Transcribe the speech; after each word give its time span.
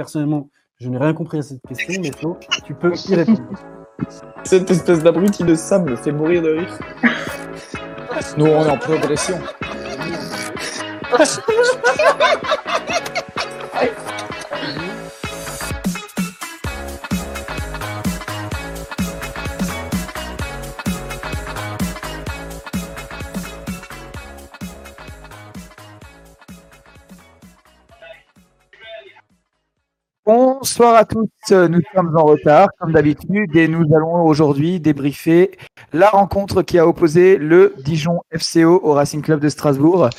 personnellement, 0.00 0.48
je 0.78 0.88
n'ai 0.88 0.96
rien 0.96 1.12
compris 1.12 1.40
à 1.40 1.42
cette 1.42 1.60
question, 1.68 2.00
mais 2.00 2.10
Flo, 2.10 2.38
tu 2.64 2.72
peux 2.72 2.90
y 3.10 3.14
répondre. 3.14 3.42
Cette 4.44 4.70
espèce 4.70 5.02
d'abruti 5.02 5.44
de 5.44 5.54
Sam 5.54 5.84
me 5.84 5.94
fait 5.94 6.10
mourir 6.10 6.40
de 6.40 6.48
rire. 6.52 6.78
Nous, 8.38 8.46
on 8.46 8.64
est 8.64 8.70
en 8.70 8.78
progression. 8.78 9.38
Bonsoir 30.60 30.94
à 30.94 31.06
tous, 31.06 31.26
nous 31.50 31.80
sommes 31.94 32.14
en 32.14 32.24
retard 32.24 32.68
comme 32.78 32.92
d'habitude 32.92 33.56
et 33.56 33.66
nous 33.66 33.82
allons 33.96 34.26
aujourd'hui 34.26 34.78
débriefer 34.78 35.52
la 35.94 36.10
rencontre 36.10 36.60
qui 36.60 36.78
a 36.78 36.86
opposé 36.86 37.38
le 37.38 37.74
Dijon 37.78 38.20
FCO 38.30 38.78
au 38.82 38.92
Racing 38.92 39.22
Club 39.22 39.40
de 39.40 39.48
Strasbourg. 39.48 40.10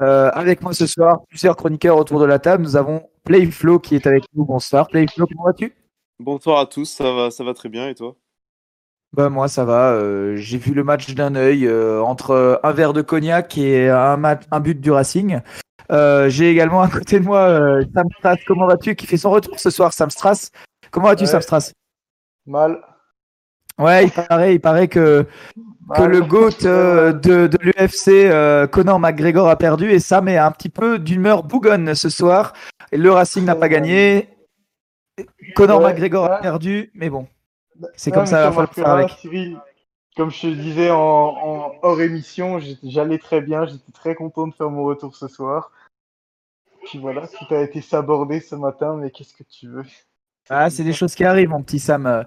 Euh, 0.00 0.30
avec 0.32 0.62
moi 0.62 0.72
ce 0.72 0.86
soir, 0.86 1.18
plusieurs 1.28 1.54
chroniqueurs 1.54 1.98
autour 1.98 2.18
de 2.18 2.24
la 2.24 2.38
table. 2.38 2.62
Nous 2.62 2.76
avons 2.76 3.02
Playflow 3.24 3.78
qui 3.78 3.94
est 3.94 4.06
avec 4.06 4.24
nous. 4.32 4.46
Bonsoir 4.46 4.88
Playflow, 4.88 5.26
comment 5.26 5.44
vas-tu? 5.44 5.74
Bonsoir 6.18 6.60
à 6.60 6.64
tous, 6.64 6.86
ça 6.86 7.12
va, 7.12 7.30
ça 7.30 7.44
va 7.44 7.52
très 7.52 7.68
bien 7.68 7.86
et 7.86 7.94
toi? 7.94 8.16
Bah 9.12 9.28
moi 9.28 9.48
ça 9.48 9.66
va, 9.66 9.92
euh, 9.92 10.36
j'ai 10.36 10.56
vu 10.56 10.72
le 10.72 10.82
match 10.82 11.14
d'un 11.14 11.34
œil 11.34 11.66
euh, 11.66 12.00
entre 12.00 12.58
un 12.62 12.72
verre 12.72 12.94
de 12.94 13.02
cognac 13.02 13.58
et 13.58 13.90
un, 13.90 14.16
match, 14.16 14.44
un 14.50 14.60
but 14.60 14.80
du 14.80 14.92
Racing. 14.92 15.40
Euh, 15.90 16.28
j'ai 16.28 16.50
également 16.50 16.82
à 16.82 16.88
côté 16.88 17.18
de 17.20 17.24
moi 17.24 17.40
euh, 17.40 17.84
Sam 17.94 18.06
Strass. 18.18 18.38
Comment 18.46 18.66
vas-tu? 18.66 18.94
Qui 18.94 19.06
fait 19.06 19.16
son 19.16 19.30
retour 19.30 19.58
ce 19.58 19.70
soir, 19.70 19.92
Sam 19.92 20.10
Strass? 20.10 20.50
Comment 20.90 21.08
vas-tu, 21.08 21.24
Ouais. 21.24 21.30
Sam 21.30 21.42
Strass? 21.42 21.72
Mal. 22.46 22.80
Ouais, 23.78 24.04
il 24.04 24.10
paraît, 24.10 24.54
il 24.54 24.60
paraît 24.60 24.88
que, 24.88 25.26
que 25.96 26.02
le 26.02 26.20
GOAT 26.20 26.50
euh, 26.64 27.12
de, 27.12 27.46
de 27.46 27.58
l'UFC, 27.62 28.70
Conor 28.70 29.00
McGregor, 29.00 29.48
a 29.48 29.56
perdu 29.56 29.90
et 29.90 29.98
Sam 29.98 30.28
est 30.28 30.36
un 30.36 30.50
petit 30.50 30.68
peu 30.68 30.98
d'humeur 30.98 31.42
bougonne 31.44 31.94
ce 31.94 32.08
soir. 32.08 32.52
Et 32.92 32.96
le 32.96 33.10
Racing 33.10 33.44
n'a 33.44 33.54
pas 33.54 33.68
gagné. 33.68 34.28
Conor 35.54 35.80
Ouais, 35.80 35.92
McGregor 35.92 36.26
a 36.30 36.38
perdu, 36.40 36.90
mais 36.94 37.10
bon, 37.10 37.26
c'est 37.96 38.10
comme 38.10 38.26
ça, 38.26 38.40
il 38.40 38.44
va 38.44 38.52
falloir 38.52 38.74
faire 38.74 38.88
avec. 38.88 39.10
Cyril, 39.10 39.58
comme 40.16 40.30
je 40.30 40.42
te 40.42 40.46
disais 40.48 40.90
en, 40.90 40.96
en 40.98 41.72
hors 41.82 42.00
émission, 42.00 42.58
j'allais 42.82 43.18
très 43.18 43.40
bien, 43.40 43.66
j'étais 43.66 43.92
très 43.92 44.14
content 44.14 44.46
de 44.46 44.54
faire 44.54 44.70
mon 44.70 44.84
retour 44.84 45.14
ce 45.16 45.28
soir. 45.28 45.70
Puis 46.90 46.98
voilà, 46.98 47.22
tout 47.28 47.54
a 47.54 47.60
été 47.60 47.80
sabordé 47.80 48.40
ce 48.40 48.56
matin, 48.56 48.96
mais 49.00 49.12
qu'est-ce 49.12 49.32
que 49.32 49.44
tu 49.48 49.68
veux? 49.68 49.84
Ah, 50.48 50.68
c'est 50.70 50.82
des 50.82 50.92
choses 50.92 51.14
qui 51.14 51.24
arrivent, 51.24 51.50
mon 51.50 51.62
petit 51.62 51.78
Sam. 51.78 52.04
Euh, 52.04 52.24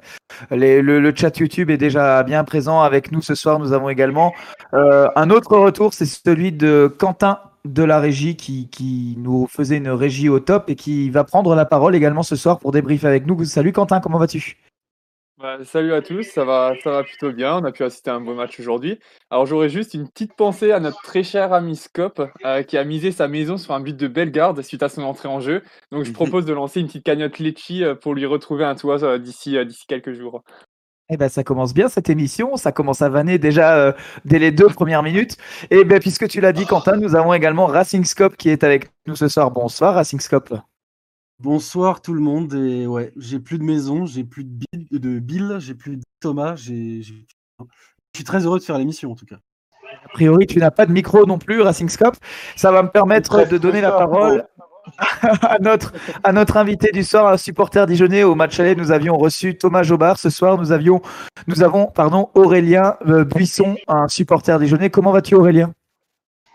le 0.52 1.14
chat 1.14 1.38
YouTube 1.38 1.70
est 1.70 1.78
déjà 1.78 2.24
bien 2.24 2.46
présent 2.46 2.82
avec 2.82 3.12
nous 3.12 3.22
ce 3.22 3.36
soir. 3.36 3.60
Nous 3.60 3.74
avons 3.74 3.90
également 3.90 4.34
euh, 4.74 5.10
un 5.18 5.30
autre 5.32 5.58
retour, 5.58 5.94
c'est 5.94 6.06
celui 6.06 6.54
de 6.54 6.90
Quentin 6.98 7.42
de 7.66 7.84
la 7.84 8.00
régie 8.00 8.38
qui, 8.38 8.70
qui 8.70 9.16
nous 9.18 9.48
faisait 9.48 9.78
une 9.78 9.90
régie 9.90 10.30
au 10.30 10.40
top 10.40 10.70
et 10.70 10.76
qui 10.76 11.10
va 11.10 11.26
prendre 11.26 11.56
la 11.56 11.66
parole 11.66 11.94
également 11.94 12.24
ce 12.24 12.38
soir 12.38 12.60
pour 12.60 12.72
débriefer 12.72 13.08
avec 13.08 13.28
nous. 13.28 13.44
Salut 13.44 13.74
Quentin, 13.74 14.00
comment 14.00 14.18
vas-tu? 14.18 14.58
Bah, 15.44 15.58
salut 15.66 15.94
à 15.94 16.02
tous, 16.02 16.24
ça 16.24 16.46
va, 16.46 16.74
ça 16.82 16.90
va 16.90 17.04
plutôt 17.04 17.34
bien. 17.34 17.58
On 17.58 17.66
a 17.66 17.74
pu 17.74 17.84
assister 17.84 18.10
à 18.10 18.16
un 18.16 18.22
beau 18.22 18.34
match 18.34 18.58
aujourd'hui. 18.62 18.98
Alors 19.30 19.46
j'aurais 19.46 19.68
juste 19.68 19.94
une 19.94 20.08
petite 20.08 20.38
pensée 20.38 20.72
à 20.72 20.80
notre 20.80 21.02
très 21.02 21.22
cher 21.22 21.52
ami 21.52 21.76
Scop 21.76 22.22
euh, 22.46 22.64
qui 22.64 22.78
a 22.78 22.86
misé 22.86 23.12
sa 23.12 23.28
maison 23.28 23.58
sur 23.58 23.74
un 23.74 23.82
but 23.82 23.98
de 23.98 24.08
Bellegarde 24.08 24.62
suite 24.62 24.84
à 24.84 24.88
son 24.88 25.02
entrée 25.02 25.28
en 25.28 25.42
jeu. 25.42 25.62
Donc 25.92 26.06
je 26.06 26.12
propose 26.14 26.46
de 26.46 26.54
lancer 26.54 26.80
une 26.80 26.88
petite 26.88 27.04
cagnotte 27.04 27.40
Litchi 27.40 27.84
euh, 27.84 27.94
pour 27.94 28.16
lui 28.16 28.26
retrouver 28.26 28.64
un 28.64 28.76
toit 28.76 29.04
euh, 29.04 29.18
d'ici 29.18 29.58
d'ici 29.66 29.86
quelques 29.86 30.14
jours. 30.14 30.44
Eh 31.10 31.18
ben, 31.18 31.28
ça 31.28 31.44
commence 31.44 31.74
bien 31.74 31.90
cette 31.90 32.10
émission. 32.10 32.56
Ça 32.56 32.72
commence 32.72 33.02
à 33.02 33.10
vanner 33.10 33.38
déjà 33.38 33.76
euh, 33.76 33.92
dès 34.24 34.40
les 34.40 34.52
deux 34.52 34.70
premières 34.70 35.04
minutes. 35.04 35.36
Et 35.72 35.84
ben, 35.84 36.00
puisque 36.00 36.30
tu 36.30 36.40
l'as 36.40 36.54
dit, 36.54 36.66
Quentin, 36.66 36.96
nous 36.96 37.16
avons 37.16 37.34
également 37.34 37.66
Racing 37.66 38.06
Scope 38.06 38.38
qui 38.38 38.50
est 38.50 38.64
avec 38.64 38.92
nous 39.08 39.16
ce 39.18 39.28
soir. 39.28 39.52
Bonsoir, 39.52 39.96
Racing 39.96 40.22
Scope. 40.22 40.54
Bonsoir 41.40 42.02
tout 42.02 42.14
le 42.14 42.22
monde. 42.22 42.54
Et 42.54 42.88
ouais, 42.88 43.12
j'ai 43.18 43.40
plus 43.40 43.58
de 43.58 43.64
maison, 43.64 44.06
j'ai 44.06 44.24
plus 44.24 44.44
de 44.46 44.50
Bill, 44.72 44.88
de 45.00 45.20
Bill 45.20 45.56
j'ai 45.60 45.74
plus 45.76 45.98
de 45.98 46.04
Thomas. 46.22 46.56
j'ai- 46.56 47.02
j'ai- 47.02 47.26
Je 47.60 48.20
suis 48.20 48.24
très 48.24 48.46
heureux 48.46 48.60
de 48.60 48.64
faire 48.64 48.78
l'émission 48.78 49.12
en 49.12 49.16
tout 49.16 49.26
cas. 49.26 49.38
A 50.06 50.10
priori, 50.10 50.46
tu 50.46 50.60
n'as 50.60 50.70
pas 50.72 50.86
de 50.86 50.92
micro 50.92 51.26
non 51.26 51.40
plus, 51.40 51.62
Racing 51.62 51.90
Scope. 51.90 52.16
Ça 52.56 52.72
va 52.72 52.84
me 52.84 52.90
permettre 52.90 53.48
de 53.48 53.58
donner 53.58 53.82
la 53.82 53.92
parole 53.92 54.46
à 55.42 55.58
notre, 55.60 55.94
à 56.24 56.32
notre 56.32 56.58
invité 56.58 56.92
du 56.92 57.04
soir, 57.04 57.28
un 57.32 57.38
supporter 57.38 57.88
dijonnais. 57.88 58.24
Au 58.24 58.36
match 58.36 58.60
aller, 58.60 58.76
nous 58.76 58.92
avions 58.92 59.18
reçu 59.18 59.58
Thomas 59.58 59.82
Jobard. 59.84 60.20
Ce 60.20 60.30
soir, 60.30 60.58
nous, 60.60 60.72
avions, 60.72 61.02
nous 61.48 61.64
avons 61.64 61.88
pardon, 61.88 62.30
Aurélien 62.36 62.98
euh, 63.08 63.24
Buisson, 63.24 63.76
un 63.88 64.08
supporter 64.08 64.60
dijonnais. 64.60 64.90
Comment 64.90 65.12
vas-tu, 65.12 65.36
Aurélien? 65.36 65.74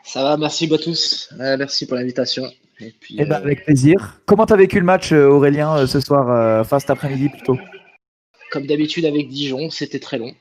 Ça 0.04 0.22
va, 0.22 0.36
merci 0.36 0.72
à 0.72 0.78
tous. 0.78 1.28
Euh, 1.40 1.56
merci 1.58 1.86
pour 1.86 1.96
l'invitation. 1.96 2.44
Et 2.80 2.92
puis, 3.00 3.16
Eh 3.18 3.24
ben, 3.24 3.36
euh, 3.36 3.44
Avec 3.44 3.64
plaisir. 3.64 4.20
Comment 4.26 4.46
tu 4.46 4.52
as 4.52 4.56
vécu 4.56 4.78
le 4.78 4.84
match, 4.84 5.12
euh, 5.12 5.28
Aurélien, 5.28 5.76
euh, 5.76 5.86
ce 5.86 6.00
soir, 6.00 6.60
enfin 6.60 6.78
cet 6.78 6.90
après-midi 6.90 7.28
plutôt 7.28 7.56
comme 8.50 8.66
d'habitude 8.66 9.04
avec 9.04 9.28
Dijon, 9.28 9.70
c'était 9.70 9.98
très 9.98 10.18
long. 10.18 10.32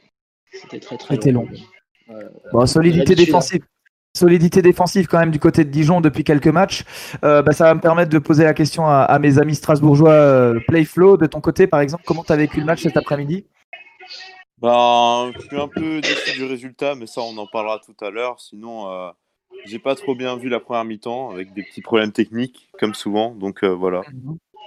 C'était 0.52 0.80
très 0.80 0.98
très 0.98 1.16
C'était 1.16 1.32
long. 1.32 1.48
Euh, 2.10 2.24
Bon, 2.54 2.66
solidité 2.66 3.16
défensive. 3.16 3.64
Solidité 4.16 4.62
défensive 4.62 5.08
quand 5.08 5.20
même 5.20 5.30
du 5.32 5.40
côté 5.40 5.64
de 5.64 5.70
Dijon 5.70 6.02
depuis 6.02 6.24
quelques 6.24 6.48
matchs. 6.48 6.84
Euh, 7.24 7.42
bah, 7.42 7.52
ça 7.52 7.66
va 7.66 7.76
me 7.76 7.82
permettre 7.82 8.10
de 8.10 8.18
poser 8.18 8.46
la 8.46 8.54
question 8.54 8.88
à, 8.88 9.02
à 9.02 9.20
mes 9.20 9.38
amis 9.38 9.56
strasbourgeois 9.56 10.12
euh, 10.12 10.60
Playflow. 10.68 11.18
De 11.18 11.28
ton 11.28 11.42
côté, 11.42 11.68
par 11.68 11.82
exemple, 11.82 12.04
comment 12.06 12.24
tu 12.24 12.32
as 12.32 12.38
vécu 12.38 12.60
le 12.60 12.66
match 12.66 12.82
cet 12.82 12.98
après-midi? 12.98 13.46
Ben, 14.60 15.32
je 15.36 15.42
suis 15.42 15.60
un 15.60 15.68
peu 15.68 16.02
déçu 16.02 16.38
du 16.40 16.46
résultat, 16.46 16.96
mais 16.96 17.06
ça, 17.06 17.22
on 17.22 17.38
en 17.38 17.46
parlera 17.46 17.80
tout 17.86 18.04
à 18.04 18.10
l'heure. 18.10 18.40
Sinon, 18.40 18.90
euh, 18.90 19.10
j'ai 19.66 19.80
pas 19.80 19.96
trop 19.96 20.16
bien 20.16 20.36
vu 20.38 20.50
la 20.50 20.60
première 20.60 20.86
mi-temps 20.86 21.32
avec 21.32 21.54
des 21.54 21.64
petits 21.64 21.82
problèmes 21.82 22.12
techniques, 22.12 22.70
comme 22.80 22.94
souvent. 22.94 23.32
Donc 23.32 23.64
euh, 23.64 23.70
voilà. 23.74 24.02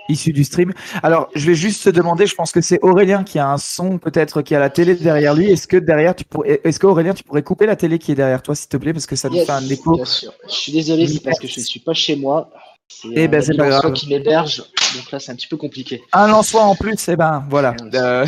Issu 0.08 0.32
du 0.32 0.42
stream. 0.44 0.72
Alors, 1.04 1.28
je 1.36 1.46
vais 1.46 1.54
juste 1.54 1.84
te 1.84 1.90
demander, 1.90 2.26
je 2.26 2.34
pense 2.34 2.50
que 2.50 2.60
c'est 2.60 2.80
Aurélien 2.82 3.22
qui 3.22 3.38
a 3.38 3.48
un 3.48 3.58
son 3.58 3.98
peut-être 3.98 4.42
qui 4.42 4.54
a 4.54 4.58
la 4.58 4.68
télé 4.70 4.94
derrière 4.96 5.34
lui. 5.34 5.50
Est-ce 5.50 5.68
que 5.68 5.76
derrière 5.76 6.16
tu 6.16 6.24
pourrais, 6.24 6.60
est-ce 6.64 6.80
que 6.80 6.86
Aurélien 6.86 7.14
tu 7.14 7.22
pourrais 7.22 7.42
couper 7.42 7.66
la 7.66 7.76
télé 7.76 7.98
qui 7.98 8.12
est 8.12 8.14
derrière 8.16 8.42
toi, 8.42 8.54
s'il 8.56 8.68
te 8.68 8.76
plaît, 8.76 8.92
parce 8.92 9.06
que 9.06 9.14
ça 9.14 9.28
nous 9.28 9.36
yes, 9.36 9.46
fait 9.46 9.52
un 9.52 9.68
écho. 9.68 9.94
Bien 9.94 10.04
sûr. 10.04 10.32
Je 10.48 10.52
suis 10.54 10.72
désolé, 10.72 11.06
c'est 11.06 11.22
parce 11.22 11.38
que 11.38 11.46
je 11.46 11.60
ne 11.60 11.64
suis 11.64 11.80
pas 11.80 11.92
chez 11.94 12.16
moi. 12.16 12.50
C'est 12.88 13.08
Eh 13.12 13.28
ben, 13.28 13.38
un 13.38 13.40
c'est 13.40 13.56
pas 13.56 13.68
grave. 13.68 13.92
qui 13.92 14.08
m'héberge. 14.08 14.64
Donc 14.96 15.12
là, 15.12 15.20
c'est 15.20 15.30
un 15.30 15.36
petit 15.36 15.46
peu 15.46 15.56
compliqué. 15.56 16.02
Un 16.12 16.26
Lançois 16.26 16.62
en 16.62 16.74
plus, 16.74 17.08
eh 17.08 17.14
ben 17.14 17.44
voilà. 17.48 17.76
Euh, 17.94 18.26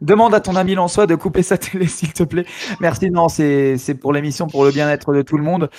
demande 0.00 0.34
à 0.34 0.40
ton 0.40 0.56
ami 0.56 0.74
Lançois 0.74 1.06
de 1.06 1.14
couper 1.14 1.42
sa 1.42 1.58
télé, 1.58 1.86
s'il 1.88 2.12
te 2.12 2.22
plaît. 2.22 2.46
Merci, 2.80 3.10
non, 3.10 3.28
c'est 3.28 3.76
pour 4.00 4.12
l'émission, 4.12 4.46
pour 4.46 4.64
le 4.64 4.70
bien-être 4.70 5.12
de 5.12 5.22
tout 5.22 5.36
le 5.36 5.44
monde. 5.44 5.70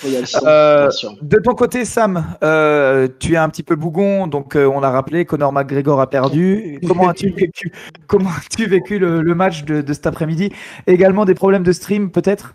Euh. 0.44 0.88
De 1.22 1.38
ton 1.38 1.54
côté, 1.54 1.84
Sam, 1.84 2.24
euh, 2.42 3.08
tu 3.18 3.34
es 3.34 3.36
un 3.36 3.48
petit 3.48 3.62
peu 3.62 3.76
bougon, 3.76 4.26
donc 4.26 4.56
euh, 4.56 4.66
on 4.66 4.80
l'a 4.80 4.90
rappelé, 4.90 5.24
Conor 5.24 5.52
McGregor 5.52 6.00
a 6.00 6.08
perdu. 6.08 6.80
Comment 6.86 7.08
as-tu 7.08 7.30
vécu, 7.30 7.72
comment 8.06 8.30
as-tu 8.30 8.66
vécu 8.66 8.98
le, 8.98 9.22
le 9.22 9.34
match 9.34 9.64
de, 9.64 9.80
de 9.80 9.92
cet 9.92 10.06
après-midi? 10.06 10.50
Également 10.86 11.24
des 11.24 11.34
problèmes 11.34 11.62
de 11.62 11.72
stream, 11.72 12.10
peut-être? 12.10 12.54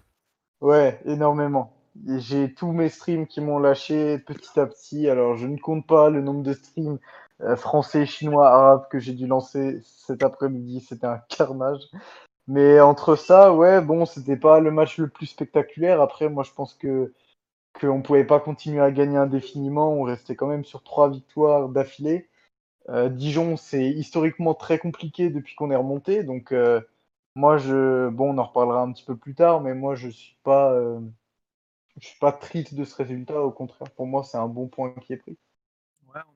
Ouais, 0.62 1.00
énormément. 1.06 1.74
J'ai 2.18 2.54
tous 2.54 2.72
mes 2.72 2.90
streams 2.90 3.28
qui 3.28 3.42
m'ont 3.42 3.60
lâché 3.60 4.18
petit 4.20 4.60
à 4.60 4.66
petit. 4.66 5.10
Alors, 5.10 5.36
je 5.36 5.46
ne 5.46 5.58
compte 5.58 5.86
pas 5.86 6.10
le 6.10 6.22
nombre 6.22 6.42
de 6.42 6.54
streams 6.54 7.00
français, 7.58 8.06
chinois, 8.06 8.50
arabes 8.50 8.88
que 8.90 9.00
j'ai 9.00 9.14
dû 9.14 9.28
lancer 9.28 9.82
cet 9.84 10.24
après-midi. 10.24 10.82
C'était 10.82 11.08
un 11.08 11.20
carnage. 11.30 11.82
Mais 12.48 12.80
entre 12.82 13.16
ça, 13.16 13.54
ouais, 13.54 13.82
bon, 13.82 14.06
c'était 14.06 14.38
pas 14.38 14.60
le 14.60 14.72
match 14.72 14.98
le 14.98 15.08
plus 15.10 15.28
spectaculaire. 15.28 16.02
Après, 16.02 16.30
moi, 16.30 16.44
je 16.44 16.52
pense 16.52 16.74
que 16.74 17.14
qu'on 17.80 18.02
pouvait 18.02 18.26
pas 18.26 18.40
continuer 18.40 18.82
à 18.82 18.92
gagner 18.92 19.18
indéfiniment. 19.18 19.94
On 19.94 20.04
restait 20.04 20.36
quand 20.36 20.48
même 20.48 20.66
sur 20.66 20.84
trois 20.84 21.10
victoires 21.10 21.70
d'affilée. 21.70 22.30
Euh, 22.90 23.10
Dijon, 23.10 23.58
c'est 23.58 23.86
historiquement 23.90 24.54
très 24.56 24.80
compliqué 24.80 25.30
depuis 25.30 25.56
qu'on 25.56 25.72
est 25.72 25.76
remonté. 25.76 26.24
Donc, 26.24 26.52
euh, 26.52 26.82
moi, 27.36 27.58
je, 27.58 28.10
bon, 28.10 28.34
on 28.36 28.38
en 28.38 28.44
reparlera 28.46 28.82
un 28.82 28.92
petit 28.92 29.06
peu 29.06 29.16
plus 29.18 29.36
tard, 29.36 29.62
mais 29.62 29.74
moi, 29.74 29.96
je 29.96 30.10
suis 30.10 30.38
euh, 30.48 31.00
je 32.00 32.08
suis 32.08 32.20
pas 32.20 32.32
triste 32.34 32.74
de 32.76 32.84
ce 32.84 32.96
résultat. 32.96 33.42
Au 33.42 33.52
contraire, 33.52 33.90
pour 33.92 34.08
moi, 34.08 34.24
c'est 34.24 34.38
un 34.38 34.48
bon 34.48 34.68
point 34.68 34.94
qui 35.02 35.14
est 35.14 35.18
pris. 35.18 35.38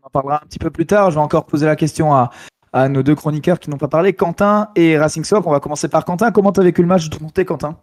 On 0.01 0.07
en 0.07 0.09
parlera 0.09 0.43
un 0.43 0.45
petit 0.45 0.59
peu 0.59 0.69
plus 0.69 0.85
tard. 0.85 1.11
Je 1.11 1.15
vais 1.15 1.21
encore 1.21 1.45
poser 1.45 1.65
la 1.65 1.75
question 1.75 2.13
à, 2.13 2.29
nos 2.89 3.03
deux 3.03 3.15
chroniqueurs 3.15 3.59
qui 3.59 3.69
n'ont 3.69 3.77
pas 3.77 3.87
parlé, 3.87 4.13
Quentin 4.13 4.69
et 4.75 4.97
Racing 4.97 5.23
Swap. 5.23 5.45
On 5.45 5.51
va 5.51 5.59
commencer 5.59 5.87
par 5.87 6.05
Quentin. 6.05 6.31
Comment 6.31 6.51
tu 6.51 6.59
as 6.59 6.63
vécu 6.63 6.81
le 6.81 6.87
match 6.87 7.09
de 7.09 7.17
ton 7.17 7.27
Quentin? 7.43 7.79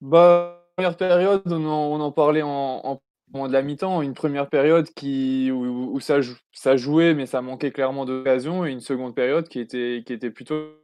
Bah, 0.00 0.64
première 0.76 0.96
période, 0.96 1.42
on 1.46 2.00
en, 2.00 2.12
parlait 2.12 2.42
en, 2.42 2.80
en 2.84 3.00
moment 3.32 3.48
de 3.48 3.52
la 3.52 3.62
mi-temps, 3.62 4.02
une 4.02 4.14
première 4.14 4.48
période 4.48 4.88
qui, 4.90 5.50
où, 5.50 5.98
ça, 6.00 6.20
jou- 6.20 6.36
ça 6.52 6.76
jouait, 6.76 7.14
mais 7.14 7.26
ça 7.26 7.40
manquait 7.40 7.72
clairement 7.72 8.04
d'occasion, 8.04 8.66
et 8.66 8.70
une 8.70 8.80
seconde 8.80 9.14
période 9.14 9.48
qui 9.48 9.60
était, 9.60 10.02
qui 10.06 10.12
était 10.12 10.30
plutôt. 10.30 10.74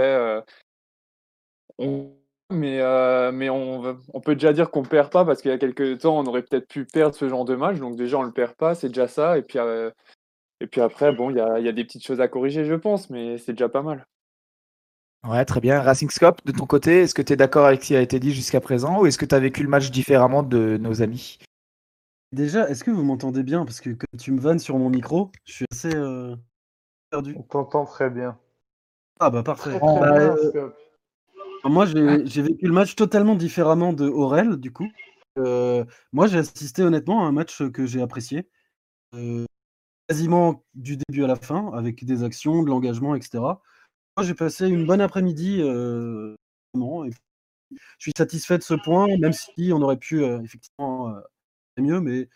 euh, 0.00 0.40
mais 2.50 2.80
euh, 2.80 3.32
mais 3.32 3.50
on, 3.50 3.96
peut 4.22 4.34
déjà 4.34 4.52
dire 4.52 4.70
qu'on 4.70 4.82
perd 4.82 5.10
pas, 5.10 5.24
parce 5.24 5.42
qu'il 5.42 5.50
y 5.50 5.54
a 5.54 5.58
quelques 5.58 6.00
temps, 6.00 6.18
on 6.18 6.26
aurait 6.26 6.42
peut-être 6.42 6.68
pu 6.68 6.84
perdre 6.84 7.14
ce 7.14 7.28
genre 7.28 7.44
de 7.44 7.54
match, 7.54 7.78
donc 7.78 7.96
déjà 7.96 8.18
on 8.18 8.22
le 8.22 8.32
perd 8.32 8.54
pas, 8.54 8.74
c'est 8.74 8.88
déjà 8.88 9.08
ça, 9.08 9.38
et 9.38 9.42
puis, 9.42 9.58
euh, 9.58 9.90
Et 10.60 10.66
puis 10.66 10.80
après, 10.80 11.12
bon, 11.12 11.30
il 11.30 11.36
y 11.36 11.40
a, 11.40 11.58
il 11.58 11.66
y 11.66 11.68
a 11.68 11.72
des 11.72 11.84
petites 11.84 12.06
choses 12.06 12.20
à 12.20 12.28
corriger, 12.28 12.64
je 12.64 12.74
pense, 12.74 13.10
mais 13.10 13.38
c'est 13.38 13.52
déjà 13.52 13.68
pas 13.68 13.82
mal. 13.82 14.06
Ouais, 15.26 15.44
très 15.44 15.60
bien. 15.60 15.80
Racing 15.80 16.10
Scope, 16.10 16.44
de 16.44 16.52
ton 16.52 16.66
côté, 16.66 17.02
est-ce 17.02 17.14
que 17.14 17.22
tu 17.22 17.32
es 17.32 17.36
d'accord 17.36 17.66
avec 17.66 17.82
ce 17.82 17.86
qui 17.88 17.96
a 17.96 18.02
été 18.02 18.20
dit 18.20 18.32
jusqu'à 18.32 18.60
présent 18.60 19.00
ou 19.00 19.06
est-ce 19.06 19.16
que 19.16 19.24
tu 19.24 19.34
as 19.34 19.40
vécu 19.40 19.62
le 19.62 19.70
match 19.70 19.90
différemment 19.90 20.42
de 20.42 20.76
nos 20.76 21.02
amis? 21.02 21.38
Déjà, 22.32 22.68
est-ce 22.68 22.84
que 22.84 22.90
vous 22.90 23.04
m'entendez 23.04 23.42
bien? 23.42 23.64
Parce 23.64 23.80
que 23.80 23.90
quand 23.90 24.18
tu 24.18 24.32
me 24.32 24.40
vannes 24.40 24.58
sur 24.58 24.78
mon 24.78 24.90
micro, 24.90 25.30
je 25.44 25.52
suis 25.52 25.66
assez 25.70 25.94
euh, 25.94 26.36
perdu. 27.10 27.34
On 27.38 27.42
t'entend 27.42 27.86
très 27.86 28.10
bien. 28.10 28.38
Ah 29.20 29.30
bah 29.30 29.42
parfait. 29.42 29.70
Très, 29.70 29.78
très 29.78 30.00
Bah, 30.00 30.18
bien, 30.18 30.36
euh. 30.36 30.70
Moi, 31.64 31.86
j'ai 31.86 32.42
vécu 32.42 32.66
le 32.66 32.72
match 32.72 32.94
totalement 32.94 33.34
différemment 33.34 33.92
de 33.92 34.06
Aurel, 34.06 34.56
du 34.56 34.72
coup. 34.72 34.88
Euh, 35.38 35.84
moi, 36.12 36.26
j'ai 36.26 36.38
assisté 36.38 36.82
honnêtement 36.82 37.24
à 37.24 37.28
un 37.28 37.32
match 37.32 37.62
que 37.70 37.86
j'ai 37.86 38.02
apprécié. 38.02 38.48
Euh, 39.14 39.46
quasiment 40.08 40.64
du 40.74 40.96
début 40.96 41.24
à 41.24 41.26
la 41.26 41.36
fin, 41.36 41.70
avec 41.72 42.04
des 42.04 42.22
actions, 42.22 42.62
de 42.62 42.68
l'engagement, 42.68 43.14
etc. 43.14 43.38
Moi, 44.16 44.26
j'ai 44.26 44.34
passé 44.34 44.68
une 44.68 44.86
bonne 44.86 45.00
après-midi. 45.00 45.60
euh, 45.62 46.34
et 46.76 47.10
je 47.70 47.76
suis 47.98 48.12
satisfait 48.16 48.58
de 48.58 48.62
ce 48.62 48.74
point, 48.74 49.06
même 49.18 49.32
si 49.32 49.72
on 49.72 49.80
aurait 49.82 49.96
pu 49.96 50.24
effectivement 50.24 51.14
mieux, 51.78 52.00
mais 52.00 52.28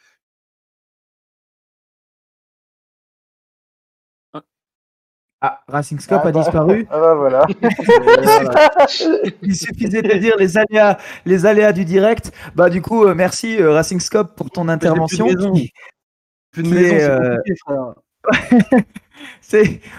Ah, 5.40 5.61
Racing 5.69 6.00
Scope 6.00 6.20
Ah 6.25 6.29
a 6.29 6.32
bah- 6.32 6.40
disparu. 6.40 6.87
Ah 6.90 7.00
bah 7.00 7.14
voilà. 7.14 7.46
Il 9.43 9.55
suffisait 9.55 10.02
de 10.02 10.19
dire 10.19 10.35
les 10.38 10.58
aléas, 10.58 10.99
les 11.26 11.46
aléas 11.46 11.73
du 11.73 11.85
direct. 11.85 12.32
Bah 12.56 12.70
du 12.70 12.82
coup, 12.82 13.05
euh, 13.05 13.14
merci 13.14 13.61
euh, 13.61 13.73
Racing 13.73 14.00
Scope 14.00 14.35
pour 14.35 14.50
ton 14.50 14.69
intervention. 14.69 15.29
euh, 15.29 15.52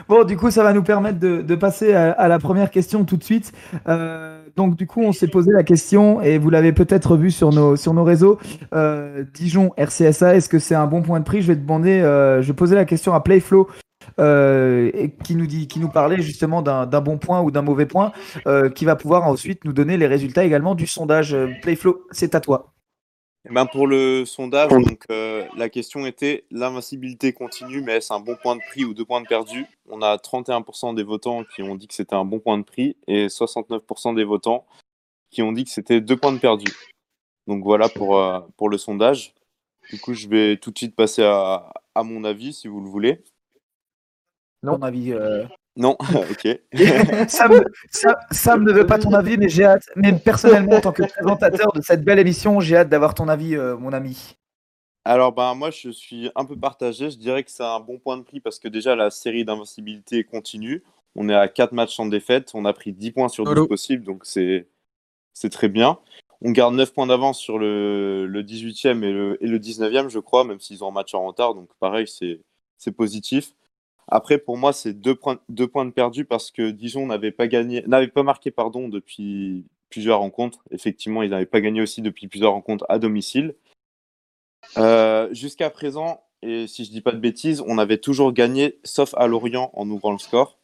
bon. 0.09 0.23
Du 0.25 0.35
coup, 0.37 0.51
ça 0.51 0.63
va 0.63 0.73
nous 0.73 0.83
permettre 0.83 1.19
de, 1.19 1.41
de 1.41 1.55
passer 1.55 1.93
à, 1.93 2.11
à 2.11 2.27
la 2.27 2.37
première 2.39 2.69
question 2.69 3.05
tout 3.05 3.15
de 3.17 3.23
suite. 3.23 3.53
Euh, 3.87 4.41
donc 4.57 4.75
du 4.75 4.87
coup, 4.87 5.01
on 5.01 5.13
s'est 5.13 5.27
posé 5.27 5.51
la 5.53 5.63
question 5.63 6.21
et 6.21 6.37
vous 6.37 6.49
l'avez 6.49 6.73
peut-être 6.73 7.15
vu 7.15 7.31
sur 7.31 7.51
nos 7.53 7.77
sur 7.77 7.93
nos 7.93 8.03
réseaux. 8.03 8.39
Euh, 8.73 9.23
Dijon 9.33 9.71
RCSA, 9.77 10.35
est-ce 10.35 10.49
que 10.49 10.59
c'est 10.59 10.75
un 10.75 10.87
bon 10.87 11.01
point 11.01 11.19
de 11.19 11.25
prix? 11.25 11.41
Je 11.41 11.47
vais 11.47 11.55
demander, 11.55 12.01
euh, 12.01 12.41
je 12.41 12.47
vais 12.47 12.53
poser 12.53 12.75
la 12.75 12.83
question 12.85 13.13
à 13.13 13.21
Playflow. 13.21 13.69
Euh, 14.19 15.07
qui 15.23 15.35
nous 15.35 15.47
dit, 15.47 15.67
qui 15.67 15.79
nous 15.79 15.89
parlait 15.89 16.21
justement 16.21 16.61
d'un 16.61 17.01
bon 17.01 17.17
point 17.17 17.41
ou 17.41 17.51
d'un 17.51 17.61
mauvais 17.61 17.85
point, 17.85 18.11
euh, 18.45 18.69
qui 18.69 18.85
va 18.85 18.95
pouvoir 18.95 19.23
ensuite 19.25 19.65
nous 19.65 19.73
donner 19.73 19.97
les 19.97 20.07
résultats 20.07 20.43
également 20.43 20.75
du 20.75 20.87
sondage. 20.87 21.33
Euh, 21.33 21.47
Playflow, 21.61 22.05
c'est 22.11 22.35
à 22.35 22.39
toi. 22.39 22.73
Eh 23.49 23.53
ben, 23.53 23.65
pour 23.65 23.87
le 23.87 24.25
sondage, 24.25 24.69
donc, 24.69 25.05
euh, 25.09 25.45
la 25.55 25.69
question 25.69 26.05
était 26.05 26.43
l'invincibilité 26.51 27.31
continue, 27.31 27.81
mais 27.81 27.93
est-ce 27.93 28.11
un 28.11 28.19
bon 28.19 28.35
point 28.35 28.57
de 28.57 28.61
prix 28.69 28.83
ou 28.83 28.93
deux 28.93 29.05
points 29.05 29.21
de 29.21 29.27
perdu? 29.27 29.65
On 29.89 30.01
a 30.01 30.17
31% 30.17 30.93
des 30.93 31.03
votants 31.03 31.45
qui 31.55 31.63
ont 31.63 31.75
dit 31.75 31.87
que 31.87 31.93
c'était 31.93 32.15
un 32.15 32.25
bon 32.25 32.39
point 32.39 32.57
de 32.57 32.63
prix 32.63 32.97
et 33.07 33.27
69% 33.27 34.13
des 34.13 34.25
votants 34.25 34.65
qui 35.31 35.41
ont 35.41 35.53
dit 35.53 35.63
que 35.63 35.69
c'était 35.69 36.01
deux 36.01 36.17
points 36.17 36.33
de 36.33 36.39
perdu. 36.39 36.65
Donc 37.47 37.63
voilà 37.63 37.87
pour, 37.87 38.19
euh, 38.19 38.41
pour 38.57 38.67
le 38.67 38.77
sondage. 38.77 39.33
Du 39.89 39.99
coup, 39.99 40.13
je 40.13 40.27
vais 40.27 40.57
tout 40.57 40.71
de 40.71 40.77
suite 40.77 40.95
passer 40.95 41.23
à, 41.23 41.71
à 41.95 42.03
mon 42.03 42.25
avis, 42.25 42.53
si 42.53 42.67
vous 42.67 42.81
le 42.81 42.89
voulez. 42.89 43.23
Non. 44.63 44.77
Ton 44.77 44.81
avis. 44.83 45.13
euh, 45.13 45.45
Non, 45.75 45.97
ok. 46.31 46.59
Sam, 47.29 47.63
Sam- 47.91 48.15
Sam 48.31 48.63
ne 48.63 48.71
veut 48.71 48.85
pas 48.85 48.99
ton 48.99 49.13
avis, 49.13 49.37
mais 49.37 49.49
j'ai 49.49 49.63
hâte. 49.65 49.85
Mais 49.95 50.13
personnellement, 50.13 50.77
en 50.77 50.81
tant 50.81 50.91
que 50.91 51.03
présentateur 51.03 51.71
de 51.73 51.81
cette 51.81 52.03
belle 52.03 52.19
émission, 52.19 52.59
j'ai 52.59 52.77
hâte 52.77 52.89
d'avoir 52.89 53.13
ton 53.13 53.27
avis, 53.27 53.55
euh, 53.55 53.77
mon 53.77 53.93
ami. 53.93 54.35
Alors 55.05 55.31
ben 55.31 55.55
moi 55.55 55.71
je 55.71 55.89
suis 55.89 56.29
un 56.35 56.43
peu 56.45 56.57
partagé, 56.59 57.09
je 57.09 57.17
dirais 57.17 57.43
que 57.43 57.49
c'est 57.49 57.63
un 57.63 57.79
bon 57.79 57.97
point 57.97 58.17
de 58.17 58.21
prix 58.21 58.41
parce 58.41 58.59
que 58.59 58.67
déjà 58.67 58.95
la 58.97 59.09
série 59.09 59.45
d'invincibilité 59.45 60.23
continue. 60.25 60.83
On 61.15 61.29
est 61.29 61.33
à 61.33 61.47
4 61.47 61.71
matchs 61.71 61.95
sans 61.95 62.05
défaite, 62.05 62.51
on 62.53 62.65
a 62.65 62.73
pris 62.73 62.91
10 62.91 63.11
points 63.11 63.29
sur 63.29 63.45
12 63.45 63.53
Solo. 63.55 63.67
possibles, 63.67 64.03
donc 64.03 64.23
c'est 64.25 64.67
c'est 65.33 65.49
très 65.49 65.69
bien. 65.69 65.97
On 66.41 66.51
garde 66.51 66.75
9 66.75 66.93
points 66.93 67.07
d'avance 67.07 67.39
sur 67.39 67.57
le, 67.57 68.27
le 68.27 68.43
18e 68.43 69.01
et 69.03 69.11
le, 69.11 69.37
et 69.43 69.47
le 69.47 69.57
19e 69.57 70.09
je 70.09 70.19
crois, 70.19 70.43
même 70.43 70.59
s'ils 70.59 70.83
ont 70.83 70.89
un 70.89 70.91
match 70.91 71.13
en 71.15 71.25
retard, 71.25 71.55
donc 71.55 71.69
pareil 71.79 72.05
c'est 72.07 72.41
c'est 72.77 72.91
positif. 72.91 73.53
Après 74.09 74.37
pour 74.37 74.57
moi 74.57 74.73
c'est 74.73 74.93
deux 74.93 75.15
points, 75.15 75.39
deux 75.49 75.67
points 75.67 75.85
de 75.85 75.91
perdus 75.91 76.25
parce 76.25 76.51
que 76.51 76.71
Dijon 76.71 77.05
n'avait 77.07 77.31
pas 77.31 77.47
gagné, 77.47 77.83
n'avait 77.87 78.07
pas 78.07 78.23
marqué 78.23 78.51
pardon 78.51 78.89
depuis 78.89 79.65
plusieurs 79.89 80.19
rencontres. 80.19 80.59
Effectivement 80.71 81.23
ils 81.23 81.29
n'avaient 81.29 81.45
pas 81.45 81.61
gagné 81.61 81.81
aussi 81.81 82.01
depuis 82.01 82.27
plusieurs 82.27 82.53
rencontres 82.53 82.85
à 82.89 82.99
domicile. 82.99 83.55
Euh, 84.77 85.33
Jusqu'à 85.33 85.69
présent, 85.69 86.23
et 86.41 86.67
si 86.67 86.85
je 86.85 86.91
dis 86.91 87.01
pas 87.01 87.11
de 87.11 87.19
bêtises, 87.19 87.63
on 87.67 87.77
avait 87.77 87.97
toujours 87.97 88.33
gagné, 88.33 88.79
sauf 88.83 89.13
à 89.15 89.27
Lorient 89.27 89.71
en 89.73 89.89
ouvrant 89.89 90.11
le 90.11 90.19
score. 90.19 90.57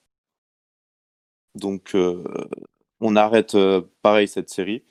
Donc, 1.55 1.95
euh, 1.95 2.23
on 3.01 3.15
arrête 3.15 3.55
euh, 3.55 3.81
pareil 4.01 4.27
cette 4.27 4.49
série. 4.49 4.83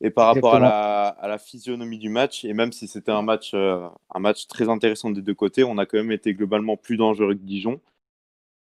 Et 0.00 0.10
par 0.10 0.26
rapport 0.26 0.54
à 0.54 0.60
la, 0.60 1.08
à 1.08 1.26
la 1.26 1.38
physionomie 1.38 1.98
du 1.98 2.08
match, 2.08 2.44
et 2.44 2.52
même 2.52 2.72
si 2.72 2.86
c'était 2.86 3.10
un 3.10 3.22
match, 3.22 3.50
euh, 3.54 3.88
un 4.14 4.20
match 4.20 4.46
très 4.46 4.68
intéressant 4.68 5.10
des 5.10 5.22
deux 5.22 5.34
côtés, 5.34 5.64
on 5.64 5.76
a 5.76 5.86
quand 5.86 5.98
même 5.98 6.12
été 6.12 6.34
globalement 6.34 6.76
plus 6.76 6.96
dangereux 6.96 7.34
que 7.34 7.40
Dijon. 7.40 7.80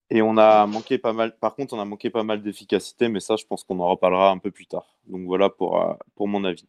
Et 0.09 0.21
on 0.21 0.37
a 0.37 0.65
manqué 0.67 0.97
pas 0.97 1.13
mal, 1.13 1.35
par 1.37 1.55
contre, 1.55 1.73
on 1.73 1.79
a 1.79 1.85
manqué 1.85 2.09
pas 2.09 2.23
mal 2.23 2.41
d'efficacité, 2.41 3.09
mais 3.09 3.19
ça, 3.19 3.35
je 3.37 3.45
pense 3.45 3.63
qu'on 3.63 3.79
en 3.79 3.89
reparlera 3.89 4.29
un 4.31 4.37
peu 4.37 4.51
plus 4.51 4.67
tard. 4.67 4.85
Donc 5.07 5.25
voilà 5.25 5.49
pour, 5.49 5.81
euh, 5.81 5.93
pour 6.15 6.27
mon 6.27 6.43
avis. 6.43 6.67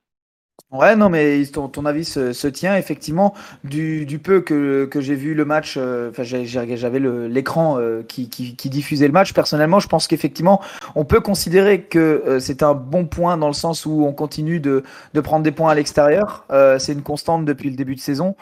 Ouais, 0.73 0.97
non, 0.97 1.09
mais 1.11 1.45
ton, 1.47 1.69
ton 1.69 1.87
avis 1.87 2.05
se, 2.05 2.33
se 2.33 2.49
tient 2.49 2.77
effectivement. 2.77 3.35
Du, 3.63 4.05
du 4.05 4.19
peu 4.19 4.41
que, 4.41 4.87
que 4.87 5.01
j'ai 5.01 5.15
vu 5.15 5.33
le 5.35 5.45
match, 5.45 5.77
euh, 5.79 6.11
j'avais 6.19 6.99
l'écran 6.99 7.79
euh, 7.79 8.03
qui, 8.03 8.29
qui, 8.29 8.69
diffusait 8.69 9.07
le 9.07 9.13
match. 9.13 9.33
Personnellement, 9.33 9.79
je 9.79 9.87
pense 9.87 10.09
qu'effectivement, 10.09 10.61
on 10.97 11.05
peut 11.05 11.21
considérer 11.21 11.83
que 11.83 11.99
euh, 12.27 12.41
c'est 12.41 12.65
un 12.65 12.75
bon 12.75 13.07
point 13.07 13.37
dans 13.37 13.47
le 13.47 13.53
sens 13.53 13.87
où 13.87 14.05
on 14.05 14.13
continue 14.13 14.59
de, 14.59 14.83
de 15.15 15.21
prendre 15.21 15.45
des 15.45 15.53
points 15.53 15.71
à 15.71 15.75
l'extérieur. 15.75 16.45
C'est 16.79 16.93
une 16.95 17.03
constante 17.03 17.45
depuis 17.45 17.71
le 17.71 17.77
début 17.77 17.95
de 17.95 18.01
saison. 18.01 18.35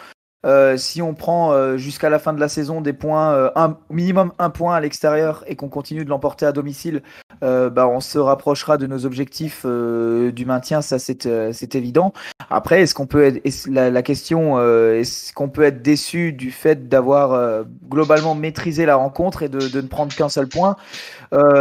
Euh, 0.44 0.76
si 0.76 1.00
on 1.02 1.14
prend 1.14 1.52
euh, 1.52 1.76
jusqu'à 1.76 2.10
la 2.10 2.18
fin 2.18 2.32
de 2.32 2.40
la 2.40 2.48
saison 2.48 2.80
des 2.80 2.92
points, 2.92 3.32
euh, 3.34 3.68
minimum 3.90 4.32
un 4.38 4.50
point 4.50 4.74
à 4.74 4.80
l'extérieur 4.80 5.44
et 5.46 5.56
qu'on 5.56 5.68
continue 5.68 6.04
de 6.04 6.10
l'emporter 6.10 6.46
à 6.46 6.52
domicile, 6.52 7.02
bah, 7.42 7.88
on 7.88 8.00
se 8.00 8.18
rapprochera 8.18 8.78
de 8.78 8.86
nos 8.86 9.04
objectifs 9.04 9.66
du 9.66 10.46
maintien, 10.46 10.80
ça 10.80 10.98
c'est 10.98 11.74
évident. 11.74 12.14
Après, 12.48 12.80
est-ce 12.80 12.94
qu'on 12.94 13.06
peut 13.06 13.22
être, 13.22 13.66
la, 13.68 14.02
question, 14.02 14.58
est-ce 14.62 15.34
qu'on 15.34 15.50
peut 15.50 15.64
être 15.64 15.82
déçu 15.82 16.32
du 16.32 16.50
fait 16.50 16.88
d'avoir 16.88 17.64
globalement 17.86 18.34
maîtrisé 18.34 18.86
la 18.86 18.96
rencontre 18.96 19.42
et 19.42 19.50
de, 19.50 19.58
ne 19.76 19.86
prendre 19.86 20.14
qu'un 20.14 20.30
seul 20.30 20.48
point? 20.48 20.76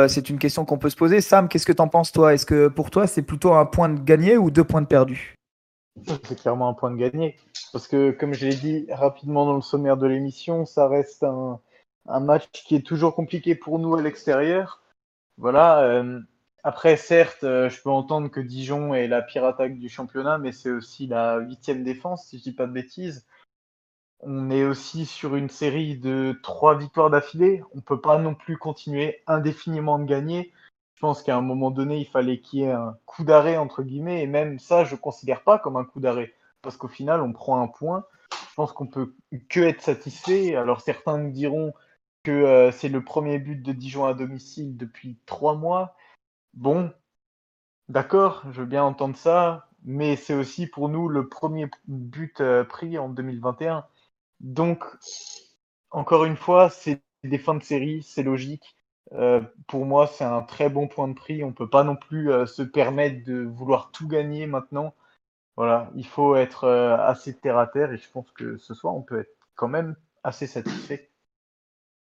C'est 0.07 0.29
une 0.29 0.39
question 0.39 0.63
qu'on 0.63 0.77
peut 0.77 0.89
se 0.89 0.95
poser. 0.95 1.19
Sam, 1.19 1.49
qu'est-ce 1.49 1.65
que 1.65 1.73
t'en 1.73 1.89
penses 1.89 2.13
toi? 2.13 2.33
Est-ce 2.33 2.45
que 2.45 2.69
pour 2.69 2.89
toi 2.89 3.05
c'est 3.05 3.21
plutôt 3.21 3.53
un 3.53 3.65
point 3.65 3.89
de 3.89 3.99
gagné 3.99 4.37
ou 4.37 4.51
deux 4.51 4.63
points 4.63 4.81
de 4.81 4.87
perdu? 4.87 5.35
C'est 6.05 6.39
clairement 6.39 6.69
un 6.69 6.73
point 6.73 6.91
de 6.91 6.97
gagné. 6.97 7.37
Parce 7.71 7.87
que, 7.87 8.11
comme 8.11 8.33
je 8.33 8.47
l'ai 8.47 8.55
dit 8.55 8.85
rapidement 8.91 9.45
dans 9.45 9.55
le 9.55 9.61
sommaire 9.61 9.97
de 9.97 10.07
l'émission, 10.07 10.65
ça 10.65 10.87
reste 10.87 11.23
un, 11.23 11.59
match 12.19 12.49
qui 12.51 12.75
est 12.75 12.85
toujours 12.85 13.15
compliqué 13.15 13.55
pour 13.55 13.79
nous 13.79 13.95
à 13.95 14.01
l'extérieur. 14.01 14.81
Voilà. 15.37 15.83
euh, 15.83 16.19
après, 16.63 16.95
certes, 16.95 17.43
euh, 17.43 17.69
je 17.69 17.81
peux 17.81 17.89
entendre 17.89 18.29
que 18.29 18.39
Dijon 18.39 18.93
est 18.93 19.07
la 19.07 19.21
pire 19.21 19.45
attaque 19.45 19.77
du 19.77 19.89
championnat, 19.89 20.37
mais 20.37 20.51
c'est 20.53 20.71
aussi 20.71 21.07
la 21.07 21.39
huitième 21.39 21.83
défense, 21.83 22.27
si 22.27 22.37
je 22.37 22.43
dis 22.43 22.53
pas 22.53 22.67
de 22.67 22.71
bêtises. 22.71 23.25
On 24.21 24.49
est 24.49 24.63
aussi 24.63 25.05
sur 25.05 25.35
une 25.35 25.49
série 25.49 25.97
de 25.97 26.39
trois 26.41 26.77
victoires 26.77 27.09
d'affilée. 27.09 27.61
On 27.75 27.81
peut 27.81 27.99
pas 27.99 28.17
non 28.17 28.35
plus 28.35 28.57
continuer 28.57 29.21
indéfiniment 29.27 29.99
de 29.99 30.05
gagner. 30.05 30.53
Pense 31.03 31.21
qu'à 31.21 31.35
un 31.35 31.41
moment 31.41 31.69
donné, 31.69 31.99
il 31.99 32.05
fallait 32.05 32.39
qu'il 32.39 32.59
y 32.59 32.63
ait 32.63 32.71
un 32.71 32.97
coup 33.05 33.25
d'arrêt, 33.25 33.57
entre 33.57 33.83
guillemets, 33.83 34.23
et 34.23 34.25
même 34.25 34.57
ça, 34.57 34.85
je 34.85 34.95
considère 34.95 35.43
pas 35.43 35.59
comme 35.59 35.75
un 35.75 35.83
coup 35.83 35.99
d'arrêt, 35.99 36.33
parce 36.61 36.77
qu'au 36.77 36.87
final, 36.87 37.21
on 37.21 37.33
prend 37.33 37.61
un 37.61 37.67
point. 37.67 38.05
Je 38.31 38.53
pense 38.55 38.71
qu'on 38.71 38.87
peut 38.87 39.13
que 39.49 39.59
être 39.59 39.81
satisfait. 39.81 40.55
Alors 40.55 40.79
certains 40.79 41.17
nous 41.17 41.31
diront 41.31 41.73
que 42.23 42.31
euh, 42.31 42.71
c'est 42.71 42.87
le 42.87 43.03
premier 43.03 43.37
but 43.37 43.61
de 43.61 43.73
Dijon 43.73 44.05
à 44.05 44.13
domicile 44.13 44.77
depuis 44.77 45.17
trois 45.25 45.55
mois. 45.55 45.97
Bon, 46.53 46.89
d'accord, 47.89 48.41
je 48.51 48.61
veux 48.61 48.65
bien 48.65 48.85
entendre 48.85 49.17
ça, 49.17 49.67
mais 49.83 50.15
c'est 50.15 50.35
aussi 50.35 50.67
pour 50.67 50.87
nous 50.87 51.09
le 51.09 51.27
premier 51.27 51.69
but 51.85 52.39
euh, 52.39 52.63
pris 52.63 52.97
en 52.97 53.09
2021. 53.09 53.85
Donc, 54.39 54.85
encore 55.91 56.23
une 56.23 56.37
fois, 56.37 56.69
c'est 56.69 57.01
des 57.25 57.39
fins 57.39 57.55
de 57.55 57.63
série, 57.63 58.03
c'est 58.03 58.23
logique. 58.23 58.77
Euh, 59.11 59.41
pour 59.67 59.85
moi, 59.85 60.07
c'est 60.07 60.23
un 60.23 60.41
très 60.41 60.69
bon 60.69 60.87
point 60.87 61.07
de 61.07 61.13
prix. 61.13 61.43
On 61.43 61.51
peut 61.51 61.69
pas 61.69 61.83
non 61.83 61.95
plus 61.95 62.31
euh, 62.31 62.45
se 62.45 62.61
permettre 62.61 63.23
de 63.25 63.43
vouloir 63.43 63.91
tout 63.91 64.07
gagner 64.07 64.47
maintenant. 64.47 64.93
Voilà, 65.55 65.91
il 65.95 66.07
faut 66.07 66.35
être 66.35 66.63
euh, 66.63 66.97
assez 66.97 67.33
terre 67.35 67.57
à 67.57 67.67
terre 67.67 67.91
et 67.91 67.97
je 67.97 68.09
pense 68.11 68.31
que 68.31 68.57
ce 68.57 68.73
soir, 68.73 68.95
on 68.95 69.01
peut 69.01 69.19
être 69.19 69.35
quand 69.55 69.67
même 69.67 69.95
assez 70.23 70.47
satisfait. 70.47 71.09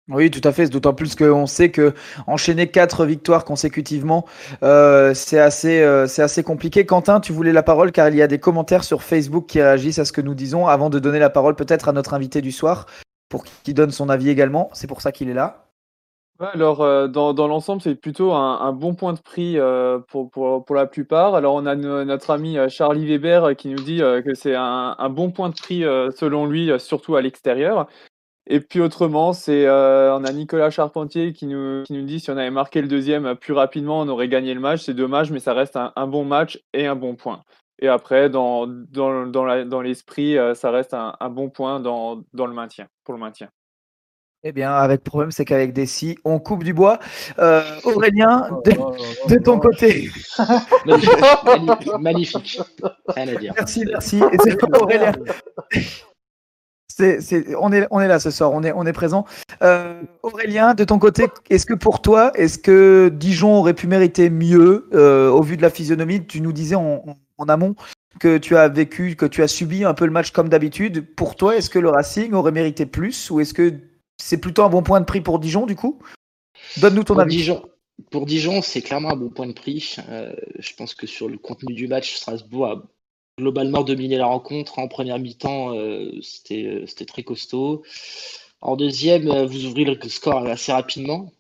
Oui, 0.10 0.32
tout 0.32 0.42
à 0.46 0.54
fait. 0.54 0.70
D'autant 0.70 0.94
plus 0.94 1.16
qu'on 1.16 1.46
sait 1.48 1.70
que 1.70 1.94
enchaîner 2.28 2.72
quatre 2.72 3.06
victoires 3.06 3.44
consécutivement, 3.44 4.26
c'est 4.62 5.38
assez, 5.38 6.06
c'est 6.08 6.22
assez 6.22 6.44
compliqué. 6.44 6.86
Quentin, 6.86 7.20
tu 7.20 7.34
voulais 7.34 7.52
la 7.52 7.62
parole 7.62 7.92
car 7.92 8.08
il 8.08 8.16
y 8.16 8.22
a 8.22 8.28
des 8.28 8.40
commentaires 8.40 8.86
sur 8.86 9.04
Facebook 9.04 9.48
qui 9.48 9.62
réagissent 9.62 10.00
à 10.00 10.06
ce 10.06 10.14
que 10.14 10.22
nous 10.22 10.34
disons. 10.34 10.66
Avant 10.66 10.90
de 10.90 11.00
donner 11.00 11.20
la 11.20 11.30
parole 11.30 11.58
peut-être 11.58 11.90
à 11.90 11.92
notre 11.92 12.14
invité 12.14 12.42
du 12.42 12.54
soir, 12.54 12.86
pour 13.28 13.44
qu'il 13.44 13.74
donne 13.74 13.92
son 13.92 14.08
avis 14.08 14.30
également. 14.30 14.70
C'est 14.74 14.88
pour 14.88 15.02
ça 15.02 15.12
qu'il 15.12 15.30
est 15.30 15.34
là. 15.34 15.67
Alors, 16.40 16.82
euh, 16.82 17.08
dans, 17.08 17.48
l'ensemble, 17.48 17.82
c'est 17.82 17.96
plutôt 17.96 18.32
un, 18.34 18.72
bon 18.72 18.94
point 18.94 19.14
de 19.14 19.20
prix 19.20 19.58
euh, 19.58 19.98
pour, 20.00 20.64
la 20.70 20.86
plupart. 20.86 21.34
Alors, 21.34 21.56
on 21.56 21.66
a 21.66 21.76
no- 21.76 22.04
notre 22.06 22.30
ami 22.30 22.60
euh, 22.60 22.70
Charlie 22.70 23.08
Weber 23.08 23.56
qui 23.56 23.70
nous 23.70 23.82
dit 23.82 24.00
que 24.00 24.36
c'est 24.36 24.54
un, 24.56 25.10
bon 25.10 25.32
point 25.32 25.50
de 25.50 25.56
prix 25.56 25.82
selon 26.16 26.46
lui, 26.46 26.70
surtout 26.80 27.16
à 27.16 27.22
l'extérieur. 27.22 27.88
Et 28.50 28.62
puis 28.62 28.80
autrement, 28.82 29.34
c'est 29.34 29.68
on 29.70 30.24
a 30.24 30.32
Nicolas 30.32 30.70
Charpentier 30.70 31.34
qui 31.34 31.48
nous, 31.48 31.84
dit 31.90 32.20
si 32.20 32.30
on 32.30 32.38
avait 32.38 32.52
marqué 32.52 32.82
le 32.82 32.88
deuxième 32.88 33.36
plus 33.36 33.54
rapidement, 33.54 34.00
on 34.02 34.08
aurait 34.08 34.30
gagné 34.30 34.54
le 34.54 34.60
match. 34.60 34.84
C'est 34.84 34.94
dommage, 34.94 35.32
mais 35.32 35.40
ça 35.40 35.54
reste 35.54 35.76
un, 35.76 36.08
bon 36.08 36.24
match 36.24 36.62
et 36.74 36.86
un 36.86 36.96
bon 36.96 37.16
point. 37.16 37.44
Et 37.80 37.88
après, 37.88 38.30
dans, 38.30 38.66
l'esprit, 39.84 40.38
ça 40.54 40.72
reste 40.72 40.94
un, 40.94 41.30
bon 41.30 41.50
point 41.50 41.82
pour 41.82 42.46
le 42.48 42.54
maintien. 42.54 43.50
Eh 44.50 44.54
bien, 44.54 44.72
avec 44.74 45.02
le 45.04 45.10
problème, 45.10 45.32
c'est 45.32 45.44
qu'avec 45.44 45.74
des 45.74 45.86
on 46.24 46.40
coupe 46.40 46.64
du 46.64 46.74
bois. 46.74 47.00
Euh, 47.38 47.62
Aurélien, 47.84 48.48
Oh 48.50 48.62
de, 48.64 48.72
là 48.72 48.78
là 48.78 49.36
de 49.36 49.44
ton 49.44 49.60
côté, 49.60 50.10
Magnifique. 52.00 52.62
Rien 53.10 53.28
à 53.28 53.36
dire. 53.36 53.54
merci, 53.58 53.84
merci. 53.86 54.22
Aurélien. 54.82 55.12
On, 57.60 57.74
est, 57.74 57.88
on 57.92 58.00
est 58.00 58.08
là 58.08 58.20
ce 58.22 58.32
soir, 58.32 58.54
on 58.54 58.64
est, 58.64 58.72
on 58.72 58.86
est 58.86 58.94
présent. 58.94 59.26
Euh, 59.64 60.02
Aurélien, 60.24 60.76
de 60.76 60.86
ton 60.86 60.98
côté, 60.98 61.26
est-ce 61.50 61.66
que 61.66 61.74
pour 61.74 62.02
toi, 62.02 62.32
est-ce 62.36 62.58
que 62.58 63.12
Dijon 63.14 63.54
aurait 63.54 63.74
pu 63.74 63.88
mériter 63.88 64.30
mieux 64.30 64.88
euh, 64.94 65.30
au 65.30 65.42
vu 65.42 65.58
de 65.58 65.62
la 65.62 65.70
physionomie? 65.70 66.26
Tu 66.26 66.40
nous 66.40 66.54
disais 66.54 66.76
en, 66.76 67.04
en- 67.06 67.18
en 67.38 67.50
amont 67.50 67.76
que 68.22 68.38
tu 68.38 68.56
as 68.56 68.70
vécu, 68.70 69.18
que 69.18 69.26
tu 69.26 69.44
as 69.44 69.50
subi 69.50 69.84
un 69.84 69.94
peu 69.94 70.06
le 70.06 70.12
match 70.12 70.32
comme 70.32 70.48
d'habitude. 70.48 71.06
Pour 71.18 71.36
toi, 71.36 71.58
est-ce 71.58 71.70
que 71.70 71.80
le 71.80 71.90
Racing 71.90 72.32
aurait 72.32 72.54
mérité 72.54 72.86
plus 72.86 73.30
ou 73.30 73.42
est-ce 73.42 73.54
que 73.54 73.74
c'est 74.18 74.40
plutôt 74.40 74.64
un 74.64 74.70
bon 74.70 74.84
point 74.84 75.00
de 75.00 75.06
prix 75.06 75.22
pour 75.22 75.40
Dijon 75.40 75.66
du 75.66 75.76
coup? 75.76 76.00
Donne-nous 76.78 77.04
ton 77.04 77.14
Pour 77.14 77.22
avis. 77.22 77.38
Dijon, 77.38 77.70
pour 78.12 78.26
Dijon, 78.26 78.62
c'est 78.62 78.82
clairement 78.82 79.12
un 79.12 79.16
bon 79.16 79.30
point 79.30 79.48
de 79.48 79.54
prix. 79.54 79.96
Euh, 80.10 80.34
je 80.60 80.74
pense 80.74 80.94
que 80.96 81.08
sur 81.08 81.30
le 81.30 81.38
contenu 81.38 81.74
du 81.74 81.88
match, 81.88 82.16
Strasbourg 82.16 82.68
a 82.68 82.84
globalement 83.40 83.84
dominé 83.84 84.18
la 84.18 84.28
rencontre. 84.28 84.80
En 84.80 84.88
première 84.88 85.20
mi-temps, 85.20 85.76
euh, 85.76 86.12
c'était 86.22 86.64
euh, 86.64 86.86
c'était 86.88 87.06
très 87.06 87.24
costaud. 87.24 87.84
En 88.62 88.76
deuxième, 88.76 89.46
vous 89.46 89.66
ouvrez 89.66 89.84
le 89.86 89.98
score 90.10 90.48
assez 90.48 90.72
rapidement. 90.72 91.32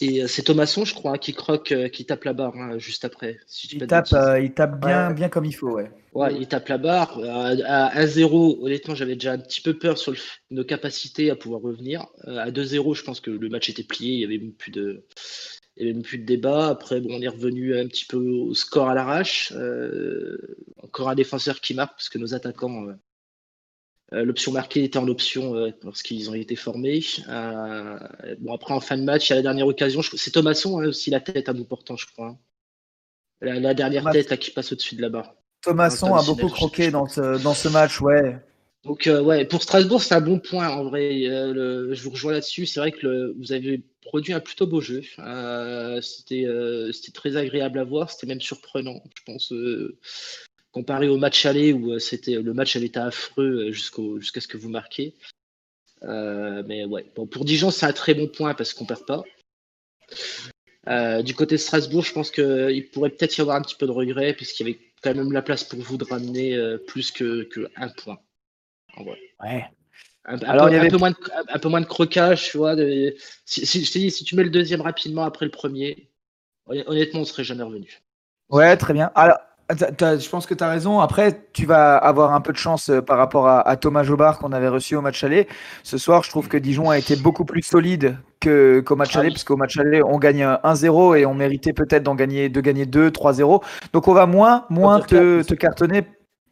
Et 0.00 0.22
euh, 0.22 0.26
c'est 0.26 0.42
Thomasson, 0.42 0.84
je 0.84 0.94
crois, 0.94 1.12
hein, 1.12 1.18
qui 1.18 1.34
croque, 1.34 1.72
euh, 1.72 1.88
qui 1.88 2.04
tape 2.04 2.24
la 2.24 2.32
barre 2.32 2.56
hein, 2.56 2.78
juste 2.78 3.04
après. 3.04 3.38
Si 3.46 3.68
Il 3.72 3.86
tape, 3.86 4.12
euh, 4.12 4.40
il 4.40 4.52
tape 4.52 4.80
bien, 4.80 5.08
Ouais. 5.08 5.14
bien 5.14 5.28
comme 5.28 5.44
il 5.44 5.52
faut, 5.52 5.70
ouais. 5.72 5.90
Ouais, 6.12 6.34
il 6.34 6.46
tape 6.48 6.68
la 6.68 6.78
barre. 6.78 7.18
Euh, 7.18 7.56
à 7.64 7.94
1-0, 8.00 8.58
honnêtement, 8.62 8.94
j'avais 8.94 9.14
déjà 9.14 9.32
un 9.32 9.38
petit 9.38 9.60
peu 9.60 9.78
peur 9.78 9.98
sur 9.98 10.12
le 10.12 10.18
nos 10.50 10.64
capacités 10.64 11.30
à 11.30 11.36
pouvoir 11.36 11.60
revenir. 11.62 12.06
À 12.26 12.50
2-0, 12.50 12.94
je 12.94 13.02
pense 13.02 13.20
que 13.20 13.30
le 13.30 13.48
match 13.48 13.68
était 13.68 13.84
plié, 13.84 14.12
il 14.14 14.18
n'y 14.18 14.24
avait 14.24 14.38
même 14.38 14.52
plus 14.52 14.70
de, 14.72 15.04
il 15.76 15.82
y 15.82 15.86
avait 15.86 15.94
même 15.94 16.02
plus 16.02 16.18
de 16.18 16.24
débat. 16.26 16.68
Après, 16.68 17.00
bon, 17.00 17.08
on 17.12 17.22
est 17.22 17.28
revenu 17.28 17.76
un 17.78 17.86
petit 17.86 18.04
peu 18.04 18.16
au 18.18 18.54
score 18.54 18.88
à 18.88 18.94
l'arrache. 18.94 19.52
Encore 20.82 21.08
un 21.08 21.14
défenseur 21.14 21.60
qui 21.60 21.74
marque, 21.74 21.96
parce 21.96 22.08
que 22.08 22.18
nos 22.18 22.34
attaquants, 22.34 22.86
l'option 24.22 24.52
marquée 24.52 24.84
était 24.84 24.98
en 24.98 25.08
option 25.08 25.56
euh, 25.56 25.70
lorsqu'ils 25.82 26.30
ont 26.30 26.34
été 26.34 26.54
formés. 26.54 27.02
Euh, 27.28 27.98
bon, 28.38 28.54
après, 28.54 28.74
en 28.74 28.80
fin 28.80 28.96
de 28.98 29.02
match, 29.02 29.30
à 29.30 29.34
la 29.34 29.42
dernière 29.42 29.66
occasion, 29.66 30.02
c'est 30.02 30.30
Thomasson 30.30 30.78
hein, 30.80 30.86
aussi 30.88 31.10
la 31.10 31.20
tête 31.20 31.48
à 31.48 31.52
bout 31.54 31.64
portant, 31.64 31.96
je 31.96 32.06
crois. 32.06 32.28
hein. 32.28 32.38
La, 33.40 33.58
la 33.58 33.74
dernière 33.74 34.02
Thomas- 34.02 34.12
tête 34.12 34.30
là, 34.30 34.36
qui 34.36 34.50
passe 34.50 34.72
au-dessus 34.72 34.94
de 34.96 35.02
la 35.02 35.08
barre. 35.08 35.34
Thomasson 35.62 36.14
a 36.14 36.22
beaucoup 36.22 36.48
croqué 36.48 36.90
dans 36.90 37.08
ce, 37.08 37.42
dans 37.42 37.54
ce 37.54 37.68
match, 37.68 38.00
ouais. 38.00 38.36
Donc 38.84 39.06
euh, 39.06 39.22
ouais, 39.22 39.46
pour 39.46 39.62
Strasbourg, 39.62 40.02
c'est 40.02 40.14
un 40.14 40.20
bon 40.20 40.38
point 40.38 40.68
en 40.68 40.84
vrai. 40.84 41.26
Euh, 41.26 41.54
le- 41.54 41.94
je 41.94 42.02
vous 42.02 42.10
rejoins 42.10 42.32
là-dessus. 42.32 42.66
C'est 42.66 42.80
vrai 42.80 42.92
que 42.92 43.06
le- 43.06 43.34
vous 43.38 43.52
avez 43.52 43.82
produit 44.02 44.34
un 44.34 44.40
plutôt 44.40 44.66
beau 44.66 44.82
jeu. 44.82 45.00
Euh, 45.20 46.02
c'était 46.02 46.44
euh, 46.44 46.92
c'était 46.92 47.12
très 47.12 47.36
agréable 47.38 47.78
à 47.78 47.84
voir. 47.84 48.10
C'était 48.10 48.26
même 48.26 48.42
surprenant, 48.42 49.02
je 49.16 49.22
pense, 49.24 49.52
euh, 49.52 49.96
comparé 50.74 51.08
au 51.08 51.16
match 51.16 51.46
aller 51.46 51.72
où 51.72 51.92
euh, 51.92 51.98
c'était 51.98 52.34
le 52.34 52.52
match 52.52 52.74
avait 52.76 52.86
été 52.86 52.98
affreux 52.98 53.68
euh, 53.68 53.72
jusqu'à 53.72 54.40
ce 54.40 54.48
que 54.48 54.56
vous 54.58 54.68
marquiez. 54.68 55.14
Euh, 56.02 56.62
mais 56.66 56.84
ouais, 56.84 57.06
bon, 57.14 57.26
pour 57.26 57.44
Dijon, 57.44 57.70
c'est 57.70 57.86
un 57.86 57.92
très 57.92 58.12
bon 58.12 58.26
point 58.28 58.52
parce 58.54 58.74
qu'on 58.74 58.84
perd 58.84 59.06
pas. 59.06 59.22
Euh, 60.88 61.22
du 61.22 61.34
côté 61.34 61.54
de 61.54 61.60
Strasbourg, 61.60 62.04
je 62.04 62.12
pense 62.12 62.30
qu'il 62.30 62.90
pourrait 62.92 63.10
peut-être 63.10 63.38
y 63.38 63.40
avoir 63.40 63.56
un 63.56 63.62
petit 63.62 63.76
peu 63.76 63.86
de 63.86 63.92
regret 63.92 64.34
puisqu'il 64.34 64.66
y 64.66 64.70
avait 64.70 64.80
quand 65.02 65.14
même 65.14 65.32
la 65.32 65.40
place 65.42 65.64
pour 65.64 65.78
vous 65.80 65.96
de 65.96 66.04
ramener 66.04 66.54
euh, 66.54 66.76
plus 66.76 67.10
que, 67.10 67.44
que 67.44 67.70
un 67.76 67.88
point. 67.88 68.18
En 68.96 69.04
vrai. 69.04 69.18
Ouais. 69.42 69.64
Un, 70.26 70.34
un 70.36 70.38
Alors, 70.40 70.66
peu, 70.66 70.72
il 70.72 70.74
y 70.74 70.76
un 70.76 70.80
avait- 70.80 70.90
peu 70.90 70.98
moins 70.98 71.10
de, 71.12 71.16
un 71.48 71.58
peu 71.58 71.68
moins 71.68 71.80
de 71.80 71.86
croquage, 71.86 72.50
tu 72.50 72.58
vois. 72.58 72.74
de- 72.76 73.14
si, 73.44 73.64
si- 73.64 73.84
je 73.84 73.92
te 73.92 73.98
dis, 73.98 74.10
si 74.10 74.24
tu 74.24 74.34
mets 74.36 74.44
le 74.44 74.50
deuxième 74.50 74.80
rapidement 74.82 75.22
après 75.24 75.46
le 75.46 75.50
premier, 75.50 76.10
honn- 76.66 76.84
honnêtement, 76.86 77.20
on 77.20 77.24
serait 77.24 77.44
jamais 77.44 77.62
revenu. 77.62 78.02
Ouais, 78.50 78.76
très 78.76 78.92
bien. 78.92 79.10
Alors, 79.14 79.38
t'as- 79.68 80.18
je 80.18 80.28
pense 80.28 80.46
que 80.46 80.54
tu 80.54 80.62
as 80.64 80.68
raison. 80.68 81.00
Après, 81.00 81.40
tu 81.52 81.66
vas 81.66 81.96
avoir 81.96 82.32
un 82.34 82.40
peu 82.40 82.52
de 82.52 82.58
chance 82.58 82.90
euh, 82.90 83.00
par 83.00 83.16
rapport 83.18 83.46
à, 83.48 83.60
à 83.66 83.76
Thomas 83.76 84.02
Jobard 84.02 84.38
qu'on 84.38 84.52
avait 84.52 84.68
reçu 84.68 84.96
au 84.96 85.00
match 85.00 85.22
aller. 85.24 85.48
Ce 85.82 85.98
soir, 85.98 86.22
je 86.22 86.30
trouve 86.30 86.48
que 86.48 86.56
Dijon 86.56 86.90
a 86.90 86.98
été 86.98 87.16
beaucoup 87.16 87.44
plus 87.44 87.62
solide 87.62 88.18
que- 88.40 88.80
qu'au 88.80 88.96
match 88.96 89.16
Ah 89.16 89.20
aller, 89.20 89.30
parce 89.30 89.44
qu'au 89.44 89.56
match 89.56 89.78
aller, 89.78 90.02
on 90.02 90.18
gagne 90.18 90.44
1-0 90.62 91.14
et 91.14 91.24
on 91.26 91.34
méritait 91.34 91.72
peut-être 91.72 92.02
d'en 92.02 92.14
gagner, 92.14 92.48
de 92.48 92.60
gagner 92.60 92.84
2, 92.86 93.10
3-0. 93.10 93.62
Donc, 93.92 94.06
on 94.08 94.12
va 94.14 94.26
moins, 94.26 94.66
moins 94.68 94.98
te 95.46 95.54
cartonner. 95.54 96.02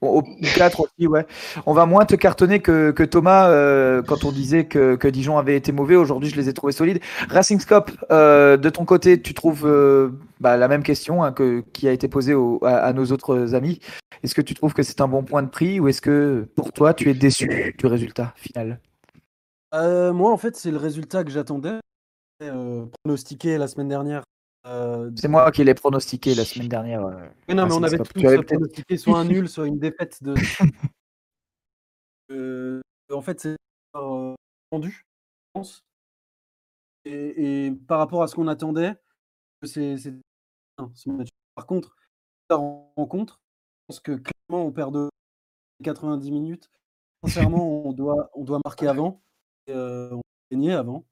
Au 0.02 0.22
4 0.56 0.80
aussi, 0.80 1.06
ouais. 1.06 1.24
On 1.64 1.72
va 1.72 1.86
moins 1.86 2.04
te 2.04 2.16
cartonner 2.16 2.58
que, 2.60 3.04
Thomas 3.04 3.48
euh, 3.50 4.02
quand 4.02 4.24
on 4.24 4.32
disait 4.32 4.64
que, 4.64 5.08
Dijon 5.08 5.38
avait 5.38 5.56
été 5.56 5.70
mauvais. 5.70 5.94
Aujourd'hui, 5.94 6.28
je 6.28 6.34
les 6.34 6.48
ai 6.48 6.52
trouvés 6.52 6.72
solides. 6.72 7.00
Racing 7.28 7.60
Scope, 7.60 7.92
euh, 8.10 8.56
de 8.56 8.68
ton 8.68 8.84
côté, 8.84 9.22
tu 9.22 9.32
trouves 9.32 9.64
euh, 9.64 10.10
bah, 10.40 10.56
la 10.56 10.66
même 10.66 10.82
question 10.82 11.22
hein, 11.22 11.32
qui 11.72 11.86
a 11.86 11.92
été 11.92 12.08
posée 12.08 12.34
à, 12.62 12.78
à 12.78 12.92
nos 12.92 13.06
autres 13.06 13.54
amis. 13.54 13.78
Est-ce 14.24 14.34
que 14.34 14.40
tu 14.40 14.54
trouves 14.54 14.74
que 14.74 14.82
c'est 14.82 15.00
un 15.00 15.08
bon 15.08 15.22
point 15.22 15.44
de 15.44 15.48
prix 15.48 15.78
ou 15.78 15.86
est-ce 15.86 16.02
que 16.02 16.48
pour 16.56 16.72
toi, 16.72 16.94
tu 16.94 17.08
es 17.08 17.14
déçu 17.14 17.74
du 17.78 17.86
résultat 17.86 18.34
final? 18.36 18.80
Moi, 19.72 20.32
en 20.32 20.36
fait, 20.36 20.56
c'est 20.56 20.72
le 20.72 20.78
résultat 20.78 21.22
que 21.22 21.30
j'attendais, 21.30 21.78
pronostiqué 23.04 23.56
la 23.56 23.68
semaine 23.68 23.88
dernière. 23.88 24.24
Euh, 24.64 25.10
C'est 25.16 25.28
moi 25.28 25.50
qui 25.50 25.64
l'ai 25.64 25.74
pronostiqué 25.74 26.34
la 26.34 26.44
semaine 26.44 26.68
dernière. 26.68 27.04
euh. 27.04 27.28
Oui, 27.48 27.54
non, 27.54 27.66
mais 27.66 27.74
on 27.74 27.82
avait 27.82 27.98
tous 27.98 28.22
pronostiqué 28.46 28.96
soit 28.96 29.18
un 29.18 29.24
nul, 29.24 29.48
soit 29.48 29.66
une 29.66 29.78
défaite 29.78 30.22
de. 30.22 30.34
Euh, 32.30 32.80
en 33.10 33.20
fait, 33.20 33.40
c'est 33.40 33.56
euh, 33.94 34.34
rendu, 34.70 34.90
je 34.90 35.02
pense. 35.52 35.84
Et, 37.04 37.66
et 37.66 37.72
par 37.72 37.98
rapport 37.98 38.22
à 38.22 38.28
ce 38.28 38.34
qu'on 38.34 38.48
attendait, 38.48 38.94
c'est. 39.64 39.96
Par 41.54 41.66
contre, 41.66 41.94
la 42.48 42.56
rencontre, 42.56 43.42
je 43.42 43.86
pense 43.88 44.00
que 44.00 44.12
clairement, 44.12 44.66
on 44.66 44.72
perd 44.72 44.94
de 44.94 45.10
90 45.84 46.30
minutes. 46.30 46.70
Sincèrement, 47.24 47.86
on 47.86 47.92
doit, 47.92 48.30
on 48.34 48.44
doit 48.44 48.60
marquer 48.64 48.88
avant. 48.88 49.22
Et, 49.66 49.72
euh, 49.72 50.08
on 50.12 50.16
doit 50.16 50.22
gagner 50.50 50.72
avant. 50.72 51.04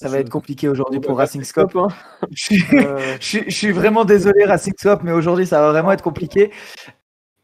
Ça 0.00 0.08
va 0.08 0.18
être 0.18 0.30
compliqué 0.30 0.68
aujourd'hui 0.68 1.00
pour 1.00 1.18
Racing 1.18 1.42
Scope. 1.42 1.74
hein. 1.76 1.88
Je 2.32 2.42
suis, 2.42 2.64
Euh, 2.76 3.16
je, 3.20 3.24
suis- 3.26 3.44
je 3.46 3.54
suis 3.54 3.72
vraiment 3.72 4.04
désolé 4.04 4.44
Racing 4.44 4.74
Scope, 4.78 5.02
mais 5.02 5.12
aujourd'hui 5.12 5.46
ça 5.46 5.60
va 5.60 5.70
vraiment 5.72 5.90
être 5.92 6.02
compliqué. 6.02 6.52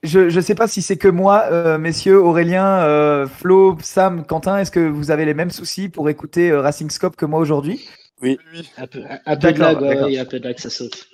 Je 0.05 0.21
ne 0.21 0.41
sais 0.41 0.55
pas 0.55 0.69
si 0.69 0.83
c'est 0.83 0.97
que 0.97 1.09
moi, 1.09 1.45
euh, 1.51 1.79
messieurs, 1.79 2.21
Aurélien, 2.23 2.67
euh, 2.85 3.27
Flo, 3.27 3.77
Sam, 3.81 4.25
Quentin, 4.27 4.59
est-ce 4.59 4.71
que 4.71 4.87
vous 4.87 5.11
avez 5.11 5.25
les 5.25 5.33
mêmes 5.35 5.51
soucis 5.51 5.89
pour 5.89 6.09
écouter 6.11 6.51
euh, 6.51 6.61
Racing 6.61 6.91
Scope 6.91 7.17
que 7.17 7.25
moi 7.27 7.41
aujourd'hui? 7.41 7.89
Oui. 8.23 8.39
Un 8.77 8.87
peu, 8.87 9.01
un, 9.27 9.37
peu 9.37 9.53
de 9.53 9.59
lag, 9.59 9.81
ouais, 9.81 9.89
d'accord. 9.89 10.05
ouais, 10.05 10.13
il 10.13 10.15
y 10.15 10.19
a 10.19 10.23
un 10.23 10.27
peu 10.27 10.39
de 10.39 10.45
lag, 10.45 10.59
ça 10.59 10.71
saute. 10.71 11.09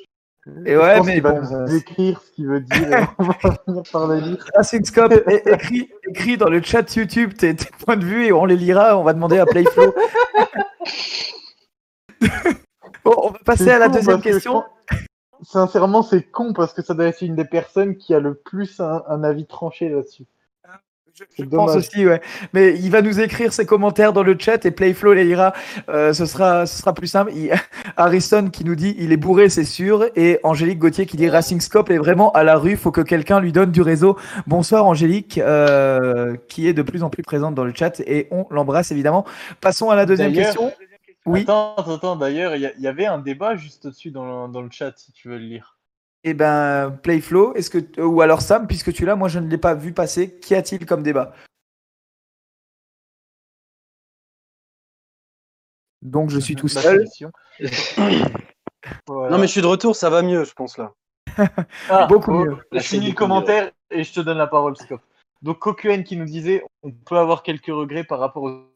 Et 0.67 0.73
Je 0.75 0.79
ouais, 0.79 0.97
pense 0.97 1.07
mais 1.07 1.13
qu'il 1.15 1.23
va 1.23 1.33
bon, 1.33 1.41
nous 1.43 1.69
décrire 1.73 2.21
ce 2.27 2.31
qu'il 2.33 2.47
veut 2.49 2.61
dire. 2.61 2.99
et 2.99 3.05
on 3.19 3.25
va 3.25 3.35
finir 3.65 3.83
par 3.93 4.07
le 4.09 4.17
lire. 4.19 4.45
Racing 4.57 4.85
Scope, 4.85 5.15
écris, 5.47 5.89
écris 6.09 6.37
dans 6.37 6.49
le 6.51 6.61
chat 6.61 6.95
YouTube 6.97 7.33
tes, 7.35 7.55
tes 7.55 7.69
points 7.85 7.97
de 7.97 8.05
vue 8.05 8.27
et 8.27 8.33
on 8.33 8.45
les 8.45 8.57
lira. 8.57 8.99
On 8.99 9.05
va 9.05 9.13
demander 9.15 9.39
à 9.39 9.47
Playflow. 9.47 9.95
bon, 13.05 13.15
on 13.17 13.31
va 13.31 13.39
passer 13.45 13.71
à 13.71 13.79
la 13.79 13.89
deuxième 13.89 14.17
parce 14.17 14.25
que 14.25 14.29
je 14.29 14.35
question. 14.35 14.65
Sincèrement, 15.43 16.03
c'est 16.03 16.23
con 16.23 16.53
parce 16.53 16.75
que 16.75 16.83
ça 16.83 16.95
doit 16.95 17.07
être 17.07 17.23
une 17.23 17.35
des 17.35 17.47
personnes 17.47 17.97
qui 17.97 18.15
a 18.15 18.21
le 18.21 18.35
plus 18.35 18.81
un, 18.81 19.03
un 19.09 19.25
avis 19.25 19.47
tranché 19.47 19.89
là-dessus. 19.89 20.27
Je, 21.39 21.45
pense 21.45 21.77
aussi, 21.77 22.07
ouais. 22.07 22.21
Mais 22.53 22.75
il 22.79 22.91
va 22.91 23.03
nous 23.03 23.21
écrire 23.21 23.53
ses 23.53 23.67
commentaires 23.67 24.13
dans 24.13 24.23
le 24.23 24.37
chat 24.39 24.65
et 24.65 24.71
Playflow 24.71 25.13
les 25.13 25.25
lira. 25.25 25.53
Euh, 25.89 26.13
ce, 26.13 26.27
sera, 26.27 26.67
ce 26.67 26.79
sera 26.79 26.95
plus 26.95 27.07
simple. 27.07 27.33
Il- 27.35 27.53
Harrison 27.97 28.49
qui 28.51 28.65
nous 28.65 28.75
dit 28.75 28.95
il 28.99 29.13
est 29.13 29.17
bourré, 29.17 29.49
c'est 29.49 29.65
sûr. 29.65 30.07
Et 30.17 30.39
Angélique 30.43 30.79
Gauthier 30.79 31.07
qui 31.07 31.17
dit 31.17 31.29
Racing 31.29 31.61
Scope 31.61 31.91
est 31.91 31.99
vraiment 31.99 32.33
à 32.33 32.45
la 32.45 32.57
rue. 32.57 32.77
Faut 32.77 32.91
que 32.91 33.01
quelqu'un 33.01 33.41
lui 33.41 33.53
donne 33.53 33.71
du 33.71 33.83
réseau. 33.83 34.17
Bonsoir 34.47 34.87
Angélique, 34.87 35.39
euh, 35.39 36.37
qui 36.49 36.69
est 36.69 36.73
de 36.73 36.83
plus 36.83 37.03
en 37.03 37.11
plus 37.11 37.23
présente 37.23 37.55
dans 37.55 37.65
le 37.65 37.73
chat 37.75 38.01
et 38.01 38.29
on 38.31 38.47
l'embrasse 38.51 38.91
évidemment. 38.91 39.25
Passons 39.61 39.91
à 39.91 39.97
la 39.97 40.07
deuxième 40.07 40.33
question. 40.33 40.73
Oui. 41.27 41.43
Attends, 41.43 41.75
attends, 41.77 41.95
attends, 41.97 42.17
d'ailleurs, 42.17 42.57
il 42.57 42.73
y, 42.79 42.87
avait 42.87 43.05
un 43.05 43.19
débat 43.19 43.55
juste 43.55 43.85
au-dessus 43.85 44.11
dans 44.11 44.49
le 44.49 44.71
chat 44.71 44.93
si 44.97 45.13
tu 45.13 45.29
veux 45.29 45.37
le 45.37 45.45
lire 45.45 45.77
eh 46.25 46.35
ben, 46.35 46.99
Playflow, 47.03 47.55
est-ce 47.55 47.71
que 47.71 48.01
ou 48.01 48.21
alors 48.21 48.43
Sam, 48.43 48.67
puisque 48.67 48.93
tu 48.93 49.05
l'as, 49.05 49.17
moi 49.17 49.29
je 49.29 49.39
ne 49.39 49.49
l'ai 49.49 49.59
pas 49.59 49.75
vu 49.75 49.93
passer. 49.93 50.39
Qu'y 50.41 50.55
a-t-il 50.55 50.85
comme 50.87 51.03
débat? 51.03 51.35
Donc 56.03 56.31
je 56.31 56.39
suis 56.39 56.55
euh, 56.55 56.59
tout 56.59 56.69
seul. 56.69 57.07
Non 59.09 59.37
mais 59.37 59.47
je 59.47 59.53
suis 59.53 59.61
de 59.61 59.67
retour, 59.67 59.95
ça 59.95 60.09
va 60.09 60.23
mieux, 60.23 60.45
je 60.45 60.55
pense 60.55 60.79
là. 60.79 60.95
Ah, 61.91 62.07
beaucoup 62.07 62.33
mieux. 62.33 62.57
Oh, 62.59 62.63
je 62.73 62.81
finis 62.81 63.09
le 63.09 63.15
commentaire 63.15 63.71
et 63.91 64.05
je 64.05 64.13
te 64.13 64.21
donne 64.21 64.39
la 64.39 64.47
parole, 64.47 64.73
Psychop. 64.73 65.01
Donc 65.43 65.59
Kokuen 65.59 66.03
qui 66.03 66.17
nous 66.17 66.25
disait, 66.25 66.65
on 66.83 66.91
peut 66.91 67.19
avoir 67.19 67.43
quelques 67.43 67.67
regrets 67.67 68.05
par 68.05 68.19
rapport 68.19 68.45
aux 68.45 68.70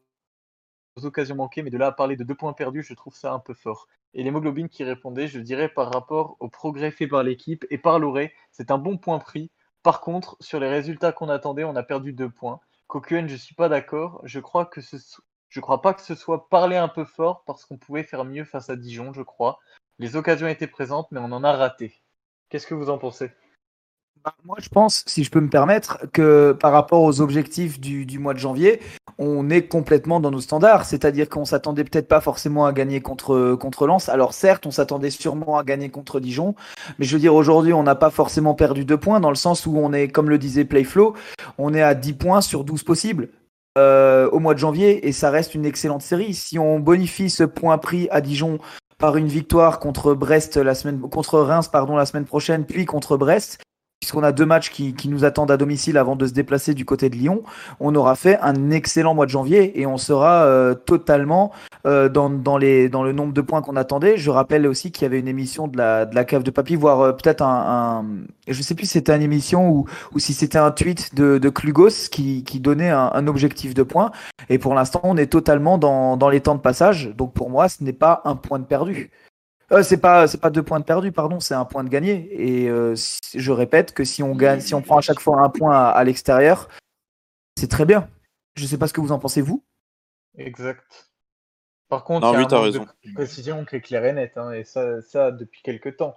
occasions 1.03 1.35
manquées, 1.35 1.61
mais 1.61 1.71
de 1.71 1.77
là 1.77 1.87
à 1.87 1.91
parler 1.91 2.15
de 2.15 2.23
deux 2.23 2.35
points 2.35 2.53
perdus, 2.53 2.83
je 2.83 2.93
trouve 2.93 3.15
ça 3.15 3.33
un 3.33 3.39
peu 3.39 3.53
fort. 3.53 3.87
Et 4.13 4.23
l'hémoglobine 4.23 4.69
qui 4.69 4.85
répondait 4.85 5.27
je 5.27 5.39
dirais 5.39 5.67
par 5.67 5.91
rapport 5.91 6.37
au 6.39 6.47
progrès 6.47 6.91
fait 6.91 7.07
par 7.07 7.23
l'équipe 7.23 7.65
et 7.69 7.77
par 7.77 7.99
Loré, 7.99 8.33
c'est 8.51 8.71
un 8.71 8.77
bon 8.77 8.97
point 8.97 9.19
pris. 9.19 9.51
Par 9.83 9.99
contre, 9.99 10.37
sur 10.39 10.59
les 10.59 10.69
résultats 10.69 11.11
qu'on 11.11 11.27
attendait, 11.27 11.65
on 11.65 11.75
a 11.75 11.83
perdu 11.83 12.13
deux 12.13 12.29
points. 12.29 12.61
Kokuen, 12.87 13.27
je 13.27 13.35
suis 13.35 13.55
pas 13.55 13.67
d'accord. 13.67 14.21
Je 14.23 14.39
crois 14.39 14.65
que 14.65 14.79
ce 14.79 14.97
je 15.49 15.59
crois 15.61 15.81
pas 15.81 15.93
que 15.93 16.01
ce 16.01 16.15
soit 16.15 16.49
parler 16.49 16.75
un 16.75 16.87
peu 16.87 17.05
fort 17.05 17.43
parce 17.45 17.65
qu'on 17.65 17.77
pouvait 17.77 18.03
faire 18.03 18.25
mieux 18.25 18.45
face 18.45 18.69
à 18.69 18.75
Dijon, 18.75 19.13
je 19.13 19.21
crois. 19.21 19.59
Les 19.99 20.15
occasions 20.15 20.47
étaient 20.47 20.67
présentes, 20.67 21.07
mais 21.11 21.19
on 21.21 21.31
en 21.31 21.43
a 21.43 21.53
raté. 21.53 22.01
Qu'est-ce 22.49 22.67
que 22.67 22.73
vous 22.73 22.89
en 22.89 22.97
pensez? 22.97 23.31
Moi, 24.43 24.57
je 24.59 24.69
pense, 24.69 25.03
si 25.05 25.23
je 25.23 25.29
peux 25.29 25.39
me 25.39 25.49
permettre, 25.49 25.99
que 26.11 26.51
par 26.53 26.71
rapport 26.71 27.03
aux 27.03 27.21
objectifs 27.21 27.79
du, 27.79 28.17
mois 28.17 28.33
de 28.33 28.39
janvier, 28.39 28.79
on 29.19 29.49
est 29.49 29.67
complètement 29.67 30.19
dans 30.19 30.31
nos 30.31 30.41
standards. 30.41 30.85
C'est-à-dire 30.85 31.29
qu'on 31.29 31.45
s'attendait 31.45 31.83
peut-être 31.83 32.07
pas 32.07 32.21
forcément 32.21 32.65
à 32.65 32.73
gagner 32.73 33.01
contre, 33.01 33.55
contre 33.55 33.85
Lens. 33.85 34.09
Alors 34.09 34.33
certes, 34.33 34.65
on 34.65 34.71
s'attendait 34.71 35.11
sûrement 35.11 35.57
à 35.57 35.63
gagner 35.63 35.89
contre 35.89 36.19
Dijon. 36.19 36.55
Mais 36.97 37.05
je 37.05 37.13
veux 37.13 37.19
dire, 37.19 37.35
aujourd'hui, 37.35 37.73
on 37.73 37.83
n'a 37.83 37.95
pas 37.95 38.09
forcément 38.09 38.55
perdu 38.55 38.83
deux 38.83 38.97
points 38.97 39.19
dans 39.19 39.29
le 39.29 39.35
sens 39.35 39.65
où 39.67 39.77
on 39.77 39.93
est, 39.93 40.07
comme 40.07 40.29
le 40.29 40.39
disait 40.39 40.65
Playflow, 40.65 41.13
on 41.57 41.73
est 41.73 41.83
à 41.83 41.93
10 41.93 42.13
points 42.13 42.41
sur 42.41 42.63
12 42.63 42.83
possibles. 42.83 43.29
euh, 43.77 44.29
au 44.29 44.39
mois 44.39 44.53
de 44.53 44.59
janvier 44.59 45.05
et 45.07 45.11
ça 45.11 45.29
reste 45.29 45.53
une 45.53 45.65
excellente 45.65 46.01
série. 46.01 46.33
Si 46.33 46.57
on 46.57 46.79
bonifie 46.79 47.29
ce 47.29 47.43
point 47.43 47.77
pris 47.77 48.07
à 48.09 48.21
Dijon 48.21 48.57
par 48.97 49.17
une 49.17 49.27
victoire 49.27 49.79
contre 49.79 50.13
Brest 50.13 50.55
la 50.55 50.73
semaine 50.73 51.01
contre 51.01 51.39
Reims 51.39 51.67
pardon 51.67 51.97
la 51.97 52.05
semaine 52.05 52.23
prochaine 52.23 52.63
puis 52.63 52.85
contre 52.85 53.17
Brest 53.17 53.59
puisqu'on 54.05 54.21
a 54.21 54.31
deux 54.31 54.45
matchs 54.45 54.69
qui, 54.69 55.09
nous 55.09 55.25
attendent 55.25 55.49
à 55.49 55.57
domicile 55.57 55.97
avant 55.97 56.15
de 56.15 56.27
se 56.27 56.31
déplacer 56.31 56.75
du 56.75 56.85
côté 56.85 57.09
de 57.09 57.15
Lyon, 57.15 57.41
on 57.79 57.95
aura 57.95 58.15
fait 58.15 58.37
un 58.39 58.69
excellent 58.69 59.15
mois 59.15 59.25
de 59.25 59.31
janvier 59.31 59.81
et 59.81 59.87
on 59.87 59.97
sera 59.97 60.43
euh, 60.43 60.75
totalement 60.75 61.51
euh, 61.87 62.07
dans, 62.07 62.29
dans, 62.29 62.59
le 62.59 63.11
nombre 63.11 63.33
de 63.33 63.41
points 63.41 63.63
qu'on 63.63 63.75
attendait. 63.75 64.15
Je 64.17 64.29
rappelle 64.29 64.67
aussi 64.67 64.91
qu'il 64.91 65.03
y 65.03 65.05
avait 65.07 65.19
une 65.19 65.27
émission 65.27 65.67
de 65.67 65.77
la, 65.77 66.05
cave 66.23 66.43
de 66.43 66.51
papy, 66.51 66.75
voire 66.75 67.01
euh, 67.01 67.11
peut-être 67.13 67.41
un, 67.41 68.03
un, 68.03 68.05
Je 68.47 68.61
sais 68.61 68.75
plus 68.75 68.85
si 68.85 68.91
c'était 68.91 69.15
une 69.15 69.23
émission 69.23 69.71
ou, 69.71 69.85
ou 70.13 70.19
si 70.19 70.33
c'était 70.33 70.59
un 70.59 70.69
tweet 70.69 71.15
de, 71.15 71.49
Klugos 71.49 72.09
qui, 72.11 72.43
donnait 72.59 72.91
un, 72.91 73.09
un 73.11 73.25
objectif 73.25 73.73
de 73.73 73.81
points. 73.81 74.11
Et 74.49 74.59
pour 74.59 74.75
l'instant, 74.75 74.99
on 75.01 75.17
est 75.17 75.31
totalement 75.31 75.79
dans, 75.79 76.15
dans 76.15 76.29
les 76.29 76.41
temps 76.41 76.53
de 76.53 76.61
passage. 76.61 77.09
Donc 77.17 77.33
pour 77.33 77.49
moi, 77.49 77.69
ce 77.69 77.83
n'est 77.83 77.91
pas 77.91 78.21
un 78.25 78.35
point 78.35 78.59
de 78.59 78.65
perdu. 78.65 79.09
Euh, 79.71 79.81
c'est 79.81 79.97
pas 79.97 80.27
c'est 80.27 80.37
pas 80.39 80.51
deux 80.51 80.61
points 80.61 80.79
de 80.79 80.85
perdu 80.85 81.11
pardon 81.11 81.39
c'est 81.39 81.55
un 81.55 81.65
point 81.65 81.83
de 81.83 81.89
gagné 81.89 82.29
et 82.31 82.69
euh, 82.69 82.93
je 83.33 83.51
répète 83.51 83.93
que 83.93 84.03
si 84.03 84.21
on 84.21 84.35
gagne 84.35 84.59
si 84.61 84.75
on 84.75 84.81
prend 84.83 84.97
à 84.97 85.01
chaque 85.01 85.19
fois 85.19 85.41
un 85.41 85.49
point 85.49 85.75
à, 85.75 85.89
à 85.89 86.03
l'extérieur 86.03 86.69
c'est 87.57 87.67
très 87.69 87.85
bien 87.85 88.07
je 88.55 88.67
sais 88.67 88.77
pas 88.77 88.87
ce 88.87 88.93
que 88.93 89.01
vous 89.01 89.11
en 89.11 89.17
pensez 89.19 89.41
vous 89.41 89.63
Exact. 90.37 91.09
Par 91.87 92.03
contre, 92.03 92.27
Non, 92.27 92.33
il 92.33 92.41
y 92.41 92.43
a 92.43 92.47
oui, 92.47 92.53
un 92.55 92.61
raison. 92.61 92.85
de 93.05 93.13
précision 93.13 93.63
qui 93.63 93.75
est 93.77 93.81
clair 93.81 94.03
et 94.05 94.11
net, 94.11 94.33
hein, 94.37 94.51
et 94.51 94.63
ça, 94.65 95.01
ça 95.01 95.31
depuis 95.31 95.61
quelques 95.61 95.95
temps. 95.97 96.13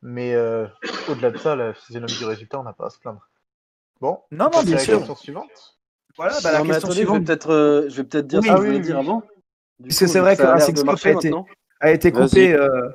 Mais 0.00 0.34
euh, 0.34 0.66
au-delà 1.08 1.30
de 1.30 1.38
ça, 1.38 1.54
la 1.54 1.72
physionomie 1.74 2.16
du 2.16 2.24
résultat, 2.24 2.58
on 2.58 2.64
n'a 2.64 2.72
pas 2.72 2.86
à 2.86 2.90
se 2.90 2.98
plaindre. 2.98 3.28
Bon, 4.00 4.18
Non, 4.32 4.50
non, 4.52 4.62
bien 4.64 4.74
la 4.74 4.78
sûr. 4.78 4.98
question 4.98 5.14
suivante. 5.14 5.78
voilà 6.16 6.34
bah, 6.42 6.50
la 6.50 6.58
Non, 6.58 6.64
question 6.64 6.88
attendez, 6.88 6.94
je 6.94 6.98
vais 7.00 7.04
suivante 7.06 7.24
peut-être 7.26 7.52
euh, 7.52 7.88
je 7.88 7.96
vais 7.98 8.04
peut-être 8.04 8.26
dire 8.26 8.40
Oui. 8.40 8.48
ce 8.48 8.52
que 8.52 8.54
Ah 8.54 8.56
je 8.60 8.62
voulais 8.66 8.76
oui, 8.78 8.82
dire 8.84 8.96
oui. 8.98 9.00
avant. 9.06 9.22
Du 9.78 9.88
Parce 9.88 9.98
que 10.00 10.06
c'est 10.08 10.18
vrai 10.20 10.34
ça 10.34 10.42
que 10.42 10.42
a 10.42 10.46
l'air 10.46 10.54
Racing 10.58 10.74
de 10.74 10.78
Scope 10.78 10.86
marcher 10.86 11.08
a 11.10 11.12
été- 11.12 11.30
maintenant. 11.30 11.46
A 11.82 11.90
été 11.90 12.10
coupé 12.12 12.54
euh, 12.54 12.90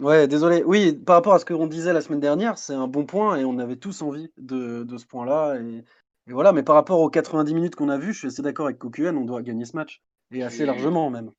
Ouais, 0.00 0.26
désolé. 0.26 0.64
Oui, 0.64 0.92
par 0.94 1.16
rapport 1.16 1.34
à 1.34 1.38
ce 1.38 1.44
qu'on 1.44 1.66
disait 1.66 1.92
la 1.92 2.00
semaine 2.00 2.18
dernière, 2.20 2.58
c'est 2.58 2.74
un 2.74 2.88
bon 2.88 3.04
point 3.04 3.36
et 3.36 3.44
on 3.44 3.58
avait 3.58 3.76
tous 3.76 4.02
envie 4.02 4.32
de, 4.38 4.82
de 4.82 4.98
ce 4.98 5.06
point-là. 5.06 5.56
Et, 5.60 5.84
et 6.28 6.32
voilà, 6.32 6.52
mais 6.52 6.62
par 6.62 6.74
rapport 6.74 7.00
aux 7.00 7.10
90 7.10 7.54
minutes 7.54 7.76
qu'on 7.76 7.88
a 7.90 7.98
vues, 7.98 8.12
je 8.12 8.18
suis 8.18 8.28
assez 8.28 8.42
d'accord 8.42 8.66
avec 8.66 8.78
Kokuen, 8.78 9.16
on 9.16 9.24
doit 9.24 9.42
gagner 9.42 9.64
ce 9.64 9.76
match. 9.76 10.02
Et 10.32 10.42
assez 10.42 10.64
largement 10.64 11.10
même. 11.10 11.30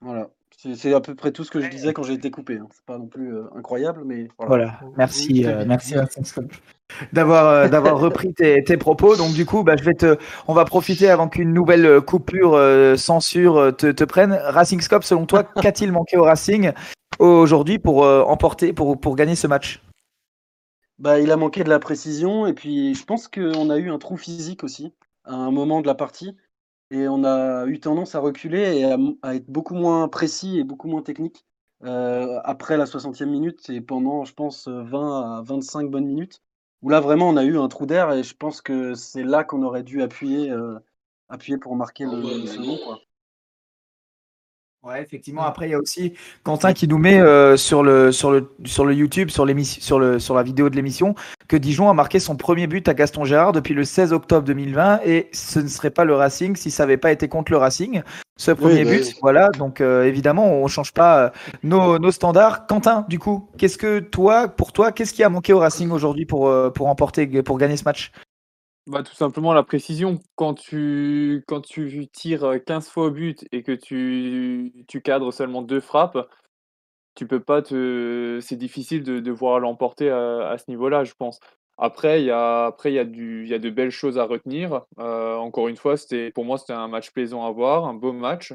Voilà. 0.00 0.30
C'est 0.56 0.92
à 0.92 1.00
peu 1.00 1.14
près 1.14 1.32
tout 1.32 1.44
ce 1.44 1.50
que 1.50 1.60
je 1.60 1.68
disais 1.68 1.92
quand 1.92 2.02
j'ai 2.02 2.14
été 2.14 2.30
coupé. 2.30 2.58
hein. 2.58 2.68
C'est 2.72 2.84
pas 2.84 2.98
non 2.98 3.06
plus 3.06 3.34
euh, 3.34 3.44
incroyable, 3.54 4.02
mais 4.04 4.28
voilà. 4.38 4.78
Voilà, 4.78 4.80
merci, 4.96 5.46
euh, 5.46 5.64
merci 5.66 5.94
d'avoir 7.12 7.46
euh, 7.46 7.68
d'avoir 7.68 7.98
repris 7.98 8.34
tes, 8.34 8.62
tes 8.64 8.76
propos. 8.76 9.16
Donc 9.16 9.32
du 9.32 9.46
coup, 9.46 9.62
bah, 9.62 9.76
je 9.76 9.84
vais 9.84 9.94
te, 9.94 10.16
on 10.46 10.54
va 10.54 10.64
profiter 10.64 11.08
avant 11.08 11.28
qu'une 11.28 11.52
nouvelle 11.52 11.86
euh, 11.86 12.00
coupure 12.00 12.54
euh, 12.54 12.96
censure 12.96 13.74
te, 13.76 13.90
te 13.90 14.04
prenne. 14.04 14.32
Racing 14.32 14.80
Scope, 14.80 15.04
selon 15.04 15.26
toi, 15.26 15.44
qu'a-t-il 15.62 15.92
manqué 15.92 16.16
au 16.16 16.24
Racing 16.24 16.72
aujourd'hui 17.18 17.78
pour 17.78 18.04
euh, 18.04 18.22
emporter, 18.22 18.72
pour 18.72 18.98
pour 18.98 19.16
gagner 19.16 19.34
ce 19.34 19.46
match? 19.46 19.82
Bah, 20.98 21.20
il 21.20 21.30
a 21.30 21.36
manqué 21.36 21.62
de 21.62 21.68
la 21.68 21.78
précision 21.78 22.46
et 22.46 22.54
puis 22.54 22.94
je 22.94 23.04
pense 23.04 23.28
qu'on 23.28 23.70
a 23.70 23.78
eu 23.78 23.90
un 23.90 23.98
trou 23.98 24.16
physique 24.16 24.64
aussi 24.64 24.92
à 25.24 25.34
un 25.34 25.52
moment 25.52 25.80
de 25.80 25.86
la 25.86 25.94
partie 25.94 26.36
et 26.90 27.06
on 27.06 27.22
a 27.22 27.66
eu 27.66 27.78
tendance 27.78 28.14
à 28.16 28.18
reculer 28.18 28.78
et 28.78 28.84
à, 28.84 28.96
à 29.22 29.36
être 29.36 29.48
beaucoup 29.48 29.74
moins 29.74 30.08
précis 30.08 30.58
et 30.58 30.64
beaucoup 30.64 30.88
moins 30.88 31.02
technique 31.02 31.44
après 31.80 32.76
la 32.76 32.86
60e 32.86 33.26
minute 33.26 33.70
et 33.70 33.80
pendant, 33.80 34.24
je 34.24 34.34
pense, 34.34 34.66
20 34.66 35.38
à 35.38 35.42
25 35.42 35.88
bonnes 35.88 36.06
minutes 36.06 36.42
où 36.82 36.88
là 36.90 37.00
vraiment 37.00 37.28
on 37.28 37.36
a 37.36 37.44
eu 37.44 37.58
un 37.58 37.68
trou 37.68 37.86
d'air 37.86 38.12
et 38.12 38.22
je 38.22 38.34
pense 38.34 38.60
que 38.62 38.94
c'est 38.94 39.22
là 39.24 39.44
qu'on 39.44 39.62
aurait 39.62 39.82
dû 39.82 40.02
appuyer, 40.02 40.50
euh, 40.50 40.78
appuyer 41.28 41.58
pour 41.58 41.76
marquer 41.76 42.06
le, 42.06 42.36
le 42.36 42.46
second. 42.46 42.78
Quoi. 42.78 43.00
Ouais, 44.88 45.02
effectivement. 45.02 45.42
Après, 45.42 45.68
il 45.68 45.72
y 45.72 45.74
a 45.74 45.78
aussi 45.78 46.14
Quentin 46.44 46.72
qui 46.72 46.88
nous 46.88 46.96
met 46.96 47.20
euh, 47.20 47.58
sur 47.58 47.82
le 47.82 48.10
sur 48.10 48.30
le 48.30 48.50
sur 48.64 48.86
le 48.86 48.94
YouTube, 48.94 49.28
sur 49.28 49.44
l'émission, 49.44 49.82
sur 49.82 49.98
le 49.98 50.18
sur 50.18 50.34
la 50.34 50.42
vidéo 50.42 50.70
de 50.70 50.76
l'émission, 50.76 51.14
que 51.46 51.58
Dijon 51.58 51.90
a 51.90 51.92
marqué 51.92 52.20
son 52.20 52.36
premier 52.36 52.66
but 52.66 52.88
à 52.88 52.94
Gaston 52.94 53.24
Gérard 53.24 53.52
depuis 53.52 53.74
le 53.74 53.84
16 53.84 54.14
octobre 54.14 54.46
2020 54.46 55.00
et 55.04 55.28
ce 55.32 55.58
ne 55.58 55.68
serait 55.68 55.90
pas 55.90 56.06
le 56.06 56.14
Racing 56.14 56.56
si 56.56 56.70
ça 56.70 56.84
n'avait 56.84 56.96
pas 56.96 57.12
été 57.12 57.28
contre 57.28 57.52
le 57.52 57.58
Racing. 57.58 58.00
Ce 58.38 58.50
premier 58.50 58.84
bah 58.84 58.92
but, 58.92 59.04
oui. 59.04 59.14
voilà. 59.20 59.50
Donc 59.58 59.82
euh, 59.82 60.04
évidemment, 60.04 60.50
on 60.50 60.66
change 60.68 60.94
pas 60.94 61.18
euh, 61.18 61.30
nos, 61.62 61.98
nos 61.98 62.10
standards. 62.10 62.66
Quentin, 62.66 63.04
du 63.10 63.18
coup, 63.18 63.46
qu'est-ce 63.58 63.76
que 63.76 63.98
toi, 63.98 64.48
pour 64.48 64.72
toi, 64.72 64.92
qu'est-ce 64.92 65.12
qui 65.12 65.22
a 65.22 65.28
manqué 65.28 65.52
au 65.52 65.58
Racing 65.58 65.90
aujourd'hui 65.90 66.24
pour 66.24 66.50
pour 66.72 66.86
emporter, 66.86 67.26
pour 67.42 67.58
gagner 67.58 67.76
ce 67.76 67.84
match? 67.84 68.10
Bah, 68.88 69.02
tout 69.02 69.14
simplement 69.14 69.52
la 69.52 69.62
précision. 69.62 70.18
Quand 70.34 70.54
tu, 70.54 71.44
quand 71.46 71.60
tu 71.60 72.08
tires 72.08 72.44
euh, 72.44 72.58
15 72.58 72.88
fois 72.88 73.06
au 73.06 73.10
but 73.10 73.46
et 73.52 73.62
que 73.62 73.72
tu, 73.72 74.72
tu 74.88 75.02
cadres 75.02 75.30
seulement 75.30 75.60
deux 75.60 75.80
frappes, 75.80 76.16
tu 77.14 77.26
peux 77.26 77.40
pas 77.40 77.62
te. 77.62 78.38
C'est 78.42 78.56
difficile 78.56 79.04
de, 79.04 79.20
de 79.20 79.30
voir 79.32 79.60
l'emporter 79.60 80.10
à, 80.10 80.50
à 80.50 80.58
ce 80.58 80.64
niveau-là, 80.68 81.04
je 81.04 81.14
pense. 81.18 81.40
Après, 81.78 82.22
il 82.22 82.26
y 82.26 82.30
a, 82.30 82.66
après, 82.66 82.92
il 82.92 82.94
y 82.96 82.98
a 82.98 83.04
du, 83.04 83.46
y 83.46 83.54
a 83.54 83.58
de 83.58 83.70
belles 83.70 83.90
choses 83.90 84.18
à 84.18 84.24
retenir. 84.24 84.82
Encore 84.98 85.68
une 85.68 85.76
fois, 85.76 85.94
pour 86.34 86.44
moi, 86.44 86.58
c'était 86.58 86.72
un 86.72 86.88
match 86.88 87.12
plaisant 87.12 87.46
à 87.46 87.52
voir, 87.52 87.86
un 87.86 87.94
beau 87.94 88.12
match. 88.12 88.52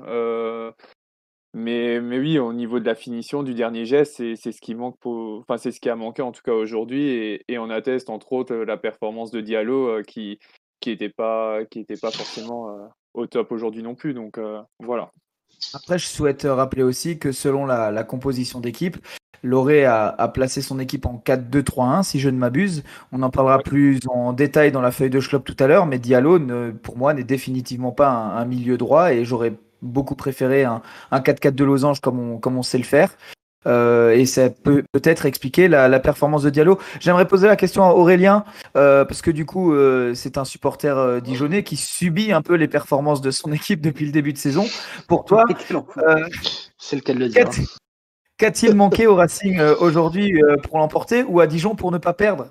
Mais, 1.54 2.02
mais 2.02 2.18
oui, 2.20 2.40
au 2.40 2.52
niveau 2.54 2.80
de 2.80 2.86
la 2.86 2.96
finition 2.96 3.44
du 3.44 3.54
dernier 3.54 3.86
geste, 3.86 4.16
c'est, 4.18 4.36
c'est 4.36 4.52
ce 4.52 4.60
qui 4.62 4.74
manque 4.74 4.98
pour, 5.00 5.40
enfin, 5.42 5.58
c'est 5.58 5.72
ce 5.72 5.80
qui 5.80 5.90
a 5.90 5.96
manqué 5.96 6.22
en 6.22 6.32
tout 6.32 6.42
cas 6.44 6.54
aujourd'hui. 6.54 7.04
Et, 7.10 7.44
et 7.48 7.60
on 7.60 7.70
atteste 7.70 8.10
entre 8.10 8.34
autres 8.34 8.56
la 8.56 8.78
performance 8.78 9.32
de 9.32 9.42
Diallo 9.42 9.88
euh, 9.88 10.02
qui, 10.04 10.40
qui 10.80 10.90
était 10.90 11.10
pas, 11.10 11.60
qui 11.70 11.80
était 11.80 11.98
pas 11.98 12.12
forcément 12.12 12.70
euh, 12.70 12.88
au 13.14 13.28
top 13.28 13.52
aujourd'hui 13.52 13.84
non 13.84 13.94
plus. 13.96 14.14
Donc 14.14 14.38
euh, 14.38 14.62
voilà. 14.80 15.12
Après, 15.74 16.00
je 16.00 16.08
souhaite 16.08 16.44
rappeler 16.44 16.84
aussi 16.84 17.20
que 17.20 17.32
selon 17.32 17.66
la, 17.66 17.92
la 17.92 18.04
composition 18.04 18.60
d'équipe, 18.60 18.98
Loré 19.44 19.86
a, 19.86 20.08
a 20.08 20.28
placé 20.30 20.62
son 20.62 20.80
équipe 20.80 21.06
en 21.06 21.22
4-2-3-1, 21.24 22.04
si 22.04 22.20
je 22.20 22.30
ne 22.30 22.38
m'abuse. 22.38 22.84
On 23.12 23.22
en 23.24 23.30
parlera 23.30 23.60
plus 23.60 24.00
en 24.08 24.34
détail 24.34 24.72
dans 24.72 24.82
la 24.82 24.92
feuille 24.92 25.10
de 25.10 25.20
Schlopp 25.20 25.44
tout 25.46 25.56
à 25.60 25.68
l'heure, 25.68 25.86
mais 25.86 26.00
Diallo, 26.00 26.40
ne- 26.40 26.72
pour 26.72 26.98
moi, 26.98 27.14
n'est 27.14 27.24
définitivement 27.26 27.92
pas 27.92 28.10
un, 28.10 28.38
un 28.38 28.46
milieu 28.46 28.78
droit 28.78 29.14
et 29.14 29.24
j'aurais 29.26 29.54
beaucoup 29.84 30.16
préféré 30.16 30.64
un, 30.64 30.82
un 31.12 31.20
4-4 31.20 31.52
de 31.54 31.64
losange 31.64 32.00
comme 32.02 32.20
on, 32.20 32.38
comme 32.40 32.58
on 32.58 32.64
sait 32.64 32.78
le 32.80 32.84
faire. 32.84 33.16
Euh, 33.66 34.12
et 34.12 34.26
ça 34.26 34.50
peut 34.50 34.84
peut-être 34.92 35.26
expliquer 35.26 35.70
la, 35.70 35.88
la 35.88 36.00
performance 36.02 36.44
de 36.44 36.50
Diallo. 36.50 36.80
J'aimerais 37.00 37.28
poser 37.28 37.48
la 37.48 37.56
question 37.56 37.84
à 37.86 37.94
Aurélien, 37.94 38.44
euh, 38.76 39.06
parce 39.06 39.22
que 39.22 39.32
du 39.32 39.46
coup, 39.46 39.74
euh, 39.74 40.14
c'est 40.16 40.38
un 40.38 40.44
supporter 40.44 41.22
dijonnais 41.22 41.64
qui 41.64 41.78
subit 41.78 42.34
un 42.34 42.42
peu 42.42 42.56
les 42.56 42.68
performances 42.68 43.22
de 43.22 43.32
son 43.32 43.52
équipe 43.54 43.80
depuis 43.80 44.06
le 44.06 44.12
début 44.12 44.34
de 44.34 44.38
saison. 44.38 44.66
Pour 45.08 45.24
toi, 45.24 45.46
Quel 45.68 45.78
enfer. 45.78 46.04
C'est 46.78 46.98
le 46.98 47.02
cas 47.04 47.14
de 47.14 47.20
le 47.20 47.30
dire. 47.30 47.46
Qu'a- 47.46 47.52
Qu'a-t-il 48.38 48.76
manqué 48.76 49.08
au 49.08 49.16
Racing 49.16 49.62
aujourd'hui 49.80 50.34
pour 50.64 50.80
l'emporter 50.80 51.24
ou 51.24 51.40
à 51.40 51.48
Dijon 51.48 51.76
pour 51.76 51.92
ne 51.92 52.00
pas 52.00 52.14
perdre? 52.14 52.48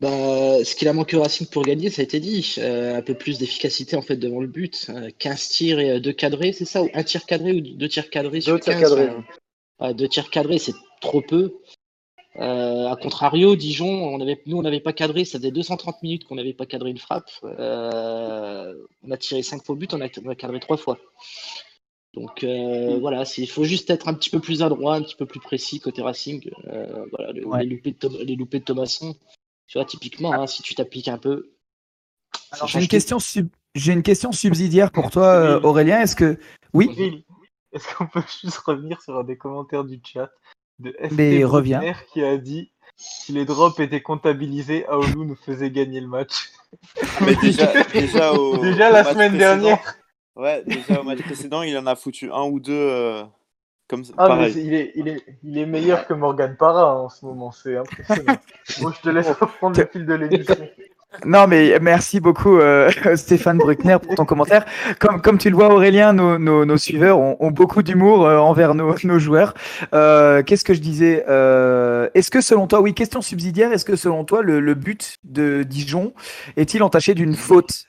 Bah, 0.00 0.64
ce 0.64 0.74
qu'il 0.74 0.88
a 0.88 0.92
manqué 0.94 1.16
au 1.16 1.22
Racing 1.22 1.46
pour 1.46 1.62
gagner, 1.62 1.90
ça 1.90 2.00
a 2.00 2.04
été 2.04 2.20
dit. 2.20 2.54
Euh, 2.58 2.96
un 2.96 3.02
peu 3.02 3.14
plus 3.14 3.38
d'efficacité 3.38 3.96
en 3.96 4.02
fait 4.02 4.16
devant 4.16 4.40
le 4.40 4.46
but. 4.46 4.86
Euh, 4.88 5.10
15 5.18 5.48
tirs 5.48 5.78
et 5.78 5.90
euh, 5.90 6.00
deux 6.00 6.12
cadrés, 6.12 6.52
c'est 6.52 6.64
ça 6.64 6.82
Ou 6.82 6.88
un 6.94 7.02
tir 7.02 7.26
cadré 7.26 7.52
ou 7.52 7.60
deux 7.60 7.88
tirs 7.88 8.08
cadrés 8.08 8.40
sur 8.40 8.54
Deux 8.54 8.60
tirs 8.60 8.72
15, 8.78 8.82
cadrés. 8.82 9.08
enfin, 9.08 9.24
ouais, 9.88 9.94
deux 9.94 10.08
tirs 10.08 10.30
cadrés, 10.30 10.58
c'est 10.58 10.72
trop 11.02 11.20
peu. 11.20 11.52
Euh, 12.36 12.86
à 12.86 12.96
contrario, 12.96 13.56
Dijon, 13.56 13.88
on 13.88 14.20
avait, 14.20 14.40
nous, 14.46 14.56
on 14.56 14.62
n'avait 14.62 14.80
pas 14.80 14.92
cadré, 14.94 15.24
ça 15.26 15.38
faisait 15.38 15.50
230 15.50 16.02
minutes 16.02 16.24
qu'on 16.24 16.36
n'avait 16.36 16.54
pas 16.54 16.64
cadré 16.64 16.88
une 16.90 16.98
frappe. 16.98 17.28
Euh, 17.44 18.72
on 19.02 19.10
a 19.10 19.16
tiré 19.18 19.42
5 19.42 19.64
fois 19.64 19.74
au 19.74 19.76
but, 19.76 19.92
on 19.92 20.00
a, 20.00 20.06
on 20.24 20.28
a 20.30 20.34
cadré 20.34 20.60
3 20.60 20.76
fois. 20.78 20.98
Donc 22.14 22.42
euh, 22.42 22.98
voilà, 23.00 23.24
il 23.36 23.48
faut 23.48 23.64
juste 23.64 23.90
être 23.90 24.08
un 24.08 24.14
petit 24.14 24.30
peu 24.30 24.40
plus 24.40 24.62
adroit, 24.62 24.94
un 24.94 25.02
petit 25.02 25.14
peu 25.14 25.26
plus 25.26 25.40
précis 25.40 25.78
côté 25.78 26.02
Racing. 26.02 26.48
Euh, 26.68 27.04
voilà, 27.12 27.32
le- 27.32 27.46
Ouais. 27.46 27.64
les, 27.64 27.66
loupés 27.70 27.92
de 28.00 28.24
les 28.24 28.34
loupés 28.36 28.58
de 28.60 28.64
Thomasson, 28.64 29.14
tu 29.70 29.78
vois, 29.78 29.84
typiquement, 29.84 30.32
hein, 30.34 30.48
si 30.48 30.62
tu 30.62 30.74
t'appliques 30.74 31.06
un 31.06 31.16
peu. 31.16 31.52
j'ai 32.66 32.80
une 32.80 32.88
question 32.88 33.20
sub- 33.20 33.48
j'ai 33.76 33.92
une 33.92 34.02
question 34.02 34.32
subsidiaire 34.32 34.90
pour 34.90 35.10
toi, 35.12 35.26
euh. 35.28 35.60
Aurélien. 35.62 36.00
Est-ce 36.00 36.16
que 36.16 36.38
oui, 36.74 37.24
Est-ce 37.72 37.94
qu'on 37.94 38.08
peut 38.08 38.20
juste 38.42 38.58
revenir 38.58 39.00
sur 39.00 39.16
un 39.16 39.22
des 39.22 39.36
commentaires 39.38 39.84
du 39.84 40.00
chat 40.04 40.28
de 40.80 40.90
FT 41.00 41.12
Mais 41.12 41.44
reviens. 41.44 41.78
Bruckner 41.78 42.04
qui 42.12 42.24
a 42.24 42.36
dit 42.36 42.72
si 42.96 43.32
les 43.32 43.44
drops 43.44 43.78
étaient 43.78 44.02
comptabilisés, 44.02 44.86
Aoulou 44.88 45.24
nous 45.24 45.36
faisait 45.36 45.70
gagner 45.70 46.00
le 46.00 46.08
match. 46.08 46.50
Mais 47.20 47.36
déjà, 47.36 47.72
déjà, 47.92 48.32
au, 48.34 48.58
Déjà 48.58 48.90
au 48.90 48.92
la 48.92 49.04
semaine 49.04 49.32
précédent- 49.36 49.38
dernière. 49.38 49.94
Ouais, 50.34 50.64
déjà 50.66 51.00
au 51.00 51.04
match 51.04 51.22
précédent, 51.22 51.62
il 51.62 51.76
en 51.78 51.86
a 51.86 51.94
foutu 51.94 52.30
un 52.32 52.42
ou 52.42 52.58
deux 52.60 52.72
euh, 52.72 53.22
comme 53.90 54.04
ça. 54.04 54.14
Ah, 54.16 54.36
mais 54.36 54.52
il 54.52 54.72
est, 54.72 54.92
il, 54.94 55.08
est, 55.08 55.24
il 55.42 55.58
est 55.58 55.66
meilleur 55.66 56.06
que 56.06 56.14
Morgan 56.14 56.56
Parra 56.56 56.92
hein, 56.92 57.00
en 57.00 57.08
ce 57.08 57.26
moment, 57.26 57.50
c'est 57.50 57.76
impressionnant. 57.76 58.36
bon, 58.80 58.92
je 58.92 59.00
te 59.00 59.08
laisse 59.08 59.28
reprendre 59.30 59.78
le 59.78 59.86
fil 59.86 60.06
de 60.06 60.14
l'émission. 60.14 60.54
Non, 61.26 61.48
mais 61.48 61.78
merci 61.80 62.20
beaucoup, 62.20 62.58
euh, 62.58 62.88
Stéphane 63.16 63.58
Bruckner, 63.58 63.96
pour 64.00 64.14
ton 64.14 64.24
commentaire. 64.24 64.64
Comme, 65.00 65.38
tu 65.38 65.50
le 65.50 65.56
vois, 65.56 65.72
Aurélien, 65.74 66.12
nos, 66.12 66.76
suiveurs 66.76 67.18
ont, 67.18 67.50
beaucoup 67.50 67.82
d'humour 67.82 68.24
euh, 68.24 68.38
envers 68.38 68.74
nos, 69.04 69.18
joueurs. 69.18 69.54
Euh, 69.92 70.42
Qu'est-ce 70.42 70.64
que 70.64 70.72
je 70.72 70.80
disais 70.80 71.24
Est-ce 72.14 72.30
que 72.30 72.40
selon 72.40 72.66
toi, 72.66 72.80
oui, 72.80 72.94
question 72.94 73.22
subsidiaire, 73.22 73.72
est-ce 73.72 73.84
que 73.84 73.96
selon 73.96 74.24
toi, 74.24 74.42
le, 74.42 74.74
but 74.74 75.16
de 75.24 75.64
Dijon 75.64 76.14
est-il 76.56 76.82
entaché 76.82 77.14
d'une 77.14 77.34
faute 77.34 77.86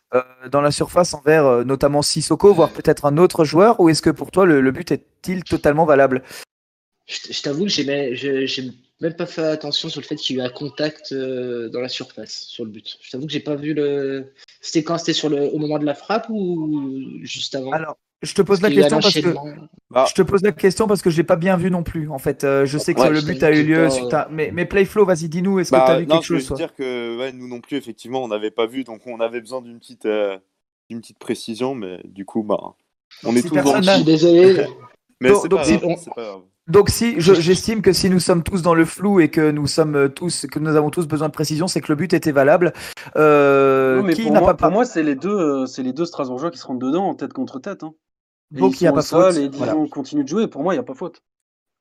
dans 0.51 0.61
la 0.61 0.71
surface 0.71 1.13
envers 1.13 1.63
notamment 1.63 2.01
Sissoko, 2.01 2.53
voire 2.53 2.71
peut-être 2.71 3.05
un 3.05 3.17
autre 3.17 3.45
joueur, 3.45 3.79
ou 3.79 3.89
est-ce 3.89 4.01
que 4.01 4.09
pour 4.09 4.31
toi, 4.31 4.45
le, 4.45 4.71
but 4.71 4.91
est-il 4.91 5.43
totalement 5.43 5.85
valable? 5.85 6.23
Je, 7.07 7.31
je 7.31 7.41
t'avoue 7.41 7.67
j'ai 7.67 8.47
même, 9.01 9.11
je- 9.11 9.17
pas 9.17 9.25
fait 9.25 9.41
attention 9.43 9.89
sur 9.89 9.99
le 10.01 10.05
fait 10.05 10.15
qu'il 10.15 10.35
y 10.37 10.39
a 10.39 10.43
eu 10.43 10.47
un 10.47 10.49
contact 10.51 11.11
euh, 11.11 11.69
dans 11.69 11.81
la 11.81 11.89
surface, 11.89 12.45
sur 12.47 12.63
le 12.65 12.71
but. 12.71 12.97
Je 13.01 13.11
t'avoue 13.11 13.25
que 13.27 13.31
j'ai 13.33 13.39
pas 13.39 13.55
vu 13.55 13.73
le. 13.73 14.31
C'était 14.61 14.83
quand? 14.83 14.97
C'était 14.97 15.13
sur 15.13 15.29
le, 15.29 15.43
au 15.53 15.57
moment 15.57 15.79
de 15.79 15.85
la 15.85 15.95
frappe 15.95 16.27
ou 16.29 16.91
juste 17.23 17.55
avant? 17.55 17.71
Alors, 17.71 17.97
je 18.21 18.33
te 18.35 18.41
pose 18.43 18.61
la 18.61 18.69
question 18.69 18.99
parce 18.99 19.13
que 19.15 19.19
enchaînement. 19.19 19.45
Ah. 19.95 20.05
Je 20.07 20.13
te 20.13 20.21
pose 20.21 20.41
la 20.43 20.51
question 20.51 20.87
parce 20.87 21.01
que 21.01 21.09
j'ai 21.09 21.23
pas 21.23 21.35
bien 21.35 21.57
vu 21.57 21.71
non 21.71 21.81
plus. 21.83 22.09
En 22.09 22.19
fait, 22.19 22.43
Euh, 22.43 22.65
je 22.67 22.77
sais 22.77 22.93
que 22.93 22.99
Ouais, 23.01 23.09
le 23.09 23.19
je 23.19 23.25
but 23.25 23.41
a 23.43 23.51
eu 23.51 23.63
lieu 23.63 23.83
pas- 23.85 23.89
suite 23.89 24.13
à. 24.13 24.27
Mais, 24.31 24.51
mais 24.53 24.65
Playflow, 24.65 25.03
vas-y, 25.05 25.27
dis-nous, 25.29 25.59
est-ce 25.59 25.71
que 25.71 25.75
Bah, 25.77 25.83
tu 25.87 25.91
as 25.93 25.99
vu 25.99 26.05
non, 26.05 26.15
quelque 26.15 26.23
je 26.23 26.27
voulais 26.33 26.39
chose 26.39 26.39
juste 26.39 26.47
toi? 26.49 26.57
dire 26.57 26.75
que 26.75 27.17
ouais, 27.17 27.31
nous 27.33 27.47
non 27.47 27.59
plus, 27.59 27.77
effectivement, 27.77 28.23
on 28.23 28.27
n'avait 28.27 28.51
pas 28.51 28.67
vu, 28.67 28.83
donc 28.83 29.01
on 29.07 29.19
avait 29.19 29.41
besoin 29.41 29.61
d'une 29.61 29.79
petite, 29.79 30.05
euh, 30.05 30.37
d'une 30.89 31.01
petite 31.01 31.17
précision, 31.17 31.73
mais 31.73 31.99
du 32.05 32.23
coup, 32.25 32.43
bah, 32.43 32.59
on 33.23 33.35
est 33.35 33.41
Si 33.41 33.47
tous 33.47 33.55
dans 33.55 33.75
le 33.77 33.81
Je 33.81 34.03
désolé. 34.03 34.65
Mais 35.19 35.29
c'est 35.35 35.49
pas, 35.49 35.63
si- 35.63 35.77
grave, 35.77 35.95
c'est 36.03 36.13
pas 36.13 36.23
grave. 36.23 36.41
Donc 36.67 36.89
si 36.89 37.19
je- 37.19 37.33
j'estime 37.33 37.81
que 37.81 37.91
si 37.91 38.09
nous 38.09 38.19
sommes 38.19 38.43
tous 38.43 38.61
dans 38.61 38.75
le 38.75 38.85
flou 38.85 39.19
et 39.19 39.29
que 39.29 39.51
nous 39.51 39.67
sommes 39.67 39.95
euh, 39.95 40.07
tous 40.09 40.45
que 40.45 40.59
nous 40.59 40.75
avons 40.75 40.89
tous 40.89 41.07
besoin 41.07 41.27
de 41.27 41.33
précision, 41.33 41.67
c'est 41.67 41.81
que 41.81 41.91
le 41.91 41.95
but 41.95 42.13
était 42.13 42.31
valable. 42.31 42.71
Euh, 43.15 43.97
Non, 43.97 44.03
mais 44.03 44.13
qui 44.13 44.23
pour 44.23 44.31
n'a 44.33 44.39
moi, 44.41 44.55
pas 44.55 44.67
pour 44.67 44.71
moi, 44.71 44.85
c'est 44.85 45.03
les 45.03 45.15
deux, 45.15 45.29
euh, 45.37 45.65
c'est 45.65 45.83
les 45.83 45.91
deux 45.93 46.05
Strasbourgeois 46.05 46.51
qui 46.51 46.59
se 46.59 46.67
rentrent 46.67 46.85
dedans 46.85 47.05
en 47.07 47.15
tête 47.15 47.33
contre 47.33 47.59
tête. 47.59 47.83
Hein. 47.83 47.93
Et 48.55 48.59
Donc, 48.59 48.73
ils 48.79 48.81
il 48.81 48.85
y 48.85 48.87
a 48.87 48.93
pas 48.93 49.01
faute. 49.01 49.35
Et 49.37 49.49
Dijon 49.49 49.65
Voilà. 49.65 49.89
continue 49.89 50.23
de 50.23 50.29
jouer. 50.29 50.47
Pour 50.47 50.61
moi, 50.61 50.73
il 50.73 50.77
n'y 50.77 50.81
a 50.81 50.83
pas 50.85 50.93
faute. 50.93 51.21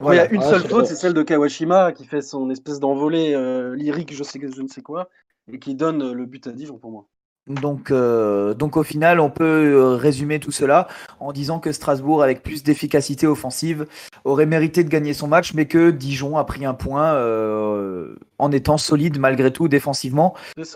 Voilà. 0.00 0.24
Il 0.24 0.26
y 0.26 0.28
a 0.28 0.32
une 0.34 0.42
Ah, 0.42 0.50
seule 0.50 0.66
faute, 0.68 0.86
c'est 0.86 0.94
celle 0.96 1.12
de 1.14 1.22
Kawashima 1.22 1.92
qui 1.92 2.06
fait 2.06 2.22
son 2.22 2.48
espèce 2.48 2.80
d'envolée 2.80 3.34
euh, 3.34 3.76
lyrique, 3.76 4.14
je 4.14 4.22
sais 4.24 4.40
je 4.40 4.62
ne 4.62 4.68
sais 4.68 4.80
quoi, 4.80 5.10
et 5.52 5.58
qui 5.58 5.74
donne 5.74 6.12
le 6.12 6.24
but 6.26 6.46
à 6.46 6.52
Dijon 6.52 6.78
pour 6.78 6.90
moi. 6.90 7.06
Donc, 7.46 7.90
euh, 7.90 8.55
donc 8.55 8.76
au 8.76 8.83
final, 8.83 9.18
on 9.18 9.31
peut 9.31 9.44
euh, 9.44 9.96
résumer 9.96 10.38
tout 10.38 10.53
cela 10.53 10.87
en 11.18 11.33
disant 11.33 11.59
que 11.59 11.72
Strasbourg, 11.72 12.22
avec 12.22 12.42
plus 12.42 12.62
d'efficacité 12.62 13.26
offensive, 13.26 13.87
aurait 14.24 14.46
mérité 14.46 14.85
de 14.85 14.88
gagner 14.88 15.14
son 15.14 15.26
match, 15.26 15.53
mais 15.55 15.66
que 15.66 15.90
Dijon 15.90 16.37
a 16.37 16.44
pris 16.44 16.64
un 16.64 16.74
point 16.74 17.14
euh, 17.14 18.14
en 18.38 18.53
étant 18.53 18.79
solide 18.79 19.18
malgré 19.18 19.53
tout 19.53 19.68
défensivement, 19.68 20.35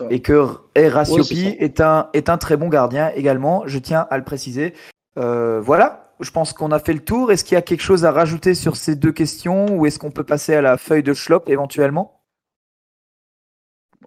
et 0.09 0.21
que 0.21 0.47
Erasiopi 0.75 1.19
Ouais, 1.19 1.23
c'est 1.23 1.35
ça. 1.35 1.63
est, 1.63 1.81
un, 1.81 2.09
est 2.13 2.29
un 2.29 2.37
très 2.37 2.57
bon 2.57 2.67
gardien 2.67 3.11
également, 3.15 3.63
je 3.67 3.79
tiens 3.79 4.07
à 4.09 4.17
le 4.17 4.23
préciser. 4.23 4.73
Euh, 5.17 5.61
voilà, 5.61 6.13
je 6.19 6.31
pense 6.31 6.51
qu'on 6.51 6.71
a 6.71 6.79
fait 6.79 6.93
le 6.93 6.99
tour. 6.99 7.31
Est-ce 7.31 7.45
qu'il 7.45 7.55
y 7.55 7.57
a 7.57 7.61
quelque 7.61 7.83
chose 7.83 8.03
à 8.03 8.11
rajouter 8.11 8.53
sur 8.53 8.75
ces 8.75 8.95
deux 8.95 9.13
questions, 9.13 9.67
ou 9.77 9.85
est-ce 9.85 9.99
qu'on 9.99 10.11
peut 10.11 10.23
passer 10.25 10.55
à 10.55 10.61
la 10.61 10.77
feuille 10.77 11.03
de 11.03 11.13
Schlop 11.13 11.47
éventuellement? 11.47 12.14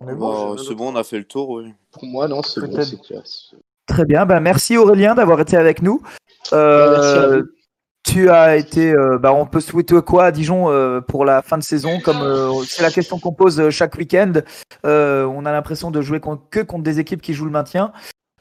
Bah, 0.00 0.14
bon, 0.14 0.56
c'est 0.56 0.74
bon, 0.74 0.92
on 0.92 0.96
a 0.96 1.04
fait 1.04 1.18
le 1.18 1.24
tour, 1.24 1.50
oui. 1.50 1.72
Pour 1.92 2.06
moi, 2.06 2.28
non, 2.28 2.42
c'est 2.42 2.60
bon. 2.60 2.76
Très 3.86 4.04
bien, 4.04 4.26
ben 4.26 4.40
merci 4.40 4.76
Aurélien 4.76 5.14
d'avoir 5.14 5.40
été 5.40 5.56
avec 5.56 5.82
nous. 5.82 6.02
Euh. 6.52 7.42
Tu 8.04 8.30
as 8.30 8.56
été, 8.56 8.92
euh, 8.92 9.18
bah, 9.18 9.34
on 9.34 9.44
peut 9.44 9.60
souhaiter 9.60 10.00
quoi 10.00 10.26
à 10.26 10.30
Dijon 10.30 10.70
euh, 10.70 11.00
pour 11.00 11.26
la 11.26 11.42
fin 11.42 11.58
de 11.58 11.62
saison 11.62 12.00
Comme 12.00 12.22
euh, 12.22 12.62
c'est 12.66 12.82
la 12.82 12.90
question 12.90 13.18
qu'on 13.18 13.34
pose 13.34 13.68
chaque 13.68 13.96
week-end, 13.96 14.32
euh, 14.86 15.24
on 15.24 15.44
a 15.44 15.52
l'impression 15.52 15.90
de 15.90 16.00
jouer 16.00 16.20
que 16.50 16.60
contre 16.60 16.84
des 16.84 17.00
équipes 17.00 17.20
qui 17.20 17.34
jouent 17.34 17.44
le 17.44 17.50
maintien. 17.50 17.92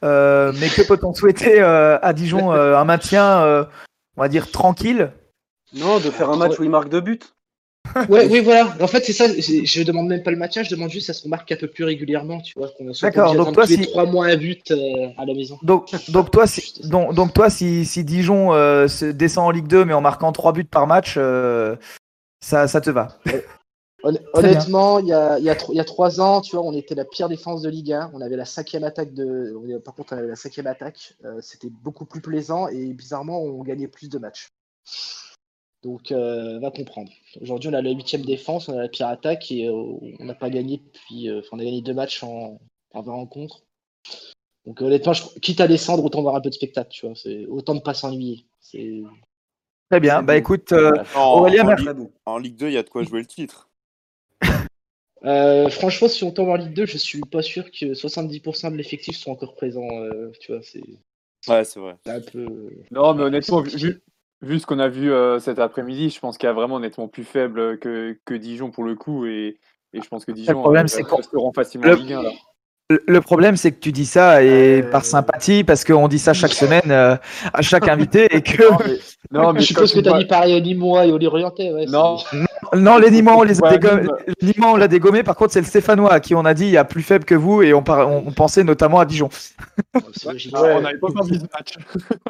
Euh, 0.06 0.54
mais 0.60 0.70
que 0.70 0.84
peut-on 0.84 1.13
souhaiter 1.13 1.60
euh, 1.60 1.98
à 2.02 2.13
Dijon 2.13 2.54
euh, 2.54 2.78
Un 2.78 2.86
maintien, 2.86 3.41
euh, 3.41 3.65
on 4.15 4.22
va 4.22 4.30
dire 4.30 4.52
tranquille? 4.52 5.12
Non, 5.74 5.98
de 5.98 6.12
faire 6.12 6.30
un 6.30 6.38
match 6.38 6.58
où 6.60 6.63
il 6.63 6.70
marque 6.70 6.89
deux 6.89 7.02
buts. 7.02 7.20
Ouais, 8.10 8.28
oui, 8.30 8.39
voilà. 8.39 8.76
En 8.82 8.88
fait, 8.88 9.04
c'est 9.06 9.13
ça. 9.13 9.28
Je 9.28 9.84
demande 9.84 10.08
même 10.08 10.23
pas 10.23 10.32
le 10.32 10.38
maintien, 10.38 10.63
je 10.63 10.69
demande 10.69 10.89
juste 10.89 11.10
à 11.10 11.13
ce 11.13 11.23
qu'on 11.23 11.30
marque 11.30 11.52
un 11.52 11.56
peu 11.56 11.67
plus 11.67 11.84
régulièrement, 11.84 12.39
tu 12.41 12.54
vois. 12.56 12.71
D'accord, 13.02 13.36
donc 13.36 13.54
toi, 13.54 13.65
si- 13.67 13.82
trois 13.82 14.06
mois 14.06 14.28
un 14.28 14.38
but 14.38 14.71
euh, 14.71 15.08
à 15.17 15.26
la 15.26 15.34
maison. 15.34 15.58
Donc, 15.63 15.89
donc 16.10 16.32
toi, 16.32 16.47
si, 16.47 16.82
donc, 16.88 17.13
donc 17.13 17.34
toi, 17.34 17.50
si, 17.50 17.86
si 17.86 18.04
Dijon 18.04 18.54
euh, 18.54 18.88
se 18.88 19.06
descend 19.06 19.45
en 19.47 19.52
Ligue 19.52 19.67
2 19.67 19.86
mais 19.86 19.93
en 19.93 20.02
marquant 20.02 20.32
trois 20.32 20.54
buts 20.54 20.63
par 20.63 20.88
match, 20.88 21.15
euh, 21.17 21.76
ça, 22.43 22.67
ça 22.67 22.82
te 22.82 22.89
va? 22.89 23.17
Hon-. 23.26 23.32
Honnêtement, 24.34 25.00
il 25.00 25.08
y 25.08 25.13
a, 25.13 25.39
y, 25.39 25.50
a, 25.50 25.58
y 25.69 25.80
a 25.80 25.84
trois 25.84 26.21
ans, 26.21 26.41
tu 26.41 26.56
vois, 26.56 26.63
on 26.63 26.73
était 26.73 26.93
la 26.93 27.04
pire 27.04 27.28
défense 27.30 27.63
de 27.63 27.69
Ligue 27.69 27.93
1. 27.93 28.12
On 28.13 28.21
avait 28.21 28.36
la 28.36 28.45
cinquième 28.45 28.84
attaque 28.84 29.13
de. 29.13 29.54
Par 29.84 29.95
contre, 29.95 30.13
on 30.13 30.17
avait 30.19 30.28
la 30.28 30.36
cinquième 30.36 30.67
attaque. 30.67 31.15
C'était 31.41 31.69
beaucoup 31.84 32.06
plus 32.06 32.21
plaisant 32.21 32.67
et 32.67 32.93
bizarrement, 32.93 33.41
on 33.41 33.63
gagnait 33.63 33.88
plus 33.88 34.08
de 34.08 34.19
matchs. 34.19 34.50
Donc, 35.84 36.12
euh, 36.12 36.60
va 36.60 36.72
comprendre. 36.72 37.12
Aujourd'hui, 37.40 37.70
on 37.70 37.74
a 37.74 37.82
la 37.82 37.92
huitième 37.92 38.24
défense, 38.24 38.68
on 38.68 38.74
a 38.78 38.82
la 38.82 38.88
pire 38.90 39.08
attaque 39.08 39.52
et 39.52 39.68
euh, 39.68 39.74
on 39.74 40.26
n'a 40.26 40.34
pas 40.34 40.50
gagné 40.50 40.78
depuis. 40.78 41.30
euh, 41.30 41.40
Enfin, 41.40 41.50
on 41.54 41.60
a 41.60 41.63
gagné 41.63 41.82
deux 41.82 41.94
matchs 41.94 42.24
en, 42.24 42.60
en 42.94 43.02
20 43.02 43.12
rencontres. 43.13 43.63
Donc, 44.66 44.82
honnêtement, 44.82 45.13
je, 45.13 45.24
quitte 45.40 45.62
à 45.62 45.68
descendre, 45.68 46.04
autant 46.04 46.22
voir 46.22 46.36
un 46.36 46.42
peu 46.42 46.50
de 46.50 46.56
spectacle, 46.56 46.90
tu 46.90 47.06
vois. 47.06 47.16
C'est 47.16 47.46
autant 47.46 47.76
de 47.76 47.80
pas 47.82 47.94
s'ennuyer. 47.94 48.46
C'est. 48.60 49.02
Très 49.90 50.00
bien. 50.02 50.22
Bah 50.22 50.36
écoute, 50.36 50.74
euh, 50.74 50.92
En, 51.16 51.40
Aurélien, 51.40 51.63
en 51.63 51.68
merci. 51.68 51.86
Ligue, 51.86 52.10
en 52.26 52.38
Ligue 52.38 52.56
2, 52.58 52.68
il 52.68 52.74
y 52.74 52.78
a 52.78 52.84
de 52.84 52.90
quoi 52.90 53.04
jouer 53.04 53.20
le 53.22 53.26
titre. 53.28 53.70
Euh, 55.26 55.68
franchement, 55.70 56.08
si 56.08 56.24
on 56.24 56.32
tombe 56.32 56.50
en 56.50 56.56
Ligue 56.56 56.74
2, 56.74 56.86
je 56.86 56.98
suis 57.00 57.22
pas 57.22 57.42
sûr 57.42 57.72
que 57.72 57.96
70% 57.96 58.72
de 58.72 58.76
l'effectif 58.78 59.18
soit 59.18 59.34
encore 59.34 59.56
présent. 59.56 59.88
euh, 59.92 60.32
tu 60.40 60.52
vois, 60.52 60.62
c'est 60.62 60.84
Ouais, 61.48 61.63
c'est 61.66 61.80
vrai. 61.80 61.96
un 62.06 62.22
peu. 62.22 62.46
Non, 62.92 63.16
mais 63.16 63.24
honnêtement, 63.24 63.62
vu, 63.62 64.00
vu- 64.41 64.60
ce 64.60 64.65
qu'on 64.65 64.80
a 64.80 64.88
vu 64.89 65.12
euh, 65.12 65.39
cet 65.39 65.60
après-midi, 65.60 66.10
je 66.10 66.19
pense 66.19 66.38
qu'il 66.38 66.47
y 66.47 66.50
a 66.50 66.54
vraiment 66.54 66.80
nettement 66.80 67.08
plus 67.08 67.23
faible 67.23 67.78
que, 67.80 68.17
que 68.26 68.34
Dijon 68.34 68.71
pour 68.71 68.84
le 68.84 68.95
coup. 68.95 69.26
Et, 69.26 69.58
et 69.93 70.02
je 70.02 70.08
pense 70.08 70.26
que 70.26 70.32
Dijon 70.32 70.54
problème, 70.60 70.86
euh, 70.86 70.88
c'est 70.88 71.04
qu'on- 71.04 71.17
resteront 71.17 71.54
facilement 71.54 71.88
le- 71.88 71.93
en 71.93 71.97
Ligue 71.97 72.13
1. 72.13 72.21
Là. 72.23 72.30
Le- 72.89 73.04
Le 73.06 73.19
problème, 73.21 73.58
c'est 73.58 73.73
que 73.73 73.80
tu 73.80 73.91
dis 73.91 74.06
ça 74.06 74.41
et 74.43 74.82
Euh, 74.82 74.89
par 74.91 75.04
sympathie, 75.04 75.63
parce 75.65 75.84
qu'on 75.84 76.08
dit 76.08 76.19
ça 76.19 76.34
chaque 76.34 76.54
semaine 76.82 76.89
euh, 76.91 77.17
à 77.54 77.62
chaque 77.62 77.88
invité 77.89 78.34
et 78.34 78.41
que 78.41 78.63
Non, 78.71 78.78
mais, 78.86 78.97
non, 79.32 79.54
mais 79.54 79.60
je 79.60 79.65
suppose 79.65 79.93
que 79.93 80.00
tu 80.00 80.08
as 80.10 80.17
dit 80.19 80.26
pareil 80.26 80.56
aux 80.56 80.62
Nîmois 80.62 81.06
et 81.06 81.12
aux 81.12 81.17
Lorientais. 81.17 81.71
Ouais, 81.73 81.86
Non, 81.86 82.17
c'est- 82.17 82.38
non, 82.78 82.97
les 82.97 83.12
Nîmois, 83.12 83.36
on 83.38 83.43
les 83.43 83.60
a 83.62 83.63
Ouais, 83.65 83.78
dégommés. 83.78 84.04
Nîmes. 84.04 84.12
Les 84.41 84.54
Nîmois, 84.54 84.71
on 84.71 84.76
l'a 84.78 84.88
dégommé. 84.88 85.23
Par 85.23 85.36
contre, 85.36 85.52
c'est 85.54 85.60
le 85.62 85.65
Stéphanois 85.65 86.12
à 86.13 86.19
qui 86.21 86.34
on 86.34 86.45
a 86.45 86.54
dit 86.54 86.65
il 86.65 86.71
y 86.71 86.78
a 86.78 86.86
plus 86.86 87.02
faible 87.04 87.26
que 87.26 87.36
vous 87.36 87.62
et 87.62 87.73
on, 87.73 87.84
par- 87.84 88.10
on, 88.10 88.32
pensait 88.32 88.63
notamment 88.63 89.00
à 89.00 89.06
Dijon. 89.06 89.30
c'est 90.13 90.32
logique. 90.32 90.56
Ouais. 90.58 90.73
on 90.76 90.82
n'avait 90.82 90.97
pas 90.97 91.08
perdu 91.12 91.39
ce 91.39 91.41
match. 91.54 91.78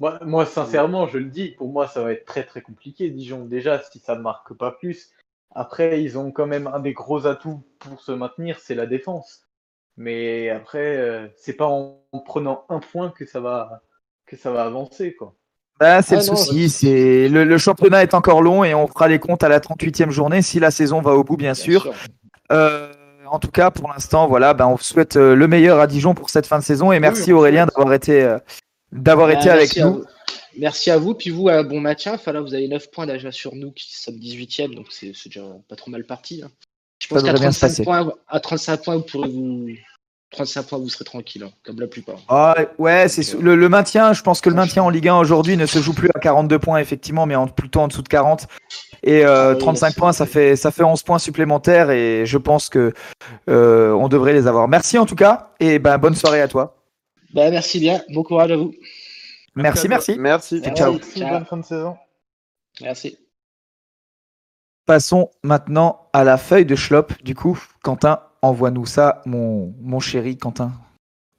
Moi, 0.00 0.18
moi, 0.22 0.46
sincèrement, 0.46 1.06
je 1.06 1.18
le 1.18 1.26
dis, 1.26 1.50
pour 1.50 1.68
moi, 1.70 1.86
ça 1.86 2.02
va 2.02 2.12
être 2.12 2.24
très 2.24 2.44
très 2.44 2.62
compliqué, 2.62 3.10
Dijon. 3.10 3.44
Déjà, 3.44 3.80
si 3.82 3.98
ça 3.98 4.16
ne 4.16 4.22
marque 4.22 4.54
pas 4.54 4.72
plus. 4.72 5.10
Après, 5.54 6.02
ils 6.02 6.16
ont 6.16 6.30
quand 6.32 6.46
même 6.46 6.66
un 6.68 6.80
des 6.80 6.92
gros 6.92 7.26
atouts 7.26 7.62
pour 7.78 8.00
se 8.00 8.12
maintenir, 8.12 8.58
c'est 8.60 8.74
la 8.74 8.86
défense. 8.86 9.42
Mais 9.96 10.48
après, 10.48 10.96
euh, 10.96 11.26
c'est 11.36 11.52
pas 11.52 11.66
en, 11.66 11.98
en 12.12 12.18
prenant 12.20 12.64
un 12.70 12.78
point 12.80 13.10
que 13.10 13.26
ça 13.26 13.40
va 13.40 13.82
que 14.26 14.36
ça 14.36 14.50
va 14.52 14.64
avancer, 14.64 15.14
quoi. 15.14 15.34
Bah, 15.78 16.02
c'est 16.02 16.14
Ah 16.16 16.20
le 16.20 16.26
non, 16.26 16.36
souci. 16.36 16.62
je- 16.64 16.68
C'est 16.68 17.28
le, 17.28 17.44
le 17.44 17.58
championnat 17.58 18.02
est 18.02 18.14
encore 18.14 18.42
long 18.42 18.64
et 18.64 18.74
on 18.74 18.86
fera 18.86 19.08
les 19.08 19.18
comptes 19.18 19.42
à 19.42 19.48
la 19.48 19.60
38e 19.60 20.10
journée 20.10 20.40
si 20.40 20.60
la 20.60 20.70
saison 20.70 21.00
va 21.00 21.12
au 21.12 21.24
bout, 21.24 21.36
bien, 21.36 21.54
sûr. 21.54 21.92
Euh, 22.52 22.92
en 23.26 23.38
tout 23.38 23.50
cas, 23.50 23.70
pour 23.70 23.88
l'instant, 23.88 24.28
voilà, 24.28 24.54
ben, 24.54 24.66
on 24.66 24.76
souhaite 24.76 25.16
euh, 25.16 25.34
le 25.34 25.48
meilleur 25.48 25.80
à 25.80 25.86
Dijon 25.86 26.14
pour 26.14 26.30
cette 26.30 26.46
fin 26.46 26.58
de 26.58 26.64
saison 26.64 26.92
et 26.92 27.00
merci 27.00 27.32
Aurélien 27.32 27.66
d'avoir 27.66 27.92
été, 27.92 28.22
euh, 28.22 28.38
d'avoir 28.92 29.28
Bah, 29.28 29.34
été 29.34 29.50
avec 29.50 29.76
nous. 29.76 30.04
merci 30.58 30.90
à 30.90 30.98
vous. 30.98 31.14
Puis 31.14 31.30
vous, 31.30 31.48
un 31.48 31.62
bon 31.62 31.80
match. 31.80 32.06
Enfin, 32.06 32.32
là, 32.32 32.40
vous 32.40 32.54
avez 32.54 32.68
9 32.68 32.90
points 32.90 33.06
déjà 33.06 33.32
sur 33.32 33.54
nous 33.54 33.72
qui 33.72 33.94
sommes 33.94 34.16
18e, 34.16 34.74
donc 34.74 34.86
c'est 34.90 35.12
déjà 35.26 35.42
pas 35.68 35.76
trop 35.76 35.90
mal 35.90 36.04
parti. 36.04 36.42
hein. 36.44 36.50
Je 37.02 37.08
pense 37.08 37.22
qu'à 37.22 37.32
devrait 37.32 37.46
bien 37.46 37.52
se 37.52 37.58
35 37.60 37.68
passer. 37.68 37.82
points, 37.84 38.12
à 38.28 38.40
35 38.40 38.82
points, 38.84 38.96
vous 38.96 39.02
pourrez 39.02 39.28
vous. 39.28 39.68
35 40.32 40.62
points, 40.68 40.78
vous 40.78 40.88
serez 40.88 41.04
tranquille, 41.04 41.42
hein, 41.42 41.50
comme 41.64 41.80
la 41.80 41.88
plupart. 41.88 42.14
Ah, 42.28 42.54
ouais, 42.78 43.08
c'est 43.08 43.34
le, 43.40 43.56
le 43.56 43.68
maintien. 43.68 44.12
Je 44.12 44.22
pense 44.22 44.40
que 44.40 44.48
le 44.48 44.54
maintien 44.54 44.84
en 44.84 44.88
Ligue 44.88 45.08
1 45.08 45.16
aujourd'hui 45.16 45.56
ne 45.56 45.66
se 45.66 45.80
joue 45.80 45.92
plus 45.92 46.08
à 46.14 46.20
42 46.20 46.56
points, 46.60 46.78
effectivement, 46.78 47.26
mais 47.26 47.34
en, 47.34 47.48
plutôt 47.48 47.80
en 47.80 47.88
dessous 47.88 48.02
de 48.02 48.08
40. 48.08 48.46
Et 49.02 49.24
euh, 49.24 49.50
Ah 49.50 49.52
oui, 49.54 49.58
35 49.58 49.88
là, 49.88 49.94
points, 49.96 50.12
ça 50.12 50.26
fait, 50.26 50.54
ça 50.54 50.70
fait 50.70 50.84
11 50.84 51.02
points 51.02 51.18
supplémentaires 51.18 51.90
et 51.90 52.26
je 52.26 52.38
pense 52.38 52.68
que 52.68 52.92
euh, 53.48 53.90
on 53.92 54.06
devrait 54.06 54.32
les 54.34 54.46
avoir. 54.46 54.68
Merci 54.68 54.98
en 54.98 55.06
tout 55.06 55.16
cas 55.16 55.50
et 55.58 55.80
ben, 55.80 55.98
bonne 55.98 56.14
soirée 56.14 56.42
à 56.42 56.46
toi. 56.46 56.79
Bah, 57.34 57.50
merci 57.50 57.78
bien. 57.80 58.02
Bon 58.10 58.22
courage 58.22 58.50
à 58.50 58.56
vous. 58.56 58.72
Merci, 59.54 59.88
merci. 59.88 60.16
Merci. 60.18 60.60
Merci. 60.60 60.76
Ciao. 60.76 60.92
Merci, 60.94 61.18
Ciao. 61.20 61.30
bonne 61.30 61.44
fin 61.46 61.56
de 61.58 61.64
saison. 61.64 61.96
Merci. 62.80 63.18
Passons 64.86 65.30
maintenant 65.42 66.08
à 66.12 66.24
la 66.24 66.36
feuille 66.38 66.66
de 66.66 66.74
Schlop. 66.74 67.12
Du 67.22 67.34
coup, 67.34 67.58
Quentin, 67.82 68.22
envoie-nous 68.42 68.86
ça, 68.86 69.22
mon, 69.26 69.74
mon 69.80 70.00
chéri 70.00 70.36
Quentin, 70.38 70.72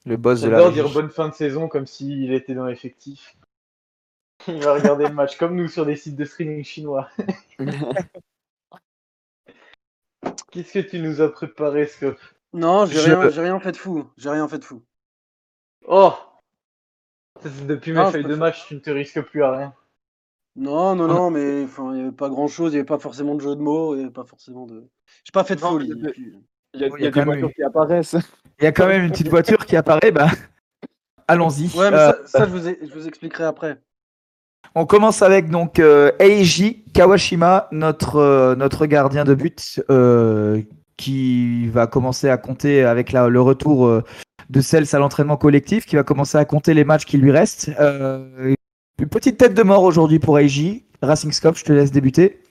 le 0.06 0.16
boss 0.18 0.42
de 0.42 0.50
la. 0.50 0.58
J'adore 0.60 0.72
dire 0.74 0.90
bonne 0.90 1.10
fin 1.10 1.28
de 1.30 1.34
saison 1.34 1.68
comme 1.68 1.86
s'il 1.88 2.32
était 2.34 2.54
dans 2.54 2.66
l'effectif. 2.66 3.36
Il 4.48 4.64
va 4.64 4.74
regarder 4.74 5.06
le 5.08 5.14
match 5.14 5.38
comme 5.38 5.56
nous 5.56 5.68
sur 5.68 5.86
des 5.86 5.96
sites 5.96 6.16
de 6.16 6.26
streaming 6.26 6.64
chinois. 6.64 7.10
Qu'est-ce 10.52 10.74
que 10.74 10.80
tu 10.80 11.00
nous 11.00 11.22
as 11.22 11.32
préparé, 11.32 11.88
Scope 11.88 12.20
Non, 12.54 12.86
j'ai 12.86 13.00
Je- 13.00 13.12
rien, 13.12 13.30
j'ai 13.30 13.42
rien 13.42 13.60
fait 13.60 13.72
de 13.72 13.78
fou. 13.78 14.10
J'ai 14.18 14.30
rien 14.30 14.48
fait 14.48 14.60
de 14.60 14.66
fou. 14.66 14.82
Oh 15.88 16.14
Depuis 17.68 17.92
mes 17.94 18.00
Ah, 18.00 18.12
feuilles 18.12 18.24
de 18.24 18.36
match, 18.36 18.66
tu 18.68 18.76
ne 18.76 18.80
te 18.80 18.90
risques 18.90 19.22
plus 19.22 19.44
à 19.44 19.52
rien. 19.52 19.74
Non, 20.56 20.96
non, 20.96 21.08
non, 21.08 21.32
mais 21.32 21.64
il 21.64 21.94
n'y 21.94 22.02
avait 22.02 22.12
pas 22.12 22.30
grand 22.30 22.48
chose. 22.48 22.72
Il 22.72 22.76
n'y 22.76 22.80
avait 22.80 22.86
pas 22.86 23.00
forcément 23.00 23.36
de 23.36 23.42
jeu 23.42 23.56
de 23.56 23.62
mots. 23.62 23.96
Il 23.96 24.00
n'y 24.00 24.04
avait 24.04 24.14
pas 24.14 24.26
forcément 24.26 24.66
de. 24.66 24.84
J'ai 25.24 25.32
pas 25.34 25.44
fait 25.44 25.56
de 25.56 25.62
Non, 25.62 25.72
folie. 25.72 25.92
Il 25.94 26.02
y 26.02 26.06
a, 26.06 26.10
Oui, 26.10 26.14
il 26.74 26.82
y 26.82 26.84
a 26.86 26.88
il 27.00 27.04
y 27.04 27.08
a 27.08 27.12
quand 27.12 27.20
des 27.22 27.26
même 27.26 27.40
voitures 27.40 27.50
eu- 27.50 27.54
qui 27.54 27.64
apparaissent. 27.64 28.16
Il 28.60 28.64
y 28.66 28.68
a 28.68 28.72
quand 28.72 28.88
même 28.88 29.04
une 29.04 29.12
petite 29.12 29.30
voiture 29.30 29.66
qui 29.66 29.76
apparaît. 29.76 30.12
Bah, 30.12 30.28
allons-y. 31.28 31.68
Ouais, 31.78 31.90
mais 31.90 31.98
Euh, 31.98 32.12
ça, 32.26 32.40
ça, 32.40 32.46
je, 32.46 32.50
vous 32.52 32.68
ai- 32.68 32.80
je 32.82 32.94
vous 32.94 33.08
expliquerai 33.08 33.46
après. 33.46 33.80
On 34.76 34.86
commence 34.86 35.22
avec 35.22 35.50
donc 35.50 35.80
euh, 35.80 36.12
Eiji 36.20 36.84
Kawashima, 36.94 37.68
notre, 37.72 38.18
euh, 38.18 38.56
notre 38.56 38.86
gardien 38.86 39.24
de 39.24 39.34
but, 39.34 39.82
euh, 39.90 40.62
qui 40.98 41.68
va 41.70 41.88
commencer 41.88 42.30
à 42.30 42.38
compter 42.38 42.84
avec 42.84 43.12
la- 43.12 43.28
le 43.30 43.42
retour 43.42 43.86
euh, 43.88 44.04
de 44.52 44.60
Cels 44.60 44.94
à 44.94 45.00
l'entraînement 45.00 45.38
collectif, 45.38 45.86
qui 45.86 45.96
va 45.96 46.04
commencer 46.04 46.38
à 46.38 46.44
compter 46.44 46.74
les 46.74 46.84
matchs 46.84 47.06
qui 47.06 47.18
lui 47.18 47.32
restent. 47.32 47.72
Euh, 47.80 48.54
une 49.00 49.08
petite 49.08 49.38
tête 49.38 49.54
de 49.54 49.64
mort 49.64 49.84
aujourd'hui 49.84 50.20
pour 50.20 50.38
Eiji. 50.38 50.86
Racing 51.02 51.32
Scope, 51.32 51.56
je 51.56 51.64
te 51.64 51.72
laisse 51.72 51.92
débuter. 51.92 52.42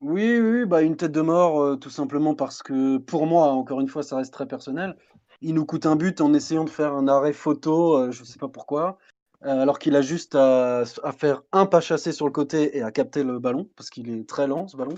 Oui, 0.00 0.40
oui, 0.40 0.64
bah 0.64 0.82
une 0.82 0.96
tête 0.96 1.12
de 1.12 1.20
mort, 1.20 1.62
euh, 1.62 1.76
tout 1.76 1.90
simplement 1.90 2.34
parce 2.34 2.62
que 2.62 2.96
pour 2.96 3.26
moi, 3.26 3.48
encore 3.48 3.80
une 3.80 3.88
fois, 3.88 4.02
ça 4.02 4.16
reste 4.16 4.32
très 4.32 4.46
personnel. 4.46 4.96
Il 5.42 5.54
nous 5.54 5.66
coûte 5.66 5.86
un 5.86 5.94
but 5.94 6.20
en 6.20 6.32
essayant 6.32 6.64
de 6.64 6.70
faire 6.70 6.94
un 6.94 7.06
arrêt 7.06 7.34
photo, 7.34 7.98
euh, 7.98 8.10
je 8.10 8.22
ne 8.22 8.26
sais 8.26 8.38
pas 8.38 8.48
pourquoi, 8.48 8.98
alors 9.42 9.80
qu'il 9.80 9.96
a 9.96 10.02
juste 10.02 10.36
à, 10.36 10.84
à 11.02 11.12
faire 11.12 11.42
un 11.50 11.66
pas 11.66 11.80
chassé 11.80 12.12
sur 12.12 12.26
le 12.26 12.32
côté 12.32 12.78
et 12.78 12.82
à 12.82 12.92
capter 12.92 13.24
le 13.24 13.40
ballon, 13.40 13.68
parce 13.76 13.90
qu'il 13.90 14.08
est 14.08 14.26
très 14.28 14.46
lent 14.46 14.68
ce 14.68 14.76
ballon. 14.76 14.94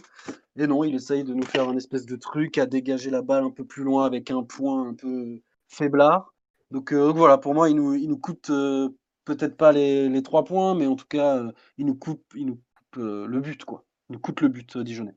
Et 0.56 0.66
non, 0.66 0.84
il 0.84 0.94
essaye 0.94 1.24
de 1.24 1.32
nous 1.32 1.46
faire 1.46 1.68
un 1.68 1.76
espèce 1.76 2.04
de 2.04 2.16
truc 2.16 2.58
à 2.58 2.66
dégager 2.66 3.10
la 3.10 3.22
balle 3.22 3.44
un 3.44 3.50
peu 3.50 3.64
plus 3.64 3.84
loin 3.84 4.04
avec 4.04 4.30
un 4.30 4.42
point 4.42 4.88
un 4.88 4.94
peu 4.94 5.40
faiblard. 5.68 6.34
Donc, 6.74 6.92
euh, 6.92 7.06
donc 7.06 7.16
voilà, 7.16 7.38
pour 7.38 7.54
moi, 7.54 7.70
il 7.70 7.76
nous, 7.76 7.94
il 7.94 8.08
nous 8.08 8.18
coûte 8.18 8.50
euh, 8.50 8.88
peut-être 9.24 9.56
pas 9.56 9.70
les, 9.70 10.08
les 10.08 10.22
trois 10.24 10.44
points, 10.44 10.74
mais 10.74 10.87
en 10.88 10.96
tout 10.96 11.06
cas, 11.08 11.37
euh, 11.37 11.52
il 11.78 11.87
nous 11.87 11.94
coupe, 11.94 12.24
il 12.34 12.46
nous 12.46 12.54
coupe 12.56 12.98
euh, 12.98 13.26
le 13.28 13.40
but, 13.40 13.64
quoi. 13.64 13.84
Il 14.10 14.14
nous 14.14 14.18
coûte 14.18 14.40
le 14.40 14.48
but 14.48 14.74
euh, 14.74 14.82
dijonnais. 14.82 15.14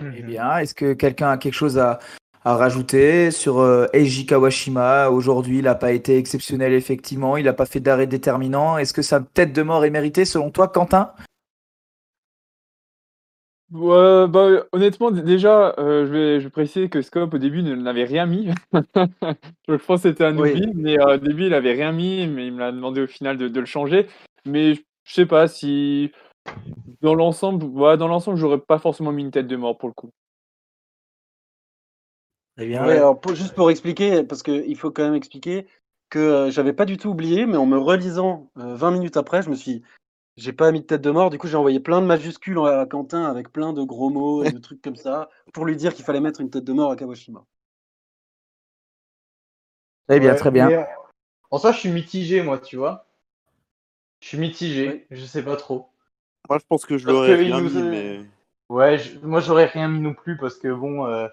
Eh 0.00 0.22
bien, 0.22 0.58
est-ce 0.58 0.74
que 0.74 0.92
quelqu'un 0.92 1.30
a 1.30 1.38
quelque 1.38 1.54
chose 1.54 1.78
à, 1.78 1.98
à 2.44 2.56
rajouter 2.56 3.30
sur 3.30 3.60
euh, 3.60 3.86
Eiji 3.94 4.26
Kawashima? 4.26 5.08
Aujourd'hui, 5.08 5.60
il 5.60 5.64
n'a 5.64 5.76
pas 5.76 5.92
été 5.92 6.18
exceptionnel, 6.18 6.74
effectivement. 6.74 7.38
Il 7.38 7.46
n'a 7.46 7.54
pas 7.54 7.64
fait 7.66 7.80
d'arrêt 7.80 8.06
déterminant. 8.06 8.76
Est-ce 8.76 8.92
que 8.92 9.00
sa 9.00 9.20
tête 9.20 9.54
de 9.54 9.62
mort 9.62 9.86
est 9.86 9.90
méritée, 9.90 10.26
selon 10.26 10.50
toi, 10.50 10.68
Quentin? 10.68 11.14
Ouais, 13.72 14.26
bah, 14.28 14.66
honnêtement, 14.72 15.10
d- 15.10 15.22
déjà, 15.22 15.74
euh, 15.78 16.06
je 16.06 16.12
vais, 16.12 16.40
je 16.40 16.44
vais 16.44 16.50
préciser 16.50 16.88
que 16.90 17.00
Scope 17.00 17.32
au 17.32 17.38
début 17.38 17.62
ne 17.62 17.74
n'avait 17.74 18.04
rien 18.04 18.26
mis. 18.26 18.48
je 19.68 19.74
pense 19.76 20.02
que 20.02 20.10
c'était 20.10 20.24
un 20.24 20.36
Oui. 20.38 20.50
oubli, 20.50 20.72
mais 20.74 20.98
euh, 21.00 21.14
au 21.14 21.16
début 21.18 21.46
il 21.46 21.54
avait 21.54 21.72
rien 21.72 21.90
mis, 21.92 22.26
mais 22.26 22.46
il 22.48 22.52
me 22.52 22.58
l'a 22.60 22.70
demandé 22.72 23.00
au 23.00 23.06
final 23.06 23.38
de, 23.38 23.48
de 23.48 23.60
le 23.60 23.66
changer. 23.66 24.06
Mais 24.44 24.74
je 24.74 24.82
je 25.04 25.14
sais 25.14 25.26
pas 25.26 25.48
si 25.48 26.12
dans 27.02 27.14
l'ensemble, 27.14 27.64
ouais, 27.66 27.96
dans 27.96 28.08
l'ensemble, 28.08 28.38
j'aurais 28.38 28.60
pas 28.60 28.78
forcément 28.78 29.12
mis 29.12 29.22
une 29.22 29.30
tête 29.32 29.48
de 29.48 29.56
mort 29.56 29.78
pour 29.78 29.88
le 29.88 29.94
coup. 29.94 30.10
Eh 32.58 32.66
bien, 32.66 32.84
Ouais, 32.84 32.96
alors 32.96 33.20
pour- 33.20 33.34
juste 33.34 33.54
pour 33.54 33.70
expliquer, 33.70 34.24
parce 34.24 34.42
qu'il 34.42 34.76
faut 34.76 34.90
quand 34.90 35.04
même 35.04 35.14
expliquer 35.14 35.66
que 36.10 36.18
euh, 36.18 36.50
j'avais 36.50 36.72
pas 36.72 36.84
du 36.84 36.96
tout 36.96 37.08
oublié, 37.10 37.46
mais 37.46 37.56
en 37.56 37.66
me 37.66 37.78
relisant 37.78 38.50
euh, 38.58 38.74
20 38.74 38.90
minutes 38.90 39.16
après, 39.16 39.42
je 39.42 39.50
me 39.50 39.54
suis 39.54 39.82
j'ai 40.36 40.52
pas 40.52 40.72
mis 40.72 40.80
de 40.80 40.86
tête 40.86 41.02
de 41.02 41.10
mort, 41.10 41.30
du 41.30 41.38
coup 41.38 41.46
j'ai 41.48 41.56
envoyé 41.56 41.80
plein 41.80 42.00
de 42.00 42.06
majuscules 42.06 42.58
à 42.58 42.86
Quentin 42.86 43.24
avec 43.24 43.50
plein 43.52 43.72
de 43.72 43.82
gros 43.82 44.10
mots 44.10 44.44
et 44.44 44.50
de 44.50 44.58
trucs 44.58 44.82
comme 44.82 44.96
ça 44.96 45.28
pour 45.52 45.64
lui 45.64 45.76
dire 45.76 45.94
qu'il 45.94 46.04
fallait 46.04 46.20
mettre 46.20 46.40
une 46.40 46.50
tête 46.50 46.64
de 46.64 46.72
mort 46.72 46.90
à 46.90 46.96
Kawashima. 46.96 47.44
eh 50.08 50.20
bien, 50.20 50.32
Ouais, 50.32 50.38
très 50.38 50.50
bien. 50.50 50.68
mais 50.68 50.86
en- 51.50 51.58
soi, 51.58 51.72
je 51.72 51.78
suis 51.78 51.90
mitigé, 51.90 52.42
moi, 52.42 52.58
tu 52.58 52.76
vois. 52.76 53.06
Je 54.20 54.28
suis 54.28 54.38
mitigé, 54.38 55.06
je 55.10 55.24
sais 55.24 55.42
pas 55.42 55.56
trop. 55.56 55.88
Moi, 56.48 56.58
je 56.58 56.64
pense 56.66 56.84
que 56.86 56.98
je 56.98 57.06
l'aurais 57.06 57.34
rien 57.34 57.60
mis, 57.60 57.76
a- 57.76 57.82
mais. 57.82 58.20
Ouais, 58.68 58.98
je- 58.98 59.18
moi, 59.18 59.40
j'aurais 59.40 59.66
rien 59.66 59.88
mis 59.88 60.00
non 60.00 60.14
plus 60.14 60.36
parce 60.36 60.56
que 60.56 60.72
bon, 60.72 61.06
euh, 61.06 61.28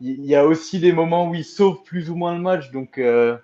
il 0.00 0.24
y, 0.24 0.34
a 0.34 0.46
aussi 0.46 0.80
des 0.80 0.92
moments 0.92 1.28
où 1.28 1.34
il 1.34 1.44
sauve 1.44 1.82
plus 1.82 2.10
ou 2.10 2.16
moins 2.16 2.34
le 2.34 2.40
match, 2.40 2.70
donc. 2.70 2.98
euh, 2.98 3.36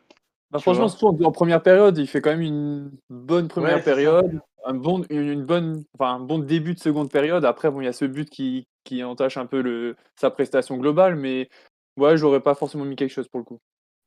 Bah, 0.51 0.59
franchement, 0.59 0.88
surtout 0.88 1.09
en, 1.09 1.27
en 1.29 1.33
première 1.33 1.62
période, 1.62 1.98
il 1.98 2.07
fait 2.07 2.20
quand 2.20 2.31
même 2.31 2.40
une 2.42 2.90
bonne 3.11 3.48
première 3.48 3.77
Ouais, 3.77 3.83
c'est 3.83 3.90
ça. 3.90 3.94
période, 3.94 4.40
un 4.68 4.74
bon, 4.74 5.02
une, 5.09 5.28
une 5.31 5.44
bonne, 5.44 5.85
enfin, 5.94 6.16
un 6.16 6.20
bon 6.20 6.38
début 6.38 6.74
de 6.74 6.78
seconde 6.78 7.11
période. 7.11 7.44
Après, 7.46 7.70
bon, 7.70 7.81
il 7.81 7.87
y 7.87 7.88
a 7.88 7.94
ce 7.94 8.04
but 8.04 8.28
qui, 8.28 8.68
qui 8.85 9.02
entache 9.02 9.38
un 9.38 9.46
peu 9.46 9.62
le, 9.62 9.96
sa 10.14 10.31
prestation 10.31 10.76
globale, 10.76 11.16
mais 11.16 11.48
ouais, 11.96 12.18
j'aurais 12.18 12.42
pas 12.42 12.54
forcément 12.54 12.85
mis 12.85 12.94
quelque 12.94 13.12
chose 13.12 13.28
pour 13.28 13.40
le 13.40 13.44
coup. 13.44 13.61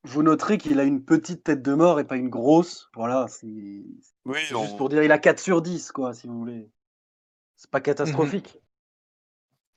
Vous 0.04 0.22
noterez 0.22 0.60
qu'il 0.60 0.80
a 0.80 0.84
une 0.84 1.04
petite 1.04 1.44
tête 1.44 1.64
de 1.64 1.74
mort 1.74 2.00
et 2.00 2.04
pas 2.04 2.16
une 2.16 2.30
grosse. 2.30 2.90
Voilà, 2.96 3.28
c'est 3.28 3.48
Oui, 3.48 4.40
c'est 4.48 4.54
on- 4.56 4.62
juste 4.62 4.78
pour 4.78 4.90
dire 4.90 5.04
il 5.04 5.12
a 5.12 5.18
4 5.18 5.40
sur 5.40 5.64
10, 5.64 5.92
quoi, 5.92 6.14
si 6.14 6.28
vous 6.28 6.38
voulez. 6.38 6.70
C'est 7.56 7.70
pas 7.72 7.82
catastrophique. 7.82 8.60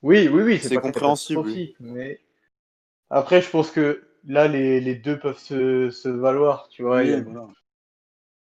Oui, 0.03 0.29
oui, 0.29 0.43
oui, 0.43 0.59
c'est 0.63 0.77
compréhensible, 0.77 1.49
Mais 1.81 2.21
après, 3.09 3.41
je 3.41 3.49
pense 3.49 3.71
que 3.71 4.07
là, 4.27 4.49
les, 4.49 4.81
les 4.83 4.95
deux 4.97 5.19
peuvent 5.19 5.39
se, 5.39 5.89
se 5.89 6.11
valoir, 6.11 6.69
tu 6.69 6.83
vois. 6.83 6.99
Oui, 6.99 7.23
voilà. 7.23 7.47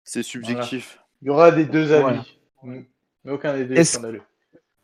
c'est 0.05 0.23
subjectif. 0.23 0.99
Il 1.27 1.29
y 1.29 1.31
aura 1.33 1.51
des 1.51 1.65
deux 1.65 1.93
avis. 1.93 2.21
Mm. 2.63 2.83
Mais 3.25 3.33
aucun 3.33 3.53
des 3.57 3.65
deux 3.65 3.75
est 3.75 3.79
Est-ce- 3.81 3.95
scandaleux. 3.95 4.23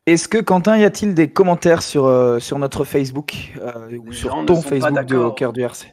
Est-ce 0.07 0.26
que, 0.26 0.38
Quentin, 0.38 0.76
y 0.76 0.83
a-t-il 0.85 1.14
des 1.14 1.31
commentaires 1.31 1.81
sur, 1.81 2.07
euh, 2.07 2.40
sur 2.40 2.59
notre 2.59 2.85
Facebook 2.85 3.52
euh, 3.61 3.96
ou 3.98 4.07
Les 4.11 4.12
sur 4.16 4.44
ton 4.44 4.61
Facebook 4.61 5.05
de. 5.07 5.16
Au 5.16 5.31
cœur 5.31 5.52
du 5.52 5.61
RC 5.62 5.87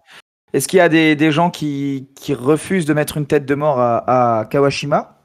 Est-ce 0.51 0.67
qu'il 0.67 0.77
y 0.77 0.81
a 0.81 0.89
des, 0.89 1.15
des 1.15 1.31
gens 1.31 1.51
qui, 1.51 2.09
qui 2.15 2.33
refusent 2.33 2.85
de 2.88 2.95
mettre 2.95 3.17
une 3.17 3.27
tête 3.27 3.45
de 3.45 3.53
mort 3.53 3.79
à, 3.79 4.39
à 4.39 4.45
Kawashima? 4.45 5.15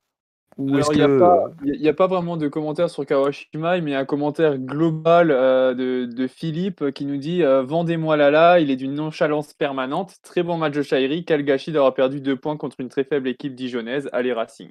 Ou 0.59 0.79
est-ce 0.79 0.93
Alors, 0.93 0.93
il 0.93 0.97
n'y 0.99 1.03
a, 1.03 1.07
que- 1.07 1.19
pas- 1.19 1.51
il 1.65 1.81
y 1.81 1.89
a 1.89 1.95
pas 1.95 2.07
vraiment 2.09 2.37
de 2.37 2.47
commentaires 2.47 2.91
sur 2.91 3.07
Kawashima, 3.07 3.81
mais 3.81 3.91
il 3.91 3.95
y 3.95 3.97
a 3.97 4.01
un 4.01 4.05
commentaire 4.05 4.59
global 4.59 5.31
euh, 5.31 5.73
de, 5.73 6.05
de 6.05 6.27
Philippe 6.29 6.91
qui 6.93 7.07
nous 7.07 7.17
dit 7.17 7.43
euh, 7.43 7.63
Vendez-moi 7.63 8.19
Lala, 8.19 8.61
il 8.61 8.71
est 8.71 8.77
d'une 8.77 8.93
nonchalance 8.95 9.55
permanente. 9.55 10.17
Très 10.23 10.43
bon 10.43 10.59
match 10.59 10.75
de 10.75 10.83
Shairi. 10.83 11.25
Quel 11.25 11.43
gâchis 11.45 11.73
d'avoir 11.73 11.95
perdu 11.95 12.21
deux 12.21 12.37
points 12.37 12.57
contre 12.59 12.77
une 12.81 12.91
très 12.91 13.03
faible 13.05 13.29
équipe 13.29 13.55
dijonnaise. 13.55 14.11
Allez, 14.13 14.33
Racing. 14.35 14.71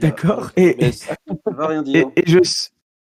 D'accord. 0.00 0.50
Et, 0.56 0.86
et 0.86 0.92
je, 2.26 2.38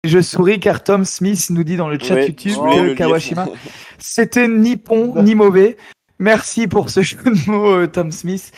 je 0.03 0.21
souris 0.21 0.59
car 0.59 0.83
Tom 0.83 1.05
Smith 1.05 1.49
nous 1.49 1.63
dit 1.63 1.75
dans 1.77 1.89
le 1.89 1.97
chat 1.99 2.15
Ouais, 2.15 2.27
YouTube 2.27 2.53
que. 2.53 2.93
Kawashima, 2.93 3.47
c'était 3.97 4.47
ni 4.47 4.75
bon 4.75 5.21
ni 5.23 5.35
mauvais. 5.35 5.77
Merci 6.19 6.67
pour 6.67 6.89
ce 6.89 7.01
jeu 7.03 7.17
de 7.17 7.49
mots, 7.51 7.73
euh, 7.81 7.87
Tom 7.87 8.11
Smith. 8.11 8.51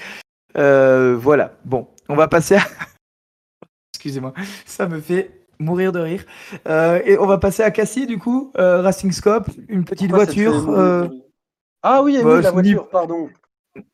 Euh, 0.58 1.15
voilà. 1.19 1.58
Bon, 1.65 1.88
on 2.08 2.15
va 2.15 2.27
passer 2.27 2.55
à. 2.55 2.62
Excusez-moi, 3.93 4.34
ça 4.65 4.88
me 4.88 4.99
fait 5.01 5.32
mourir 5.60 5.91
de 5.91 5.99
rire. 5.99 6.23
Euh, 6.67 7.01
et 7.05 7.17
on 7.17 7.25
va 7.25 7.38
passer 7.38 7.63
à 7.63 7.71
Cassie, 7.71 8.08
du 8.08 8.17
coup. 8.17 8.51
Euh, 8.58 8.82
Racing 8.82 9.12
Scope, 9.12 9.49
une 9.67 9.84
petite 9.84 10.10
Pourquoi 10.10 10.25
voiture. 10.25 11.12
Ah 11.84 12.01
oui, 12.03 12.17
bah, 12.23 12.41
la 12.41 12.49
ni- 12.51 12.73
voiture, 12.73 12.89
pardon. 12.89 13.29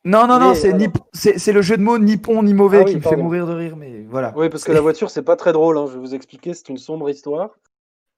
Non, 0.03 0.25
non, 0.27 0.39
non, 0.39 0.53
c'est 0.55 0.69
alors- 0.69 0.79
ni- 0.79 0.87
c'est 1.13 1.37
c'est 1.37 1.51
le 1.51 1.61
jeu 1.61 1.77
de 1.77 1.81
mots 1.83 1.97
ni 1.99 2.15
bon 2.17 2.41
ni 2.43 2.53
mauvais 2.53 2.79
Ah 2.81 2.83
oui, 2.85 2.91
qui 2.91 2.97
me 2.97 3.01
fait 3.01 3.15
mourir 3.17 3.45
de 3.45 3.53
rire, 3.53 3.75
mais 3.75 4.03
voilà. 4.09 4.33
Oui, 4.35 4.49
parce 4.49 4.63
que 4.63 4.71
la 4.71 4.81
voiture, 4.81 5.09
c'est 5.09 5.21
pas 5.23 5.35
très 5.35 5.51
drôle, 5.53 5.77
hein, 5.77 5.85
je 5.87 5.93
vais 5.93 5.99
vous 5.99 6.15
expliquer, 6.15 6.53
c'est 6.53 6.69
une 6.69 6.77
sombre 6.77 7.09
histoire. 7.09 7.51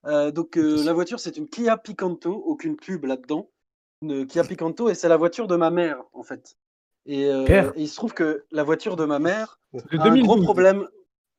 Euh, 0.05 0.31
donc, 0.31 0.57
euh, 0.57 0.83
la 0.85 0.93
voiture, 0.93 1.19
c'est 1.19 1.35
une 1.37 1.47
Kia 1.47 1.75
Picanto, 1.77 2.31
aucune 2.45 2.75
pub 2.77 3.05
là-dedans. 3.05 3.49
Une 4.03 4.27
Kia 4.27 4.43
Picanto, 4.43 4.89
et 4.89 4.93
c'est 4.95 5.09
la 5.09 5.17
voiture 5.17 5.47
de 5.47 5.55
ma 5.55 5.71
mère, 5.71 5.97
en 6.13 6.23
fait. 6.23 6.55
Et, 7.07 7.25
euh, 7.25 7.71
et 7.75 7.81
il 7.81 7.87
se 7.87 7.95
trouve 7.95 8.13
que 8.13 8.45
la 8.51 8.63
voiture 8.63 8.95
de 8.95 9.05
ma 9.05 9.17
mère 9.19 9.59
De 9.73 9.97
a 9.97 10.01
un 10.01 10.09
2012. 10.09 10.27
gros 10.27 10.41
problème. 10.43 10.87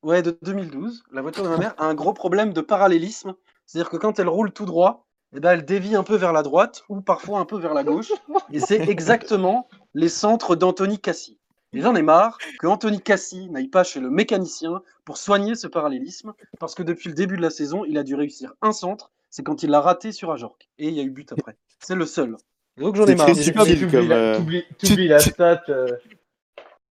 Ouais, 0.02 0.22
de 0.22 0.36
2012. 0.42 1.04
La 1.12 1.22
voiture 1.22 1.44
de 1.44 1.48
ma 1.48 1.56
mère 1.58 1.74
a 1.78 1.86
un 1.86 1.94
gros 1.94 2.12
problème 2.12 2.52
de 2.52 2.60
parallélisme. 2.60 3.34
C'est-à-dire 3.66 3.90
que 3.90 3.96
quand 3.96 4.18
elle 4.18 4.28
roule 4.28 4.52
tout 4.52 4.64
droit, 4.64 5.06
eh 5.34 5.40
ben, 5.40 5.52
elle 5.52 5.64
dévie 5.64 5.94
un 5.94 6.02
peu 6.02 6.16
vers 6.16 6.32
la 6.32 6.42
droite 6.42 6.84
ou 6.88 7.00
parfois 7.00 7.38
un 7.40 7.44
peu 7.44 7.58
vers 7.58 7.74
la 7.74 7.84
gauche. 7.84 8.12
Et 8.52 8.60
c'est 8.60 8.88
exactement 8.88 9.68
les 9.94 10.08
centres 10.08 10.56
d'Anthony 10.56 10.98
Cassi. 10.98 11.38
Et 11.74 11.80
j'en 11.82 11.94
ai 11.94 12.02
marre 12.02 12.38
que 12.60 12.66
Anthony 12.66 13.00
Cassi 13.00 13.48
n'aille 13.50 13.68
pas 13.68 13.84
chez 13.84 14.00
le 14.00 14.08
mécanicien 14.08 14.82
pour 15.04 15.18
soigner 15.18 15.54
ce 15.54 15.66
parallélisme, 15.66 16.32
parce 16.58 16.74
que 16.74 16.82
depuis 16.82 17.08
le 17.08 17.14
début 17.14 17.36
de 17.36 17.42
la 17.42 17.50
saison, 17.50 17.84
il 17.84 17.98
a 17.98 18.02
dû 18.04 18.14
réussir 18.14 18.54
un 18.62 18.72
centre, 18.72 19.10
c'est 19.28 19.42
quand 19.42 19.62
il 19.62 19.70
l'a 19.70 19.82
raté 19.82 20.12
sur 20.12 20.32
Ajorc. 20.32 20.56
Et 20.78 20.88
il 20.88 20.94
y 20.94 21.00
a 21.00 21.02
eu 21.02 21.10
but 21.10 21.30
après. 21.32 21.56
C'est 21.78 21.94
le 21.94 22.06
seul. 22.06 22.36
Donc 22.78 22.96
j'en 22.96 23.04
ai 23.04 23.14
marre. 23.14 23.26
t'oublies 23.26 24.12
euh, 24.12 24.36
t'oublies- 24.38 24.64
t'oublies 24.78 25.08
la 25.08 25.18
stat. 25.18 25.62
euh, 25.68 25.88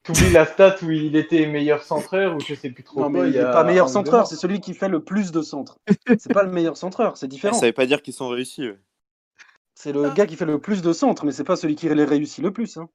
T'oublies 0.07 0.31
la 0.31 0.47
stat 0.47 0.77
où 0.83 0.91
il 0.91 1.17
était 1.17 1.47
meilleur 1.47 1.83
centreur 1.83 2.37
ou 2.37 2.41
je 2.41 2.55
sais 2.55 2.71
plus 2.71 2.85
trop 2.85 3.01
Non, 3.01 3.11
mais 3.11 3.29
il 3.29 3.33
n'est 3.33 3.41
a 3.41 3.51
pas 3.53 3.65
meilleur 3.65 3.89
centreur, 3.89 4.27
c'est 4.27 4.37
celui 4.37 4.61
qui 4.61 4.73
fait 4.75 4.89
le 4.89 5.01
plus 5.03 5.33
de 5.33 5.43
centres. 5.43 5.79
C'est 6.19 6.33
pas 6.33 6.45
le 6.45 6.51
meilleur 6.51 6.77
centreur, 6.77 7.17
c'est 7.17 7.27
Ça 7.27 7.29
différent. 7.29 7.59
veut 7.61 7.73
pas 7.73 7.87
dire 7.87 8.03
qu'ils 8.03 8.15
sont 8.15 8.29
réussis. 8.29 8.69
ouais. 8.69 8.79
C'est 9.75 9.93
le 9.93 10.09
gars 10.11 10.27
qui 10.27 10.37
fait 10.37 10.45
le 10.47 10.59
plus 10.59 10.81
de 10.81 10.93
centres, 10.93 11.25
mais 11.27 11.33
c'est 11.33 11.45
pas 11.45 11.57
celui 11.57 11.75
qui 11.75 11.89
les 11.89 12.05
réussit 12.05 12.43
le 12.43 12.51
plus. 12.53 12.77
hein. 12.79 12.89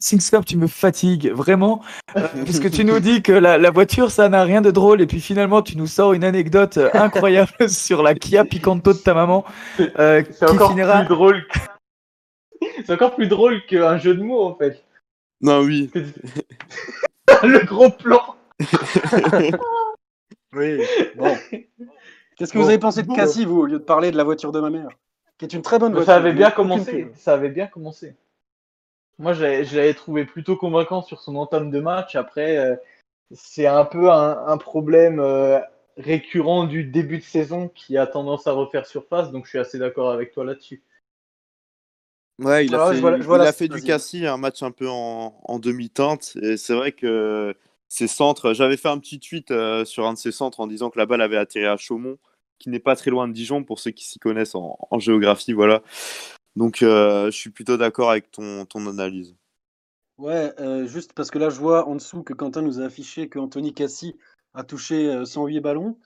Singstop, 0.00 0.44
tu 0.46 0.56
me 0.56 0.66
fatigues 0.66 1.30
vraiment. 1.30 1.82
euh, 2.16 2.26
parce 2.46 2.58
que 2.58 2.68
tu 2.68 2.84
nous 2.84 2.98
dis 2.98 3.22
que 3.22 3.32
la, 3.32 3.58
la 3.58 3.70
voiture, 3.70 4.10
ça 4.10 4.28
n'a 4.28 4.42
rien 4.42 4.60
de 4.62 4.70
drôle. 4.70 5.00
Et 5.02 5.06
puis 5.06 5.20
finalement, 5.20 5.60
tu 5.62 5.76
nous 5.76 5.86
sors 5.86 6.12
une 6.14 6.24
anecdote 6.24 6.78
euh, 6.78 6.88
incroyable 6.94 7.52
sur 7.68 8.02
la 8.02 8.14
Kia 8.14 8.44
Picanto 8.44 8.92
de 8.94 8.98
ta 8.98 9.12
maman. 9.14 9.44
euh, 9.98 10.22
C'est 10.32 10.50
encore 10.50 10.70
finira. 10.70 11.00
plus 11.00 11.08
drôle. 11.14 11.46
que- 11.48 11.58
C'est 12.86 12.92
encore 12.94 13.14
plus 13.14 13.28
drôle 13.28 13.64
qu'un 13.66 13.98
jeu 13.98 14.14
de 14.14 14.22
mots 14.22 14.42
en 14.44 14.54
fait. 14.56 14.82
Non, 15.44 15.60
oui. 15.60 15.90
le 17.42 17.64
gros 17.66 17.90
plan. 17.90 18.34
Oui. 20.56 20.78
Bon. 21.16 21.36
Qu'est-ce 22.36 22.52
que 22.52 22.58
Bon. 22.58 22.62
vous 22.64 22.68
avez 22.70 22.78
pensé 22.78 23.02
de 23.02 23.08
Bon. 23.08 23.14
Cassie, 23.14 23.44
vous, 23.44 23.58
au 23.62 23.66
lieu 23.66 23.80
de 23.80 23.84
parler 23.84 24.12
de 24.12 24.16
la 24.16 24.22
voiture 24.22 24.52
de 24.52 24.60
ma 24.60 24.70
mère 24.70 24.88
Qui 25.36 25.44
est 25.46 25.52
une 25.52 25.62
très 25.62 25.80
bonne 25.80 25.90
voiture. 25.92 26.06
ça 26.06 26.16
avait 26.16 26.32
bien 26.32 26.52
commencé. 26.52 27.08
Ça 27.16 27.34
avait 27.34 27.48
bien 27.48 27.66
commencé. 27.66 28.14
Moi, 29.18 29.32
j'avais- 29.32 29.64
je 29.64 29.76
l'avais 29.76 29.94
trouvé 29.94 30.24
plutôt 30.24 30.54
convaincant 30.56 31.02
sur 31.02 31.20
son 31.20 31.34
entame 31.34 31.72
de 31.72 31.80
match. 31.80 32.14
Après, 32.14 32.56
euh, 32.56 32.76
c'est 33.32 33.66
un 33.66 33.84
peu 33.84 34.12
un, 34.12 34.46
un 34.46 34.56
problème 34.56 35.18
euh, 35.18 35.58
récurrent 35.96 36.64
du 36.64 36.84
début 36.84 37.18
de 37.18 37.24
saison 37.24 37.68
qui 37.68 37.98
a 37.98 38.06
tendance 38.06 38.46
à 38.46 38.52
refaire 38.52 38.86
surface. 38.86 39.32
Donc, 39.32 39.46
je 39.46 39.50
suis 39.50 39.58
assez 39.58 39.80
d'accord 39.80 40.10
avec 40.12 40.30
toi 40.32 40.44
là-dessus. 40.44 40.84
Ouais, 42.40 42.66
il 42.66 42.74
a 42.74 42.90
fait, 42.90 42.96
je 42.96 43.00
vois- 43.00 43.18
je 43.18 43.22
vois 43.22 43.36
il 43.38 43.42
la- 43.42 43.48
a 43.48 43.52
fait 43.52 43.68
du. 43.68 43.80
Cassis, 43.82 44.24
un 44.26 44.36
match 44.36 44.62
un 44.62 44.70
peu 44.72 44.88
en, 44.88 45.38
en 45.44 45.58
demi-teinte. 45.58 46.36
Et 46.42 46.56
c'est 46.56 46.74
vrai 46.74 46.92
que 46.92 47.54
ses 47.88 48.08
centres. 48.08 48.52
J'avais 48.54 48.76
fait 48.76 48.88
un 48.88 48.98
petit 48.98 49.20
tweet 49.20 49.50
euh, 49.50 49.84
sur 49.84 50.06
un 50.06 50.14
de 50.14 50.18
ses 50.18 50.32
centres 50.32 50.60
en 50.60 50.66
disant 50.66 50.90
que 50.90 50.98
la 50.98 51.06
balle 51.06 51.22
avait 51.22 51.36
atterri 51.36 51.66
à 51.66 51.76
Chaumont, 51.76 52.18
qui 52.58 52.70
n'est 52.70 52.80
pas 52.80 52.96
très 52.96 53.10
loin 53.10 53.28
de 53.28 53.32
Dijon 53.32 53.62
pour 53.62 53.78
ceux 53.78 53.92
qui 53.92 54.04
s'y 54.04 54.18
connaissent 54.18 54.54
en, 54.56 54.76
en 54.90 54.98
géographie. 54.98 55.52
Voilà. 55.52 55.82
Donc, 56.56 56.82
euh, 56.82 57.26
je 57.26 57.36
suis 57.36 57.50
plutôt 57.50 57.76
d'accord 57.76 58.10
avec 58.10 58.30
ton, 58.30 58.64
ton 58.64 58.86
analyse. 58.88 59.34
Ouais, 60.18 60.52
euh, 60.60 60.86
juste 60.86 61.12
parce 61.12 61.30
que 61.30 61.38
là, 61.38 61.50
je 61.50 61.58
vois 61.58 61.88
en 61.88 61.94
dessous 61.96 62.22
que 62.22 62.32
Quentin 62.32 62.62
nous 62.62 62.80
a 62.80 62.84
affiché 62.84 63.28
que 63.28 63.38
Anthony 63.38 63.74
Cassi 63.74 64.16
a 64.54 64.62
touché 64.62 65.08
euh, 65.08 65.24
108 65.24 65.60
ballons. 65.60 65.96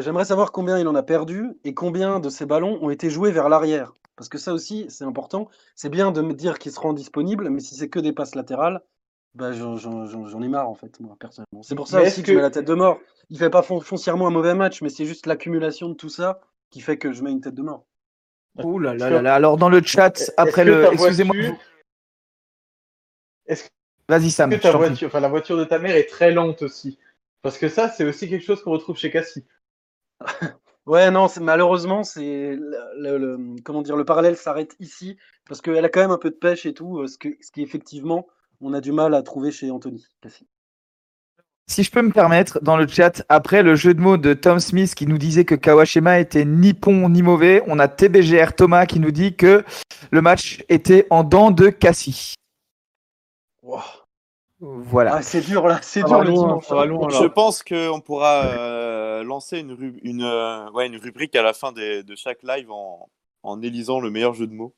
J'aimerais 0.00 0.24
savoir 0.24 0.52
combien 0.52 0.78
il 0.78 0.88
en 0.88 0.94
a 0.96 1.02
perdu 1.02 1.50
et 1.62 1.72
combien 1.74 2.18
de 2.18 2.28
ces 2.30 2.44
ballons 2.46 2.78
ont 2.82 2.90
été 2.90 3.08
joués 3.08 3.30
vers 3.30 3.48
l'arrière. 3.48 3.92
Parce 4.16 4.28
que 4.28 4.38
ça 4.38 4.52
aussi, 4.54 4.86
c'est 4.88 5.04
important. 5.04 5.48
C'est 5.74 5.90
bien 5.90 6.10
de 6.10 6.22
me 6.22 6.32
dire 6.34 6.58
qu'il 6.58 6.72
se 6.72 6.80
rend 6.80 6.92
disponible, 6.94 7.50
mais 7.50 7.60
si 7.60 7.74
c'est 7.74 7.88
que 7.90 7.98
des 8.00 8.12
passes 8.12 8.34
latérales, 8.34 8.80
bah, 9.34 9.52
j'en 9.52 9.76
j'en- 9.76 10.06
j'en- 10.06 10.26
j'en 10.26 10.40
ai 10.42 10.48
marre, 10.48 10.68
en 10.70 10.74
fait, 10.74 10.98
moi, 11.00 11.16
personnellement. 11.20 11.62
C'est 11.62 11.74
pour 11.74 11.86
ça 11.88 11.98
Mais 11.98 12.06
aussi 12.06 12.20
est-ce 12.20 12.20
que, 12.22 12.26
que- 12.26 12.32
je 12.32 12.36
mets 12.36 12.42
la 12.42 12.50
tête 12.50 12.64
de 12.66 12.74
mort. 12.74 12.98
Il 13.28 13.38
fait 13.38 13.50
pas 13.50 13.62
fon- 13.62 13.80
foncièrement 13.80 14.26
un 14.28 14.30
mauvais 14.30 14.54
match, 14.54 14.80
mais 14.82 14.88
c'est 14.88 15.04
juste 15.04 15.26
l'accumulation 15.26 15.88
de 15.90 15.94
tout 15.94 16.08
ça 16.08 16.40
qui 16.70 16.80
fait 16.80 16.96
que 16.96 17.12
je 17.12 17.22
mets 17.22 17.30
une 17.32 17.40
tête 17.42 17.54
de 17.54 17.62
mort. 17.62 17.84
Oh 18.62 18.78
là 18.78 18.94
là 18.94 18.94
Est-ce 18.94 19.04
là 19.12 19.18
que- 19.18 19.24
là. 19.24 19.34
Alors 19.34 19.58
dans 19.58 19.68
le 19.68 19.82
chat, 19.82 20.18
Est-ce 20.18 20.32
après 20.38 20.64
que 20.64 20.70
le. 20.70 20.92
Excusez-moi. 20.94 21.36
voiture- 21.36 21.58
Est-ce 23.46 23.68
Vas-y 24.08 24.30
Sam. 24.30 24.48
que 24.50 24.56
ta 24.56 24.70
t'en 24.72 24.78
prie. 24.78 24.88
voiture, 24.88 25.08
enfin 25.08 25.20
la 25.20 25.28
voiture 25.28 25.58
de 25.58 25.64
ta 25.64 25.78
mère 25.78 25.94
est 25.96 26.06
très 26.08 26.30
lente 26.32 26.62
aussi? 26.62 26.98
Parce 27.42 27.58
que 27.58 27.68
ça, 27.68 27.90
c'est 27.90 28.04
aussi 28.04 28.28
quelque 28.30 28.44
chose 28.44 28.62
qu'on 28.62 28.70
retrouve 28.70 28.96
chez 28.96 29.10
Cassie. 29.10 29.44
Ouais, 30.86 31.10
non, 31.10 31.26
c'est- 31.28 31.40
malheureusement, 31.40 32.04
c'est 32.04 32.54
le, 32.56 32.78
le- 32.98 33.18
le- 33.18 33.56
comment 33.64 33.82
dire, 33.82 33.96
le 33.96 34.04
parallèle 34.04 34.36
s'arrête 34.36 34.76
ici 34.78 35.16
parce 35.48 35.60
qu'elle 35.60 35.84
a 35.84 35.88
quand 35.88 36.00
même 36.00 36.12
un 36.12 36.18
peu 36.18 36.30
de 36.30 36.36
pêche 36.36 36.64
et 36.66 36.74
tout, 36.74 36.98
euh, 37.00 37.06
ce, 37.08 37.18
que, 37.18 37.28
ce 37.40 37.50
qui 37.50 37.62
effectivement, 37.62 38.26
on 38.60 38.72
a 38.72 38.80
du 38.80 38.92
mal 38.92 39.14
à 39.14 39.22
trouver 39.22 39.50
chez 39.50 39.70
Anthony. 39.70 40.06
Cassie. 40.20 40.46
Si 41.68 41.82
je 41.82 41.90
peux 41.90 42.02
me 42.02 42.12
permettre, 42.12 42.60
dans 42.62 42.76
le 42.76 42.86
chat, 42.86 43.24
après 43.28 43.64
le 43.64 43.74
jeu 43.74 43.92
de 43.92 44.00
mots 44.00 44.16
de 44.16 44.34
Tom 44.34 44.60
Smith 44.60 44.94
qui 44.94 45.08
nous 45.08 45.18
disait 45.18 45.44
que 45.44 45.56
Kawashima 45.56 46.20
était 46.20 46.44
ni 46.44 46.72
bon 46.72 47.08
ni 47.08 47.22
mauvais, 47.22 47.64
on 47.66 47.80
a 47.80 47.88
TBGR 47.88 48.54
Thomas 48.54 48.86
qui 48.86 49.00
nous 49.00 49.10
dit 49.10 49.34
que 49.34 49.64
le 50.12 50.22
match 50.22 50.62
était 50.68 51.08
en 51.10 51.24
dents 51.24 51.50
de 51.50 51.68
Cassie. 51.70 52.34
Wow. 53.64 53.80
Voilà. 54.60 55.16
Ah, 55.16 55.22
c'est 55.22 55.40
dur 55.40 55.66
là, 55.66 55.80
c'est 55.82 56.04
dur 56.04 56.20
le 56.22 56.32
dimanche. 56.32 56.64
Je 57.20 57.26
pense 57.26 57.62
qu'on 57.64 58.00
pourra 58.00 58.44
euh, 58.46 59.05
lancer 59.22 59.58
une, 59.60 59.98
une, 60.02 60.22
euh, 60.22 60.70
ouais, 60.72 60.86
une 60.86 60.96
rubrique 60.96 61.34
à 61.36 61.42
la 61.42 61.52
fin 61.52 61.72
des- 61.72 62.02
de 62.02 62.14
chaque 62.16 62.42
live 62.42 62.70
en, 62.70 63.08
en 63.42 63.62
élisant 63.62 64.00
le 64.00 64.10
meilleur 64.10 64.34
jeu 64.34 64.46
de 64.46 64.54
mots. 64.54 64.74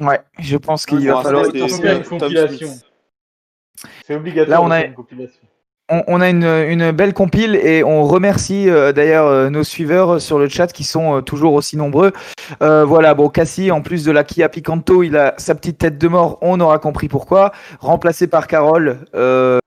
Ouais, 0.00 0.20
je 0.38 0.56
pense 0.56 0.86
qu'il 0.86 1.06
va 1.06 1.22
falloir. 1.22 1.46
faire 1.46 1.96
une 1.98 2.04
compilation. 2.04 2.68
C'est 4.06 4.14
obligatoire 4.16 4.60
Là, 4.60 4.64
on 4.64 4.68
de 4.68 4.72
a- 4.72 4.78
faire 4.80 4.88
une 4.88 4.94
compilation. 4.94 5.40
On, 5.90 6.02
on 6.06 6.20
a 6.22 6.30
une, 6.30 6.44
une 6.44 6.92
belle 6.92 7.12
compile 7.12 7.56
et 7.56 7.84
on 7.84 8.04
remercie 8.04 8.70
euh, 8.70 8.92
d'ailleurs 8.92 9.26
euh, 9.26 9.50
nos 9.50 9.64
suiveurs 9.64 10.18
sur 10.18 10.38
le 10.38 10.48
chat 10.48 10.68
qui 10.72 10.82
sont 10.82 11.18
euh, 11.18 11.20
toujours 11.20 11.52
aussi 11.52 11.76
nombreux. 11.76 12.12
Euh, 12.62 12.86
voilà, 12.86 13.12
bon, 13.12 13.28
Cassie, 13.28 13.70
en 13.70 13.82
plus 13.82 14.02
de 14.02 14.10
la 14.10 14.24
Kia 14.24 14.48
Picanto, 14.48 15.02
il 15.02 15.14
a 15.14 15.34
sa 15.36 15.54
petite 15.54 15.76
tête 15.76 15.98
de 15.98 16.08
mort, 16.08 16.38
on 16.40 16.58
aura 16.60 16.78
compris 16.78 17.08
pourquoi. 17.08 17.52
Remplacé 17.80 18.26
par 18.26 18.46
Carole 18.46 19.04
euh, 19.14 19.58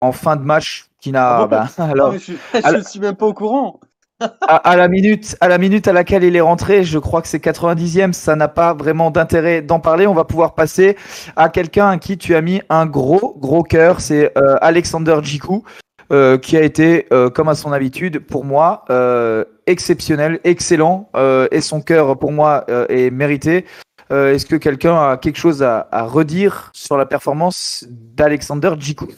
en 0.00 0.10
fin 0.10 0.34
de 0.34 0.42
match, 0.42 0.86
qui 1.04 1.12
n'a. 1.12 1.36
Ah 1.36 1.40
bon 1.42 1.48
bah, 1.48 1.68
Non, 1.78 1.84
alors, 1.90 2.14
je, 2.18 2.32
alors- 2.66 2.82
suis 2.88 2.98
même 2.98 3.14
pas 3.14 3.26
au 3.26 3.34
courant. 3.34 3.78
à, 4.20 4.56
à 4.56 4.76
la 4.76 4.88
minute, 4.88 5.36
à 5.42 5.48
la 5.48 5.58
minute 5.58 5.86
à 5.86 5.92
laquelle 5.92 6.24
il 6.24 6.34
est 6.34 6.40
rentré, 6.40 6.82
je 6.82 6.98
crois 6.98 7.20
que 7.20 7.28
c'est 7.28 7.44
90e, 7.44 8.12
ça 8.14 8.36
n'a 8.36 8.48
pas 8.48 8.72
vraiment 8.72 9.10
d'intérêt 9.10 9.60
d'en 9.60 9.80
parler. 9.80 10.06
On 10.06 10.14
va 10.14 10.24
pouvoir 10.24 10.54
passer 10.54 10.96
à 11.36 11.50
quelqu'un 11.50 11.90
à 11.90 11.98
qui 11.98 12.16
tu 12.16 12.34
as 12.34 12.40
mis 12.40 12.62
un 12.70 12.86
gros, 12.86 13.36
gros 13.38 13.62
cœur. 13.62 14.00
C'est 14.00 14.32
euh, 14.38 14.56
Alexander 14.62 15.18
Djikou, 15.22 15.64
euh, 16.10 16.38
qui 16.38 16.56
a 16.56 16.62
été, 16.62 17.06
euh, 17.12 17.28
comme 17.28 17.48
à 17.50 17.54
son 17.54 17.70
habitude, 17.72 18.20
pour 18.20 18.46
moi, 18.46 18.86
euh, 18.88 19.44
exceptionnel, 19.66 20.40
excellent, 20.44 21.10
euh, 21.16 21.48
et 21.50 21.60
son 21.60 21.82
cœur, 21.82 22.16
pour 22.18 22.32
moi, 22.32 22.64
euh, 22.70 22.86
est 22.88 23.10
mérité. 23.10 23.66
Euh, 24.10 24.32
Est-ce 24.32 24.46
que 24.46 24.56
quelqu'un 24.56 24.96
a 25.10 25.16
quelque 25.18 25.38
chose 25.38 25.62
à, 25.62 25.86
à 25.90 26.04
redire 26.04 26.70
sur 26.72 26.96
la 26.96 27.04
performance 27.04 27.84
d'Alexander 27.90 28.72
Djikou 28.78 29.08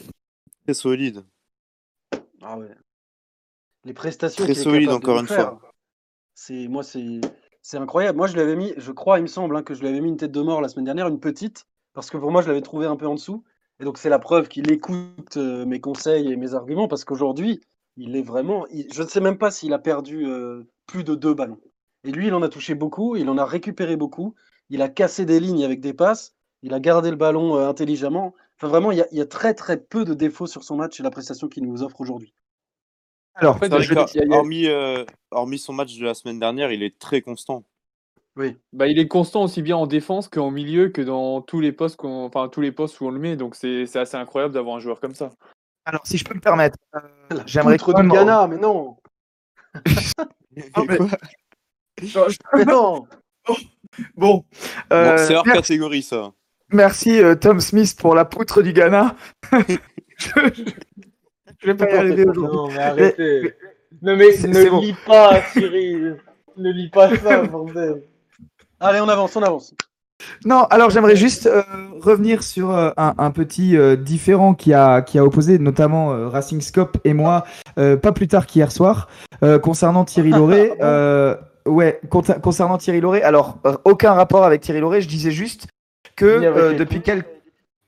Très 0.65 0.73
solide. 0.73 1.23
Ah 2.49 2.57
ouais. 2.57 2.69
Les 3.83 3.93
prestations 3.93 4.45
Très 4.45 4.53
solide, 4.53 4.89
encore 4.89 5.19
une 5.19 5.27
faire, 5.27 5.59
fois. 5.59 5.71
C'est 6.33 6.69
moi, 6.69 6.81
c'est 6.81 7.19
c'est 7.61 7.77
incroyable. 7.77 8.17
Moi, 8.17 8.27
je 8.27 8.37
l'avais 8.37 8.55
mis, 8.55 8.73
je 8.77 8.93
crois, 8.93 9.19
il 9.19 9.23
me 9.23 9.27
semble 9.27 9.57
hein, 9.57 9.63
que 9.63 9.73
je 9.73 9.81
lui 9.81 9.89
avais 9.89 9.99
mis 9.99 10.07
une 10.07 10.15
tête 10.15 10.31
de 10.31 10.41
mort 10.41 10.61
la 10.61 10.69
semaine 10.69 10.85
dernière, 10.85 11.09
une 11.09 11.19
petite, 11.19 11.65
parce 11.93 12.09
que 12.09 12.15
pour 12.15 12.31
moi, 12.31 12.41
je 12.41 12.47
l'avais 12.47 12.61
trouvé 12.61 12.85
un 12.85 12.95
peu 12.95 13.05
en 13.05 13.15
dessous. 13.15 13.43
Et 13.81 13.83
donc, 13.83 13.97
c'est 13.97 14.07
la 14.07 14.17
preuve 14.17 14.47
qu'il 14.47 14.71
écoute 14.71 15.35
euh, 15.35 15.65
mes 15.65 15.81
conseils 15.81 16.31
et 16.31 16.37
mes 16.37 16.53
arguments, 16.53 16.87
parce 16.87 17.03
qu'aujourd'hui, 17.03 17.59
il 17.97 18.15
est 18.15 18.21
vraiment. 18.21 18.65
il- 18.67 18.87
je 18.93 19.03
ne 19.03 19.07
sais 19.07 19.19
même 19.19 19.37
pas 19.37 19.51
s'il 19.51 19.73
a 19.73 19.79
perdu 19.79 20.25
euh, 20.25 20.63
plus 20.85 21.03
de 21.03 21.13
deux 21.13 21.33
ballons. 21.33 21.59
Et 22.05 22.11
lui, 22.11 22.27
il 22.27 22.33
en 22.33 22.43
a 22.43 22.49
touché 22.49 22.75
beaucoup, 22.75 23.17
il 23.17 23.29
en 23.29 23.37
a 23.37 23.45
récupéré 23.45 23.97
beaucoup, 23.97 24.35
il 24.69 24.81
a 24.81 24.87
cassé 24.87 25.25
des 25.25 25.41
lignes 25.41 25.65
avec 25.65 25.81
des 25.81 25.93
passes, 25.93 26.33
il 26.61 26.73
a 26.73 26.79
gardé 26.79 27.09
le 27.09 27.17
ballon 27.17 27.57
euh, 27.57 27.67
intelligemment. 27.67 28.33
Enfin, 28.59 28.67
vraiment, 28.69 28.91
il 28.91 28.97
y, 28.97 29.01
a, 29.01 29.07
il 29.11 29.17
y 29.17 29.21
a 29.21 29.25
très 29.25 29.53
très 29.53 29.77
peu 29.77 30.03
de 30.03 30.13
défauts 30.13 30.47
sur 30.47 30.63
son 30.63 30.75
match 30.75 30.99
et 30.99 31.03
la 31.03 31.11
prestation 31.11 31.47
qu'il 31.47 31.63
nous 31.65 31.83
offre 31.83 32.01
aujourd'hui. 32.01 32.33
Alors, 33.35 33.55
En 33.55 33.59
fait, 33.59 33.69
je- 33.81 33.93
hormis, 34.33 34.65
euh, 34.67 35.05
hormis 35.29 35.59
son 35.59 35.73
match 35.73 35.95
de 35.97 36.03
la 36.05 36.15
semaine 36.15 36.39
dernière, 36.39 36.71
il 36.71 36.81
est 36.81 36.97
très 36.97 37.21
constant. 37.21 37.63
Oui. 38.35 38.57
Bah, 38.73 38.87
il 38.87 38.97
est 38.99 39.07
constant 39.07 39.43
aussi 39.43 39.61
bien 39.61 39.77
en 39.77 39.85
défense 39.87 40.27
qu'en 40.27 40.49
milieu 40.51 40.89
que 40.89 41.01
dans 41.01 41.41
tous 41.41 41.59
les 41.59 41.71
postes 41.71 41.97
qu'on, 41.97 42.25
enfin 42.25 42.49
tous 42.49 42.61
les 42.61 42.71
postes 42.71 42.99
où 43.01 43.05
on 43.07 43.11
le 43.11 43.19
met. 43.19 43.35
Donc 43.35 43.55
c'est 43.55 43.85
c'est 43.85 43.99
assez 43.99 44.15
incroyable 44.17 44.53
d'avoir 44.53 44.75
un 44.75 44.79
joueur 44.79 44.99
comme 44.99 45.15
ça. 45.15 45.29
alors, 45.85 46.01
si 46.05 46.17
je 46.17 46.25
peux 46.25 46.33
me 46.35 46.39
permettre, 46.39 46.77
euh, 46.95 46.99
j'aimerais 47.45 47.77
du 47.77 47.83
même- 47.93 48.11
Ghana, 48.11 48.47
mais 48.47 48.57
non 48.57 48.97
Ah, 50.73 50.81
mais- 50.87 50.97
Mais 52.55 52.65
non 52.65 53.07
Bon, 53.47 53.55
Bon, 54.15 54.45
euh, 54.91 55.17
c'est 55.25 55.35
hors 55.35 55.45
merci, 55.45 55.61
catégorie, 55.61 56.03
ça. 56.03 56.33
Merci, 56.71 57.21
euh, 57.21 57.35
Tom 57.35 57.59
Smith 57.59 57.95
pour 57.99 58.15
la 58.15 58.25
poutre 58.25 58.61
du 58.61 58.73
Ghana. 58.73 59.15
je, 60.17 60.29
je 61.59 61.65
vais 61.67 61.75
pas 61.75 61.89
y 61.89 61.93
arriver 61.97 62.25
aujourd'hui. 62.25 62.77
Non, 64.01 64.15
mais. 64.15 64.35
Non, 64.43 64.49
ne 64.49 64.69
bon. 64.69 64.79
lis 64.81 64.95
pas, 65.05 65.41
Cyril. 65.53 66.17
ne 66.57 66.71
lis 66.71 66.89
pas 66.89 67.15
ça, 67.17 67.43
bordel. 67.43 68.03
Allez, 68.79 68.99
on 68.99 69.09
avance, 69.09 69.35
on 69.35 69.43
avance. 69.43 69.73
Non, 70.45 70.63
alors 70.69 70.89
j'aimerais 70.89 71.15
juste 71.15 71.45
euh, 71.45 71.61
revenir 71.99 72.43
sur 72.43 72.71
euh, 72.75 72.89
un, 72.97 73.13
un 73.17 73.31
petit 73.31 73.77
euh, 73.77 73.95
différent 73.95 74.53
qui 74.55 74.73
a, 74.73 75.01
qui 75.01 75.19
a 75.19 75.23
opposé 75.23 75.59
notamment 75.59 76.11
euh, 76.11 76.27
Racing 76.27 76.59
Scope 76.61 76.97
et 77.03 77.13
moi, 77.13 77.43
euh, 77.77 77.97
pas 77.97 78.11
plus 78.11 78.27
tard 78.27 78.45
qu'hier 78.47 78.71
soir, 78.71 79.07
euh, 79.43 79.59
concernant 79.59 80.05
Thierry 80.05 80.31
Lauré. 80.31 80.73
euh, 80.81 81.35
ouais, 81.67 82.01
concernant 82.41 82.77
Thierry 82.77 82.99
Lauré. 82.99 83.21
Alors, 83.21 83.57
euh, 83.65 83.77
aucun 83.85 84.13
rapport 84.13 84.43
avec 84.43 84.61
Thierry 84.61 84.79
Lauré, 84.79 85.01
je 85.01 85.07
disais 85.07 85.31
juste 85.31 85.67
que 86.17 86.25
euh, 86.25 86.73
depuis, 86.73 87.01
quel- 87.01 87.23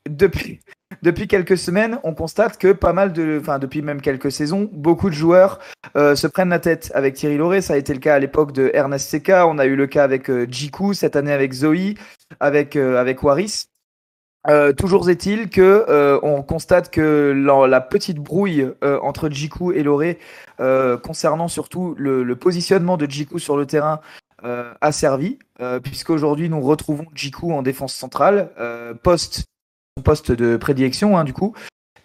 depuis, 0.10 0.62
depuis 1.04 1.28
quelques 1.28 1.58
semaines, 1.58 2.00
on 2.04 2.14
constate 2.14 2.58
que 2.58 2.72
pas 2.72 2.94
mal 2.94 3.12
de. 3.12 3.40
Enfin, 3.42 3.60
depuis 3.60 3.82
même 3.82 4.00
quelques 4.02 4.32
saisons, 4.32 4.70
beaucoup 4.72 5.10
de 5.10 5.16
joueurs 5.16 5.60
euh, 5.98 6.16
se 6.16 6.28
prennent 6.28 6.50
la 6.50 6.60
tête 6.60 6.92
avec 6.96 7.16
Thierry 7.16 7.38
Lauré. 7.38 7.62
Ça 7.62 7.74
a 7.74 7.78
été 7.78 7.94
le 7.94 8.00
cas 8.00 8.16
à 8.16 8.20
l'époque 8.20 8.54
de 8.54 8.72
Ernest 8.74 9.10
Seca. 9.10 9.46
On 9.48 9.58
a 9.58 9.66
eu 9.66 9.76
le 9.76 9.88
cas 9.88 10.04
avec 10.06 10.30
euh, 10.30 10.48
Jiku, 10.50 10.94
cette 10.94 11.18
année 11.18 11.34
avec 11.34 11.52
Zoe, 11.52 11.96
avec, 12.40 12.78
avec 12.78 13.22
Waris. 13.24 13.66
Euh, 14.48 14.72
toujours 14.72 15.10
est-il 15.10 15.50
que 15.50 15.86
euh, 15.90 16.18
on 16.24 16.42
constate 16.44 16.90
que 16.92 17.34
la, 17.36 17.68
la 17.68 17.82
petite 17.82 18.20
brouille 18.20 18.72
euh, 18.86 18.98
entre 19.02 19.30
Jiku 19.30 19.74
et 19.74 19.84
Loré, 19.84 20.18
concernant 21.04 21.48
surtout 21.50 21.94
le, 21.98 22.24
le 22.24 22.36
positionnement 22.36 22.96
de 22.98 23.06
Jiku 23.10 23.38
sur 23.40 23.58
le 23.58 23.66
terrain, 23.66 24.00
euh, 24.44 24.74
a 24.82 24.92
servi, 24.92 25.38
euh, 25.62 25.80
puisqu'aujourd'hui 25.80 26.50
nous 26.50 26.62
retrouvons 26.62 27.06
Jiku 27.14 27.52
en 27.52 27.62
défense 27.62 27.94
centrale, 27.94 28.52
euh, 28.60 28.94
poste, 28.94 29.44
poste 30.04 30.32
de 30.32 30.56
prédilection 30.56 31.18
hein, 31.18 31.24
du 31.24 31.34
coup, 31.34 31.54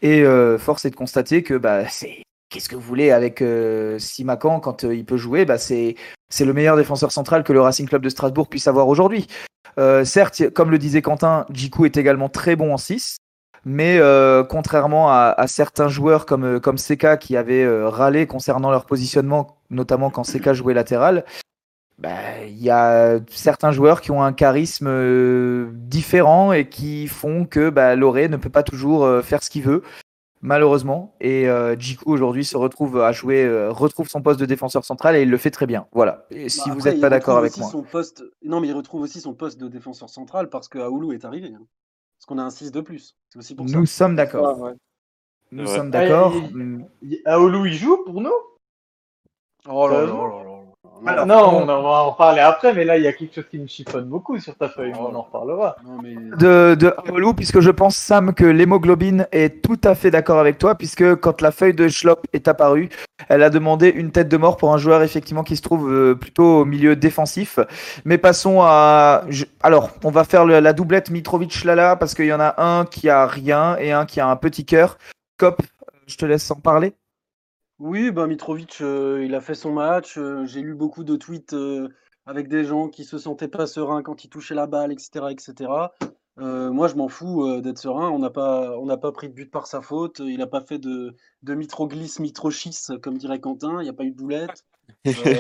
et 0.03 0.25
force 0.59 0.85
est 0.85 0.91
de 0.91 0.97
constater 0.97 1.43
que 1.43 1.55
bah, 1.55 1.85
qu'est-ce 2.51 2.69
que 2.69 2.75
vous 2.75 2.83
voulez 2.83 3.11
avec 3.11 3.41
euh, 3.41 3.99
Simakan 3.99 4.61
quand 4.61 4.83
il 4.83 5.05
peut 5.05 5.17
jouer, 5.17 5.45
bah, 5.45 5.57
c'est 5.57 5.95
le 6.41 6.53
meilleur 6.53 6.77
défenseur 6.77 7.11
central 7.11 7.43
que 7.43 7.53
le 7.53 7.61
Racing 7.61 7.89
Club 7.89 8.03
de 8.03 8.09
Strasbourg 8.09 8.49
puisse 8.49 8.69
avoir 8.69 8.89
aujourd'hui. 8.89 9.27
Certes, 10.05 10.51
comme 10.51 10.71
le 10.71 10.79
disait 10.79 11.03
Quentin, 11.03 11.47
Jiku 11.51 11.87
est 11.87 11.97
également 11.97 12.29
très 12.29 12.55
bon 12.55 12.75
en 12.75 12.77
6. 12.77 13.17
Mais 13.65 13.99
contrairement 14.51 15.11
à, 15.11 15.47
certains 15.47 15.89
joueurs 15.89 16.27
comme, 16.27 16.61
comme 16.61 16.77
Seka 16.77 17.17
qui 17.17 17.37
avaient 17.37 17.67
râlé 17.87 18.27
concernant 18.27 18.71
leur 18.71 18.85
positionnement, 18.85 19.57
notamment 19.71 20.11
quand 20.11 20.25
Seka 20.25 20.53
jouait 20.53 20.75
latéral, 20.75 21.25
bah, 21.99 22.43
il 22.47 22.63
y 22.63 22.71
a 22.71 23.21
certains 23.29 23.71
joueurs 23.73 24.01
qui 24.01 24.11
ont 24.11 24.23
un 24.23 24.33
charisme 24.33 24.87
euh, 24.89 25.71
différent 25.75 26.53
et 26.53 26.69
qui 26.69 27.07
font 27.07 27.45
que 27.47 27.71
bah, 27.71 27.95
Loré 27.97 28.29
ne 28.29 28.37
peut 28.37 28.51
pas 28.51 28.63
toujours 28.63 29.05
euh, 29.05 29.23
faire 29.23 29.43
ce 29.43 29.51
qu'il 29.51 29.63
veut, 29.63 29.83
malheureusement. 30.43 31.15
Et 31.21 31.49
euh, 31.49 31.77
Jiku 31.79 32.11
aujourd'hui 32.13 32.45
se 32.45 32.57
retrouve 32.57 33.01
à 33.01 33.13
jouer, 33.13 33.45
euh, 33.45 33.71
retrouve 33.71 34.09
son 34.09 34.23
poste 34.23 34.41
de 34.41 34.47
défenseur 34.47 34.85
central 34.85 35.15
et 35.17 35.23
il 35.23 35.31
le 35.31 35.37
fait 35.39 35.51
très 35.53 35.67
bien. 35.67 35.87
Voilà. 35.93 36.27
Et 36.31 36.49
si 36.49 36.69
Bah, 36.69 36.75
vous 36.75 36.83
n'êtes 36.83 37.01
pas 37.01 37.11
d'accord 37.11 37.39
avec 37.39 37.57
moi. 37.59 37.71
Son 37.71 37.83
poste... 37.83 38.25
Non, 38.43 38.61
mais 38.61 38.69
il 38.69 38.75
retrouve 38.75 39.03
aussi 39.03 39.21
son 39.21 39.35
poste 39.35 39.61
de 39.61 39.69
défenseur 39.69 40.11
central 40.11 40.51
parce 40.51 40.69
que 40.69 40.79
Aoulou 40.79 41.13
est 41.13 41.25
arrivé. 41.25 41.49
hein. 41.55 41.63
Parce 42.19 42.27
qu'on 42.27 42.39
a 42.39 42.43
un 42.43 42.51
6 42.51 42.73
de 42.73 42.81
plus. 42.81 43.17
C'est 43.31 43.39
aussi 43.39 43.55
pour 43.55 43.69
ça. 43.69 43.77
Nous 43.77 43.87
sommes 43.87 44.17
d'accord. 44.17 44.59
Ouais. 44.61 44.73
Nous 45.53 45.65
Ouais. 45.69 45.77
sommes 45.77 45.89
Ah, 45.95 46.01
d'accord. 46.01 46.33
il- 47.03 47.21
Aoulou, 47.25 47.67
il 47.67 47.75
joue 47.75 47.99
pour 48.05 48.21
nous? 48.21 48.33
Oh 49.69 49.89
là 49.89 50.01
là 50.01 50.07
là 50.07 50.45
là. 50.45 50.54
Alors, 51.07 51.27
Non, 51.27 51.63
on- 51.63 51.67
va 51.67 52.03
en 52.05 52.13
parler 52.13 52.41
après, 52.41 52.73
mais 52.75 52.85
là, 52.85 52.97
il 52.97 53.05
y 53.05 53.07
a 53.07 53.13
quelque 53.13 53.35
chose 53.35 53.45
qui 53.51 53.59
me 53.59 53.67
chiffonne 53.67 54.05
beaucoup 54.05 54.39
sur 54.39 54.55
ta 54.57 54.69
feuille, 54.69 54.93
on 54.99 55.15
en 55.15 55.23
reparlera. 55.23 55.77
Non, 55.85 55.99
mais... 56.03 56.15
de, 56.15 56.75
de 56.75 57.33
puisque 57.35 57.61
je 57.61 57.71
pense, 57.71 57.97
Sam, 57.97 58.33
que 58.35 58.45
l'hémoglobine 58.45 59.27
est 59.33 59.63
tout 59.63 59.81
à 59.85 59.95
fait 59.95 60.11
d'accord 60.11 60.39
avec 60.39 60.59
toi, 60.59 60.75
puisque 60.75 61.15
quand 61.17 61.41
la 61.41 61.51
feuille 61.51 61.75
de 61.75 61.89
Schlop 61.89 62.21
est 62.33 62.49
apparue, 62.49 62.89
elle 63.29 63.43
a 63.43 63.51
demandé 63.51 63.89
une 63.89 64.11
tête 64.11 64.29
de 64.29 64.37
mort 64.37 64.57
pour 64.57 64.73
un 64.73 64.79
joueur, 64.79 65.03
effectivement, 65.03 65.43
qui 65.43 65.57
se 65.57 65.63
trouve 65.63 65.91
euh, 65.93 66.15
plutôt 66.15 66.61
au 66.61 66.65
milieu 66.65 66.97
défensif. 66.97 67.59
Mais 68.05 68.19
passons 68.19 68.61
à... 68.63 69.23
je- 69.29 69.45
Alors, 69.63 69.91
on 70.05 70.11
va 70.11 70.25
faire 70.25 70.45
le- 70.45 70.61
la 70.61 70.73
doublette 70.73 71.11
Mitrovic-Lala, 71.11 71.97
parce 71.97 72.15
qu'il 72.15 72.27
y 72.27 72.33
en 72.33 72.41
a 72.41 72.55
un 72.63 72.85
qui 72.85 73.09
a 73.09 73.27
rien 73.27 73.77
et 73.79 73.93
un 73.93 74.07
qui 74.07 74.21
a 74.21 74.29
un 74.29 74.37
petit 74.37 74.65
cœur. 74.65 74.99
Cop, 75.39 75.61
je 76.07 76.17
te 76.17 76.25
laisse 76.27 76.51
en 76.51 76.57
parler. 76.57 76.95
Oui, 77.81 78.11
ben 78.11 78.27
Mitrovic, 78.27 78.79
euh, 78.81 79.23
il 79.25 79.35
a 79.35 79.41
fait 79.41 79.55
son 79.55 79.73
match. 79.73 80.17
euh, 80.17 80.45
J'ai 80.47 80.61
lu 80.61 80.75
beaucoup 80.75 81.03
de 81.05 81.17
tweets 81.17 81.55
euh, 81.55 81.89
avec 82.25 82.49
des 82.49 82.65
gens 82.65 82.89
qui 82.89 83.05
se 83.05 83.19
sentaient 83.19 83.49
pas 83.49 83.67
sereins 83.67 84.03
quand 84.03 84.25
il 84.25 84.29
touchait 84.29 84.55
la 84.55 84.67
balle, 84.67 84.93
etc., 84.93 85.27
etc. 85.31 85.71
Moi, 86.37 86.89
je 86.89 86.95
m'en 86.97 87.09
fous 87.09 87.61
d'être 87.61 87.79
serein. 87.79 88.11
On 88.11 88.19
n'a 88.19 88.31
pas, 88.31 88.75
pas 89.01 89.13
pris 89.13 89.29
de 89.29 89.35
but 89.35 89.51
par 89.51 89.67
sa 89.67 89.81
faute. 89.81 90.21
Il 90.21 90.39
n'a 90.39 90.47
pas 90.47 90.61
fait 90.61 90.79
de, 90.79 91.15
de 91.43 91.55
mitroglisse, 91.55 92.21
comme 93.03 93.19
dirait 93.19 93.41
Quentin. 93.41 93.81
Il 93.81 93.85
n'y 93.85 93.89
a 93.89 93.93
pas 93.93 94.05
eu 94.05 94.11
de 94.11 94.17
boulette. 94.17 94.65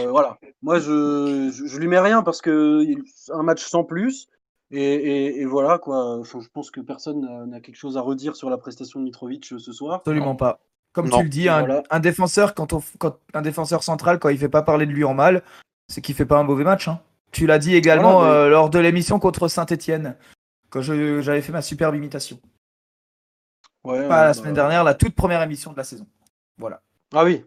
Voilà. 0.09 0.39
Moi, 0.63 0.79
je, 0.79 1.51
je, 1.51 1.79
lui 1.79 1.89
mets 1.89 1.99
rien 1.99 2.23
parce 2.23 2.41
que 2.41 2.85
un 3.33 3.43
match 3.43 3.65
sans 3.65 3.83
plus. 3.83 4.29
Et, 4.71 5.41
et, 5.41 5.45
voilà 5.47 5.79
quoi. 5.79 6.21
Je 6.23 6.49
pense 6.53 6.71
que 6.71 6.81
personne 6.81 7.49
n'a- 7.49 7.61
quelque 7.61 7.77
chose 7.77 7.97
à 7.97 8.01
redire 8.01 8.37
sur 8.37 8.51
la 8.51 8.59
prestation 8.59 9.01
de 9.01 9.05
Mitrovic 9.05 9.45
ce 9.47 9.73
soir. 9.73 9.95
Absolument 9.95 10.37
pas. 10.37 10.61
Comme 10.95 11.09
Non. 11.09 11.19
tu 11.19 11.25
le 11.25 11.29
dis, 11.29 11.49
un, 11.51 11.59
Voilà. 11.61 11.83
un 11.91 12.01
défenseur, 12.01 12.55
quand 12.55 12.73
on, 12.73 12.83
quand, 12.99 13.19
un 13.35 13.43
défenseur 13.43 13.83
central, 13.83 14.19
quand 14.19 14.31
il 14.31 14.39
fait 14.39 14.49
pas 14.49 14.63
parler 14.63 14.87
de 14.87 14.93
lui 14.93 15.05
en 15.05 15.13
mal, 15.13 15.43
c'est 15.89 16.01
qu'il 16.01 16.15
fait 16.15 16.25
pas 16.25 16.39
un 16.39 16.45
mauvais 16.45 16.65
match. 16.65 16.89
hein. 16.89 17.01
Tu 17.33 17.47
l'as 17.47 17.59
dit 17.59 17.75
également 17.75 18.21
Voilà, 18.21 18.31
mais- 18.31 18.37
euh, 18.39 18.49
lors 18.49 18.71
de 18.71 18.79
l'émission 18.79 19.19
contre 19.19 19.49
Saint-Etienne, 19.49 20.17
quand 20.71 20.81
j'avais 20.81 21.43
fait 21.43 21.53
ma 21.53 21.63
superbe 21.63 21.97
imitation. 21.97 22.39
Ouais, 23.85 24.09
Pas 24.09 24.23
la 24.23 24.27
bah, 24.29 24.35
semaine 24.35 24.55
dernière, 24.55 24.83
la 24.85 24.95
toute 24.95 25.15
première 25.15 25.43
émission 25.43 25.73
de 25.73 25.77
la 25.77 25.85
saison. 25.85 26.07
Voilà. 26.59 26.81
Ah 27.13 27.25
oui, 27.25 27.45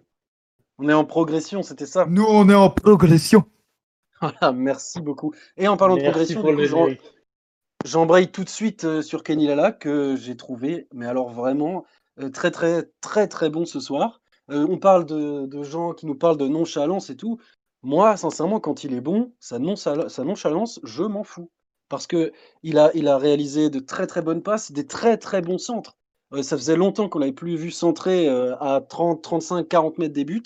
on 0.77 0.87
est 0.89 0.93
en 0.93 1.05
progression, 1.05 1.63
c'était 1.63 1.85
ça. 1.87 2.05
Nous, 2.05 2.25
on 2.27 2.47
est 2.49 2.53
en 2.55 2.69
progression. 2.69 3.45
Voilà, 4.21 4.51
merci 4.51 4.99
beaucoup. 4.99 5.31
Et 5.57 5.67
en 5.67 5.77
parlant 5.77 5.95
de 5.95 6.01
progression, 6.01 6.43
j'embraye 7.85 8.31
tout 8.31 8.43
de 8.43 8.49
suite 8.49 8.83
euh, 8.83 9.01
sur 9.03 9.21
Kenny 9.23 9.45
Lala 9.47 9.71
que 9.71 10.15
j'ai 10.15 10.35
trouvé, 10.35 10.87
mais 10.93 11.05
alors 11.05 11.29
vraiment 11.29 11.79
euh, 11.79 11.81
très 12.31 12.51
très 12.51 12.83
très 13.01 13.27
très 13.27 13.49
bon 13.49 13.65
ce 13.65 13.79
soir. 13.79 14.21
Euh, 14.49 14.65
on 14.69 14.77
parle 14.77 15.05
de, 15.05 15.63
gens 15.63 15.93
qui 15.93 16.05
nous 16.05 16.15
parlent 16.15 16.37
de 16.37 16.47
nonchalance 16.47 17.09
et 17.09 17.17
tout. 17.17 17.37
Moi, 17.83 18.17
sincèrement, 18.17 18.59
quand 18.59 18.83
il 18.83 18.93
est 18.93 19.01
bon, 19.01 19.33
sa, 19.39 19.59
nonchal- 19.59 20.09
sa 20.09 20.23
nonchalance, 20.23 20.79
je 20.83 21.03
m'en 21.03 21.23
fous. 21.23 21.49
Parce 21.89 22.07
que 22.07 22.31
il 22.63 22.77
a, 22.79 22.91
il 22.95 23.07
a 23.07 23.17
réalisé 23.17 23.69
de 23.69 23.79
très 23.79 24.07
très 24.07 24.21
bonnes 24.21 24.43
passes, 24.43 24.71
des 24.71 24.87
très 24.87 25.17
très 25.17 25.41
bons 25.41 25.57
centres. 25.57 25.97
Euh, 26.33 26.43
ça 26.43 26.57
faisait 26.57 26.75
longtemps 26.75 27.07
qu'on 27.09 27.19
n'avait 27.19 27.31
plus 27.31 27.55
vu 27.55 27.71
centrer 27.71 28.27
euh, 28.29 28.55
à 28.59 28.81
30, 28.81 29.21
35, 29.23 29.67
40 29.67 29.97
mètres 29.97 30.13
des 30.13 30.25
buts, 30.25 30.43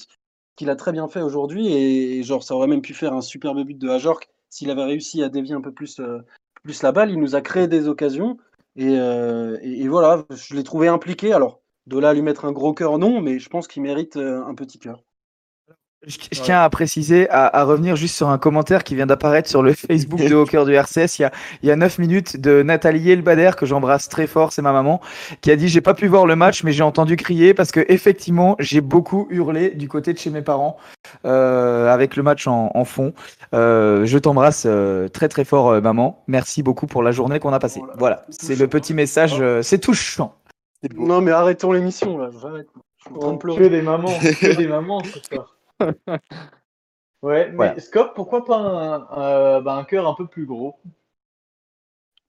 qu'il 0.55 0.69
a 0.69 0.75
très 0.75 0.91
bien 0.91 1.07
fait 1.07 1.21
aujourd'hui. 1.21 1.73
Et, 1.73 2.23
genre, 2.23 2.43
ça 2.43 2.55
aurait 2.55 2.67
même 2.67 2.81
pu 2.81 2.93
faire 2.93 3.13
un 3.13 3.21
superbe 3.21 3.63
but 3.63 3.77
de 3.77 3.89
Ajorc 3.89 4.27
s'il 4.49 4.69
avait 4.69 4.83
réussi 4.83 5.23
à 5.23 5.29
dévier 5.29 5.55
un 5.55 5.61
peu 5.61 5.71
plus, 5.71 5.99
euh, 5.99 6.19
plus 6.63 6.83
la 6.83 6.91
balle. 6.91 7.09
Il 7.11 7.19
nous 7.19 7.35
a 7.35 7.41
créé 7.41 7.67
des 7.67 7.87
occasions. 7.87 8.37
Euh, 8.79 9.57
et- 9.61 9.81
et 9.81 9.87
voilà, 9.87 10.25
je 10.29 10.55
l'ai 10.55 10.63
trouvé 10.63 10.87
impliqué. 10.87 11.33
Alors, 11.33 11.60
de 11.87 11.97
là 11.99 12.09
à 12.09 12.13
lui 12.13 12.21
mettre 12.21 12.45
un 12.45 12.51
gros 12.51 12.73
cœur, 12.73 12.97
non, 12.97 13.21
mais 13.21 13.39
je 13.39 13.49
pense 13.49 13.67
qu'il 13.67 13.81
mérite 13.83 14.17
euh, 14.17 14.43
un 14.45 14.55
petit 14.55 14.79
cœur. 14.79 15.03
Je, 16.07 16.17
je 16.31 16.41
tiens 16.41 16.59
à 16.63 16.67
préciser, 16.71 17.29
à, 17.29 17.45
à 17.45 17.63
revenir 17.63 17.95
juste 17.95 18.15
sur 18.15 18.29
un 18.29 18.39
commentaire 18.39 18.83
qui 18.83 18.95
vient 18.95 19.05
d'apparaître 19.05 19.47
sur 19.47 19.61
le 19.61 19.73
Facebook 19.73 20.19
de 20.19 20.33
Hawker 20.35 20.65
du 20.65 20.73
RCS 20.73 21.19
il 21.19 21.21
y 21.21 21.25
a, 21.25 21.31
il 21.61 21.69
y 21.69 21.71
a 21.71 21.75
9 21.75 21.99
minutes 21.99 22.37
de 22.37 22.63
Nathalie 22.63 23.11
Elbader, 23.11 23.51
que 23.55 23.67
j'embrasse 23.67 24.09
très 24.09 24.25
fort, 24.25 24.51
c'est 24.51 24.63
ma 24.63 24.71
maman, 24.71 24.99
qui 25.41 25.51
a 25.51 25.55
dit 25.55 25.67
J'ai 25.67 25.81
pas 25.81 25.93
pu 25.93 26.07
voir 26.07 26.25
le 26.25 26.35
match, 26.35 26.63
mais 26.63 26.71
j'ai 26.71 26.81
entendu 26.81 27.17
crier 27.17 27.53
parce 27.53 27.71
que 27.71 27.85
effectivement 27.87 28.55
j'ai 28.57 28.81
beaucoup 28.81 29.27
hurlé 29.29 29.69
du 29.75 29.87
côté 29.87 30.11
de 30.11 30.17
chez 30.17 30.31
mes 30.31 30.41
parents 30.41 30.75
euh, 31.25 31.87
avec 31.93 32.15
le 32.15 32.23
match 32.23 32.47
en, 32.47 32.71
en 32.73 32.83
fond. 32.83 33.13
Euh, 33.53 34.03
je 34.05 34.17
t'embrasse 34.17 34.63
euh, 34.65 35.07
très 35.07 35.27
très 35.29 35.45
fort, 35.45 35.69
euh, 35.69 35.81
maman. 35.81 36.23
Merci 36.25 36.63
beaucoup 36.63 36.87
pour 36.87 37.03
la 37.03 37.11
journée 37.11 37.39
qu'on 37.39 37.53
a 37.53 37.59
passée. 37.59 37.83
Oh 37.83 37.85
là 37.85 37.93
là, 37.93 37.97
Voilà, 37.99 38.25
c'est 38.29 38.55
le 38.55 38.67
petit 38.67 38.95
message, 38.95 39.37
euh, 39.39 39.61
c'est 39.61 39.77
touchant. 39.77 40.40
C'est 40.81 40.93
beau. 40.93 41.05
Non, 41.05 41.21
mais 41.21 41.31
arrêtons 41.31 41.71
l'émission, 41.71 42.17
là. 42.17 42.29
J'arrête. 42.41 42.67
Je 42.97 43.03
suis 43.05 43.13
en 43.15 43.19
train 43.19 43.31
de 43.31 43.35
Oh, 43.35 43.39
pleurer. 43.39 43.59
que 43.59 43.67
des 43.67 43.81
mamans, 43.81 44.19
que 44.19 44.57
des 44.57 44.67
mamans 44.67 45.03
ce 45.03 45.19
soir. 45.19 45.55
Ouais, 47.23 47.49
mais 47.49 47.55
Voilà. 47.55 47.79
Scope, 47.79 48.15
pourquoi 48.15 48.45
pas 48.45 48.57
un, 48.57 49.17
euh, 49.19 49.61
bah, 49.61 49.75
un 49.75 49.83
cœur 49.83 50.07
un 50.07 50.15
peu 50.15 50.25
plus 50.25 50.47
gros? 50.47 50.79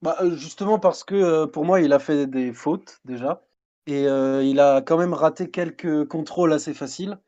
Bah, 0.02 0.16
euh, 0.20 0.36
justement 0.36 0.78
parce 0.78 1.02
que 1.02 1.14
euh, 1.14 1.46
pour 1.46 1.64
moi, 1.64 1.80
il 1.80 1.92
a 1.94 1.98
fait 1.98 2.26
des 2.26 2.52
fautes 2.52 3.00
déjà. 3.06 3.42
Et 3.86 4.06
euh, 4.06 4.42
il 4.44 4.60
a 4.60 4.82
quand 4.82 4.98
même 4.98 5.14
raté 5.14 5.50
quelques 5.50 6.06
contrôles 6.08 6.52
assez 6.52 6.74
faciles. 6.74 7.18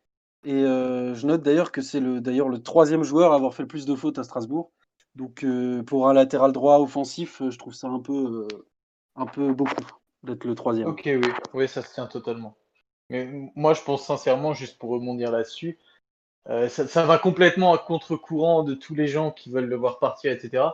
Et 0.45 0.53
euh, 0.63 1.15
je 1.15 1.27
note 1.27 1.43
d'ailleurs 1.43 1.73
que 1.73 1.81
c'est 1.81 2.01
le, 2.01 2.21
d'ailleurs 2.21 2.51
le 2.51 2.63
troisième 2.63 3.03
joueur 3.03 3.33
à 3.33 3.37
avoir 3.37 3.55
fait 3.55 3.63
le 3.63 3.69
plus 3.69 3.87
de 3.87 3.95
fautes 3.95 4.19
à 4.19 4.25
Strasbourg. 4.25 4.71
Donc 5.15 5.43
euh, 5.43 5.83
pour 5.83 6.09
un 6.09 6.13
latéral 6.13 6.53
droit 6.53 6.79
offensif, 6.81 7.41
je 7.49 7.57
trouve 7.57 7.73
ça 7.73 7.89
un 7.89 8.01
peu, 8.01 8.47
euh, 8.53 8.67
un 9.17 9.25
peu 9.27 9.55
beaucoup 9.55 9.75
d'être 10.25 10.45
le 10.45 10.55
troisième. 10.55 10.89
Ok, 10.89 11.03
oui, 11.07 11.29
oui, 11.53 11.69
ça 11.69 11.83
se 11.83 11.93
tient 11.95 12.07
totalement. 12.07 12.57
Mais 13.11 13.29
moi, 13.55 13.75
je 13.75 13.83
pense 13.83 14.05
sincèrement, 14.05 14.55
juste 14.55 14.79
pour 14.79 14.91
rebondir 14.91 15.31
là-dessus, 15.31 15.79
euh, 16.49 16.69
ça, 16.69 16.87
ça 16.87 17.05
va 17.05 17.19
complètement 17.19 17.73
à 17.73 17.79
contre-courant 17.79 18.63
de 18.63 18.75
tous 18.75 18.95
les 18.95 19.07
gens 19.07 19.31
qui 19.31 19.51
veulent 19.51 19.69
le 19.69 19.77
voir 19.77 19.99
partir, 19.99 20.33
etc. 20.33 20.65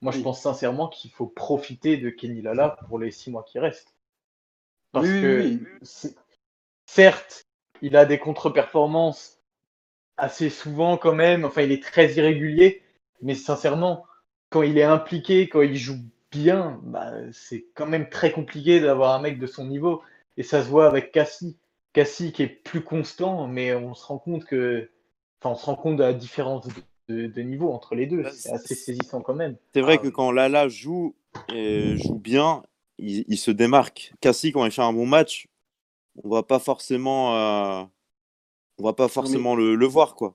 Moi, 0.00 0.12
je 0.12 0.20
pense 0.20 0.40
sincèrement 0.40 0.88
qu'il 0.88 1.10
faut 1.10 1.26
profiter 1.26 1.98
de 1.98 2.08
Kenny 2.08 2.40
Lala 2.40 2.76
pour 2.88 2.98
les 2.98 3.10
six 3.10 3.30
mois 3.30 3.44
qui 3.44 3.58
restent. 3.58 3.94
Parce 4.92 5.06
Oui, 5.06 5.20
que, 5.20 5.40
oui. 5.40 6.14
certes, 6.86 7.44
il 7.82 7.96
a 7.96 8.06
des 8.06 8.18
contre-performances 8.18 9.38
assez 10.16 10.50
souvent 10.50 10.96
quand 10.96 11.14
même, 11.14 11.44
enfin, 11.44 11.62
il 11.62 11.72
est 11.72 11.82
très 11.82 12.12
irrégulier, 12.14 12.82
mais 13.22 13.34
sincèrement, 13.34 14.06
quand 14.50 14.62
il 14.62 14.78
est 14.78 14.82
impliqué, 14.82 15.48
quand 15.48 15.62
il 15.62 15.76
joue 15.76 15.98
bien, 16.30 16.80
bah, 16.82 17.12
c'est 17.32 17.66
quand 17.74 17.86
même 17.86 18.08
très 18.08 18.32
compliqué 18.32 18.80
d'avoir 18.80 19.14
un 19.14 19.20
mec 19.20 19.38
de 19.38 19.46
son 19.46 19.66
niveau. 19.66 20.02
Et 20.36 20.42
ça 20.42 20.62
se 20.62 20.68
voit 20.68 20.86
avec 20.86 21.12
Cassie. 21.12 21.56
Cassie 21.92 22.32
qui 22.32 22.42
est 22.42 22.48
plus 22.48 22.82
constant, 22.82 23.46
mais 23.46 23.74
on 23.74 23.94
se 23.94 24.06
rend 24.06 24.18
compte 24.18 24.44
que. 24.44 24.88
Enfin, 25.40 25.54
on 25.54 25.56
se 25.56 25.66
rend 25.66 25.74
compte 25.76 25.96
de 25.96 26.02
la 26.04 26.12
différence 26.12 26.66
de, 27.08 27.26
de 27.26 27.40
niveau 27.42 27.72
entre 27.72 27.94
les 27.94 28.06
deux. 28.06 28.22
Bah, 28.22 28.30
C'est 28.32 28.52
assez 28.52 28.74
saisissant 28.74 29.20
quand 29.22 29.34
même. 29.34 29.56
C'est 29.74 29.80
vrai 29.80 29.94
Ah, 29.98 30.02
que 30.02 30.08
quand 30.08 30.30
Lala 30.30 30.68
joue 30.68 31.14
et 31.52 31.96
joue 31.96 32.18
bien, 32.18 32.62
il, 32.98 33.24
il 33.26 33.38
se 33.38 33.50
démarque. 33.50 34.12
Cassie, 34.20 34.52
quand 34.52 34.64
il 34.64 34.70
fait 34.70 34.82
un 34.82 34.92
bon 34.92 35.06
match, 35.06 35.48
on 36.22 36.28
va 36.28 36.42
pas 36.42 36.58
forcément, 36.58 37.36
euh, 37.36 37.82
on 38.78 38.84
va 38.84 38.92
pas 38.92 39.08
forcément 39.08 39.56
le, 39.56 39.74
le 39.74 39.86
voir 39.86 40.14
quoi. 40.14 40.34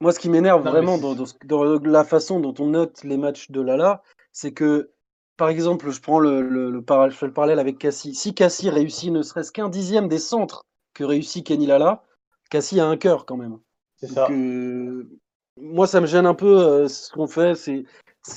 Moi, 0.00 0.12
ce 0.12 0.18
qui 0.18 0.30
m'énerve 0.30 0.62
vraiment 0.66 0.96
dans, 0.96 1.14
dans 1.44 1.64
la 1.80 2.04
façon 2.04 2.40
dont 2.40 2.54
on 2.58 2.68
note 2.68 3.04
les 3.04 3.18
matchs 3.18 3.50
de 3.50 3.60
Lala, 3.60 4.02
c'est 4.32 4.52
que, 4.52 4.92
par 5.40 5.48
exemple, 5.48 5.90
je 5.90 6.02
prends 6.02 6.18
le, 6.18 6.42
le, 6.42 6.70
le 6.70 6.82
para- 6.82 7.08
je 7.08 7.16
fais 7.16 7.24
le 7.24 7.32
parallèle 7.32 7.58
avec 7.58 7.78
Cassie. 7.78 8.14
Si 8.14 8.34
Cassie 8.34 8.68
réussit 8.68 9.10
ne 9.10 9.22
serait-ce 9.22 9.52
qu'un 9.52 9.70
dixième 9.70 10.06
des 10.06 10.18
centres 10.18 10.66
que 10.92 11.02
réussit 11.02 11.46
Kenny 11.46 11.64
Lala, 11.64 12.02
Cassie 12.50 12.78
a 12.78 12.84
un 12.86 12.98
cœur 12.98 13.24
quand 13.24 13.38
même. 13.38 13.56
C'est 13.96 14.08
Donc, 14.08 14.16
ça. 14.16 14.30
euh, 14.30 15.08
moi, 15.56 15.86
ça 15.86 16.02
me 16.02 16.06
gêne 16.06 16.26
un 16.26 16.34
peu 16.34 16.60
euh, 16.60 16.88
ce 16.88 17.10
qu'on 17.10 17.26
fait, 17.26 17.54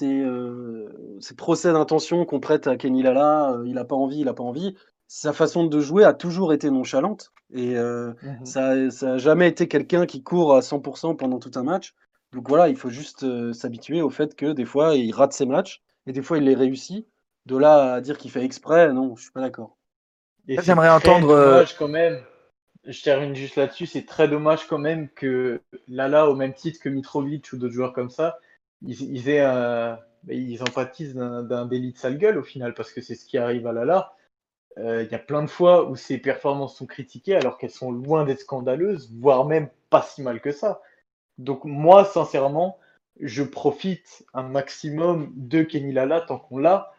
euh, 0.02 0.88
ces 1.20 1.36
procès 1.36 1.74
d'intention 1.74 2.24
qu'on 2.24 2.40
prête 2.40 2.68
à 2.68 2.78
Kenny 2.78 3.04
Lala. 3.04 3.60
il 3.66 3.78
a 3.78 3.84
pas 3.84 3.98
envie, 3.98 4.22
il 4.22 4.30
a 4.30 4.34
pas 4.34 4.44
envie. 4.44 4.74
Sa 5.10 5.34
façon 5.34 5.66
de 5.66 5.80
jouer 5.82 6.06
a 6.06 6.14
toujours 6.14 6.54
été 6.54 6.72
nonchalante 6.72 7.34
et 7.54 7.76
Mhm. 7.76 8.46
ça, 8.46 8.90
ça 8.92 9.14
a 9.16 9.18
jamais 9.18 9.50
été 9.50 9.68
quelqu'un 9.68 10.06
qui 10.06 10.24
court 10.24 10.56
à 10.56 10.62
100% 10.62 11.16
pendant 11.16 11.40
tout 11.40 11.52
un 11.56 11.64
match. 11.64 11.96
Donc 12.32 12.48
voilà, 12.48 12.70
il 12.70 12.78
faut 12.78 12.90
juste 12.90 13.26
s'habituer 13.52 14.02
au 14.02 14.10
fait 14.10 14.36
que 14.36 14.54
des 14.54 14.64
fois 14.64 14.96
il 14.96 15.14
rate 15.14 15.34
ses 15.34 15.46
matchs 15.46 15.82
et 16.08 16.14
des 16.14 16.22
fois 16.22 16.38
il 16.38 16.46
les 16.46 16.56
réussit. 16.56 17.08
De 17.46 17.58
là 17.58 17.96
à 17.96 18.02
dire 18.02 18.18
qu'il 18.18 18.32
fait 18.32 18.44
exprès, 18.46 18.94
non, 18.94 19.16
je 19.18 19.24
suis 19.24 19.32
pas 19.32 19.42
d'accord. 19.42 19.76
Et 20.48 20.62
j'aimerais 20.62 20.88
très 21.00 21.10
entendre, 21.10 21.32
euh, 21.32 21.52
dommage 21.52 21.78
quand 21.78 21.88
même. 21.90 22.22
Je 22.86 23.02
termine 23.02 23.36
juste 23.36 23.56
là-dessus. 23.56 23.86
C'est 23.86 24.06
très 24.06 24.28
dommage 24.28 24.68
quand 24.68 24.78
même 24.78 25.10
que 25.10 25.62
Lala, 25.88 26.30
au 26.30 26.36
même 26.36 26.54
titre 26.54 26.80
que 26.82 26.90
Mitrovic 26.90 27.52
ou 27.54 27.58
d'autres 27.58 27.74
joueurs 27.74 27.94
comme 27.94 28.10
ça, 28.10 28.40
ils, 28.82 29.02
ils 29.14 29.30
aient 29.30 29.42
un- 29.42 30.00
bah, 30.24 30.34
ils 30.34 30.62
empathisent 30.62 31.16
d'un 31.16 31.44
d'un 31.44 31.66
délit 31.66 31.92
de 31.94 31.98
sale 31.98 32.18
gueule 32.18 32.38
au 32.38 32.44
final 32.44 32.74
parce 32.74 32.92
que 32.94 33.02
c'est 33.02 33.16
ce 33.16 33.26
qui 33.26 33.38
arrive 33.38 33.68
à 33.68 33.74
Lala. 33.74 34.14
Euh, 34.78 35.04
Il 35.04 35.12
y 35.12 35.16
a 35.16 35.20
plein 35.20 35.44
de 35.44 35.50
fois 35.50 35.90
où 35.90 35.96
ses 35.96 36.18
performances 36.18 36.78
sont 36.78 36.86
critiquées 36.86 37.36
alors 37.36 37.58
qu'elles 37.58 37.70
sont 37.72 37.92
loin 37.92 38.24
d'être 38.26 38.40
scandaleuses, 38.42 39.12
voire 39.14 39.46
même 39.46 39.70
pas 39.90 40.02
si 40.02 40.22
mal 40.22 40.42
que 40.42 40.52
ça. 40.52 40.82
Donc 41.38 41.66
moi, 41.66 42.06
sincèrement, 42.06 42.78
je 43.20 43.44
profite 43.44 44.24
un 44.34 44.44
maximum 44.44 45.32
de 45.36 45.62
Kenny 45.64 45.92
Lala 45.94 46.22
tant 46.22 46.38
qu'on 46.40 46.58
l'a, 46.58 46.92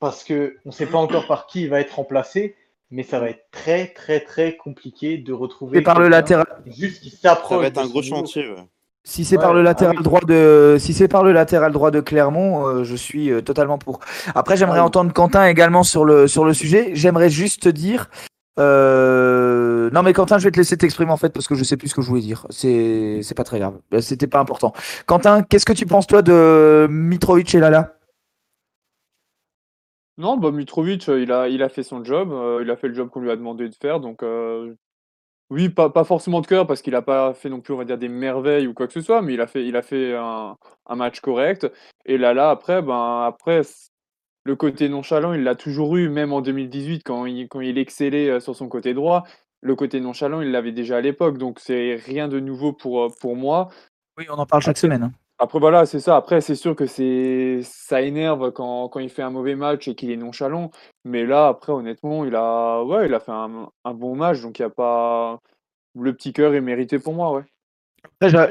parce 0.00 0.24
que 0.24 0.56
on 0.64 0.68
ne 0.70 0.74
sait 0.74 0.86
pas 0.86 0.98
encore 0.98 1.26
par 1.26 1.46
qui 1.46 1.62
il 1.62 1.70
va 1.70 1.80
être 1.80 1.96
remplacé, 1.96 2.56
mais 2.90 3.02
ça 3.02 3.20
va 3.20 3.30
être 3.30 3.46
très 3.50 3.86
très 3.88 4.20
très 4.20 4.56
compliqué 4.56 5.16
de 5.18 5.32
retrouver 5.32 5.78
Et 5.78 5.82
par 5.82 5.98
le 5.98 6.08
latéral, 6.08 6.46
juste 6.66 7.02
qui 7.02 7.10
Ça 7.10 7.30
s'approche. 7.30 7.60
va 7.62 7.66
être 7.68 7.78
un 7.78 7.86
gros 7.86 8.02
chantier. 8.02 8.48
ouais. 8.50 8.56
si 9.04 9.24
c'est 9.24 9.36
Ouais, 9.36 9.42
par 9.42 9.54
le 9.54 9.60
ah 9.60 9.62
latéral 9.62 9.96
oui. 9.96 10.02
droit 10.02 10.20
de, 10.20 10.76
si 10.78 10.92
c'est 10.92 11.08
par 11.08 11.22
le 11.24 11.32
latéral 11.32 11.72
droit 11.72 11.90
de 11.90 12.00
Clermont, 12.00 12.66
euh, 12.68 12.84
je 12.84 12.94
suis 12.96 13.30
euh, 13.30 13.40
totalement 13.40 13.78
pour. 13.78 14.00
Après, 14.34 14.56
j'aimerais 14.56 14.78
Ah 14.78 14.82
oui. 14.82 14.86
entendre 14.88 15.12
Quentin 15.12 15.46
également 15.46 15.82
sur 15.84 16.04
le 16.04 16.28
sur 16.28 16.44
le 16.44 16.52
sujet. 16.54 16.90
J'aimerais 16.94 17.30
juste 17.30 17.62
te 17.62 17.68
dire. 17.70 18.10
euh, 18.58 19.31
Non 19.92 20.02
mais 20.02 20.12
Quentin, 20.14 20.38
je 20.38 20.44
vais 20.44 20.50
te 20.50 20.56
laisser 20.56 20.76
t'exprimer 20.76 21.12
en 21.12 21.16
fait 21.16 21.30
parce 21.30 21.46
que 21.46 21.54
je 21.54 21.64
sais 21.64 21.76
plus 21.76 21.88
ce 21.88 21.94
que 21.94 22.02
je 22.02 22.08
voulais 22.08 22.22
dire. 22.22 22.46
C'est 22.50 23.20
c'est 23.22 23.34
pas 23.34 23.44
très 23.44 23.58
grave. 23.58 23.78
Euh, 23.94 24.00
C'était 24.00 24.26
pas 24.26 24.40
important. 24.40 24.72
Quentin, 25.06 25.42
qu'est-ce 25.42 25.66
que 25.66 25.72
tu 25.72 25.86
penses 25.86 26.06
toi 26.06 26.22
de 26.22 26.86
Mitrovic 26.90 27.54
et 27.54 27.60
Lala? 27.60 27.94
Non, 30.18 30.36
bah, 30.36 30.50
Mitrovic, 30.50 31.08
euh, 31.08 31.20
il 31.22 31.32
a, 31.32 31.48
il 31.48 31.62
a 31.62 31.68
fait 31.68 31.82
son 31.82 32.04
job, 32.04 32.32
euh, 32.32 32.60
il 32.62 32.70
a 32.70 32.76
fait 32.76 32.88
le 32.88 32.94
job 32.94 33.08
qu'on 33.08 33.20
lui 33.20 33.30
a 33.30 33.36
demandé 33.36 33.68
de 33.68 33.74
faire, 33.74 33.98
donc 33.98 34.22
euh, 34.22 34.74
oui, 35.50 35.68
pas, 35.70 35.90
pas 35.90 36.04
forcément 36.04 36.40
de 36.42 36.46
cœur 36.46 36.66
parce 36.66 36.82
qu'il 36.82 36.94
n'a 36.94 37.02
pas 37.02 37.34
fait 37.34 37.48
non 37.50 37.60
plus, 37.60 37.74
on 37.74 37.78
va 37.78 37.84
dire, 37.84 37.98
des 37.98 38.08
merveilles 38.08 38.66
ou 38.68 38.74
quoi 38.74 38.86
que 38.88 38.94
ce 38.94 39.02
soit, 39.02 39.22
mais 39.22 39.34
il 39.34 39.40
a 39.40 39.46
fait, 39.46 39.66
il 39.66 39.76
a 39.76 39.82
fait 39.82 40.14
un, 40.16 40.56
un 40.86 40.96
match 40.96 41.20
correct. 41.20 41.70
Et 42.06 42.18
là, 42.18 42.50
après, 42.50 42.82
ben, 42.82 43.24
après, 43.26 43.62
le 44.44 44.56
côté 44.56 44.88
nonchalant, 44.88 45.34
il 45.34 45.44
l'a 45.44 45.54
toujours 45.54 45.96
eu, 45.96 46.08
même 46.08 46.32
en 46.32 46.40
2018, 46.42 47.02
quand 47.04 47.26
il, 47.26 47.48
quand 47.48 47.60
il 47.60 47.78
excellait 47.78 48.40
sur 48.40 48.56
son 48.56 48.68
côté 48.68 48.94
droit. 48.94 49.24
Le 49.62 49.74
côté 49.76 50.00
nonchalant, 50.00 50.40
il 50.40 50.50
l'avait 50.50 50.72
déjà 50.72 50.96
à 50.96 51.00
l'époque, 51.00 51.38
donc 51.38 51.60
c'est 51.60 51.94
rien 51.94 52.28
de 52.28 52.40
nouveau 52.40 52.72
pour, 52.72 53.04
euh, 53.04 53.08
pour 53.20 53.36
moi. 53.36 53.68
Oui, 54.18 54.26
on 54.28 54.34
en 54.34 54.44
parle 54.44 54.60
chaque 54.62 54.72
Après- 54.76 54.80
semaine. 54.80 55.02
hein. 55.04 55.12
Après, 55.38 55.58
voilà, 55.58 55.86
c'est 55.86 55.98
ça. 56.00 56.16
Après, 56.16 56.40
c'est 56.40 56.54
sûr 56.54 56.76
que 56.76 56.86
c'est 56.86 57.60
ça 57.64 58.00
énerve 58.02 58.52
quand, 58.52 58.88
quand 58.88 59.00
il 59.00 59.08
fait 59.08 59.22
un 59.22 59.30
mauvais 59.30 59.56
match 59.56 59.88
et 59.88 59.94
qu'il 59.96 60.10
est 60.10 60.16
nonchalant. 60.16 60.70
Mais 61.04 61.24
là, 61.24 61.48
après, 61.48 61.72
honnêtement, 61.72 62.24
il 62.24 62.34
a, 62.36 62.82
ouais, 62.84 63.06
il 63.06 63.14
a 63.14 63.18
fait 63.20 63.32
un, 63.32 63.68
un 63.84 63.94
bon 63.94 64.14
match. 64.14 64.40
Donc, 64.42 64.58
il 64.58 64.62
n'y 64.62 64.66
a 64.66 64.70
pas. 64.70 65.40
Le 65.98 66.12
petit 66.12 66.32
cœur 66.32 66.54
est 66.54 66.60
mérité 66.60 66.98
pour 67.00 67.14
moi, 67.14 67.32
ouais. 67.32 67.42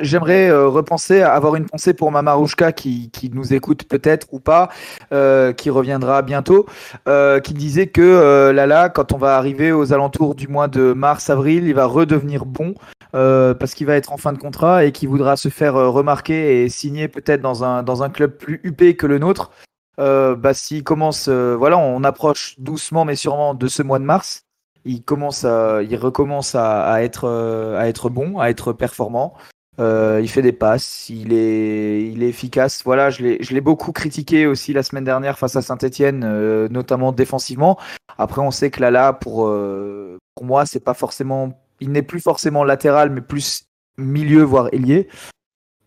J'aimerais 0.01 0.49
euh, 0.49 0.67
repenser, 0.67 1.21
avoir 1.21 1.55
une 1.55 1.65
pensée 1.65 1.93
pour 1.93 2.11
ma 2.11 2.21
Marouchka 2.21 2.71
qui, 2.73 3.09
nous 3.33 3.53
écoute 3.53 3.85
peut-être 3.85 4.27
ou 4.31 4.39
pas, 4.39 4.69
euh, 5.13 5.53
qui 5.53 5.69
reviendra 5.69 6.21
bientôt, 6.21 6.65
euh, 7.07 7.39
qui 7.39 7.53
disait 7.53 7.87
que 7.87 8.51
Lala, 8.51 8.89
quand 8.89 9.13
on 9.13 9.17
va 9.17 9.37
arriver 9.37 9.71
aux 9.71 9.93
alentours 9.93 10.35
du 10.35 10.47
mois 10.47 10.67
de 10.67 10.93
mars-avril, 10.93 11.67
il 11.67 11.73
va 11.73 11.85
redevenir 11.85 12.45
bon 12.45 12.73
parce 13.13 13.73
qu'il 13.73 13.87
va 13.87 13.95
être 13.95 14.13
en 14.13 14.17
fin 14.17 14.33
de 14.33 14.37
contrat 14.37 14.85
et 14.85 14.91
qu'il 14.91 15.09
voudra 15.09 15.35
se 15.35 15.49
faire 15.49 15.73
remarquer 15.73 16.63
et 16.63 16.69
signer 16.69 17.07
peut-être 17.07 17.41
dans 17.41 17.63
un, 17.63 17.83
dans 17.83 18.03
un 18.03 18.09
club 18.09 18.37
plus 18.37 18.61
huppé 18.63 18.95
que 18.95 19.05
le 19.05 19.19
nôtre. 19.19 19.51
Bah, 19.97 20.53
s'il 20.53 20.83
commence, 20.83 21.29
voilà, 21.29 21.77
on 21.77 22.03
approche 22.03 22.55
doucement 22.57 23.05
mais 23.05 23.15
sûrement 23.15 23.53
de 23.53 23.67
ce 23.67 23.83
mois 23.83 23.99
de 23.99 24.05
mars. 24.05 24.45
Il 24.85 25.03
commence, 25.03 25.45
à, 25.45 25.83
il 25.83 25.95
recommence 25.95 26.55
à, 26.55 26.83
à 26.91 27.01
être, 27.01 27.25
euh, 27.25 27.79
à 27.79 27.87
être 27.87 28.09
bon, 28.09 28.39
à 28.39 28.49
être 28.49 28.73
performant. 28.73 29.33
Euh, 29.79 30.19
il 30.21 30.29
fait 30.29 30.41
des 30.41 30.51
passes, 30.51 31.09
il 31.09 31.33
est, 31.33 32.03
il 32.11 32.23
est 32.23 32.29
efficace. 32.29 32.81
Voilà, 32.83 33.09
je 33.09 33.23
l'ai, 33.23 33.61
beaucoup 33.61 33.91
critiqué 33.91 34.45
aussi 34.45 34.73
la 34.73 34.83
semaine 34.83 35.03
dernière 35.03 35.39
face 35.39 35.55
à 35.55 35.61
Saint-Etienne, 35.61 36.67
notamment 36.67 37.11
défensivement. 37.11 37.77
Après, 38.17 38.41
on 38.41 38.51
sait 38.51 38.69
que 38.69 38.81
Lala, 38.81 39.13
pour, 39.13 39.47
euh, 39.47 40.17
pour 40.35 40.45
moi, 40.45 40.65
c'est 40.65 40.83
pas 40.83 40.93
forcément, 40.93 41.53
il 41.79 41.91
n'est 41.91 42.03
plus 42.03 42.19
forcément 42.19 42.63
latéral, 42.63 43.09
mais 43.09 43.21
plus 43.21 43.63
milieu 43.97 44.43
voire 44.43 44.69
ailier. 44.73 45.07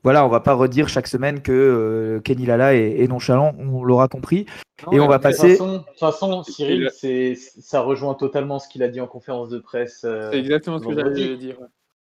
Voilà, 0.04 0.24
on 0.24 0.28
va 0.28 0.40
pas 0.40 0.52
redire 0.54 0.88
chaque 0.88 1.06
semaine 1.08 1.40
que 1.42 1.50
euh, 1.52 2.20
Kenny 2.20 2.46
Lala 2.46 2.74
est, 2.74 3.00
est 3.00 3.08
nonchalant, 3.08 3.54
on 3.58 3.82
l'aura 3.82 4.06
compris. 4.06 4.46
Et 4.92 5.00
on 5.00 5.08
va 5.08 5.18
De 5.18 5.22
toute 5.22 5.22
passer. 5.22 5.56
façon, 5.56 5.72
de 5.72 5.78
toute 5.78 5.98
façon, 5.98 6.42
Cyril, 6.42 6.90
c'est, 6.94 7.34
ça 7.36 7.80
rejoint 7.80 8.14
totalement 8.14 8.58
ce 8.58 8.68
qu'il 8.68 8.82
a 8.82 8.88
dit 8.88 9.00
en 9.00 9.06
conférence 9.06 9.48
de 9.48 9.58
presse. 9.58 10.02
euh, 10.04 10.30
C'est 10.30 10.38
exactement 10.40 10.78
ce 10.78 10.86
que 10.86 10.94
j'allais 10.94 11.36
dire. 11.36 11.60
ouais. 11.60 11.66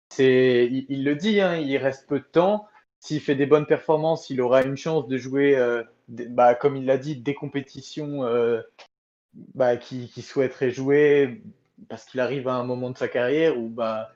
C'est, 0.09 0.67
il, 0.71 0.85
il 0.89 1.03
le 1.03 1.15
dit, 1.15 1.39
hein, 1.39 1.55
il 1.55 1.77
reste 1.77 2.07
peu 2.07 2.19
de 2.19 2.25
temps. 2.25 2.65
S'il 2.99 3.19
fait 3.19 3.35
des 3.35 3.45
bonnes 3.45 3.65
performances, 3.65 4.29
il 4.29 4.41
aura 4.41 4.63
une 4.63 4.77
chance 4.77 5.07
de 5.07 5.17
jouer, 5.17 5.55
euh, 5.57 5.83
des- 6.07 6.25
bah, 6.27 6.55
comme 6.55 6.75
il 6.77 6.85
l'a 6.85 6.97
dit, 6.97 7.15
des 7.17 7.33
compétitions 7.35 8.23
euh, 8.23 8.61
bah, 9.55 9.77
qu'il 9.77 10.09
qui 10.09 10.21
souhaiterait 10.21 10.71
jouer 10.71 11.41
parce 11.89 12.05
qu'il 12.05 12.19
arrive 12.21 12.47
à 12.47 12.53
un 12.53 12.63
moment 12.63 12.89
de 12.91 12.97
sa 12.97 13.07
carrière 13.07 13.57
où 13.57 13.67
bah, 13.67 14.09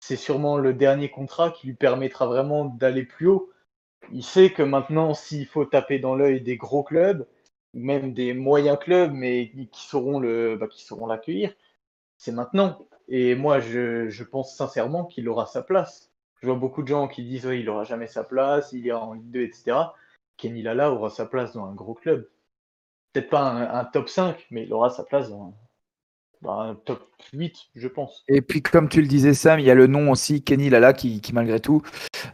c'est 0.00 0.16
sûrement 0.16 0.58
le 0.58 0.74
dernier 0.74 1.10
contrat 1.10 1.50
qui 1.50 1.66
lui 1.66 1.74
permettra 1.74 2.26
vraiment 2.26 2.66
d'aller 2.66 3.04
plus 3.04 3.28
haut. 3.28 3.50
Il 4.12 4.24
sait 4.24 4.52
que 4.52 4.62
maintenant, 4.62 5.14
s'il 5.14 5.46
faut 5.46 5.64
taper 5.64 5.98
dans 5.98 6.14
l'œil 6.14 6.40
des 6.40 6.56
gros 6.56 6.82
clubs, 6.82 7.26
même 7.74 8.14
des 8.14 8.32
moyens 8.34 8.78
clubs, 8.78 9.12
mais 9.12 9.50
qui 9.72 9.86
sauront 9.86 10.20
bah, 10.20 10.66
l'accueillir, 11.08 11.54
c'est 12.16 12.32
maintenant. 12.32 12.78
Et 13.08 13.34
moi, 13.34 13.60
je, 13.60 14.22
pense 14.24 14.54
sincèrement 14.54 15.04
qu'il 15.04 15.28
aura 15.28 15.46
sa 15.46 15.62
place. 15.62 16.10
Je 16.40 16.46
vois 16.46 16.56
beaucoup 16.56 16.82
de 16.82 16.88
gens 16.88 17.08
qui 17.08 17.24
disent 17.24 17.48
il 17.52 17.68
aura 17.68 17.84
jamais 17.84 18.06
sa 18.06 18.24
place, 18.24 18.72
il 18.72 18.86
ira 18.86 19.04
en 19.04 19.14
Ligue 19.14 19.30
2, 19.30 19.42
etc. 19.42 19.76
Kenny 20.36 20.62
Lala 20.62 20.92
aura 20.92 21.10
sa 21.10 21.26
place 21.26 21.52
dans 21.54 21.64
un 21.66 21.74
gros 21.74 21.94
club. 21.94 22.28
Peut-être 23.12 23.30
pas 23.30 23.42
un, 23.42 23.80
un 23.80 23.84
top 23.84 24.08
5, 24.08 24.46
mais 24.50 24.64
il 24.64 24.72
aura 24.72 24.90
sa 24.90 25.04
place 25.04 25.30
dans, 25.30 25.46
dans 25.46 25.67
un 26.46 26.74
top 26.74 27.08
8, 27.32 27.54
je 27.74 27.88
pense. 27.88 28.24
Et 28.28 28.40
puis, 28.42 28.62
comme 28.62 28.88
tu 28.88 29.00
le 29.00 29.06
disais, 29.08 29.34
Sam, 29.34 29.58
il 29.60 29.66
y 29.66 29.70
a 29.70 29.74
le 29.74 29.86
nom 29.86 30.10
aussi, 30.10 30.42
Kenny 30.42 30.70
Lala, 30.70 30.92
qui, 30.92 31.20
qui 31.20 31.32
malgré 31.32 31.60
tout 31.60 31.82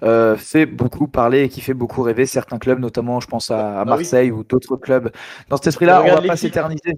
euh, 0.03 0.37
fait 0.37 0.67
beaucoup 0.67 1.09
parler 1.09 1.45
et 1.45 1.49
qui 1.49 1.61
fait 1.61 1.75
beaucoup 1.75 2.03
rêver 2.03 2.27
certains 2.27 2.59
clubs, 2.59 2.79
notamment, 2.79 3.21
je 3.21 3.27
pense 3.29 3.51
à, 3.51 3.81
à 3.81 3.85
Bah 3.85 3.93
oui. 3.93 3.99
Marseille 4.03 4.31
ou 4.31 4.45
d'autres 4.45 4.77
clubs. 4.77 5.11
Dans 5.49 5.57
cet 5.57 5.69
esprit-là, 5.69 6.01
on 6.01 6.05
va 6.05 6.11
Regarde 6.11 6.27
pas 6.27 6.37
s'éterniser. 6.37 6.93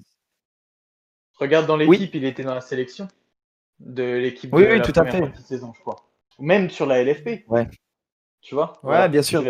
Regarde 1.38 1.66
dans 1.66 1.78
Oui. 1.78 1.86
l'équipe, 1.98 2.14
il 2.14 2.24
était 2.24 2.42
dans 2.44 2.54
la 2.54 2.60
sélection 2.60 3.08
de 3.78 4.02
l'équipe 4.16 4.52
Oui, 4.54 4.62
de 4.64 4.68
oui, 4.72 4.78
la 4.78 4.84
tout 4.84 4.98
à 4.98 5.04
fait. 5.04 5.22
saison, 5.44 5.72
je 5.74 5.80
crois. 5.80 5.96
Même 6.38 6.70
sur 6.70 6.86
la 6.86 7.02
LFP. 7.02 7.44
Ouais. 7.48 7.66
Tu 8.46 8.54
vois 8.54 8.74
Ouais, 8.84 9.08
bien 9.08 9.22
sûr. 9.22 9.42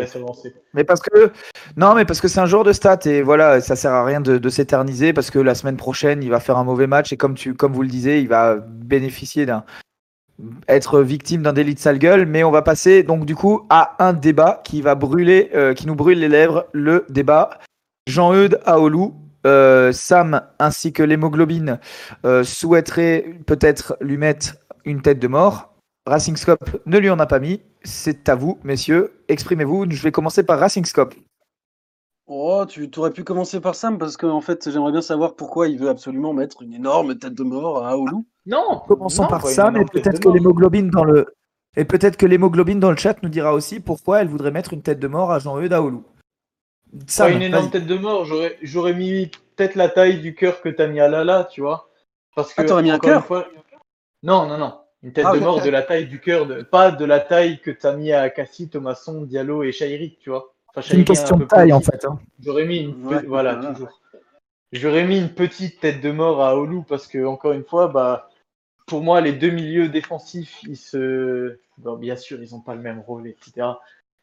Mais 0.73 0.83
parce 0.83 1.01
que 1.01 1.31
non, 1.75 1.93
mais 1.93 2.03
parce 2.03 2.19
que 2.19 2.27
c'est 2.27 2.39
un 2.39 2.47
joueur 2.47 2.63
de 2.63 2.73
stats 2.73 2.97
et 3.05 3.21
voilà, 3.21 3.61
ça 3.61 3.75
sert 3.75 3.91
à 3.91 4.03
rien 4.03 4.21
de, 4.21 4.39
de 4.39 4.49
s'éterniser 4.49 5.13
parce 5.13 5.29
que 5.29 5.37
la 5.37 5.53
semaine 5.53 5.77
prochaine, 5.77 6.23
il 6.23 6.31
va 6.31 6.39
faire 6.39 6.57
un 6.57 6.63
mauvais 6.63 6.87
match 6.87 7.13
et 7.13 7.17
comme 7.17 7.35
tu, 7.35 7.53
comme 7.53 7.73
vous 7.73 7.83
le 7.83 7.89
disiez, 7.89 8.17
il 8.17 8.27
va 8.27 8.55
bénéficier 8.55 9.45
d'un 9.45 9.65
être 10.67 11.01
victime 11.01 11.43
d'un 11.43 11.53
délit 11.53 11.75
de 11.75 11.79
sale 11.79 11.99
gueule, 11.99 12.25
mais 12.25 12.43
on 12.43 12.49
va 12.49 12.63
passer 12.63 13.03
donc 13.03 13.25
du 13.25 13.35
coup 13.35 13.67
à 13.69 14.03
un 14.03 14.13
débat 14.13 14.61
qui 14.63 14.81
va 14.81 14.95
brûler, 14.95 15.51
euh, 15.53 15.75
qui 15.75 15.85
nous 15.85 15.95
brûle 15.95 16.19
les 16.19 16.27
lèvres, 16.27 16.65
le 16.73 17.05
débat 17.09 17.59
Jean-Eudes 18.07 18.59
Aoulou. 18.65 19.13
Euh, 19.45 19.91
Sam 19.91 20.41
ainsi 20.57 20.91
que 20.91 21.03
l'hémoglobine 21.03 21.79
euh, 22.25 22.43
souhaiteraient 22.43 23.25
peut-être 23.45 23.95
lui 24.01 24.17
mettre 24.17 24.55
une 24.85 25.03
tête 25.03 25.19
de 25.19 25.27
mort. 25.27 25.76
Racing 26.07 26.37
Scope 26.37 26.81
ne 26.85 26.97
lui 26.97 27.09
en 27.09 27.19
a 27.19 27.25
pas 27.25 27.39
mis. 27.39 27.61
C'est 27.83 28.29
à 28.29 28.35
vous, 28.35 28.59
messieurs. 28.63 29.13
Exprimez-vous. 29.27 29.85
Je 29.91 30.01
vais 30.01 30.11
commencer 30.11 30.43
par 30.43 30.59
Racing 30.59 30.85
Scope. 30.85 31.13
Oh, 32.27 32.65
tu 32.67 32.89
aurais 32.97 33.11
pu 33.11 33.23
commencer 33.23 33.61
par 33.61 33.75
Sam 33.75 33.97
parce 33.97 34.17
qu'en 34.17 34.41
fait, 34.41 34.69
j'aimerais 34.69 34.91
bien 34.91 35.01
savoir 35.01 35.35
pourquoi 35.35 35.67
il 35.67 35.77
veut 35.77 35.89
absolument 35.89 36.33
mettre 36.33 36.61
une 36.61 36.73
énorme 36.73 37.17
tête 37.17 37.33
de 37.33 37.43
mort 37.43 37.85
à 37.85 37.91
Aoulou. 37.91 38.25
Non 38.45 38.81
Commençons 38.87 39.23
non, 39.23 39.29
par 39.29 39.41
pas 39.43 39.49
Sam 39.49 39.77
et 39.77 39.85
peut-être 39.85 40.19
que 40.19 40.29
l'hémoglobine 40.29 40.89
dans 40.89 41.03
le 41.05 41.33
et 41.77 41.85
peut-être 41.85 42.17
que 42.17 42.25
l'hémoglobine 42.25 42.79
dans 42.79 42.89
le 42.91 42.97
chat 42.97 43.21
nous 43.21 43.29
dira 43.29 43.53
aussi 43.53 43.79
pourquoi 43.79 44.21
elle 44.21 44.27
voudrait 44.27 44.51
mettre 44.51 44.73
une 44.73 44.81
tête 44.81 44.99
de 44.99 45.07
mort 45.07 45.31
à 45.31 45.39
Jean-Eudes 45.39 45.73
Aoulou. 45.73 46.03
Pas 46.91 46.99
Sam, 47.07 47.31
une 47.33 47.41
énorme 47.43 47.69
tête 47.69 47.85
de 47.85 47.95
mort, 47.97 48.25
j'aurais 48.25 48.57
j'aurais 48.61 48.93
mis 48.93 49.29
peut-être 49.55 49.75
la 49.75 49.87
taille 49.87 50.19
du 50.19 50.35
cœur 50.35 50.61
que 50.61 50.69
t'as 50.69 50.87
mis 50.87 50.99
à 50.99 51.07
Lala, 51.07 51.45
tu 51.45 51.61
vois. 51.61 51.89
Parce 52.35 52.53
que 52.53 52.61
Ah, 52.61 52.65
t'aurais 52.65 52.83
mis 52.83 52.91
un 52.91 52.95
encore 52.95 53.09
cœur 53.09 53.17
une 53.19 53.25
fois- 53.25 53.47
Non, 54.23 54.47
non, 54.47 54.57
non. 54.57 54.73
Une 55.03 55.13
tête 55.13 55.25
Ah, 55.27 55.33
de 55.33 55.39
mort 55.39 55.61
de 55.61 55.69
la 55.69 55.83
taille 55.83 56.07
du 56.07 56.19
cœur, 56.19 56.45
de... 56.47 56.63
pas 56.63 56.91
de 56.91 57.05
la 57.05 57.19
taille 57.19 57.59
que 57.59 57.71
t'as 57.71 57.95
mis 57.95 58.11
à 58.11 58.29
Cassie, 58.29 58.67
Thomasson, 58.69 59.21
Diallo 59.23 59.63
et 59.63 59.71
Chahiri, 59.71 60.17
tu 60.19 60.29
vois. 60.31 60.53
Enfin, 60.69 60.81
C'est 60.81 60.97
une 60.97 61.05
Chahiri, 61.05 61.05
question 61.05 61.35
un 61.35 61.39
de 61.39 61.45
taille 61.45 61.63
petit. 61.67 61.73
en 61.73 61.81
fait. 61.81 62.05
hein. 62.05 62.19
J'aurais 62.43 62.65
mis 62.65 62.77
une 62.79 63.05
Ouais, 63.05 63.21
voilà, 63.25 63.55
voilà. 63.55 63.73
toujours. 63.73 64.01
J'aurais 64.73 65.05
mis 65.05 65.17
une 65.19 65.29
petite 65.33 65.79
tête 65.79 66.01
de 66.01 66.11
mort 66.11 66.43
à 66.43 66.57
Olu 66.57 66.81
parce 66.87 67.07
que 67.07 67.23
encore 67.25 67.53
une 67.53 67.63
fois, 67.63 67.87
bah 67.87 68.29
pour 68.85 69.01
moi 69.01 69.21
les 69.21 69.33
deux 69.33 69.49
milieux 69.51 69.87
défensifs, 69.87 70.61
ils 70.63 70.75
se 70.77 71.57
bon, 71.77 71.95
bien 71.95 72.15
sûr, 72.17 72.41
ils 72.41 72.53
ont 72.55 72.59
pas 72.61 72.75
le 72.75 72.81
même 72.81 72.99
rôle, 72.99 73.27
etc. 73.27 73.67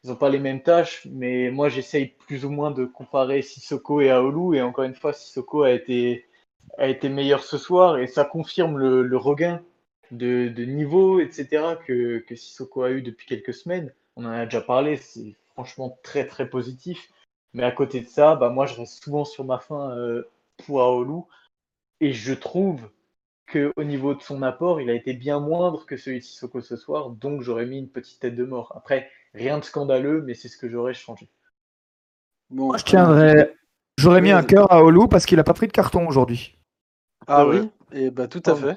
Ils 0.02 0.12
ont 0.12 0.16
pas 0.16 0.28
les 0.28 0.38
mêmes 0.38 0.60
tâches, 0.62 1.06
mais 1.10 1.50
moi 1.50 1.70
j'essaye 1.70 2.08
plus 2.26 2.44
ou 2.44 2.50
moins 2.50 2.70
de 2.72 2.84
comparer 2.84 3.40
Sissoko 3.40 4.02
et 4.02 4.10
Aolu 4.10 4.56
et 4.58 4.62
encore 4.62 4.84
une 4.84 4.94
fois, 4.94 5.14
Sissoko 5.14 5.62
a 5.62 5.70
été 5.70 6.26
a 6.78 6.88
été 6.88 7.08
meilleur 7.08 7.42
ce 7.42 7.56
soir 7.56 7.96
et 7.98 8.06
ça 8.06 8.24
confirme 8.24 8.76
le, 8.78 9.02
le 9.02 9.16
regain 9.16 9.62
de, 10.10 10.48
de 10.48 10.64
niveau, 10.64 11.20
etc. 11.20 11.76
que 11.86 12.18
que 12.18 12.34
Sissoko 12.36 12.82
a 12.82 12.90
eu 12.90 13.02
depuis 13.02 13.26
quelques 13.26 13.54
semaines. 13.54 13.92
On 14.16 14.24
en 14.24 14.30
a 14.30 14.44
déjà 14.44 14.60
parlé, 14.60 14.96
c'est 14.96 15.34
franchement 15.54 15.98
très 16.02 16.26
très 16.26 16.48
positif. 16.48 17.10
Mais 17.52 17.62
à 17.64 17.70
côté 17.72 18.00
de 18.00 18.06
ça, 18.08 18.34
bah 18.36 18.48
moi 18.50 18.66
je 18.66 18.74
reste 18.76 19.02
souvent 19.02 19.24
sur 19.24 19.44
ma 19.44 19.58
fin 19.58 19.90
euh, 19.96 20.22
pour 20.66 20.82
Aolu. 20.82 21.22
Et 22.00 22.12
je 22.12 22.34
trouve 22.34 22.90
que 23.46 23.72
au 23.76 23.84
niveau 23.84 24.14
de 24.14 24.22
son 24.22 24.42
apport, 24.42 24.80
il 24.80 24.90
a 24.90 24.94
été 24.94 25.12
bien 25.12 25.38
moindre 25.40 25.84
que 25.86 25.96
celui 25.96 26.18
de 26.18 26.24
Sissoko 26.24 26.60
ce 26.60 26.76
soir. 26.76 27.10
Donc 27.10 27.42
j'aurais 27.42 27.66
mis 27.66 27.78
une 27.78 27.88
petite 27.88 28.20
tête 28.20 28.34
de 28.34 28.44
mort. 28.44 28.72
Après, 28.76 29.10
rien 29.34 29.58
de 29.58 29.64
scandaleux, 29.64 30.22
mais 30.22 30.34
c'est 30.34 30.48
ce 30.48 30.56
que 30.56 30.68
j'aurais 30.68 30.94
changé. 30.94 31.28
Bon, 32.50 32.66
Moi, 32.68 32.78
je 32.78 32.84
tiendrais. 32.84 33.54
J'aurais 33.98 34.20
mis 34.20 34.32
un 34.32 34.40
Ouais. 34.40 34.46
cœur 34.46 34.70
à 34.72 34.78
Aoulou 34.78 35.06
parce 35.06 35.24
qu'il 35.24 35.38
a 35.38 35.44
pas 35.44 35.54
pris 35.54 35.66
de 35.68 35.72
carton 35.72 36.06
aujourd'hui. 36.08 36.58
Ah 37.26 37.46
Ouais. 37.46 37.60
oui, 37.60 37.70
et 37.92 38.10
bah 38.10 38.26
tout 38.28 38.42
à 38.46 38.52
Oh. 38.52 38.56
fait. 38.56 38.76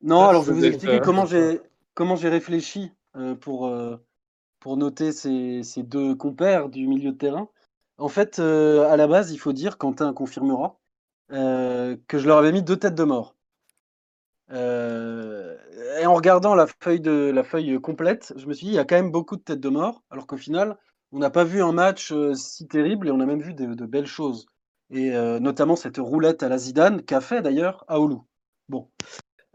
Non, 0.00 0.28
alors 0.28 0.44
je 0.44 0.52
vais 0.52 0.58
vous 0.58 0.64
expliquer 0.64 1.00
comment 1.00 1.26
j'ai 1.26 1.60
comment 1.94 2.16
j'ai 2.16 2.28
réfléchi 2.28 2.92
euh, 3.16 3.34
pour 3.34 3.66
euh, 3.66 3.96
pour 4.60 4.76
noter 4.76 5.12
ces, 5.12 5.62
ces 5.62 5.82
deux 5.82 6.14
compères 6.14 6.68
du 6.68 6.86
milieu 6.86 7.12
de 7.12 7.16
terrain. 7.16 7.48
En 7.96 8.08
fait, 8.08 8.38
euh, 8.38 8.88
à 8.88 8.96
la 8.96 9.06
base, 9.08 9.32
il 9.32 9.38
faut 9.38 9.52
dire, 9.52 9.76
Quentin 9.78 10.12
confirmera, 10.12 10.78
euh, 11.32 11.96
que 12.06 12.18
je 12.18 12.26
leur 12.26 12.38
avais 12.38 12.52
mis 12.52 12.62
deux 12.62 12.76
têtes 12.76 12.94
de 12.94 13.04
mort. 13.04 13.34
Euh, 14.50 15.56
et 16.00 16.06
en 16.06 16.14
regardant 16.14 16.54
la 16.54 16.66
feuille 16.66 17.00
de 17.00 17.30
la 17.34 17.44
feuille 17.44 17.80
complète, 17.80 18.32
je 18.36 18.46
me 18.46 18.54
suis 18.54 18.66
dit 18.66 18.72
il 18.72 18.76
y 18.76 18.78
a 18.78 18.84
quand 18.84 18.96
même 18.96 19.10
beaucoup 19.10 19.36
de 19.36 19.42
têtes 19.42 19.60
de 19.60 19.68
mort, 19.68 20.02
alors 20.10 20.26
qu'au 20.26 20.36
final, 20.36 20.76
on 21.12 21.18
n'a 21.18 21.30
pas 21.30 21.44
vu 21.44 21.62
un 21.62 21.72
match 21.72 22.12
euh, 22.12 22.34
si 22.34 22.66
terrible 22.66 23.08
et 23.08 23.10
on 23.10 23.20
a 23.20 23.26
même 23.26 23.42
vu 23.42 23.54
de, 23.54 23.74
de 23.74 23.86
belles 23.86 24.06
choses. 24.06 24.46
Et 24.90 25.10
notamment 25.38 25.76
cette 25.76 25.98
roulette 25.98 26.42
à 26.42 26.48
la 26.48 26.56
Zidane 26.56 27.02
qu'a 27.02 27.20
fait 27.20 27.42
d'ailleurs 27.42 27.84
Aoulou. 27.88 28.24
Bon. 28.70 28.88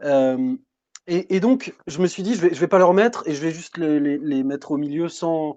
Euh, 0.04 0.56
et, 1.06 1.38
donc, 1.40 1.74
je 1.86 2.00
me 2.00 2.06
suis 2.06 2.22
dit, 2.22 2.34
je 2.34 2.40
vais, 2.40 2.54
je 2.54 2.60
vais 2.60 2.68
pas 2.68 2.78
leur 2.78 2.94
mettre 2.94 3.28
et 3.28 3.34
je 3.34 3.40
vais 3.42 3.50
juste 3.50 3.76
les, 3.76 4.42
mettre 4.42 4.70
au 4.70 4.78
milieu 4.78 5.08
sans, 5.10 5.56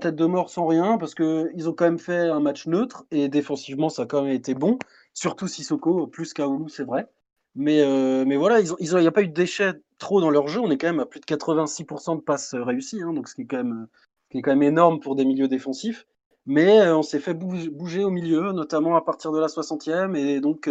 tête 0.00 0.16
de 0.16 0.24
mort, 0.24 0.48
sans 0.48 0.66
rien, 0.66 0.96
parce 0.96 1.14
qu'ils 1.14 1.68
ont 1.68 1.74
quand 1.74 1.84
même 1.84 1.98
fait 1.98 2.28
un 2.30 2.40
match 2.40 2.66
neutre 2.66 3.04
et 3.10 3.28
défensivement, 3.28 3.90
ça 3.90 4.02
a 4.02 4.06
quand 4.06 4.22
même 4.22 4.32
été 4.32 4.54
bon. 4.54 4.78
Surtout 5.12 5.46
Sissoko, 5.46 6.06
plus 6.06 6.32
qu'Aoulou, 6.32 6.68
c'est 6.68 6.84
vrai. 6.84 7.06
Mais, 7.54 7.82
euh, 7.82 8.24
voilà, 8.38 8.60
il 8.60 8.66
n'y 8.80 9.06
a 9.06 9.12
pas 9.12 9.22
eu 9.22 9.28
de 9.28 9.34
déchets 9.34 9.74
trop 9.98 10.22
dans 10.22 10.30
leur 10.30 10.48
jeu. 10.48 10.60
On 10.60 10.70
est 10.70 10.78
quand 10.78 10.86
même 10.86 11.00
à 11.00 11.06
plus 11.06 11.20
de 11.20 11.26
86% 11.26 12.16
de 12.16 12.22
passes 12.22 12.54
réussies, 12.54 13.02
hein, 13.02 13.12
donc 13.12 13.28
ce 13.28 13.34
qui, 13.34 13.42
est 13.42 13.46
quand 13.46 13.62
même, 13.62 14.62
énorme 14.62 15.00
pour 15.00 15.16
des 15.16 15.26
milieux 15.26 15.48
défensifs. 15.48 16.06
Mais 16.46 16.80
euh, 16.80 16.96
on 16.96 17.02
s'est 17.02 17.20
fait 17.20 17.34
bouger, 17.34 18.04
au 18.04 18.10
milieu, 18.10 18.52
notamment 18.52 18.96
à 18.96 19.02
partir 19.02 19.32
de 19.32 19.38
la 19.38 19.48
60e. 19.48 20.16
Et 20.16 20.40
donc, 20.40 20.66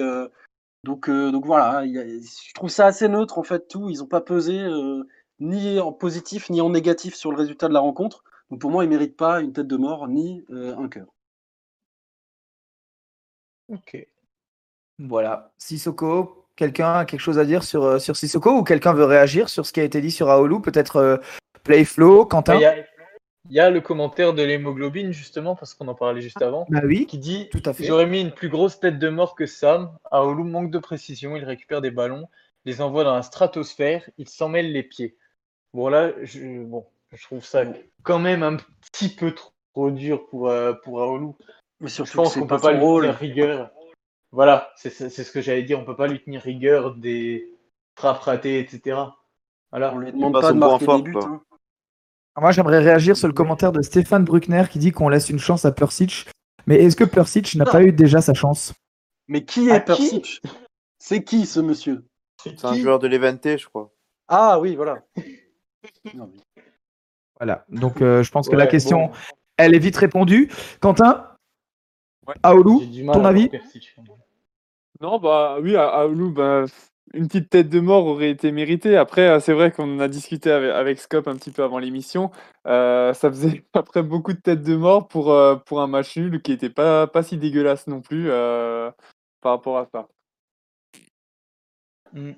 donc, 0.83 1.09
euh, 1.09 1.31
donc 1.31 1.45
voilà, 1.45 1.85
il 1.85 1.91
y 1.91 1.99
a- 1.99 2.05
je 2.05 2.53
trouve 2.53 2.69
ça 2.69 2.85
assez 2.85 3.07
neutre 3.07 3.37
en 3.37 3.43
fait 3.43 3.67
tout. 3.67 3.89
Ils 3.89 3.99
n'ont 3.99 4.05
pas 4.05 4.21
pesé 4.21 4.59
euh, 4.59 5.03
ni 5.39 5.79
en 5.79 5.91
positif 5.91 6.49
ni 6.49 6.61
en 6.61 6.69
négatif 6.69 7.15
sur 7.15 7.31
le 7.31 7.37
résultat 7.37 7.67
de 7.67 7.73
la 7.73 7.79
rencontre. 7.79 8.23
Donc 8.49 8.61
pour 8.61 8.71
moi, 8.71 8.83
ils 8.85 8.89
méritent 8.89 9.17
pas 9.17 9.41
une 9.41 9.51
tête 9.53 9.67
de 9.67 9.77
mort 9.77 10.07
ni 10.07 10.45
euh, 10.51 10.75
un 10.77 10.87
cœur. 10.87 11.07
Ok. 13.69 14.07
Voilà. 14.99 15.51
Sissoko, 15.57 16.45
quelqu'un 16.55 16.93
a 16.93 17.05
quelque 17.05 17.19
chose 17.19 17.37
à 17.37 17.45
dire 17.45 17.63
sur, 17.63 17.99
sur 17.99 18.15
Sissoko 18.15 18.51
ou 18.51 18.63
quelqu'un 18.63 18.93
veut 18.93 19.03
réagir 19.05 19.49
sur 19.49 19.65
ce 19.65 19.73
qui 19.73 19.79
a 19.81 19.83
été 19.83 19.99
dit 20.01 20.11
sur 20.11 20.29
Aoulou 20.29 20.61
Peut-être 20.61 20.95
euh, 20.95 21.17
Playflow, 21.63 22.25
Quentin? 22.25 22.59
Y, 22.59 22.65
a, 22.65 22.75
il 23.49 23.55
y 23.55 23.59
a 23.59 23.69
le 23.69 23.81
commentaire 23.81 24.33
de 24.33 24.43
l'hémoglobine, 24.43 25.11
justement, 25.11 25.55
parce 25.55 25.73
qu'on 25.73 25.87
en 25.87 25.95
parlait 25.95 26.21
juste 26.21 26.41
avant, 26.41 26.65
Bah 26.69 26.81
oui, 26.83 27.05
qui 27.05 27.17
dit 27.17 27.49
tout 27.49 27.61
à 27.65 27.73
fait. 27.73 27.83
J'aurais 27.85 28.05
mis 28.07 28.21
une 28.21 28.31
plus 28.31 28.49
grosse 28.49 28.79
tête 28.79 28.99
de 28.99 29.09
mort 29.09 29.35
que 29.35 29.45
Sam. 29.45 29.91
Aoulou 30.11 30.43
manque 30.43 30.71
de 30.71 30.79
précision, 30.79 31.35
il 31.35 31.43
récupère 31.43 31.81
des 31.81 31.91
ballons, 31.91 32.27
les 32.65 32.81
envoie 32.81 33.03
dans 33.03 33.15
la 33.15 33.21
stratosphère, 33.23 34.09
il 34.17 34.27
s'en 34.27 34.49
mêle 34.49 34.71
les 34.71 34.83
pieds. 34.83 35.15
Bon, 35.73 35.87
là, 35.89 36.11
je, 36.23 36.63
bon, 36.63 36.85
je 37.13 37.23
trouve 37.23 37.43
ça 37.45 37.63
quand 38.03 38.19
même 38.19 38.43
un 38.43 38.57
petit 38.91 39.09
peu 39.09 39.33
trop 39.33 39.91
dur 39.91 40.25
pour, 40.27 40.49
euh, 40.49 40.73
pour 40.73 41.01
Aoulou. 41.01 41.35
Mais 41.79 41.87
Je 41.89 41.93
surtout 41.93 42.11
que 42.11 42.17
pense 42.17 42.33
qu'on 42.35 42.47
pas 42.47 42.55
peut 42.55 42.61
pas 42.63 42.71
lui 42.73 42.79
rôle. 42.79 43.03
tenir 43.03 43.15
rigueur. 43.15 43.71
Voilà, 44.31 44.71
c'est 44.75 44.89
ce 44.89 45.31
que 45.31 45.41
j'allais 45.41 45.63
dire. 45.63 45.79
On 45.79 45.85
peut 45.85 45.95
pas 45.95 46.07
lui 46.07 46.21
tenir 46.21 46.41
rigueur 46.41 46.95
des 46.95 47.49
frappes 47.95 48.19
ratées, 48.19 48.59
etc. 48.59 48.97
Voilà. 49.71 49.93
On 49.93 49.99
lui 49.99 50.11
demande 50.11 50.33
pas 50.33 50.41
pas, 50.41 50.53
de 50.53 50.57
marquer 50.57 50.85
fort, 50.85 50.97
des 50.97 51.03
buts. 51.03 51.13
quoi. 51.13 51.25
hein. 51.25 51.41
Moi, 52.39 52.51
j'aimerais 52.51 52.79
réagir 52.79 53.17
sur 53.17 53.27
le 53.27 53.33
commentaire 53.33 53.71
de 53.71 53.81
Stéphane 53.81 54.23
Bruckner 54.23 54.63
qui 54.69 54.77
dit 54.79 54.91
qu'on 54.91 55.09
laisse 55.09 55.29
une 55.29 55.39
chance 55.39 55.65
à 55.65 55.71
Persic. 55.71 56.27
Mais 56.67 56.83
est-ce 56.83 56.95
que 56.95 57.03
Persic 57.03 57.55
n'a 57.55 57.65
pas 57.65 57.81
eu 57.81 57.91
déjà 57.91 58.21
sa 58.21 58.33
chance? 58.33 58.73
Mais 59.27 59.43
qui 59.43 59.69
est 59.69 59.79
Persic? 59.79 60.41
C'est 60.99 61.23
qui 61.23 61.45
ce 61.45 61.59
monsieur? 61.59 62.05
C'est 62.43 62.63
un 62.65 62.73
joueur 62.75 62.99
de 62.99 63.07
l'Eventé, 63.07 63.57
je 63.57 63.67
crois. 63.67 63.91
Ah 64.27 64.59
oui, 64.59 64.75
voilà. 64.75 65.03
Non, 66.13 66.29
mais- 66.31 66.63
Voilà. 67.39 67.65
Donc, 67.69 68.01
euh, 68.01 68.21
je 68.23 68.31
pense 68.31 68.47
que 68.49 68.55
la 68.55 68.67
question, 68.67 69.07
bon, 69.07 69.11
elle 69.57 69.73
est 69.73 69.79
vite 69.79 69.97
répondue. 69.97 70.51
Quentin? 70.79 71.31
Ouais. 72.27 72.35
Aoulou 72.43 72.81
ton 73.13 73.25
avis? 73.25 73.49
Persic. 73.49 73.95
Non, 75.01 75.19
bah 75.19 75.57
oui, 75.61 75.75
à 75.75 75.87
Aoulou, 75.87 76.31
bah, 76.31 76.65
une 77.13 77.27
petite 77.27 77.49
tête 77.49 77.69
de 77.69 77.79
mort 77.79 78.05
aurait 78.05 78.29
été 78.29 78.51
méritée. 78.51 78.97
Après, 78.97 79.27
euh, 79.27 79.39
c'est 79.39 79.53
vrai 79.53 79.71
qu'on 79.71 79.95
en 79.95 79.99
a 79.99 80.07
discuté 80.07 80.51
avec, 80.51 80.71
avec 80.71 80.99
Scope 80.99 81.27
un 81.27 81.35
petit 81.35 81.51
peu 81.51 81.63
avant 81.63 81.79
l'émission. 81.79 82.31
Euh, 82.67 83.13
ça 83.13 83.29
faisait 83.29 83.63
après 83.73 84.03
beaucoup 84.03 84.33
de 84.33 84.39
têtes 84.39 84.63
de 84.63 84.75
mort 84.75 85.07
pour, 85.07 85.31
euh, 85.31 85.55
pour 85.55 85.81
un 85.81 85.87
match 85.87 86.17
nul 86.17 86.41
qui 86.41 86.51
était 86.51 86.69
pas, 86.69 87.07
pas 87.07 87.23
si 87.23 87.37
dégueulasse 87.37 87.87
non 87.87 88.01
plus 88.01 88.29
euh, 88.29 88.91
par 89.41 89.53
rapport 89.53 89.77
à 89.77 89.87
ça. 89.93 90.07
Mm. 92.13 92.31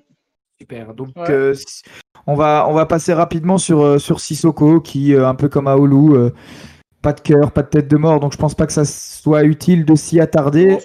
Super. 0.60 0.94
Donc, 0.94 1.08
Ouais. 1.16 1.30
euh, 1.30 1.54
on, 2.26 2.34
va, 2.34 2.66
on 2.68 2.74
va 2.74 2.86
passer 2.86 3.14
rapidement 3.14 3.56
sur, 3.58 4.00
sur 4.00 4.20
Sissoko, 4.20 4.80
qui, 4.80 5.14
un 5.14 5.34
peu 5.34 5.48
comme 5.48 5.66
Aoulou, 5.68 6.14
euh, 6.14 6.32
pas 7.02 7.14
de 7.14 7.20
cœur, 7.20 7.50
pas 7.52 7.62
de 7.62 7.68
tête 7.68 7.88
de 7.88 7.96
mort. 7.96 8.20
Donc, 8.20 8.32
je 8.32 8.38
pense 8.38 8.54
pas 8.54 8.66
que 8.66 8.72
ça 8.74 8.84
soit 8.84 9.44
utile 9.44 9.86
de 9.86 9.94
s'y 9.94 10.20
attarder. 10.20 10.78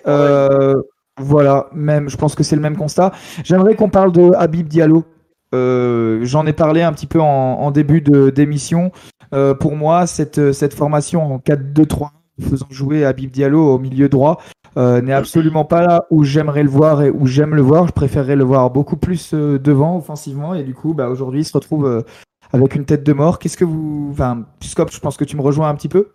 Voilà, 1.17 1.69
même, 1.73 2.09
je 2.09 2.17
pense 2.17 2.35
que 2.35 2.43
c'est 2.43 2.55
le 2.55 2.61
même 2.61 2.75
constat. 2.75 3.11
J'aimerais 3.43 3.75
qu'on 3.75 3.89
parle 3.89 4.11
de 4.11 4.31
Habib 4.35 4.67
Diallo. 4.67 5.05
Euh, 5.53 6.19
J'en 6.23 6.45
ai 6.45 6.53
parlé 6.53 6.81
un 6.81 6.91
petit 6.91 7.07
peu 7.07 7.21
en, 7.21 7.25
en 7.25 7.71
début 7.71 8.01
d'émission. 8.01 8.91
Euh, 9.33 9.53
pour 9.53 9.75
moi, 9.75 10.07
cette, 10.07 10.51
cette 10.51 10.73
formation 10.73 11.35
en 11.35 11.37
4-2-3, 11.37 12.09
faisant 12.41 12.67
jouer 12.69 13.05
Habib 13.05 13.31
Diallo 13.31 13.75
au 13.75 13.79
milieu 13.79 14.09
droit, 14.09 14.41
euh, 14.77 15.01
n'est 15.01 15.13
absolument 15.13 15.63
pas 15.63 15.81
là 15.81 16.05
où 16.09 16.25
j'aimerais 16.25 16.63
le 16.63 16.69
voir 16.69 17.01
et 17.01 17.09
où 17.09 17.27
j'aime 17.27 17.55
le 17.55 17.61
voir. 17.61 17.87
Je 17.87 17.93
préférerais 17.93 18.35
le 18.35 18.43
voir 18.43 18.69
beaucoup 18.69 18.97
plus 18.97 19.33
devant 19.33 19.97
offensivement. 19.97 20.53
Et 20.53 20.63
du 20.63 20.73
coup, 20.73 20.93
bah, 20.93 21.07
aujourd'hui, 21.07 21.41
il 21.41 21.45
se 21.45 21.53
retrouve 21.53 22.03
avec 22.51 22.75
une 22.75 22.85
tête 22.85 23.03
de 23.03 23.13
mort. 23.13 23.39
Qu'est-ce 23.39 23.57
que 23.57 23.63
vous. 23.65 24.09
Enfin, 24.11 24.45
Scop, 24.61 24.91
je 24.91 24.99
pense 24.99 25.15
que 25.15 25.23
tu 25.23 25.37
me 25.37 25.41
rejoins 25.41 25.69
un 25.69 25.75
petit 25.75 25.89
peu. 25.89 26.09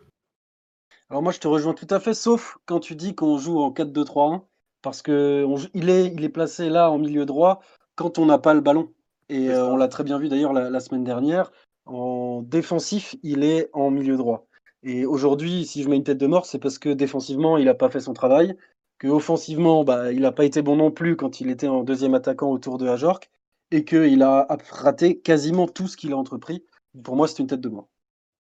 Alors 1.09 1.22
moi, 1.22 1.32
je 1.32 1.40
te 1.40 1.48
rejoins 1.48 1.74
tout 1.74 1.88
à 1.90 1.98
fait, 1.98 2.14
sauf 2.14 2.59
quand 2.66 2.78
tu 2.78 2.94
dis 2.94 3.14
qu'on 3.16 3.36
joue 3.36 3.59
en 3.59 3.72
4-2-3-1, 3.72 4.42
parce 4.83 5.03
que 5.03 5.45
on 5.47 5.57
il, 5.74 5.91
est, 5.91 6.07
il 6.07 6.24
est 6.24 6.28
placé 6.31 6.68
là 6.68 6.91
en 6.91 6.99
milieu 6.99 7.26
droit 7.26 7.61
quand 7.95 8.18
on 8.18 8.26
n'a 8.26 8.39
pas 8.39 8.55
le 8.55 8.61
ballon. 8.61 8.91
Et 9.28 9.51
euh, 9.51 9.66
on 9.66 9.76
l'a 9.76 9.89
très 9.89 10.05
bien 10.05 10.18
vu 10.18 10.28
d'ailleurs 10.28 10.53
la, 10.53 10.70
la 10.70 10.81
semaine 10.81 11.05
dernière. 11.05 11.53
En 11.87 12.43
défensif, 12.43 13.16
il 13.22 13.45
est 13.45 13.70
en 13.72 13.91
milieu 13.91 14.16
droit. 14.16 14.47
Et 14.83 15.07
aujourd'hui, 15.07 15.66
si 15.66 15.83
je 15.83 15.89
mets 15.89 15.97
une 15.97 16.05
tête 16.05 16.18
de 16.18 16.26
mort, 16.26 16.47
c'est 16.47 16.59
parce 16.59 16.78
que 16.78 16.89
défensivement, 16.89 17.57
il 17.59 17.66
n'a 17.66 17.74
pas 17.74 17.91
fait 17.91 18.01
son 18.01 18.12
travail. 18.12 18.57
Que 18.99 19.09
offensivement, 19.09 19.85
bah, 19.85 20.12
il 20.12 20.20
n'a 20.20 20.33
pas 20.33 20.45
été 20.45 20.62
bon 20.62 20.76
non 20.76 20.91
plus 20.91 21.16
quand 21.16 21.41
il 21.41 21.51
était 21.51 21.68
en 21.68 21.85
deuxième 21.85 22.14
attaquant 22.14 22.51
autour 22.51 22.78
de 22.78 22.89
Ajorc. 22.89 23.31
Et 23.70 23.85
qu'il 23.85 24.22
a 24.22 24.49
raté 24.70 25.18
quasiment 25.18 25.68
tout 25.68 25.87
ce 25.87 25.97
qu'il 25.97 26.12
a 26.12 26.16
entrepris. 26.16 26.64
Pour 27.05 27.14
moi, 27.14 27.28
c'est 27.28 27.39
une 27.39 27.47
tête 27.47 27.61
de 27.61 27.68
mort. 27.68 27.89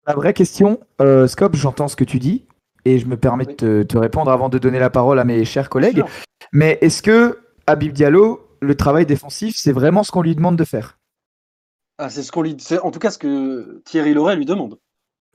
La 0.07 0.15
vraie 0.15 0.33
question, 0.33 0.79
euh, 1.01 1.27
Scope, 1.27 1.55
j'entends 1.55 1.89
ce 1.89 1.95
que 1.95 2.05
tu 2.05 2.19
dis 2.19 2.45
et 2.85 2.97
je 2.99 3.05
me 3.07 3.17
permets 3.17 3.45
de 3.45 3.51
te, 3.53 3.83
te 3.83 3.97
répondre 3.97 4.31
avant 4.31 4.49
de 4.49 4.57
donner 4.57 4.79
la 4.79 4.89
parole 4.89 5.19
à 5.19 5.23
mes 5.25 5.45
chers 5.45 5.69
collègues. 5.69 6.03
Mais 6.51 6.77
est-ce 6.81 7.01
que 7.01 7.39
Habib 7.67 7.91
Diallo, 7.93 8.47
le 8.61 8.75
travail 8.75 9.05
défensif, 9.05 9.55
c'est 9.57 9.71
vraiment 9.71 10.03
ce 10.03 10.11
qu'on 10.11 10.21
lui 10.21 10.35
demande 10.35 10.55
de 10.57 10.63
faire? 10.63 10.97
Ah, 11.97 12.09
c'est 12.09 12.23
ce 12.23 12.31
qu'on 12.31 12.41
lui, 12.41 12.55
c'est 12.59 12.79
en 12.79 12.91
tout 12.91 12.99
cas 12.99 13.11
ce 13.11 13.17
que 13.17 13.81
Thierry 13.85 14.13
Loret 14.13 14.35
lui 14.35 14.45
demande. 14.45 14.77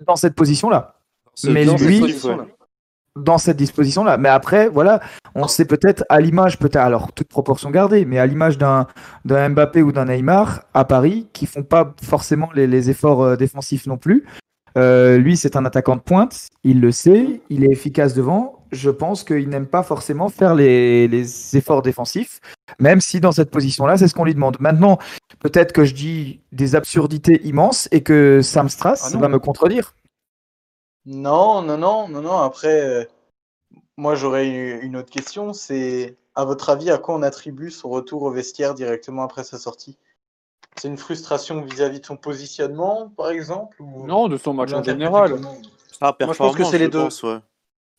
dans 0.06 0.16
cette 0.16 0.34
position-là 0.34 0.96
Mais 1.44 1.64
Dans 1.66 1.76
cette 1.76 1.86
lui- 1.88 2.00
position-là. 2.00 2.46
dans 3.16 3.38
cette 3.38 3.56
disposition-là. 3.58 4.16
Mais 4.16 4.28
après, 4.30 4.68
voilà, 4.68 5.00
on 5.34 5.46
sait 5.46 5.66
peut-être 5.66 6.04
à 6.08 6.20
l'image, 6.20 6.58
peut-être, 6.58 6.76
alors 6.76 7.12
toute 7.12 7.28
proportion 7.28 7.70
gardée, 7.70 8.04
mais 8.06 8.18
à 8.18 8.26
l'image 8.26 8.56
d'un 8.58 8.86
d'un 9.24 9.50
Mbappé 9.50 9.82
ou 9.82 9.92
d'un 9.92 10.06
Neymar 10.06 10.62
à 10.74 10.84
Paris, 10.84 11.28
qui 11.32 11.46
font 11.46 11.62
pas 11.62 11.94
forcément 12.02 12.48
les, 12.54 12.66
les 12.66 12.88
efforts 12.90 13.22
euh, 13.22 13.36
défensifs 13.36 13.86
non 13.86 13.98
plus. 13.98 14.24
Euh, 14.76 15.18
lui, 15.18 15.36
c'est 15.36 15.56
un 15.56 15.64
attaquant 15.64 15.96
de 15.96 16.00
pointe, 16.00 16.48
il 16.64 16.80
le 16.80 16.90
sait, 16.90 17.40
il 17.48 17.64
est 17.64 17.70
efficace 17.70 18.14
devant. 18.14 18.64
Je 18.72 18.90
pense 18.90 19.22
qu'il 19.22 19.48
n'aime 19.48 19.66
pas 19.66 19.84
forcément 19.84 20.28
faire 20.28 20.54
les, 20.54 21.06
les 21.06 21.56
efforts 21.56 21.82
défensifs, 21.82 22.40
même 22.80 23.00
si 23.00 23.20
dans 23.20 23.30
cette 23.30 23.50
position-là, 23.50 23.96
c'est 23.96 24.08
ce 24.08 24.14
qu'on 24.14 24.24
lui 24.24 24.34
demande. 24.34 24.56
Maintenant, 24.58 24.98
peut-être 25.38 25.72
que 25.72 25.84
je 25.84 25.94
dis 25.94 26.40
des 26.50 26.74
absurdités 26.74 27.40
immenses 27.46 27.88
et 27.92 28.02
que 28.02 28.40
Sam 28.42 28.68
Strass 28.68 29.12
Ah 29.14 29.18
va 29.18 29.28
me 29.28 29.38
contredire. 29.38 29.94
Non, 31.06 31.62
non, 31.62 31.78
non, 31.78 32.08
non, 32.08 32.22
non. 32.22 32.38
Après, 32.38 32.80
euh, 32.80 33.04
moi 33.96 34.16
j'aurais 34.16 34.48
une 34.48 34.96
autre 34.96 35.10
question. 35.10 35.52
C'est, 35.52 36.16
à 36.34 36.44
votre 36.44 36.70
avis, 36.70 36.90
à 36.90 36.98
quoi 36.98 37.14
on 37.14 37.22
attribue 37.22 37.70
son 37.70 37.90
retour 37.90 38.22
au 38.22 38.30
vestiaire 38.30 38.74
directement 38.74 39.22
après 39.22 39.44
sa 39.44 39.58
sortie? 39.58 39.96
C'est 40.76 40.88
une 40.88 40.96
frustration 40.98 41.62
vis-à-vis 41.62 42.00
de 42.00 42.06
son 42.06 42.16
positionnement, 42.16 43.08
par 43.16 43.30
exemple? 43.30 43.80
Ou 43.80 44.06
Non, 44.06 44.28
de 44.28 44.36
son 44.36 44.54
match 44.54 44.72
en 44.72 44.82
général. 44.82 45.32
Ah, 46.00 46.16
Moi, 46.20 46.32
je 46.32 46.38
pense 46.38 46.38
que 46.38 46.38
performance, 46.38 46.70
c'est 46.70 46.78
les 46.78 46.88
deux. 46.88 46.98
pense, 46.98 47.22
ouais. 47.22 47.38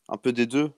Un 0.09 0.17
peu 0.17 0.33
des 0.33 0.45
deux. 0.45 0.71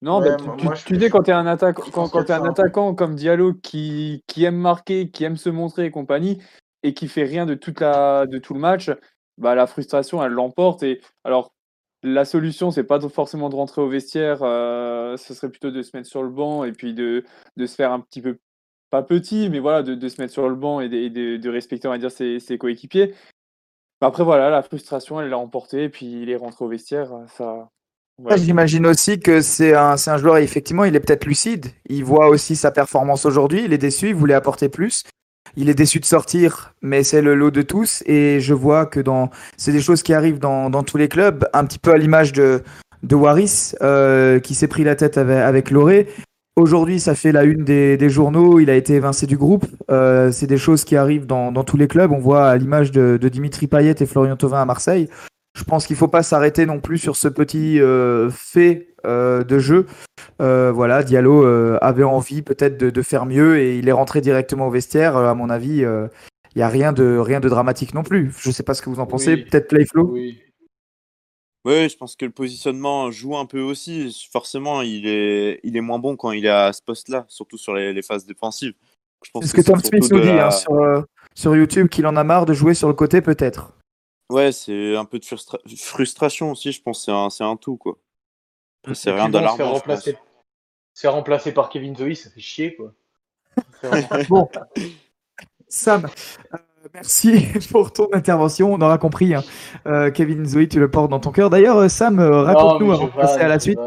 Non, 0.00 0.20
Ouais, 0.20 0.30
mais 0.30 0.36
tu, 0.36 0.44
moi- 0.46 0.56
tu- 0.56 0.64
moi, 0.64 0.74
je- 0.74 0.84
tu 0.84 0.96
dis 0.96 1.08
quand 1.10 1.22
tu 1.24 1.30
es 1.30 1.34
un 1.34 1.46
attaquant, 1.46 1.82
quand, 1.90 2.08
quand 2.08 2.30
un 2.30 2.94
comme 2.94 3.16
Diallo 3.16 3.54
qui, 3.54 4.22
qui 4.28 4.44
aime 4.44 4.56
marquer, 4.56 5.10
qui 5.10 5.24
aime 5.24 5.36
se 5.36 5.48
montrer 5.50 5.86
et 5.86 5.90
compagnie, 5.90 6.40
et 6.84 6.94
qui 6.94 7.08
fait 7.08 7.24
rien 7.24 7.46
de 7.46 7.54
toute 7.54 7.80
la 7.80 8.26
de 8.26 8.38
tout 8.38 8.54
le 8.54 8.60
match, 8.60 8.90
bah 9.38 9.56
la 9.56 9.66
frustration 9.66 10.22
elle 10.22 10.32
l'emporte. 10.32 10.84
Et 10.84 11.00
alors 11.24 11.52
la 12.04 12.24
solution 12.24 12.70
c'est 12.70 12.84
pas 12.84 13.00
forcément 13.08 13.48
de 13.48 13.56
rentrer 13.56 13.82
au 13.82 13.88
vestiaire, 13.88 14.38
euh, 14.42 15.16
ce 15.16 15.34
serait 15.34 15.50
plutôt 15.50 15.72
de 15.72 15.82
se 15.82 15.96
mettre 15.96 16.08
sur 16.08 16.22
le 16.22 16.30
banc 16.30 16.62
et 16.62 16.70
puis 16.70 16.94
de, 16.94 17.24
de 17.56 17.66
se 17.66 17.74
faire 17.74 17.90
un 17.90 17.98
petit 17.98 18.22
peu 18.22 18.38
pas 18.90 19.02
petit, 19.02 19.48
mais 19.50 19.58
voilà 19.58 19.82
de, 19.82 20.08
se 20.08 20.20
mettre 20.20 20.32
sur 20.32 20.48
le 20.48 20.54
banc 20.54 20.80
et 20.80 20.88
de, 20.88 21.48
respecter 21.48 21.88
on 21.88 21.90
va 21.90 21.98
dire 21.98 22.10
ses, 22.10 22.58
coéquipiers. 22.58 23.14
Après 24.00 24.22
voilà 24.22 24.48
la 24.50 24.62
frustration 24.62 25.20
elle 25.20 25.28
l'a 25.28 25.38
emporté 25.38 25.88
puis 25.88 26.22
il 26.22 26.30
est 26.30 26.36
rentré 26.36 26.64
au 26.64 26.68
vestiaire, 26.68 27.10
ça. 27.36 27.68
J'imagine 28.36 28.84
aussi 28.86 29.20
que 29.20 29.40
c'est 29.40 29.74
un, 29.74 29.94
un 30.04 30.16
joueur, 30.16 30.38
effectivement, 30.38 30.84
il 30.84 30.96
est 30.96 31.00
peut-être 31.00 31.24
lucide. 31.24 31.66
Il 31.88 32.04
voit 32.04 32.28
aussi 32.28 32.56
sa 32.56 32.72
performance 32.72 33.24
aujourd'hui. 33.24 33.62
Il 33.64 33.72
est 33.72 33.78
déçu, 33.78 34.08
il 34.08 34.14
voulait 34.14 34.34
apporter 34.34 34.68
plus. 34.68 35.04
Il 35.56 35.68
est 35.68 35.74
déçu 35.74 36.00
de 36.00 36.04
sortir, 36.04 36.74
mais 36.82 37.04
c'est 37.04 37.22
le 37.22 37.34
lot 37.34 37.50
de 37.50 37.62
tous. 37.62 38.02
Et 38.06 38.40
je 38.40 38.54
vois 38.54 38.86
que 38.86 38.98
dans, 38.98 39.30
c'est 39.56 39.72
des 39.72 39.80
choses 39.80 40.02
qui 40.02 40.14
arrivent 40.14 40.40
dans, 40.40 40.68
dans 40.68 40.82
tous 40.82 40.96
les 40.96 41.08
clubs, 41.08 41.48
un 41.52 41.64
petit 41.64 41.78
peu 41.78 41.92
à 41.92 41.96
l'image 41.96 42.32
de, 42.32 42.62
de 43.02 43.14
Waris, 43.14 43.74
euh, 43.82 44.40
qui 44.40 44.54
s'est 44.54 44.68
pris 44.68 44.84
la 44.84 44.96
tête 44.96 45.16
avec, 45.16 45.38
avec 45.38 45.70
Loré. 45.70 46.08
Aujourd'hui, 46.58 46.98
ça 46.98 47.14
fait 47.14 47.30
la 47.30 47.44
une 47.44 47.62
des, 47.62 47.96
des 47.96 48.10
journaux. 48.10 48.58
Il 48.58 48.68
a 48.68 48.74
été 48.74 48.94
évincé 48.94 49.28
du 49.28 49.36
groupe. 49.36 49.64
Euh, 49.92 50.32
c'est 50.32 50.48
des 50.48 50.58
choses 50.58 50.82
qui 50.82 50.96
arrivent 50.96 51.24
dans, 51.24 51.52
dans 51.52 51.62
tous 51.62 51.76
les 51.76 51.86
clubs. 51.86 52.10
On 52.10 52.18
voit 52.18 52.48
à 52.48 52.56
l'image 52.56 52.90
de, 52.90 53.16
de 53.16 53.28
Dimitri 53.28 53.68
Payet 53.68 53.94
et 54.00 54.06
Florian 54.06 54.36
Thauvin 54.36 54.60
à 54.60 54.64
Marseille. 54.64 55.08
Je 55.56 55.62
pense 55.62 55.86
qu'il 55.86 55.94
faut 55.94 56.08
pas 56.08 56.24
s'arrêter 56.24 56.66
non 56.66 56.80
plus 56.80 56.98
sur 56.98 57.14
ce 57.14 57.28
petit 57.28 57.80
euh, 57.80 58.28
fait 58.30 58.88
euh, 59.06 59.44
de 59.44 59.60
jeu. 59.60 59.86
Voilà, 60.40 61.04
Diallo 61.04 61.44
avait 61.80 62.02
envie 62.02 62.42
peut-être 62.42 62.76
de, 62.76 62.90
de 62.90 63.02
faire 63.02 63.24
mieux 63.24 63.58
et 63.58 63.78
il 63.78 63.88
est 63.88 63.92
rentré 63.92 64.20
directement 64.20 64.66
au 64.66 64.70
vestiaire. 64.70 65.16
À 65.16 65.34
mon 65.34 65.50
avis, 65.50 65.78
il 65.78 66.08
n'y 66.56 66.62
a 66.62 66.68
rien 66.68 66.92
de, 66.92 67.18
rien 67.18 67.38
de 67.38 67.48
dramatique 67.48 67.94
non 67.94 68.02
plus. 68.02 68.32
Je 68.36 68.50
sais 68.50 68.64
pas 68.64 68.74
ce 68.74 68.82
que 68.82 68.90
vous 68.90 68.98
en 68.98 69.06
pensez. 69.06 69.34
Oui. 69.34 69.44
Peut-être 69.44 69.68
Playflow 69.68 70.10
Oui. 70.12 70.40
Oui, 71.64 71.88
je 71.88 71.96
pense 71.96 72.16
que 72.16 72.24
le 72.24 72.30
positionnement 72.30 73.10
joue 73.10 73.36
un 73.36 73.44
peu 73.46 73.60
aussi. 73.60 74.26
Forcément, 74.32 74.80
il 74.82 75.06
est, 75.06 75.60
il 75.64 75.76
est 75.76 75.80
moins 75.80 75.98
bon 75.98 76.16
quand 76.16 76.30
il 76.32 76.46
est 76.46 76.50
à 76.50 76.72
ce 76.72 76.80
poste-là, 76.82 77.26
surtout 77.28 77.58
sur 77.58 77.74
les, 77.74 77.92
les 77.92 78.02
phases 78.02 78.24
défensives. 78.24 78.74
C'est 79.42 79.46
ce 79.48 79.52
que 79.54 79.60
Tom 79.62 79.80
c'est 79.80 79.88
Smith 79.88 80.10
nous 80.12 80.20
dit 80.20 80.26
la- 80.28 80.46
hein, 80.46 80.50
sur, 80.50 80.72
euh, 80.72 81.02
sur 81.34 81.56
YouTube, 81.56 81.88
qu'il 81.88 82.06
en 82.06 82.14
a 82.16 82.22
marre 82.24 82.46
de 82.46 82.54
jouer 82.54 82.74
sur 82.74 82.86
le 82.88 82.94
côté 82.94 83.20
peut-être. 83.20 83.72
Ouais, 84.30 84.52
c'est 84.52 84.94
un 84.96 85.04
peu 85.04 85.18
de 85.18 85.24
frustra- 85.24 85.58
frustration 85.76 86.52
aussi, 86.52 86.70
je 86.72 86.80
pense. 86.80 86.98
que 87.00 87.04
C'est 87.06 87.12
un, 87.12 87.28
c'est 87.30 87.44
un 87.44 87.56
tout, 87.56 87.76
quoi. 87.76 87.98
C'est 88.94 89.10
rien 89.10 89.28
d'alarmant. 89.28 89.72
remplacer, 89.72 90.12
se 90.94 91.00
faire 91.00 91.12
remplacer 91.14 91.52
par 91.52 91.68
Kevin 91.68 91.96
Zoe, 91.96 92.14
ça 92.14 92.30
fait 92.30 92.40
chier, 92.40 92.76
quoi. 92.76 92.94
C'est 93.80 93.88
vraiment- 93.88 94.24
Bon, 94.28 94.48
Sam, 95.68 96.06
euh, 96.54 96.58
merci 96.94 97.46
pour 97.70 97.92
ton 97.92 98.08
intervention. 98.12 98.72
On 98.72 98.80
aura 98.80 98.98
compris. 98.98 99.34
hein. 99.34 99.42
Euh, 99.86 100.10
Kevin 100.10 100.44
Zoe, 100.46 100.66
tu 100.68 100.80
le 100.80 100.90
portes 100.90 101.10
dans 101.10 101.20
ton 101.20 101.30
cœur. 101.32 101.50
D'ailleurs, 101.50 101.76
euh, 101.78 101.88
Sam, 101.88 102.18
euh, 102.18 102.42
raconte-nous 102.42 102.92
avant 102.92 103.06
de 103.06 103.10
passer 103.12 103.40
à 103.40 103.48
la 103.48 103.58
suite. 103.58 103.78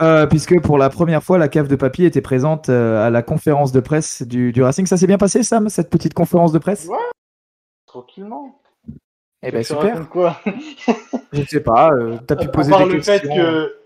Euh, 0.00 0.26
puisque 0.26 0.60
pour 0.60 0.76
la 0.78 0.90
première 0.90 1.22
fois, 1.22 1.38
la 1.38 1.46
cave 1.48 1.68
de 1.68 1.76
papier 1.76 2.06
était 2.06 2.20
présente 2.22 2.68
euh, 2.68 3.06
à 3.06 3.10
la 3.10 3.22
conférence 3.22 3.70
de 3.70 3.80
presse 3.80 4.22
du, 4.22 4.50
du 4.52 4.62
Racing. 4.62 4.86
Ça 4.86 4.96
s'est 4.96 5.06
bien 5.06 5.18
passé, 5.18 5.42
Sam, 5.42 5.68
cette 5.68 5.90
petite 5.90 6.14
conférence 6.14 6.50
de 6.52 6.58
presse? 6.58 6.86
Ouais. 6.86 6.96
Tranquillement. 7.86 8.60
Eh 9.46 9.52
ben 9.52 9.62
super. 9.62 10.08
quoi? 10.08 10.40
Je 11.32 11.40
ne 11.40 11.44
sais 11.46 11.60
pas. 11.60 11.90
T'as 12.26 12.34
pu 12.36 12.46
À 12.46 12.48
poser 12.48 12.70
part 12.70 12.86
des 12.88 12.94
le 12.94 13.02
fait 13.02 13.20
questions. 13.20 13.36
que. 13.36 13.76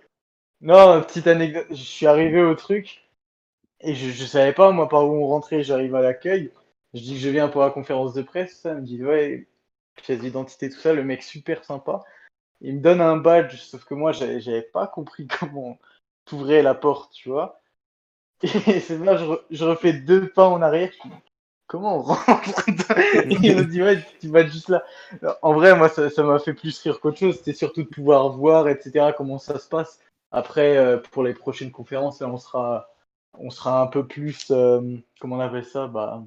Non, 0.60 1.02
petite 1.02 1.26
anecdote. 1.26 1.66
Je 1.70 1.74
suis 1.76 2.06
arrivé 2.06 2.40
au 2.42 2.54
truc 2.54 3.02
et 3.80 3.94
je, 3.94 4.10
je 4.10 4.24
savais 4.24 4.52
pas, 4.52 4.70
moi, 4.70 4.88
par 4.88 5.04
où 5.06 5.12
on 5.22 5.26
rentrait. 5.26 5.62
J'arrive 5.64 5.94
à 5.96 6.00
l'accueil. 6.00 6.50
Je 6.94 7.00
dis 7.00 7.14
que 7.14 7.20
je 7.20 7.28
viens 7.28 7.48
pour 7.48 7.62
la 7.62 7.70
conférence 7.70 8.14
de 8.14 8.22
presse. 8.22 8.60
Ça 8.60 8.74
me 8.74 8.82
dit, 8.82 9.04
ouais, 9.04 9.48
pièce 9.96 10.20
d'identité, 10.20 10.70
tout 10.70 10.78
ça. 10.78 10.92
Le 10.92 11.04
mec 11.04 11.22
super 11.22 11.64
sympa. 11.64 12.02
Il 12.60 12.76
me 12.76 12.80
donne 12.80 13.00
un 13.00 13.16
badge, 13.16 13.56
sauf 13.56 13.84
que 13.84 13.94
moi, 13.94 14.12
j'avais 14.12 14.62
pas 14.62 14.86
compris 14.86 15.26
comment 15.40 15.78
t'ouvrais 16.24 16.62
la 16.62 16.74
porte, 16.74 17.12
tu 17.12 17.28
vois. 17.28 17.60
Et 18.42 18.80
c'est 18.80 18.98
là, 18.98 19.16
je, 19.16 19.24
je 19.50 19.64
refais 19.64 19.92
deux 19.92 20.28
pas 20.28 20.48
en 20.48 20.62
arrière. 20.62 20.92
Comment 21.66 21.98
on 21.98 22.02
rentre 22.02 22.64
il 22.66 23.56
me 23.56 23.64
dit, 23.64 23.82
ouais, 23.82 24.02
tu 24.20 24.28
vas 24.28 24.46
juste 24.46 24.70
là. 24.70 24.84
En 25.42 25.52
vrai, 25.52 25.76
moi, 25.76 25.88
ça 25.88 26.08
ça 26.08 26.22
m'a 26.22 26.38
fait 26.38 26.54
plus 26.54 26.78
rire 26.80 26.98
qu'autre 27.00 27.18
chose. 27.18 27.36
C'était 27.36 27.52
surtout 27.52 27.82
de 27.82 27.88
pouvoir 27.88 28.30
voir, 28.30 28.68
etc., 28.68 29.12
comment 29.16 29.38
ça 29.38 29.58
se 29.58 29.68
passe. 29.68 30.00
Après, 30.30 30.76
euh, 30.76 30.98
pour 30.98 31.22
les 31.22 31.34
prochaines 31.34 31.70
conférences, 31.70 32.20
là, 32.20 32.28
on 32.28 32.38
sera, 32.38 32.88
on 33.34 33.50
sera 33.50 33.82
un 33.82 33.86
peu 33.86 34.06
plus, 34.06 34.50
euh, 34.50 34.96
comment 35.20 35.36
on 35.36 35.40
appelle 35.40 35.64
ça? 35.64 35.86
Bah, 35.86 36.22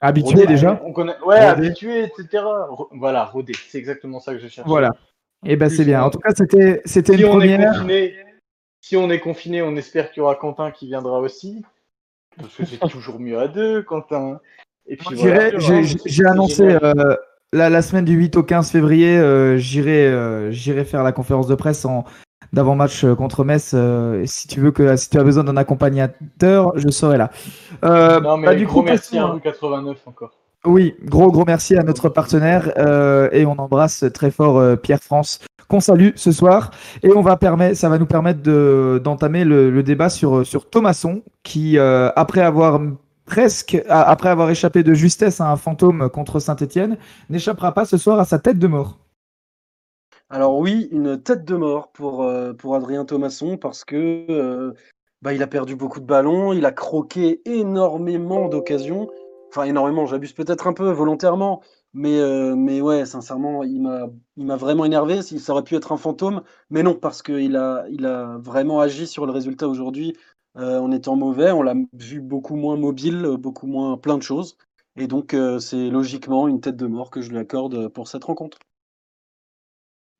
Habitué 0.00 0.40
rodé. 0.40 0.46
déjà 0.46 0.80
On 0.84 0.92
connaît, 0.92 1.12
ouais, 1.24 1.50
Rodé. 1.50 1.66
habitué, 1.66 2.02
etc. 2.04 2.44
Voilà, 2.92 3.24
rodé. 3.24 3.52
C'est 3.68 3.78
exactement 3.78 4.20
ça 4.20 4.32
que 4.34 4.38
je 4.40 4.48
cherche. 4.48 4.68
Voilà. 4.68 4.90
Eh 5.44 5.56
ben 5.56 5.68
c'est 5.70 5.84
bien. 5.84 6.02
En 6.02 6.10
tout 6.10 6.18
cas, 6.18 6.32
c'était 6.36 6.82
c'était 6.84 7.16
Si 7.16 7.22
une 7.22 7.28
première. 7.28 7.72
confiné, 7.74 8.14
si 8.80 8.96
on 8.96 9.10
est 9.10 9.20
confiné, 9.20 9.62
on 9.62 9.74
espère 9.76 10.10
qu'il 10.10 10.20
y 10.20 10.24
aura 10.24 10.34
Quentin 10.36 10.70
qui 10.70 10.86
viendra 10.86 11.18
aussi. 11.20 11.62
Parce 12.38 12.54
que 12.54 12.64
c'est 12.66 12.78
toujours 12.90 13.18
mieux 13.18 13.38
à 13.38 13.48
deux, 13.48 13.82
Quentin. 13.82 14.40
Et 14.86 14.96
puis 14.96 15.14
voilà. 15.16 15.50
J'ai 16.04 16.26
annoncé 16.26 16.62
euh, 16.82 17.16
la, 17.52 17.70
la 17.70 17.82
semaine 17.82 18.04
du 18.04 18.14
8 18.14 18.36
au 18.36 18.42
15 18.42 18.70
février, 18.70 19.16
euh, 19.18 19.56
j'irai 19.56 20.06
euh, 20.06 20.50
j'irai 20.50 20.84
faire 20.84 21.02
la 21.02 21.12
conférence 21.12 21.46
de 21.48 21.54
presse 21.54 21.84
en 21.84 22.04
d'avant-match 22.52 23.04
euh, 23.04 23.14
contre 23.14 23.44
Metz. 23.44 23.72
euh, 23.74 24.22
si 24.26 24.48
tu 24.48 24.60
veux 24.60 24.70
que 24.70 24.96
si 24.96 25.10
tu 25.10 25.18
as 25.18 25.24
besoin 25.24 25.44
d'un 25.44 25.56
accompagnateur, 25.56 26.72
je 26.76 26.88
serai 26.90 27.18
là. 27.18 27.30
Euh, 27.84 28.20
Non, 28.20 28.36
mais 28.36 28.46
bah, 28.46 28.54
du 28.54 28.66
gros 28.66 28.80
coup, 28.80 28.86
merci 28.86 29.18
à 29.18 29.26
rue 29.26 29.40
89 29.40 29.98
encore. 30.06 30.32
Oui, 30.64 30.94
gros 31.04 31.30
gros 31.30 31.44
merci 31.46 31.76
à 31.76 31.82
notre 31.84 32.08
partenaire 32.08 32.72
euh, 32.76 33.28
et 33.32 33.46
on 33.46 33.52
embrasse 33.58 34.04
très 34.12 34.30
fort 34.32 34.60
Pierre 34.78 35.02
France 35.02 35.38
qu'on 35.68 35.80
salue 35.80 36.10
ce 36.16 36.32
soir 36.32 36.70
et 37.02 37.12
on 37.12 37.20
va 37.22 37.36
permettre, 37.36 37.76
ça 37.76 37.88
va 37.88 37.98
nous 37.98 38.06
permettre 38.06 38.42
de 38.42 39.00
d'entamer 39.02 39.44
le, 39.44 39.70
le 39.70 39.82
débat 39.82 40.08
sur 40.08 40.44
sur 40.46 40.68
Thomasson 40.68 41.22
qui 41.44 41.78
après 41.78 42.40
avoir 42.40 42.80
presque 43.26 43.80
après 43.88 44.28
avoir 44.28 44.50
échappé 44.50 44.82
de 44.82 44.94
justesse 44.94 45.40
à 45.40 45.50
un 45.50 45.56
fantôme 45.56 46.08
contre 46.10 46.38
Saint-Étienne 46.40 46.96
n'échappera 47.30 47.72
pas 47.72 47.84
ce 47.84 47.96
soir 47.96 48.18
à 48.18 48.24
sa 48.24 48.38
tête 48.38 48.58
de 48.58 48.66
mort. 48.66 48.98
Alors 50.28 50.58
oui, 50.58 50.88
une 50.90 51.22
tête 51.22 51.44
de 51.44 51.54
mort 51.56 51.92
pour, 51.92 52.22
euh, 52.24 52.52
Adrien 52.74 53.04
Thomasson 53.04 53.56
parce 53.56 53.84
que 53.84 54.26
euh, 54.28 54.72
bah, 55.22 55.32
il 55.32 55.42
a 55.42 55.46
perdu 55.46 55.76
beaucoup 55.76 56.00
de 56.00 56.04
ballons, 56.06 56.52
il 56.52 56.64
a 56.66 56.72
croqué 56.72 57.40
énormément 57.44 58.48
d'occasions 58.48 59.08
Enfin, 59.50 59.64
énormément, 59.64 60.04
j'abuse 60.06 60.32
peut-être 60.32 60.66
un 60.66 60.72
peu 60.72 60.90
volontairement, 60.90 61.62
mais, 61.94 62.18
euh, 62.20 62.56
mais 62.56 62.80
ouais, 62.80 63.06
sincèrement, 63.06 63.62
il 63.62 63.80
m'a, 63.80 64.56
vraiment 64.56 64.84
énervé. 64.84 65.22
Ça 65.22 65.52
aurait 65.52 65.62
pu 65.62 65.76
être 65.76 65.92
un 65.92 65.96
fantôme, 65.96 66.42
mais 66.68 66.82
non, 66.82 66.94
parce 66.94 67.22
qu'il 67.22 67.56
a, 67.56 67.86
il 67.90 68.04
a 68.06 68.36
vraiment 68.38 68.80
agi 68.80 69.06
sur 69.06 69.24
le 69.24 69.32
résultat 69.32 69.68
aujourd'hui 69.68 70.14
en 70.56 70.90
étant 70.90 71.16
mauvais. 71.16 71.52
On 71.52 71.62
l'a 71.62 71.74
vu 71.94 72.20
beaucoup 72.20 72.56
moins 72.56 72.76
mobile, 72.76 73.36
beaucoup 73.38 73.66
moins 73.66 73.96
plein 73.96 74.18
de 74.18 74.22
choses. 74.22 74.56
Et 74.96 75.06
donc, 75.06 75.34
c'est 75.60 75.90
logiquement 75.90 76.48
une 76.48 76.60
tête 76.60 76.76
de 76.76 76.86
mort 76.86 77.10
que 77.10 77.20
je 77.22 77.30
lui 77.30 77.38
accorde 77.38 77.88
pour 77.88 78.08
cette 78.08 78.24
rencontre. 78.24 78.58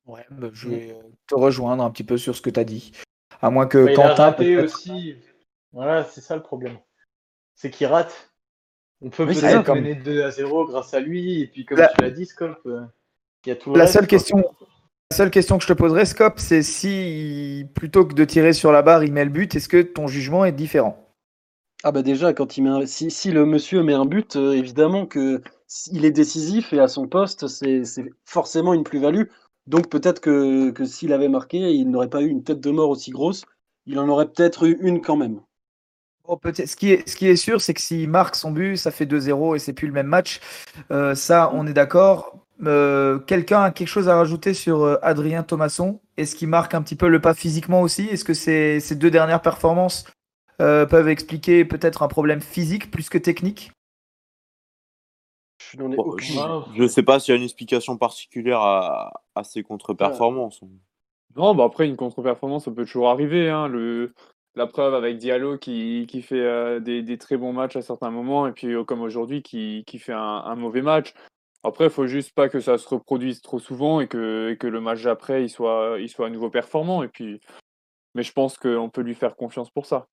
Ouais, 0.07 0.25
bah, 0.31 0.47
je 0.53 0.69
vais 0.69 0.91
euh, 0.91 1.01
te 1.27 1.35
rejoindre 1.35 1.83
un 1.83 1.91
petit 1.91 2.03
peu 2.03 2.17
sur 2.17 2.35
ce 2.35 2.41
que 2.41 2.49
tu 2.49 2.59
as 2.59 2.63
dit. 2.63 2.91
À 3.41 3.49
moins 3.49 3.67
que 3.67 3.85
Bah, 3.85 3.91
il 3.91 3.99
a 3.99 4.07
Quentin. 4.09 4.23
raté 4.25 4.55
peut-être- 4.55 4.73
aussi. 4.75 5.15
Voilà, 5.73 6.03
c'est 6.05 6.21
ça 6.21 6.35
le 6.35 6.41
problème. 6.41 6.77
C'est 7.55 7.69
qu'il 7.69 7.87
rate. 7.87 8.31
On 9.01 9.09
peut 9.09 9.25
Oui, 9.25 9.35
c'est 9.35 9.41
peut-être 9.51 9.75
mener 9.75 9.95
2 9.95 10.23
à 10.23 10.31
0 10.31 10.65
grâce 10.65 10.93
à 10.93 10.99
lui. 10.99 11.41
Et 11.41 11.47
puis, 11.47 11.65
comme 11.65 11.77
La- 11.77 11.89
tu 11.89 12.01
l'as 12.01 12.09
dit, 12.09 12.25
Scope, 12.25 12.57
euh, 12.65 12.81
il 13.45 13.49
y 13.49 13.51
a 13.51 13.55
tout 13.55 13.71
le 13.71 13.77
La 13.77 13.83
reste, 13.83 13.93
seule 13.95 14.03
quoi. 14.03 14.07
question, 14.07 14.37
la 15.11 15.17
seule 15.17 15.29
question 15.29 15.57
que 15.57 15.63
je 15.63 15.67
te 15.67 15.73
poserais, 15.73 16.05
Scop, 16.05 16.39
c'est 16.39 16.63
si 16.63 17.65
plutôt 17.75 18.05
que 18.05 18.13
de 18.13 18.23
tirer 18.25 18.53
sur 18.53 18.71
la 18.71 18.81
barre, 18.81 19.03
il 19.03 19.11
met 19.13 19.25
le 19.25 19.29
but, 19.29 19.53
est-ce 19.55 19.69
que 19.69 19.81
ton 19.81 20.07
jugement 20.07 20.45
est 20.45 20.51
différent? 20.53 21.03
Ah 21.83 21.91
bah 21.91 22.01
déjà, 22.01 22.33
quand 22.33 22.57
il 22.57 22.63
met 22.63 22.69
un- 22.69 22.85
si, 22.87 23.11
si 23.11 23.31
le 23.31 23.45
monsieur 23.45 23.83
met 23.83 23.93
un 23.93 24.05
but, 24.05 24.35
euh, 24.35 24.53
évidemment 24.53 25.05
que 25.05 25.43
il 25.91 26.05
est 26.05 26.11
décisif 26.11 26.73
et 26.73 26.79
à 26.79 26.87
son 26.87 27.07
poste, 27.07 27.47
c'est 27.47 27.83
c'est 27.85 28.05
forcément 28.25 28.73
une 28.73 28.83
plus-value. 28.83 29.25
Donc 29.67 29.89
peut-être 29.89 30.21
que, 30.21 30.73
s'il 30.85 31.13
avait 31.13 31.27
marqué, 31.27 31.57
il 31.73 31.89
n'aurait 31.91 32.09
pas 32.09 32.21
eu 32.21 32.27
une 32.27 32.43
tête 32.43 32.61
de 32.61 32.71
mort 32.71 32.89
aussi 32.89 33.11
grosse. 33.11 33.45
Il 33.85 33.99
en 33.99 34.07
aurait 34.07 34.27
peut-être 34.27 34.65
eu 34.65 34.77
une 34.81 35.01
quand 35.01 35.17
même. 35.17 35.41
Peut-être. 36.41 36.67
Ce 36.67 36.75
qui 36.75 36.91
est, 36.91 37.15
qui 37.15 37.27
est 37.27 37.35
sûr, 37.37 37.61
c'est 37.61 37.73
que 37.73 37.79
s'il 37.79 38.09
marque 38.09 38.35
son 38.35 38.51
but, 38.51 38.75
ça 38.75 38.91
fait 38.91 39.05
2-0 39.05 39.55
et 39.55 39.59
c'est 39.59 39.73
plus 39.73 39.87
le 39.87 39.93
même 39.93 40.07
match. 40.07 40.41
Euh, 40.91 41.15
ça, 41.15 41.51
on 41.53 41.65
est 41.67 41.73
d'accord. 41.73 42.37
Euh, 42.65 43.19
Quelqu'un 43.19 43.63
a 43.63 43.71
quelque 43.71 43.87
chose 43.87 44.09
à 44.09 44.15
rajouter 44.15 44.53
sur 44.53 44.83
euh, 44.83 44.97
Adrien 45.01 45.43
Thomasson? 45.43 46.01
Est-ce 46.17 46.35
qu'il 46.35 46.49
marque 46.49 46.73
un 46.73 46.81
petit 46.81 46.95
peu 46.95 47.07
le 47.07 47.21
pas 47.21 47.33
physiquement 47.33 47.81
aussi? 47.81 48.07
Est-ce 48.07 48.25
que 48.25 48.33
ces, 48.33 48.95
deux 48.95 49.11
dernières 49.11 49.41
performances 49.41 50.05
peuvent 50.57 51.07
expliquer 51.07 51.65
peut-être 51.65 52.01
un 52.01 52.07
problème 52.07 52.41
physique 52.41 52.89
plus 52.89 53.09
que 53.09 53.19
technique? 53.19 53.71
Je 55.57 55.77
n'en 55.77 55.91
ai 55.91 55.95
Bon, 55.95 56.03
aucune 56.03 56.25
je, 56.27 56.33
idée. 56.33 56.41
idée. 56.41 56.81
je 56.83 56.87
sais 56.87 57.03
pas 57.03 57.19
s'il 57.19 57.33
y 57.33 57.35
a 57.35 57.37
une 57.37 57.43
explication 57.43 57.97
particulière 57.97 58.59
à, 58.61 59.21
à 59.35 59.43
ces 59.43 59.63
contre-performances. 59.63 60.61
Non, 61.35 61.53
bah 61.55 61.65
après, 61.65 61.87
une 61.87 61.95
contre-performance, 61.97 62.65
ça 62.65 62.71
peut 62.71 62.85
toujours 62.85 63.09
arriver. 63.09 63.49
Hein. 63.49 63.67
Le, 63.67 64.13
la 64.55 64.67
preuve 64.67 64.93
avec 64.93 65.17
Diallo 65.17 65.57
qui, 65.57 66.05
qui 66.07 66.21
fait 66.21 66.39
euh, 66.41 66.79
des, 66.79 67.01
des 67.03 67.17
très 67.17 67.37
bons 67.37 67.53
matchs 67.53 67.75
à 67.75 67.81
certains 67.81 68.09
moments, 68.11 68.47
et 68.47 68.51
puis 68.51 68.73
euh, 68.73 68.83
comme 68.83 69.01
aujourd'hui, 69.01 69.41
qui, 69.43 69.83
qui 69.85 69.99
fait 69.99 70.13
un, 70.13 70.19
un 70.19 70.55
mauvais 70.55 70.81
match. 70.81 71.13
Après, 71.63 71.85
il 71.85 71.89
faut 71.89 72.07
juste 72.07 72.33
pas 72.33 72.49
que 72.49 72.59
ça 72.59 72.77
se 72.77 72.87
reproduise 72.87 73.41
trop 73.41 73.59
souvent 73.59 73.99
et 73.99 74.07
que, 74.07 74.51
et 74.51 74.57
que 74.57 74.67
le 74.67 74.79
match 74.79 75.03
d'après, 75.03 75.43
il 75.43 75.49
soit, 75.49 75.97
il 75.99 76.07
soit 76.07 76.27
à 76.27 76.29
nouveau 76.29 76.49
performant. 76.49 77.03
Et 77.03 77.07
puis, 77.07 77.41
mais 78.15 78.23
je 78.23 78.31
pense 78.31 78.57
qu'on 78.57 78.89
peut 78.89 79.01
lui 79.01 79.15
faire 79.15 79.35
confiance 79.35 79.69
pour 79.69 79.85
ça. 79.85 80.07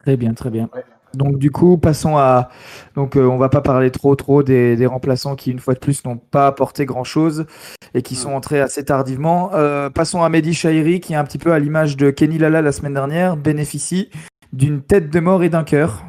Très 0.00 0.16
bien, 0.16 0.34
très 0.34 0.50
bien. 0.50 0.68
Ouais. 0.74 0.84
Donc 1.14 1.38
du 1.38 1.50
coup, 1.50 1.78
passons 1.78 2.16
à. 2.16 2.48
Donc 2.94 3.16
euh, 3.16 3.26
on 3.26 3.38
va 3.38 3.48
pas 3.48 3.60
parler 3.60 3.90
trop 3.90 4.16
trop 4.16 4.42
des, 4.42 4.76
des 4.76 4.86
remplaçants 4.86 5.36
qui 5.36 5.50
une 5.50 5.58
fois 5.58 5.74
de 5.74 5.78
plus 5.78 6.04
n'ont 6.04 6.16
pas 6.16 6.46
apporté 6.46 6.86
grand 6.86 7.04
chose 7.04 7.46
et 7.94 8.02
qui 8.02 8.14
sont 8.14 8.32
entrés 8.32 8.60
assez 8.60 8.84
tardivement. 8.84 9.50
Euh, 9.54 9.90
passons 9.90 10.22
à 10.22 10.28
Mehdi 10.28 10.54
Chahiri 10.54 11.00
qui, 11.00 11.14
un 11.14 11.24
petit 11.24 11.38
peu 11.38 11.52
à 11.52 11.58
l'image 11.58 11.96
de 11.96 12.10
Kenny 12.10 12.38
Lala 12.38 12.62
la 12.62 12.72
semaine 12.72 12.94
dernière, 12.94 13.36
bénéficie 13.36 14.08
d'une 14.52 14.82
tête 14.82 15.10
de 15.10 15.20
mort 15.20 15.42
et 15.42 15.50
d'un 15.50 15.64
cœur. 15.64 16.04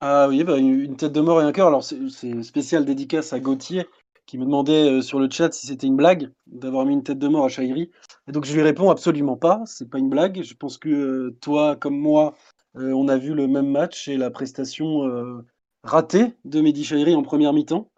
Ah 0.00 0.28
oui, 0.28 0.44
bah, 0.44 0.56
une 0.56 0.96
tête 0.96 1.12
de 1.12 1.20
mort 1.20 1.42
et 1.42 1.44
un 1.44 1.52
cœur. 1.52 1.66
Alors, 1.66 1.84
c'est 1.84 2.42
spécial 2.42 2.84
dédicace 2.84 3.32
à 3.32 3.40
Gauthier 3.40 3.86
qui 4.26 4.38
me 4.38 4.44
demandait 4.44 4.88
euh, 4.88 5.02
sur 5.02 5.18
le 5.18 5.28
chat 5.28 5.52
si 5.52 5.66
c'était 5.66 5.88
une 5.88 5.96
blague 5.96 6.30
d'avoir 6.46 6.86
mis 6.86 6.94
une 6.94 7.02
tête 7.02 7.18
de 7.18 7.28
mort 7.28 7.44
à 7.44 7.48
Chahiri. 7.48 7.90
Et 8.28 8.32
donc, 8.32 8.44
je 8.44 8.54
lui 8.54 8.62
réponds 8.62 8.90
absolument 8.90 9.36
pas. 9.36 9.60
C'est 9.66 9.90
pas 9.90 9.98
une 9.98 10.08
blague. 10.08 10.42
Je 10.42 10.54
pense 10.54 10.78
que 10.78 11.36
toi, 11.40 11.76
comme 11.76 11.98
moi, 11.98 12.34
euh, 12.76 12.92
on 12.92 13.08
a 13.08 13.16
vu 13.16 13.34
le 13.34 13.46
même 13.46 13.68
match 13.68 14.08
et 14.08 14.16
la 14.16 14.30
prestation 14.30 15.06
euh, 15.06 15.44
ratée 15.82 16.34
de 16.44 16.60
Mehdi 16.60 16.84
Chahiri 16.84 17.14
en 17.14 17.22
première 17.22 17.52
mi-temps. 17.52 17.90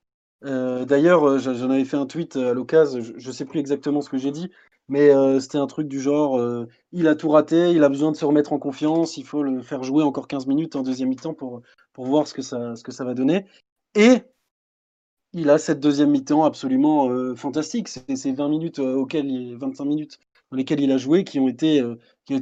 Euh, 0.45 0.85
D'ailleurs, 0.85 1.39
j'en 1.39 1.71
avais 1.71 1.85
fait 1.85 1.97
un 1.97 2.07
tweet 2.07 2.37
à 2.37 2.55
l'occasion. 2.55 3.01
Je, 3.01 3.13
je 3.17 3.31
sais 3.31 3.45
plus 3.45 3.61
exactement 3.61 4.01
ce 4.01 4.11
que 4.11 4.19
j'ai 4.19 4.31
dit, 4.33 4.51
mais 4.89 5.11
c'était 5.41 5.59
un 5.59 5.67
truc 5.67 5.89
du 5.89 6.01
genre 6.01 6.41
il 6.93 7.07
a 7.09 7.15
tout 7.15 7.29
raté, 7.29 7.71
il 7.73 7.85
a 7.85 7.89
besoin 7.89 8.11
de 8.13 8.17
se 8.17 8.25
remettre 8.25 8.53
en 8.53 8.59
confiance, 8.59 9.17
il 9.17 9.25
faut 9.25 9.43
le 9.43 9.63
faire 9.63 9.85
jouer 9.85 10.03
encore 10.03 10.29
15 10.29 10.47
minutes 10.47 10.77
en 10.77 10.83
deuxième 10.83 11.11
mi-temps 11.11 11.35
pour 11.35 11.63
pour 11.93 12.07
voir 12.07 12.27
ce 12.27 12.35
que 12.35 12.43
ça, 12.43 12.75
ce 12.77 12.83
que 12.83 12.93
ça 12.93 13.05
va 13.05 13.15
donner. 13.15 13.47
Et 13.95 14.23
il 15.33 15.51
a 15.51 15.59
cette 15.59 15.81
deuxième 15.81 16.11
mi-temps 16.11 16.45
absolument 16.45 17.09
fantastique. 17.37 17.89
C'est 17.89 18.17
ces 18.17 18.33
20 18.33 18.49
minutes 18.49 18.79
auxquelles 18.81 19.31
il, 19.31 19.57
25 19.57 19.85
minutes 19.85 20.19
dans 20.53 20.59
lesquelles 20.59 20.81
il 20.81 20.93
a 20.93 20.99
joué 20.99 21.25
qui 21.25 21.41
ont 21.41 21.49
été, 21.49 21.81
euh, 21.81 21.97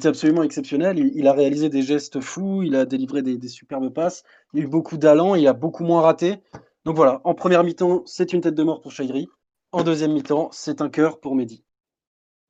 absolument 0.04 0.42
exceptionnelles. 0.42 0.98
Il, 0.98 1.28
a 1.28 1.32
réalisé 1.32 1.68
des 1.68 1.82
gestes 1.82 2.20
fous, 2.20 2.62
il 2.64 2.74
a 2.74 2.84
délivré 2.84 3.22
des, 3.22 3.48
superbes 3.48 3.88
passes, 3.88 4.24
il 4.52 4.60
a 4.60 4.64
eu 4.64 4.66
beaucoup 4.66 4.98
d'allant, 4.98 5.36
il 5.36 5.46
a 5.46 5.52
beaucoup 5.52 5.84
moins 5.84 6.02
raté. 6.02 6.42
Donc 6.84 6.96
voilà, 6.96 7.20
en 7.22 7.34
première 7.34 7.62
mi-temps, 7.62 8.02
c'est 8.06 8.32
une 8.32 8.40
tête 8.40 8.56
de 8.56 8.62
mort 8.64 8.80
pour 8.80 8.90
Chahiri. 8.90 9.28
En 9.70 9.84
deuxième 9.84 10.12
mi-temps, 10.12 10.48
c'est 10.52 10.80
un 10.80 10.88
cœur 10.88 11.20
pour 11.20 11.36
Mehdi. 11.36 11.62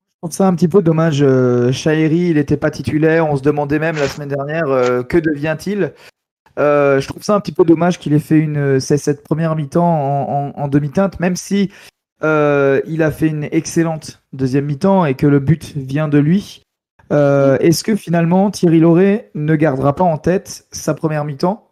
Je 0.09 0.17
trouve 0.23 0.33
ça 0.33 0.49
un 0.49 0.55
petit 0.55 0.69
peu 0.69 0.83
dommage. 0.83 1.23
Euh, 1.23 1.73
Chahiri, 1.73 2.31
il 2.31 2.35
n'était 2.37 2.57
pas 2.57 2.71
titulaire. 2.71 3.29
On 3.29 3.37
se 3.37 3.43
demandait 3.43 3.79
même 3.79 3.97
la 3.97 4.09
semaine 4.09 4.31
dernière 4.31 4.69
euh, 4.69 5.03
que 5.03 5.19
devient-il? 5.19 5.93
Je 6.57 7.07
trouve 7.07 7.23
ça 7.23 7.35
un 7.35 7.41
petit 7.41 7.53
peu 7.53 7.65
dommage 7.65 7.99
qu'il 7.99 8.13
ait 8.13 8.19
fait 8.19 8.81
cette 8.81 9.25
première 9.25 9.57
mi-temps 9.57 10.53
en 10.55 10.69
demi-teinte, 10.69 11.19
même 11.19 11.37
si 11.37 11.71
euh, 12.23 12.81
il 12.87 13.03
a 13.03 13.11
fait 13.11 13.29
une 13.29 13.45
excellente 13.51 14.23
deuxième 14.33 14.66
mi-temps 14.66 15.05
et 15.07 15.14
que 15.14 15.27
le 15.27 15.39
but 15.41 15.75
vient 15.77 16.09
de 16.09 16.18
lui. 16.18 16.62
Euh, 17.12 17.57
Est-ce 17.59 17.83
que 17.83 17.97
finalement 17.97 18.51
Thierry 18.51 18.79
Lauré 18.81 19.31
ne 19.35 19.57
gardera 19.57 19.95
pas 19.95 20.05
en 20.05 20.16
tête 20.18 20.66
sa 20.71 20.95
première 20.95 21.25
mi-temps 21.25 21.68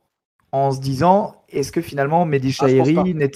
en 0.53 0.71
se 0.73 0.81
disant 0.81 1.37
est-ce 1.51 1.71
que 1.73 1.81
finalement 1.81 2.25
Mehdi 2.25 2.55
Ah. 2.59 2.67
Chahiri 2.67 3.15
n'est- 3.15 3.31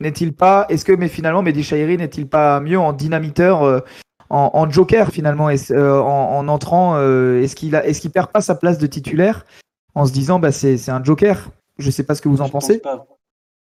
n'est-il 0.00 0.32
pas 0.34 0.66
est-ce 0.68 0.84
que 0.84 0.92
mais 0.92 1.08
finalement 1.08 1.42
Mehdi 1.42 1.62
Chahiri 1.62 1.96
n'est-il 1.98 2.26
pas 2.28 2.60
mieux 2.60 2.78
en 2.78 2.92
dynamiteur 2.92 3.62
euh, 3.62 3.80
en, 4.28 4.50
en 4.54 4.68
joker 4.70 5.10
finalement 5.10 5.48
euh, 5.50 6.00
en, 6.00 6.38
en 6.38 6.48
entrant 6.48 6.98
est-ce 7.00 7.54
qu'il 7.54 7.76
a 7.76 7.86
est-ce 7.86 8.00
qu'il 8.00 8.10
perd 8.10 8.32
pas 8.32 8.40
sa 8.40 8.54
place 8.56 8.78
de 8.78 8.86
titulaire 8.86 9.46
en 9.94 10.04
se 10.04 10.12
disant 10.12 10.38
bah 10.40 10.50
c'est 10.50 10.88
un 10.90 11.02
joker 11.04 11.50
je 11.78 11.90
sais 11.90 12.02
pas 12.02 12.14
ce 12.16 12.22
que 12.22 12.28
vous 12.28 12.40
en 12.40 12.46
Je 12.46 12.50
pense 12.52 12.64
pensez 12.66 12.78
pas. 12.80 13.06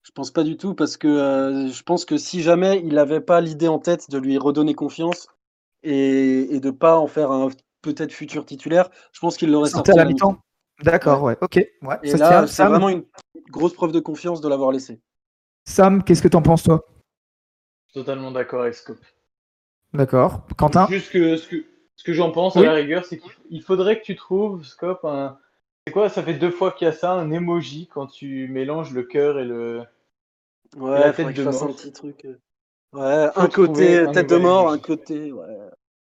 Je 0.03 0.11
pense 0.11 0.31
pas 0.31 0.43
du 0.43 0.57
tout 0.57 0.75
parce 0.75 0.97
que 0.97 1.07
euh, 1.07 1.67
je 1.69 1.83
pense 1.83 2.05
que 2.05 2.17
si 2.17 2.41
jamais 2.41 2.79
il 2.79 2.93
n'avait 2.93 3.21
pas 3.21 3.41
l'idée 3.41 3.69
en 3.69 3.79
tête 3.79 4.09
de 4.11 4.17
lui 4.17 4.37
redonner 4.37 4.75
confiance 4.75 5.27
et, 5.81 6.53
et 6.55 6.59
de 6.59 6.71
pas 6.71 6.97
en 6.97 7.07
faire 7.07 7.31
un 7.31 7.49
peut-être 7.81 8.11
futur 8.11 8.45
titulaire, 8.45 8.89
je 9.13 9.19
pense 9.19 9.37
qu'il 9.37 9.49
l'aurait 9.51 9.69
sorti 9.69 9.91
à 9.91 9.95
la 9.95 10.05
mi-temps 10.05 10.37
d'accord 10.83 11.23
ouais, 11.23 11.37
ok 11.41 11.55
ouais, 11.81 11.95
Et 12.03 12.11
ça 12.11 12.17
là, 12.17 12.47
c'est 12.47 12.65
vraiment 12.65 12.89
une 12.89 13.05
grosse 13.49 13.73
preuve 13.73 13.91
de 13.91 13.99
confiance 13.99 14.41
de 14.41 14.49
l'avoir 14.49 14.71
laissé. 14.71 15.01
Sam 15.65 16.03
qu'est-ce 16.03 16.21
que 16.21 16.27
t'en 16.27 16.41
penses 16.41 16.63
toi? 16.63 16.85
Totalement 17.93 18.31
d'accord 18.31 18.61
avec 18.63 18.73
Scope. 18.73 18.99
d'accord 19.93 20.45
Quentin? 20.57 20.87
Juste 20.87 21.11
que 21.11 21.37
ce 21.37 21.47
que, 21.47 21.65
ce 21.95 22.03
que 22.03 22.13
j'en 22.13 22.31
pense 22.31 22.55
Oui. 22.55 22.65
à 22.65 22.73
la 22.73 22.73
rigueur, 22.73 23.05
c'est 23.05 23.19
qu'il 23.19 23.31
il 23.49 23.61
faudrait 23.61 23.99
que 23.99 24.03
tu 24.05 24.15
trouves, 24.15 24.63
Scope, 24.65 25.05
un. 25.05 25.37
C'est 25.85 25.93
quoi 25.93 26.09
Ça 26.09 26.23
fait 26.23 26.33
deux 26.33 26.49
fois 26.51 26.71
qu'il 26.71 26.85
y 26.85 26.89
a 26.89 26.93
ça, 26.93 27.13
un 27.13 27.29
emoji 27.31 27.87
quand 27.87 28.07
tu 28.07 28.47
mélanges 28.47 28.93
le 28.93 29.03
cœur 29.03 29.39
et 29.39 29.45
le. 29.45 29.83
Ouais, 30.77 30.99
la 30.99 31.13
tête 31.13 31.33
de 31.35 31.47
un 31.47 31.67
petit 31.67 31.91
truc. 31.91 32.25
euh. 32.25 32.35
Ouais, 32.93 33.29
Faut 33.33 33.41
un 33.41 33.47
côté 33.47 33.99
un 33.99 34.11
tête 34.11 34.29
de 34.29 34.37
mort, 34.37 34.69
un 34.71 34.77
côté 34.77 35.31
ouais. 35.31 35.43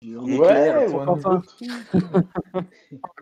Ouais, 0.03 0.33
éclair. 0.35 0.93
ou 0.93 0.99
un 0.99 1.05
Quentin. 1.05 1.29
nouveau 1.35 1.45
truc. 1.45 1.69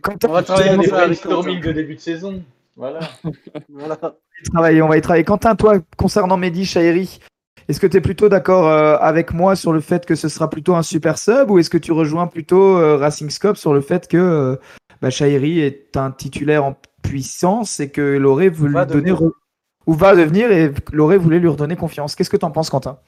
Quentin, 0.02 0.30
On 0.30 0.34
va 0.34 0.44
travailler 0.44 0.70
avec 0.70 0.88
ça 0.88 1.02
avec 1.04 1.22
Quentin. 1.22 1.60
de 1.60 1.72
début 1.74 1.96
de 1.96 2.00
saison. 2.00 2.42
Voilà. 2.76 3.00
Voilà. 3.70 3.98
y 4.46 4.50
travailler, 4.50 4.82
on 4.82 4.88
va 4.88 4.98
y 4.98 5.02
travailler. 5.02 5.26
Quentin, 5.26 5.56
toi, 5.56 5.80
concernant 5.98 6.38
Mehdi 6.38 6.66
Chahiri, 6.66 7.20
est-ce 7.68 7.80
que 7.82 7.88
tu 7.88 7.98
es 7.98 8.02
plutôt 8.02 8.30
d'accord 8.30 8.68
euh, 8.68 8.96
avec 9.02 9.34
moi 9.34 9.56
sur 9.58 9.74
le 9.74 9.82
fait 9.82 10.06
que 10.06 10.16
ce 10.16 10.30
sera 10.30 10.50
plutôt 10.50 10.76
un 10.76 10.84
super 10.84 11.18
sub 11.18 11.52
ou 11.52 11.60
est-ce 11.60 11.70
que 11.70 11.78
tu 11.78 11.92
rejoins 11.92 12.28
plutôt 12.28 12.78
euh, 12.78 12.96
Racing 12.98 13.30
Scope 13.30 13.58
sur 13.58 13.74
le 13.74 13.82
fait 13.82 14.08
que 14.08 14.18
euh, 14.18 14.56
bah, 15.02 15.10
Chahiri 15.10 15.60
est 15.60 15.98
un 15.98 16.12
titulaire 16.12 16.64
en 16.64 16.78
puissance 17.04 17.80
et 17.82 17.92
veut 18.50 18.70
Va 18.70 18.86
lui 18.86 18.92
donner 18.94 19.12
re- 19.12 19.32
ou 19.90 19.94
va 19.94 20.16
devenir 20.16 20.52
et 20.52 20.72
Loré 20.92 21.18
voulait 21.18 21.40
lui 21.40 21.48
redonner 21.48 21.76
confiance. 21.76 22.14
Qu'est-ce 22.14 22.30
que 22.30 22.38
tu 22.38 22.46
en 22.46 22.52
penses, 22.52 22.70
Quentin? 22.70 23.00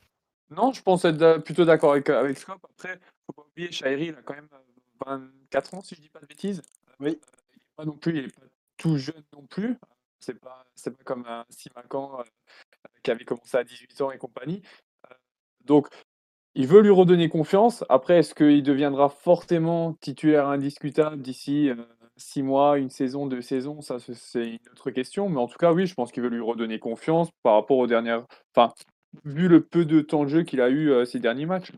Non, 0.50 0.74
je 0.74 0.82
pense 0.82 1.06
être 1.06 1.38
plutôt 1.38 1.64
d'accord 1.64 1.92
avec, 1.92 2.10
avec 2.10 2.36
Scop. 2.40 2.58
Après, 2.76 3.00
faut 3.28 3.34
pas 3.34 3.44
oublier, 3.52 3.72
Chahiri, 3.72 4.08
il 4.08 4.16
a 4.16 4.22
quand 4.24 4.34
même 4.34 4.50
euh, 4.52 5.20
24 5.52 5.76
ans, 5.76 5.82
si 5.82 5.94
je 5.94 6.02
dis 6.02 6.10
pas 6.10 6.22
de 6.22 6.26
bêtises. 6.26 6.64
Oui. 7.00 7.10
Euh, 7.10 7.14
il 7.52 7.58
est 7.58 7.76
pas 7.76 7.86
non 7.86 7.96
plus, 7.96 8.18
il 8.18 8.26
est 8.26 8.36
pas 8.36 8.48
tout 8.78 8.98
jeune 8.98 9.24
non 9.32 9.44
plus. 9.44 9.78
C'est 10.22 10.40
pas, 10.40 10.66
c'est 10.74 10.90
pas 10.90 11.04
comme 11.04 11.24
un 11.28 11.46
Simacan 11.50 12.20
euh, 12.20 12.24
qui 13.04 13.12
avait 13.12 13.26
commencé 13.26 13.58
à 13.58 13.64
18 13.64 14.02
ans 14.02 14.10
et 14.10 14.18
compagnie. 14.18 14.64
Euh, 15.06 15.14
donc, 15.66 15.88
il 16.56 16.66
veut 16.66 16.82
lui 16.82 16.90
redonner 16.90 17.30
confiance. 17.30 17.86
Après, 17.90 18.18
est-ce 18.18 18.34
qu'il 18.34 18.64
deviendra 18.64 19.10
forcément 19.10 19.94
titulaire 20.02 20.48
indiscutable 20.48 21.22
d'ici 21.22 21.70
six 22.22 22.44
mois, 22.44 22.78
une 22.78 22.90
saison, 22.90 23.28
deux 23.28 23.42
saisons, 23.42 23.82
ça 23.82 23.98
c'est- 24.00 24.46
une 24.46 24.60
autre 24.72 24.92
question. 24.92 25.30
Mais 25.30 25.40
en 25.40 25.48
tout 25.48 25.58
cas, 25.58 25.74
oui, 25.74 25.86
je 25.86 25.94
pense 25.94 26.12
qu'il 26.12 26.24
veut 26.24 26.30
lui 26.30 26.42
redonner 26.42 26.80
confiance 26.80 27.30
par 27.44 27.56
rapport 27.56 27.78
aux 27.78 27.88
dernières. 27.88 28.24
Enfin, 28.56 28.74
vu 29.26 29.48
le 29.48 29.62
peu 29.62 29.86
de 29.86 30.02
temps 30.02 30.24
de 30.24 30.30
jeu 30.30 30.44
qu'il 30.44 30.62
a 30.62 30.70
eu 30.70 30.90
euh, 30.90 31.06
ces 31.06 31.20
derniers 31.20 31.46
matchs. 31.46 31.72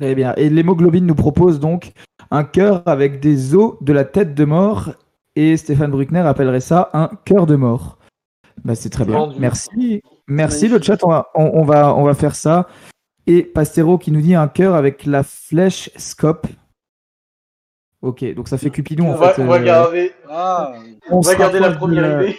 Très 0.00 0.14
bien. 0.14 0.34
Et 0.36 0.50
l'hémoglobine 0.50 1.06
nous 1.06 1.14
propose 1.14 1.60
donc 1.60 1.92
un 2.30 2.44
cœur 2.44 2.82
avec 2.86 3.20
des 3.20 3.54
os 3.54 3.74
de 3.80 3.92
la 3.92 4.04
tête 4.04 4.34
de 4.34 4.44
mort. 4.44 4.94
Et 5.36 5.56
Stéphane 5.56 5.90
Bruckner 5.90 6.20
appellerait 6.20 6.60
ça 6.60 6.90
un 6.92 7.10
cœur 7.24 7.46
de 7.46 7.56
mort. 7.56 7.98
Bah, 8.64 8.74
c'est 8.74 8.90
très 8.90 9.04
bien. 9.04 9.18
Vendu. 9.18 9.36
Merci. 9.40 10.02
Merci 10.28 10.68
le 10.68 10.80
chat. 10.80 11.02
On 11.04 11.08
va, 11.10 11.28
on, 11.34 11.50
on 11.54 11.64
va, 11.64 11.94
on 11.96 12.04
va 12.04 12.14
faire 12.14 12.34
ça. 12.34 12.68
Et 13.26 13.42
Pastero 13.42 13.98
qui 13.98 14.10
nous 14.12 14.20
dit 14.20 14.34
un 14.34 14.48
cœur 14.48 14.74
avec 14.74 15.06
la 15.06 15.22
flèche 15.22 15.90
scope. 15.96 16.46
Ok, 18.04 18.34
donc 18.34 18.48
ça 18.48 18.58
fait 18.58 18.68
Cupidon 18.70 19.06
On 19.08 19.12
en 19.14 19.16
va, 19.16 19.30
fait. 19.30 19.40
on 19.42 19.46
va 19.46 19.56
euh, 19.56 19.64
garder, 19.64 20.12
Ah, 20.28 20.74
on 21.10 21.22
se 21.22 21.28
va 21.30 21.34
garder 21.36 21.58
la 21.58 21.68
rapproche 21.70 21.90
de 21.90 21.96
première 21.96 22.16
la- 22.18 22.22
idée. 22.24 22.36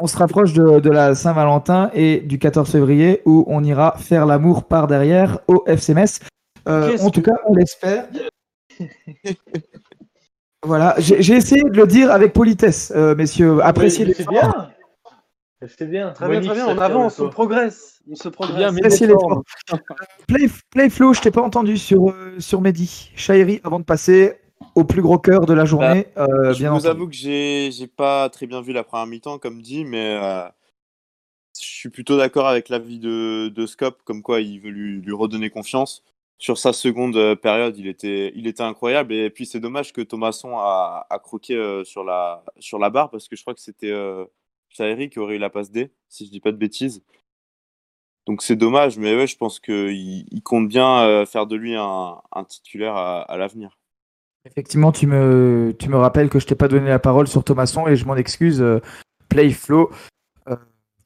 On 0.00 0.06
se 0.08 0.16
rapproche 0.16 0.52
de, 0.52 0.80
de 0.80 0.90
la 0.90 1.14
Saint-Valentin 1.14 1.90
et 1.94 2.18
du 2.20 2.38
14 2.38 2.70
février 2.70 3.22
où 3.24 3.44
on 3.48 3.62
ira 3.64 3.96
faire 3.98 4.26
l'amour 4.26 4.64
par 4.64 4.86
derrière 4.88 5.38
au 5.48 5.62
FCMS. 5.66 6.20
Euh, 6.68 6.98
en 7.00 7.10
tout 7.10 7.20
que- 7.22 7.30
cas, 7.30 7.36
on 7.46 7.54
l'espère. 7.54 8.06
voilà, 10.64 10.94
j'ai 10.98 11.34
essayé 11.34 11.62
de 11.62 11.76
le 11.76 11.86
dire 11.86 12.10
avec 12.10 12.32
politesse, 12.32 12.92
euh, 12.96 13.14
messieurs. 13.14 13.60
Appréciez 13.62 14.04
Oui, 14.04 14.08
les 14.08 14.14
C'est 14.14 14.28
bien. 14.28 14.70
C'est 15.76 15.86
bien. 15.88 16.10
très 16.12 16.28
bien, 16.28 16.40
très 16.40 16.54
bien. 16.54 16.66
On 16.68 16.78
avance, 16.78 17.18
on 17.20 17.28
progresse. 17.30 18.00
On 18.10 18.14
se 18.14 18.28
progresse. 18.28 18.72
bien. 18.74 18.88
Play, 20.26 20.48
Playflow, 20.70 21.14
je 21.14 21.20
t'ai 21.20 21.30
pas 21.30 21.42
entendu 21.42 21.76
sur, 21.76 22.10
euh, 22.10 22.36
sur 22.38 22.60
Mehdi. 22.60 23.10
Shairi, 23.16 23.60
avant 23.64 23.78
de 23.80 23.84
passer 23.84 24.36
au 24.78 24.84
plus 24.84 25.02
gros 25.02 25.18
cœur 25.18 25.46
de 25.46 25.52
la 25.54 25.64
journée, 25.64 26.06
euh, 26.16 26.52
je 26.52 26.58
bien 26.60 26.70
vous 26.70 26.86
entendu. 26.86 26.88
avoue 26.88 27.08
que 27.08 27.14
j'ai 27.14 27.70
j'ai 27.72 27.86
pas 27.88 28.28
très 28.30 28.46
bien 28.46 28.60
vu 28.62 28.72
la 28.72 28.84
première 28.84 29.06
mi-temps, 29.06 29.38
comme 29.38 29.60
dit, 29.62 29.84
mais 29.84 30.16
euh, 30.22 30.44
je 31.60 31.66
suis 31.66 31.90
plutôt 31.90 32.16
d'accord 32.16 32.46
avec 32.46 32.68
l'avis 32.68 32.98
de, 32.98 33.48
de 33.48 33.66
Scope, 33.66 34.02
comme 34.04 34.22
quoi 34.22 34.40
il 34.40 34.60
veut 34.60 34.70
lui, 34.70 35.00
lui 35.00 35.12
redonner 35.12 35.50
confiance. 35.50 36.04
Sur 36.40 36.56
sa 36.58 36.72
seconde 36.72 37.16
euh, 37.16 37.34
période, 37.34 37.76
il 37.78 37.88
était, 37.88 38.32
il 38.36 38.46
était 38.46 38.62
incroyable. 38.62 39.12
Et 39.12 39.30
puis 39.30 39.44
c'est 39.46 39.60
dommage 39.60 39.92
que 39.92 40.00
Thomasson 40.02 40.56
a, 40.58 41.06
a 41.10 41.18
croqué 41.18 41.54
euh, 41.56 41.82
sur, 41.84 42.04
la, 42.04 42.44
sur 42.60 42.78
la 42.78 42.90
barre, 42.90 43.10
parce 43.10 43.26
que 43.28 43.34
je 43.36 43.42
crois 43.42 43.54
que 43.54 43.60
c'était 43.60 43.92
Shairi 44.68 45.10
qui 45.10 45.18
aurait 45.18 45.36
eu 45.36 45.38
la 45.38 45.50
passe 45.50 45.70
D, 45.72 45.90
si 46.08 46.26
je 46.26 46.30
dis 46.30 46.40
pas 46.40 46.52
de 46.52 46.56
bêtises. 46.56 47.02
Donc 48.26 48.42
c'est 48.42 48.56
dommage, 48.56 48.98
mais 48.98 49.16
ouais, 49.16 49.26
je 49.26 49.36
pense 49.36 49.58
qu'il 49.58 50.26
il 50.30 50.42
compte 50.42 50.68
bien 50.68 51.24
faire 51.26 51.46
de 51.46 51.56
lui 51.56 51.74
un, 51.74 52.20
un 52.30 52.44
titulaire 52.44 52.94
à, 52.94 53.22
à 53.22 53.36
l'avenir. 53.38 53.77
Effectivement, 54.44 54.92
tu 54.92 55.06
me, 55.06 55.74
tu 55.78 55.88
me 55.88 55.96
rappelles 55.96 56.28
que 56.30 56.38
je 56.38 56.46
t'ai 56.46 56.54
pas 56.54 56.68
donné 56.68 56.88
la 56.88 56.98
parole 56.98 57.28
sur 57.28 57.44
Thomasson 57.44 57.86
et 57.86 57.96
je 57.96 58.04
m'en 58.06 58.16
excuse. 58.16 58.60
euh, 58.62 58.80
Playflow. 59.28 59.90
Euh, 60.48 60.56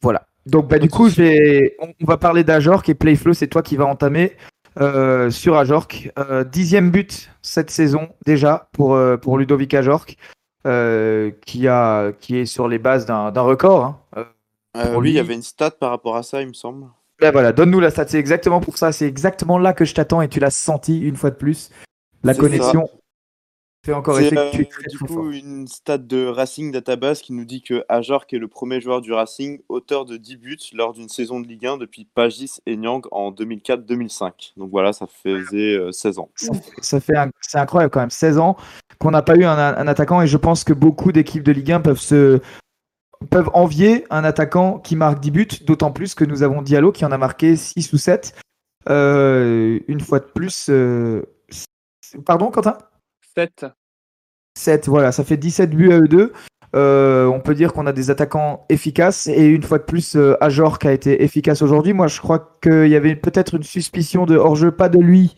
voilà. 0.01 0.27
Donc, 0.47 0.69
bah, 0.69 0.79
du 0.79 0.89
coup, 0.89 1.09
je 1.09 1.17
vais- 1.23 1.77
on, 1.81 1.89
on 2.01 2.05
va 2.05 2.17
parler 2.19 2.45
d'Ajork 2.45 2.89
et 2.89 2.95
Playflow, 2.95 3.33
c'est 3.35 3.49
toi 3.49 3.63
qui 3.63 3.77
vas 3.77 3.87
entamer 3.87 4.37
euh, 4.81 5.31
sur 5.31 5.57
Ajork. 5.57 6.11
Euh, 6.19 6.45
dixième 6.45 6.91
but 6.91 7.31
cette 7.43 7.71
saison 7.71 8.09
déjà 8.27 8.69
pour, 8.73 8.95
euh, 8.95 9.17
pour 9.17 9.39
Ludovic 9.39 9.75
Ajork, 9.75 10.17
euh, 10.67 11.31
qui, 11.45 11.67
a, 11.69 12.13
qui 12.13 12.39
est 12.39 12.47
sur 12.47 12.69
les 12.69 12.79
bases 12.79 13.07
d'un 13.07 13.31
record. 13.41 13.85
hein. 13.85 14.27
Pour 14.75 14.99
oui, 14.99 15.11
il 15.11 15.15
y 15.17 15.19
avait 15.19 15.35
une 15.35 15.43
stat 15.43 15.73
par 15.73 15.91
rapport 15.91 16.17
à 16.17 16.23
ça, 16.23 16.41
il 16.41 16.49
me 16.49 16.53
semble. 16.55 16.87
ben 17.21 17.31
voilà, 17.31 17.53
donne-nous 17.53 17.81
la 17.81 17.91
stat. 17.91 18.07
C'est 18.09 18.19
exactement 18.19 18.61
pour 18.61 18.79
ça. 18.79 18.91
C'est 18.93 19.07
exactement 19.07 19.59
là 19.59 19.75
que 19.75 19.85
je 19.85 19.95
t'attends 19.95 20.23
et 20.23 20.29
tu 20.29 20.41
l'as 20.41 20.51
senti 20.51 21.01
une 21.01 21.17
fois 21.17 21.29
de 21.31 21.35
plus. 21.37 21.71
La 22.25 22.35
connexion 22.35 22.89
fait 23.85 23.93
encore 23.93 24.17
C'est 24.17 24.37
euh, 24.39 24.51
du 24.53 24.67
très 24.69 24.85
coup 24.99 25.07
fort. 25.09 25.31
une 25.31 25.67
stat 25.67 25.99
de 25.99 26.27
Racing 26.27 26.71
Database 26.71 27.21
qui 27.21 27.33
nous 27.33 27.45
dit 27.45 27.63
que 27.63 27.85
Ajork 27.89 28.33
est 28.33 28.39
le 28.39 28.47
premier 28.47 28.81
joueur 28.81 29.01
du 29.01 29.13
Racing 29.13 29.61
auteur 29.69 30.05
de 30.05 30.17
10 30.17 30.37
buts 30.37 30.59
lors 30.73 30.93
d'une 30.93 31.09
saison 31.09 31.41
de 31.41 31.49
Ligue 31.49 31.67
1 31.67 31.79
depuis 31.79 32.05
Pagis 32.05 32.61
et 32.67 32.77
Nyang 32.77 33.03
en 33.11 33.33
2004-2005. 33.33 34.53
Donc 34.57 34.71
voilà, 34.71 34.93
ça 34.93 35.07
faisait 35.07 35.75
euh, 35.77 35.91
16 35.91 36.19
ans. 36.21 36.31
Ça 36.37 36.55
fait- 36.55 36.71
ça 36.81 37.01
fait 37.01 37.17
un- 37.17 37.31
c'est 37.41 37.59
incroyable 37.59 37.91
quand 37.91 38.01
même, 38.01 38.11
16 38.11 38.39
ans 38.39 38.57
qu'on 38.99 39.11
n'a 39.11 39.23
pas 39.23 39.35
eu 39.37 39.45
un, 39.45 39.59
un 39.59 39.89
attaquant 39.89 40.23
et 40.23 40.27
je 40.29 40.37
pense 40.37 40.63
que 40.63 40.73
beaucoup 40.73 41.11
d'équipes 41.11 41.43
de 41.43 41.53
Ligue 41.53 41.73
1 41.73 41.81
peuvent 41.81 41.99
se 42.01 42.41
peuvent 43.31 43.51
envier 43.55 44.05
un 44.11 44.25
attaquant 44.25 44.79
qui 44.81 44.97
marque 44.97 45.21
10 45.21 45.31
buts, 45.31 45.49
d'autant 45.65 45.93
plus 45.93 46.15
que 46.15 46.25
nous 46.25 46.43
avons 46.43 46.61
Diallo 46.61 46.91
qui 46.93 47.05
en 47.05 47.13
a 47.13 47.19
marqué 47.19 47.55
6 47.57 47.93
ou 47.93 47.97
7. 47.99 48.35
Euh, 48.89 49.79
une 49.87 50.01
fois 50.01 50.19
de 50.19 50.25
plus. 50.25 50.67
euh, 50.71 51.23
Pardon, 52.27 52.51
Quentin? 52.51 52.79
7. 53.35 53.67
7, 54.59 54.89
voilà, 54.89 55.13
ça 55.13 55.25
fait 55.25 55.37
17 55.37 55.71
buts 55.71 55.93
à 55.93 55.99
eux 55.99 56.09
deux. 56.09 56.33
Euh, 56.75 57.27
on 57.27 57.41
peut 57.41 57.55
dire 57.55 57.73
qu'on 57.73 57.87
a 57.87 57.93
des 57.93 58.11
attaquants 58.11 58.65
efficaces 58.71 59.27
et 59.27 59.45
une 59.45 59.63
fois 59.63 59.79
de 59.79 59.85
plus, 59.85 60.17
euh, 60.17 60.43
Ajor 60.43 60.79
qui 60.79 60.89
a 60.89 60.93
été 60.93 61.23
efficace 61.23 61.61
aujourd'hui. 61.61 61.93
Moi, 61.93 62.07
je 62.07 62.21
crois 62.21 62.59
qu'il 62.63 62.89
y 62.89 62.97
avait 62.97 63.15
peut-être 63.15 63.55
une 63.55 63.63
suspicion 63.63 64.25
de 64.25 64.37
hors-jeu, 64.37 64.71
pas 64.71 64.89
de 64.89 64.99
lui, 64.99 65.37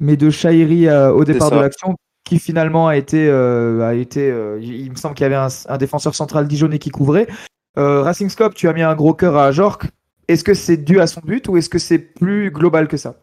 mais 0.00 0.16
de 0.16 0.30
Shairi 0.30 0.88
euh, 0.88 1.12
au 1.12 1.24
départ 1.24 1.50
de 1.50 1.56
l'action, 1.56 1.96
qui 2.24 2.38
finalement 2.38 2.88
a 2.88 2.96
été, 2.96 3.28
euh, 3.28 3.86
a 3.86 3.94
été 3.94 4.30
euh, 4.30 4.58
il 4.60 4.90
me 4.90 4.96
semble 4.96 5.14
qu'il 5.14 5.24
y 5.24 5.26
avait 5.26 5.34
un, 5.36 5.48
un 5.68 5.78
défenseur 5.78 6.14
central 6.14 6.48
dijonais 6.48 6.78
qui 6.78 6.90
couvrait. 6.90 7.28
Euh, 7.76 8.02
Racing 8.02 8.28
Scope, 8.28 8.54
tu 8.54 8.68
as 8.68 8.72
mis 8.72 8.82
un 8.82 8.94
gros 8.94 9.14
cœur 9.14 9.36
à 9.36 9.46
Ajorc. 9.46 9.86
Est-ce 10.26 10.42
que 10.42 10.54
c'est 10.54 10.78
dû 10.78 11.00
à 11.00 11.06
son 11.06 11.20
but 11.20 11.48
ou 11.48 11.56
est-ce 11.56 11.68
que 11.68 11.78
c'est 11.78 11.98
plus 11.98 12.50
global 12.50 12.88
que 12.88 12.96
ça? 12.96 13.16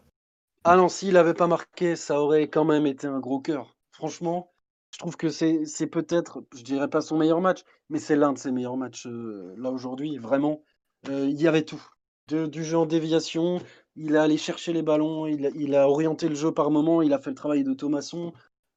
Ah 0.64 0.78
non, 0.78 0.88
s'il 0.88 1.18
avait 1.18 1.34
pas 1.34 1.47
marqué, 1.47 1.95
ça 1.95 2.22
aurait 2.22 2.47
quand 2.47 2.66
même 2.66 2.86
été 2.86 3.07
un 3.07 3.20
gros 3.20 3.39
cœur. 3.39 3.76
Franchement, 4.01 4.51
je 4.93 4.99
trouve 4.99 5.15
que 5.15 5.29
c'est 5.29 5.87
peut-être, 5.87 6.43
je 6.55 6.63
dirais 6.63 6.89
pas 6.89 7.01
son 7.01 7.17
meilleur 7.17 7.39
match, 7.41 7.61
mais 7.89 7.99
c'est 7.99 8.15
l'un 8.15 8.33
de 8.33 8.37
ses 8.39 8.51
meilleurs 8.51 8.77
matchs 8.77 9.05
euh, 9.07 9.53
là 9.57 9.71
aujourd'hui. 9.71 10.17
Vraiment, 10.17 10.63
Euh, 11.09 11.27
il 11.27 11.41
y 11.41 11.47
avait 11.47 11.63
tout. 11.65 11.81
De- 12.27 12.45
du 12.45 12.63
jeu 12.63 12.77
en 12.77 12.85
déviation, 12.85 13.59
il 13.95 14.15
a 14.17 14.21
allé 14.23 14.37
chercher 14.37 14.71
les 14.71 14.83
ballons, 14.83 15.25
il 15.25 15.47
a, 15.47 15.49
il 15.55 15.73
a 15.75 15.89
orienté 15.89 16.29
le 16.29 16.35
jeu 16.35 16.51
par 16.53 16.69
moment, 16.69 17.01
il 17.01 17.11
a 17.13 17.17
fait 17.19 17.31
le 17.31 17.35
travail 17.35 17.63
de 17.63 17.73
Thomasson. 17.73 18.33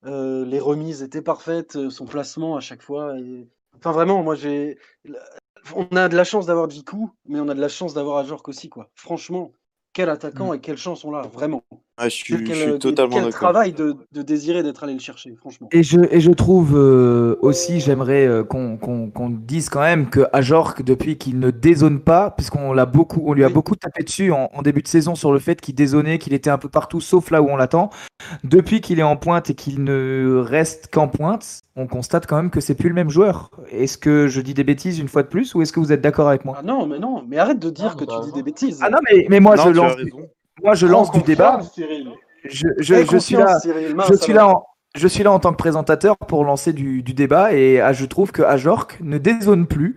Euh, 0.07 0.45
les 0.47 0.59
remises 0.61 1.03
étaient 1.03 1.21
parfaites, 1.23 1.91
son 1.91 2.07
placement 2.07 2.57
à 2.57 2.61
chaque 2.61 2.83
fois. 2.83 3.19
et- 3.19 3.47
Enfin 3.77 3.93
vraiment, 3.93 4.23
moi 4.23 4.37
j'ai, 4.37 4.79
on 5.75 5.97
a 5.97 6.09
de 6.09 6.17
la 6.17 6.25
chance 6.25 6.47
d'avoir 6.47 6.69
Jiku, 6.71 7.11
mais 7.27 7.41
on 7.41 7.49
a 7.49 7.55
de 7.55 7.61
la 7.61 7.69
chance 7.69 7.95
d'avoir 7.95 8.19
Ajork 8.19 8.49
aussi 8.49 8.69
quoi. 8.69 8.91
Franchement, 8.95 9.53
quel 9.93 10.09
attaquant 10.09 10.53
et 10.55 10.61
quelle 10.61 10.77
chance 10.77 11.05
on 11.05 11.11
l'a, 11.11 11.23
vraiment. 11.23 11.65
Ouais, 12.01 12.11
je 12.11 12.15
suis, 12.17 12.35
Quel, 12.35 12.47
je 12.49 12.53
suis 12.55 12.65
quel- 12.71 12.79
totalement 12.81 13.21
quel 13.23 13.31
travail 13.31 13.73
de, 13.73 13.95
de 14.11 14.23
désirer 14.23 14.65
d'être 14.65 14.83
allé 14.83 14.95
le 14.95 14.99
chercher, 14.99 15.33
franchement. 15.37 15.69
Et 15.71 15.85
je, 15.85 16.01
et 16.11 16.21
je 16.21 16.33
trouve 16.33 16.77
euh, 16.77 17.37
aussi, 17.41 17.79
j'aimerais 17.79 18.27
euh, 18.27 18.43
qu'on 18.43 18.77
qu'on- 18.79 19.11
qu'on 19.11 19.31
dise 19.31 19.69
quand 19.69 19.81
même 19.81 20.11
que 20.11 20.27
Ajorc, 20.33 20.83
depuis 20.83 21.19
qu'il 21.19 21.39
ne 21.39 21.53
dézone 21.53 22.01
pas, 22.01 22.33
puisqu'on 22.33 22.73
l'a 22.73 22.85
beaucoup, 22.85 23.23
on 23.27 23.33
lui 23.33 23.45
a 23.45 23.47
Oui. 23.47 23.53
beaucoup 23.53 23.77
tapé 23.77 24.03
dessus 24.03 24.33
en, 24.33 24.51
en 24.53 24.63
début 24.63 24.83
de 24.83 24.89
saison 24.89 25.15
sur 25.15 25.33
le 25.33 25.39
fait 25.39 25.61
qu'il 25.61 25.77
dézonnait, 25.77 26.19
qu'il 26.19 26.33
était 26.35 26.51
un 26.51 26.59
peu 26.59 26.69
partout 26.69 27.01
sauf 27.01 27.31
là 27.31 27.41
où 27.43 27.49
on 27.49 27.57
l'attend. 27.57 27.91
Depuis 28.43 28.81
qu'il 28.81 28.99
est 28.99 29.05
en 29.05 29.17
pointe 29.17 29.51
et 29.51 29.55
qu'il 29.55 29.85
ne 29.85 30.43
reste 30.45 30.89
qu'en 30.93 31.07
pointe, 31.07 31.61
on 31.77 31.87
constate 31.87 32.27
quand 32.27 32.37
même 32.37 32.51
que 32.51 32.61
c'est 32.61 32.75
plus 32.75 32.89
le 32.89 32.95
même 32.97 33.11
joueur. 33.11 33.51
Est-ce 33.71 33.99
que 33.99 34.27
je 34.27 34.41
dis 34.41 34.55
des 34.55 34.65
bêtises 34.65 34.99
une 34.99 35.07
fois 35.09 35.23
de 35.23 35.29
plus 35.29 35.55
ou 35.55 35.63
est-ce 35.63 35.73
que 35.73 35.79
vous 35.79 35.93
êtes 35.93 36.01
d'accord 36.01 36.27
avec 36.29 36.45
moi? 36.45 36.57
Ah 36.59 36.63
non, 36.65 36.87
mais 36.87 36.99
non, 36.99 37.23
mais 37.29 37.39
arrête 37.39 37.61
de 37.61 37.71
dire 37.71 37.91
Ah, 37.93 37.97
que 37.97 38.05
bah, 38.05 38.19
tu 38.21 38.27
dis 38.27 38.33
des 38.33 38.43
bêtises. 38.43 38.81
Ah 38.83 38.91
non, 38.91 38.99
mais, 39.13 39.27
mais 39.31 39.39
moi 39.39 39.55
Non, 39.55 39.63
je 39.67 39.69
lance. 39.71 39.93
Moi 40.63 40.75
je 40.75 40.87
Prends 40.87 40.99
lance 40.99 41.13
du 41.13 41.23
débat. 41.23 41.61
Cyril. 41.63 42.11
Je, 42.45 42.67
je, 42.79 42.95
Aie 42.95 43.07
je 43.11 43.17
suis 43.19 43.37
là. 43.37 43.59
Cyril, 43.61 43.95
mince, 43.95 44.09
Je 44.11 44.17
suis, 44.17 44.33
alors. 44.33 44.49
là 44.51 44.55
en, 44.57 44.65
je 44.95 45.09
suis 45.09 45.25
là 45.25 45.33
en 45.33 45.39
tant 45.39 45.51
que 45.53 45.57
présentateur 45.57 46.17
pour 46.19 46.45
lancer 46.45 46.73
du, 46.73 47.03
du 47.03 47.15
débat 47.15 47.53
et 47.55 47.81
ah, 47.81 47.93
je 47.93 48.05
trouve 48.05 48.33
que 48.33 48.43
Ajorc 48.43 48.99
ne 49.01 49.19
dézone 49.19 49.67
plus. 49.67 49.97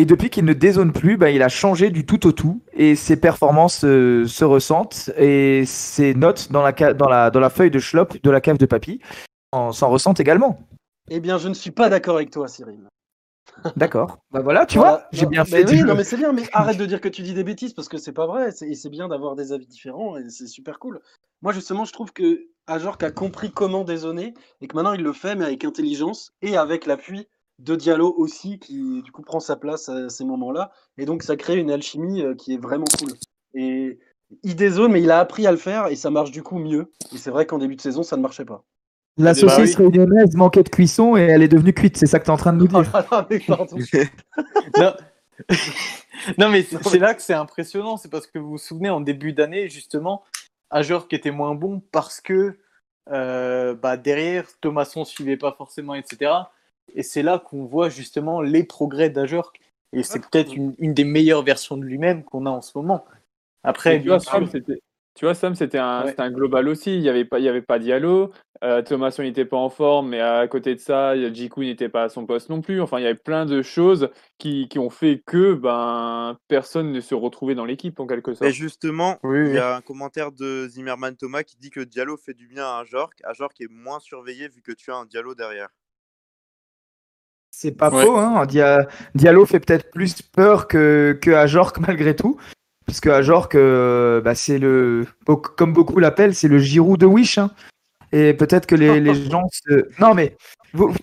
Et 0.00 0.04
depuis 0.04 0.30
qu'il 0.30 0.44
ne 0.44 0.52
dézone 0.52 0.92
plus, 0.92 1.16
bah, 1.16 1.30
il 1.30 1.42
a 1.42 1.48
changé 1.48 1.90
du 1.90 2.06
tout 2.06 2.24
au 2.28 2.32
tout 2.32 2.60
et 2.72 2.94
ses 2.94 3.16
performances 3.16 3.84
euh, 3.84 4.26
se 4.28 4.44
ressentent 4.44 5.10
et 5.18 5.64
ses 5.66 6.14
notes 6.14 6.52
dans 6.52 6.62
la, 6.62 6.70
dans 6.72 7.08
la, 7.08 7.30
dans 7.30 7.40
la 7.40 7.50
feuille 7.50 7.72
de 7.72 7.80
schlop 7.80 8.16
de 8.22 8.30
la 8.30 8.40
cave 8.40 8.58
de 8.58 8.66
papy 8.66 9.00
en- 9.50 9.72
s'en 9.72 9.88
ressentent 9.88 10.20
également. 10.20 10.60
Eh 11.10 11.18
bien, 11.18 11.38
je 11.38 11.48
ne 11.48 11.54
suis 11.54 11.72
pas 11.72 11.88
d'accord 11.88 12.14
avec 12.16 12.30
toi, 12.30 12.46
Cyril. 12.46 12.78
D'accord. 13.76 14.18
Bah 14.30 14.40
voilà, 14.42 14.66
tu 14.66 14.78
Voilà. 14.78 14.98
vois, 14.98 15.08
j'ai 15.12 15.26
bien 15.26 15.44
mais 15.44 15.50
fait. 15.50 15.64
Oui, 15.64 15.82
non, 15.84 15.94
mais 15.94 16.04
c'est 16.04 16.16
bien, 16.16 16.32
mais 16.32 16.42
arrête 16.52 16.76
de 16.76 16.86
dire 16.86 17.00
que 17.00 17.08
tu 17.08 17.22
dis 17.22 17.34
des 17.34 17.44
bêtises 17.44 17.72
parce 17.72 17.88
que 17.88 17.98
c'est 17.98 18.12
pas 18.12 18.26
vrai. 18.26 18.52
c'est- 18.52 18.68
Et 18.68 18.74
c'est 18.74 18.90
bien 18.90 19.08
d'avoir 19.08 19.34
des 19.36 19.52
avis 19.52 19.66
différents 19.66 20.16
et 20.16 20.28
c'est 20.30 20.46
super 20.46 20.78
cool. 20.78 21.00
Moi, 21.42 21.52
justement, 21.52 21.84
je 21.84 21.92
trouve 21.92 22.12
que 22.12 22.46
Ajorc 22.66 23.02
a 23.02 23.10
compris 23.10 23.50
comment 23.52 23.84
dézoner 23.84 24.34
et 24.60 24.68
que 24.68 24.74
maintenant 24.76 24.92
il 24.92 25.02
le 25.02 25.12
fait, 25.12 25.34
mais 25.36 25.44
avec 25.46 25.64
intelligence 25.64 26.32
et 26.42 26.56
avec 26.56 26.86
l'appui 26.86 27.28
de 27.60 27.74
Diallo 27.76 28.14
aussi, 28.18 28.58
qui 28.58 29.02
du 29.02 29.10
coup 29.12 29.22
prend 29.22 29.40
sa 29.40 29.56
place 29.56 29.88
à 29.88 30.08
ces 30.08 30.24
moments-là. 30.24 30.70
Et 30.98 31.06
donc, 31.06 31.22
ça 31.22 31.36
crée 31.36 31.56
une 31.56 31.70
alchimie 31.70 32.22
euh, 32.22 32.34
qui 32.34 32.54
est 32.54 32.58
vraiment 32.62 32.84
cool. 32.98 33.10
Et 33.54 33.98
il 34.42 34.56
dézone, 34.56 34.92
mais 34.92 35.02
il 35.02 35.10
a 35.10 35.20
appris 35.20 35.46
à 35.46 35.50
le 35.50 35.56
faire 35.56 35.86
et 35.88 35.96
ça 35.96 36.10
marche 36.10 36.30
du 36.30 36.42
coup 36.42 36.58
mieux. 36.58 36.92
Et 37.14 37.16
c'est 37.18 37.30
vrai 37.30 37.46
qu'en 37.46 37.58
début 37.58 37.76
de 37.76 37.80
saison, 37.80 38.02
ça 38.02 38.16
ne 38.16 38.22
marchait 38.22 38.44
pas. 38.44 38.64
La 39.18 39.32
Bah 39.32 39.34
saucisse 39.34 39.76
oui. 39.78 39.84
réunionnaise 39.86 40.34
manquait 40.36 40.62
de 40.62 40.68
cuisson 40.68 41.16
et 41.16 41.22
elle 41.22 41.42
est 41.42 41.48
devenue 41.48 41.72
cuite, 41.72 41.96
c'est 41.96 42.06
ça 42.06 42.18
que 42.20 42.24
tu 42.24 42.30
es 42.30 42.32
en 42.32 42.36
train 42.36 42.52
de 42.52 42.58
nous 42.58 42.68
dire. 42.68 42.80
Ah. 43.10 43.26
Non. 44.76 44.94
non, 46.38 46.48
mais 46.48 46.62
c'est 46.62 46.98
là 46.98 47.14
que 47.14 47.22
c'est 47.22 47.34
impressionnant. 47.34 47.96
C'est 47.96 48.10
parce 48.10 48.26
que 48.26 48.38
vous 48.38 48.50
vous 48.50 48.58
souvenez, 48.58 48.90
en 48.90 49.00
début 49.00 49.32
d'année, 49.32 49.68
justement, 49.68 50.24
un 50.70 50.82
joueur 50.82 51.08
qui 51.08 51.14
était 51.16 51.30
moins 51.30 51.54
bon 51.54 51.80
parce 51.92 52.20
que 52.20 52.58
Euh, 53.10 53.74
bah, 53.74 53.96
derrière, 53.96 54.44
Thomasson 54.60 55.02
suivait 55.06 55.38
pas 55.38 55.52
forcément, 55.56 55.94
etc. 55.94 56.30
Et 56.94 57.02
c'est 57.02 57.22
là 57.22 57.38
qu'on 57.38 57.64
voit 57.64 57.88
justement 57.88 58.42
les 58.42 58.64
progrès 58.64 59.08
d'Ajorc. 59.08 59.54
Et 59.94 60.02
c'est 60.02 60.20
peut-être 60.20 60.54
une, 60.54 60.74
une 60.78 60.92
des 60.92 61.04
meilleures 61.04 61.42
versions 61.42 61.78
de 61.78 61.84
lui-même 61.84 62.22
qu'on 62.22 62.44
a 62.44 62.50
en 62.50 62.60
ce 62.60 62.76
moment. 62.76 63.06
Après, 63.62 63.98
bien 63.98 64.18
sûr- 64.18 64.46
c'était. 64.52 64.82
Tu 65.18 65.24
vois, 65.24 65.34
Sam, 65.34 65.56
c'était 65.56 65.78
un, 65.78 66.02
Ouais. 66.04 66.10
c'était 66.10 66.22
un 66.22 66.30
global 66.30 66.68
aussi. 66.68 66.94
Il 66.94 67.00
n'y 67.00 67.08
avait 67.08 67.24
pas, 67.24 67.40
il 67.40 67.44
y 67.44 67.48
avait 67.48 67.60
pas 67.60 67.80
Diallo. 67.80 68.30
Euh, 68.62 68.82
Thomasson 68.82 69.24
n'était 69.24 69.44
pas 69.44 69.56
en 69.56 69.68
forme, 69.68 70.10
mais 70.10 70.20
à 70.20 70.46
côté 70.46 70.76
de 70.76 70.78
ça, 70.80 71.16
Jiku 71.32 71.62
n'était 71.62 71.88
pas 71.88 72.04
à 72.04 72.08
son 72.08 72.24
poste 72.24 72.50
non 72.50 72.60
plus. 72.60 72.80
Enfin, 72.80 73.00
il 73.00 73.02
y 73.02 73.06
avait 73.06 73.16
plein 73.16 73.44
de 73.44 73.60
choses 73.60 74.10
qui, 74.38 74.68
qui 74.68 74.78
ont 74.78 74.90
fait 74.90 75.20
que 75.26 75.54
ben, 75.54 76.38
personne 76.46 76.92
ne 76.92 77.00
se 77.00 77.16
retrouvait 77.16 77.56
dans 77.56 77.64
l'équipe 77.64 77.98
en 77.98 78.06
quelque 78.06 78.32
sorte. 78.32 78.48
Et 78.48 78.52
justement, 78.52 79.18
Oui, 79.24 79.38
il 79.40 79.44
oui. 79.48 79.54
y 79.54 79.58
a 79.58 79.74
un 79.74 79.80
commentaire 79.80 80.30
de 80.30 80.68
Zimmerman 80.68 81.16
Thomas 81.16 81.42
qui 81.42 81.56
dit 81.56 81.70
que 81.70 81.80
Diallo 81.80 82.16
fait 82.16 82.34
du 82.34 82.46
bien 82.46 82.64
à 82.64 82.78
Ajorc. 82.82 83.14
Ajorc 83.24 83.54
est 83.60 83.68
moins 83.72 83.98
surveillé 83.98 84.46
vu 84.46 84.62
que 84.62 84.70
tu 84.70 84.92
as 84.92 84.96
un 84.98 85.04
Diallo 85.06 85.34
derrière. 85.34 85.68
C'est 87.50 87.72
pas 87.72 87.90
Ouais. 87.90 88.04
faux, 88.04 88.16
hein. 88.16 88.46
Dia- 88.46 88.86
Diallo 89.16 89.44
fait 89.46 89.58
peut-être 89.58 89.90
plus 89.90 90.22
peur 90.22 90.68
que, 90.68 91.18
que 91.20 91.32
Ajorc 91.32 91.72
malgré 91.80 92.14
tout. 92.14 92.38
Parce 92.88 93.00
que 93.00 93.10
Ajorc, 93.10 93.54
euh, 93.54 94.22
bah, 94.22 94.34
c'est 94.34 94.58
le, 94.58 95.04
comme 95.58 95.74
beaucoup 95.74 95.98
l'appellent, 96.00 96.34
c'est 96.34 96.48
le 96.48 96.58
Giroud 96.58 96.98
de 96.98 97.04
Wish. 97.04 97.36
hein. 97.36 97.50
Et 98.12 98.32
peut-être 98.32 98.64
que 98.64 98.74
les, 98.74 98.98
les 98.98 99.14
gens 99.28 99.42
se... 99.52 99.84
Non 100.00 100.14
mais, 100.14 100.34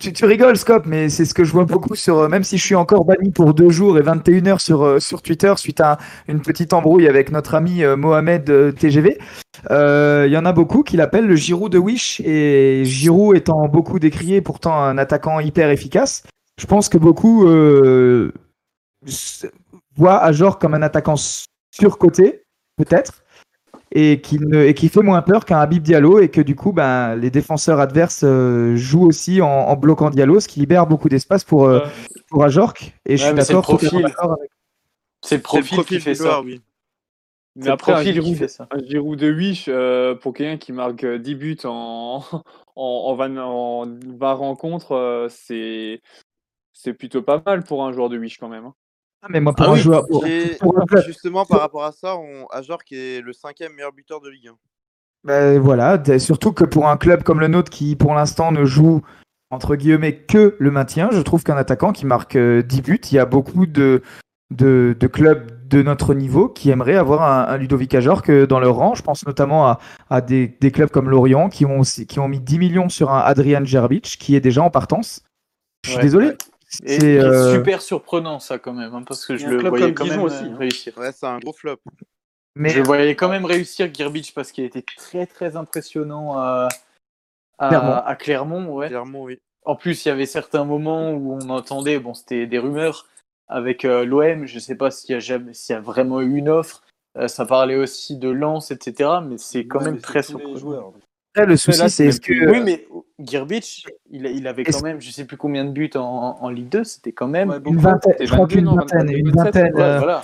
tu, 0.00 0.12
tu 0.12 0.24
rigoles 0.24 0.56
Scop, 0.56 0.84
mais 0.84 1.08
c'est 1.08 1.24
ce 1.24 1.32
que 1.32 1.44
je 1.44 1.52
vois 1.52 1.64
beaucoup 1.64 1.94
sur... 1.94 2.18
euh, 2.18 2.28
Même 2.28 2.42
si 2.42 2.58
je 2.58 2.64
suis 2.64 2.74
encore 2.74 3.04
banni 3.04 3.30
pour 3.30 3.54
deux 3.54 3.70
jours 3.70 3.96
et 3.98 4.02
21 4.02 4.46
heures 4.48 4.60
sur, 4.60 4.82
euh, 4.82 4.98
sur 4.98 5.22
Twitter 5.22 5.54
suite 5.56 5.80
à 5.80 5.98
une 6.26 6.42
petite 6.42 6.72
embrouille 6.72 7.06
avec 7.06 7.30
notre 7.30 7.54
ami 7.54 7.84
Mohamed 7.84 8.74
TGV, 8.76 9.16
il 9.70 10.28
y 10.32 10.36
en 10.36 10.44
a 10.44 10.52
beaucoup 10.52 10.82
qui 10.82 10.96
l'appellent 10.96 11.28
le 11.28 11.36
Giroud 11.36 11.70
de 11.70 11.78
Wish. 11.78 12.20
Et 12.24 12.82
Giroud 12.84 13.36
étant 13.36 13.68
beaucoup 13.68 14.00
décrié, 14.00 14.40
pourtant 14.40 14.74
un 14.74 14.98
attaquant 14.98 15.38
hyper 15.38 15.70
efficace, 15.70 16.24
je 16.60 16.66
pense 16.66 16.88
que 16.88 16.98
beaucoup 16.98 17.44
voient 19.96 20.18
Ajor 20.18 20.58
comme 20.58 20.74
un 20.74 20.82
attaquant 20.82 21.14
surcoté, 21.80 22.42
peut-être, 22.76 23.22
et 23.92 24.20
qui, 24.20 24.38
ne, 24.38 24.64
et 24.64 24.74
qui 24.74 24.88
fait 24.88 25.02
moins 25.02 25.22
peur 25.22 25.44
qu'un 25.44 25.58
Habib 25.58 25.82
Diallo, 25.82 26.18
et 26.20 26.28
que 26.28 26.40
du 26.40 26.56
coup, 26.56 26.72
ben, 26.72 27.14
les 27.16 27.30
défenseurs 27.30 27.80
adverses 27.80 28.22
euh, 28.24 28.76
jouent 28.76 29.06
aussi 29.06 29.40
en, 29.40 29.48
en 29.48 29.76
bloquant 29.76 30.10
Diallo, 30.10 30.40
ce 30.40 30.48
qui 30.48 30.60
libère 30.60 30.86
beaucoup 30.86 31.08
d'espace 31.08 31.44
pour, 31.44 31.64
euh, 31.66 31.80
pour 32.28 32.44
Ajorc. 32.44 32.92
Et 33.06 33.16
je 33.16 33.24
suis 33.24 33.32
mais 33.34 33.42
c'est 33.42 33.52
le 33.52 33.60
d'accord 34.02 34.32
avec 34.32 34.50
C'est 35.22 35.36
le 35.36 35.42
profil, 35.42 35.84
qui 35.84 36.00
fait 36.00 36.14
ça. 36.14 36.40
oui. 36.42 36.60
Mais 37.58 37.68
après, 37.68 37.92
un 37.92 37.94
profil 37.96 38.12
qui 38.12 38.20
Giroud, 38.20 38.36
fait 38.36 38.48
ça. 38.48 38.68
un 38.70 38.78
Giroud 38.84 39.18
de 39.18 39.32
Wish, 39.32 39.64
euh, 39.68 40.14
pour 40.14 40.34
quelqu'un 40.34 40.58
qui 40.58 40.72
marque 40.72 41.04
euh, 41.04 41.18
10 41.18 41.34
buts 41.36 41.56
en, 41.64 42.22
en, 42.76 42.82
en, 42.82 43.14
20, 43.14 43.36
en 43.38 43.86
20 43.86 44.32
rencontres, 44.34 44.92
euh, 44.92 45.28
c'est 45.30 46.02
c'est 46.74 46.92
plutôt 46.92 47.22
pas 47.22 47.42
mal 47.46 47.64
pour 47.64 47.86
un 47.86 47.92
joueur 47.92 48.10
de 48.10 48.18
Wish 48.18 48.36
quand 48.36 48.48
même. 48.50 48.66
hein. 48.66 48.74
Ah, 49.26 49.30
mais 49.32 49.40
moi, 49.40 49.52
pour 49.54 49.66
Ah 49.66 49.70
un 49.70 49.74
oui, 49.74 49.80
joueur. 49.80 50.06
pour- 50.06 50.24
pour 50.60 50.78
un 50.80 50.84
club- 50.86 51.04
justement, 51.04 51.44
par 51.44 51.60
rapport 51.60 51.84
à 51.84 51.92
ça, 51.92 52.16
on... 52.16 52.46
Ajorc 52.52 52.84
est 52.92 53.20
le 53.20 53.32
cinquième 53.32 53.72
meilleur 53.74 53.92
buteur 53.92 54.20
de 54.20 54.28
Ligue 54.30 54.48
1. 54.48 54.52
Ben, 55.24 55.58
voilà, 55.58 56.00
surtout 56.18 56.52
que 56.52 56.62
pour 56.64 56.88
un 56.88 56.96
club 56.96 57.24
comme 57.24 57.40
le 57.40 57.48
nôtre 57.48 57.70
qui 57.70 57.96
pour 57.96 58.14
l'instant 58.14 58.52
ne 58.52 58.64
joue 58.64 59.02
entre 59.50 59.74
guillemets 59.74 60.14
que 60.16 60.54
le 60.60 60.70
maintien, 60.70 61.08
je 61.12 61.20
trouve 61.20 61.42
qu'un 61.42 61.56
attaquant 61.56 61.92
qui 61.92 62.06
marque 62.06 62.36
euh, 62.36 62.62
10 62.62 62.82
buts, 62.82 63.00
il 63.10 63.14
y 63.16 63.18
a 63.18 63.24
beaucoup 63.26 63.66
de, 63.66 64.02
de, 64.52 64.96
de 64.98 65.06
clubs 65.08 65.50
de 65.68 65.82
notre 65.82 66.14
niveau 66.14 66.48
qui 66.48 66.70
aimeraient 66.70 66.94
avoir 66.96 67.22
un, 67.22 67.52
un 67.52 67.56
Ludovic 67.56 67.92
Ajorc 67.94 68.28
euh, 68.30 68.46
dans 68.46 68.60
leur 68.60 68.76
rang. 68.76 68.94
Je 68.94 69.02
pense 69.02 69.26
notamment 69.26 69.66
à, 69.66 69.80
à 70.10 70.20
des, 70.20 70.46
des 70.60 70.70
clubs 70.70 70.90
comme 70.90 71.10
Lorient 71.10 71.48
qui 71.48 71.64
ont, 71.66 71.80
aussi- 71.80 72.06
qui 72.06 72.20
ont 72.20 72.28
mis 72.28 72.38
10 72.40 72.58
millions 72.60 72.88
sur 72.88 73.10
un 73.12 73.18
Adrian 73.20 73.64
Gerbic 73.64 74.04
qui 74.20 74.36
est 74.36 74.40
déjà 74.40 74.62
en 74.62 74.70
partance. 74.70 75.22
Je 75.84 75.90
suis 75.90 75.96
Ouais. 75.98 76.02
désolé. 76.04 76.32
C'est, 76.68 77.18
euh, 77.20 77.54
super 77.54 77.80
surprenant 77.80 78.40
ça 78.40 78.58
quand 78.58 78.72
même, 78.72 78.94
hein, 78.94 79.02
parce 79.06 79.24
que 79.24 79.36
je 79.36 79.46
le 79.46 79.68
voyais 79.68 79.94
quand 79.94 80.04
Dijon 80.04 80.16
même 80.16 80.26
aussi, 80.26 80.44
euh, 80.44 80.50
hein. 80.52 80.56
réussir. 80.58 80.98
Ouais, 80.98 81.12
c'est 81.12 81.26
un 81.26 81.38
gros 81.38 81.52
flop. 81.52 81.78
mais 82.56 82.70
Je 82.70 82.78
le 82.78 82.84
voyais 82.84 83.14
quand 83.14 83.28
même 83.28 83.44
réussir 83.44 83.92
Girbich 83.92 84.34
parce 84.34 84.50
qu'il 84.50 84.64
était 84.64 84.84
très 84.96 85.26
très 85.26 85.56
impressionnant 85.56 86.36
à, 86.36 86.68
à, 87.58 87.68
Clermont. 87.68 87.92
à 87.92 88.16
Clermont. 88.16 88.74
Ouais. 88.74 88.88
Clairement, 88.88 89.22
oui. 89.22 89.38
En 89.64 89.76
plus, 89.76 90.04
il 90.04 90.08
y 90.08 90.10
avait 90.12 90.26
certains 90.26 90.64
moments 90.64 91.12
où 91.12 91.38
on 91.40 91.48
entendait, 91.50 91.98
bon, 91.98 92.14
c'était 92.14 92.46
des 92.46 92.58
rumeurs 92.58 93.06
avec 93.48 93.84
euh, 93.84 94.04
l'OM. 94.04 94.46
Je 94.46 94.58
sais 94.58 94.76
pas 94.76 94.90
s'il 94.90 95.12
y 95.12 95.14
a 95.16 95.20
jamais, 95.20 95.54
s'il 95.54 95.74
y 95.74 95.78
a 95.78 95.80
vraiment 95.80 96.20
eu 96.20 96.36
une 96.36 96.48
offre. 96.48 96.82
Euh, 97.16 97.28
ça 97.28 97.46
parlait 97.46 97.76
aussi 97.76 98.16
de 98.16 98.28
Lens, 98.28 98.70
etc. 98.70 99.10
Mais 99.24 99.38
c'est 99.38 99.66
quand 99.66 99.78
Ouais, 99.78 99.86
même 99.86 100.00
très 100.00 100.22
surprenant. 100.22 100.94
Après, 101.36 101.46
le 101.46 101.56
souci 101.56 101.90
c'est 101.90 102.06
est-ce 102.06 102.20
que 102.20 102.50
Oui, 102.50 102.60
mais 102.64 102.86
Girbich, 103.18 103.86
il, 104.10 104.26
il 104.26 104.46
avait 104.46 104.64
quand 104.64 104.82
même, 104.82 105.00
je 105.00 105.10
sais 105.10 105.24
plus 105.24 105.36
combien 105.36 105.64
de 105.64 105.70
buts 105.70 105.90
en, 105.94 106.00
en 106.40 106.48
Ligue 106.48 106.68
2. 106.68 106.84
C'était 106.84 107.12
quand 107.12 107.28
même. 107.28 107.50
Ouais, 107.50 107.58
une 107.64 107.78
vingtaine, 107.78 108.14
je 108.20 108.26
crois 108.26 108.46
22, 108.46 108.56
qu'une 108.56 108.66
vingtaine, 108.66 108.98
22, 109.06 109.12
une 109.12 109.30
27, 109.30 109.44
vingtaine. 109.44 109.74
Ouais, 109.74 109.80
euh, 109.82 109.98
voilà. 109.98 110.22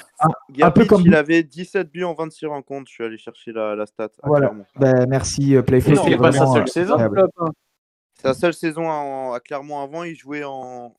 Gerbic, 0.54 0.86
comme- 0.88 1.02
il 1.04 1.14
avait 1.14 1.42
17 1.42 1.90
buts 1.90 2.04
en 2.04 2.14
26 2.14 2.46
rencontres. 2.46 2.88
Je 2.88 2.94
suis 2.94 3.04
allé 3.04 3.18
chercher 3.18 3.52
la, 3.52 3.74
la 3.74 3.86
stat. 3.86 4.10
à 4.22 4.26
Voilà. 4.28 4.48
Clermont. 4.48 4.66
ben, 4.78 5.06
merci 5.08 5.54
euh, 5.56 5.62
Playful, 5.62 5.96
c'est 5.96 6.10
c'est 6.10 6.16
pas 6.16 6.32
sa 6.32 6.46
seule 6.46 6.62
euh, 6.62 6.66
saison. 6.66 6.96
la 8.24 8.34
seule 8.34 8.54
saison 8.54 9.32
à 9.32 9.40
Clermont 9.40 9.80
avant. 9.80 10.04
Il 10.04 10.14
jouait 10.16 10.44
en. 10.44 10.94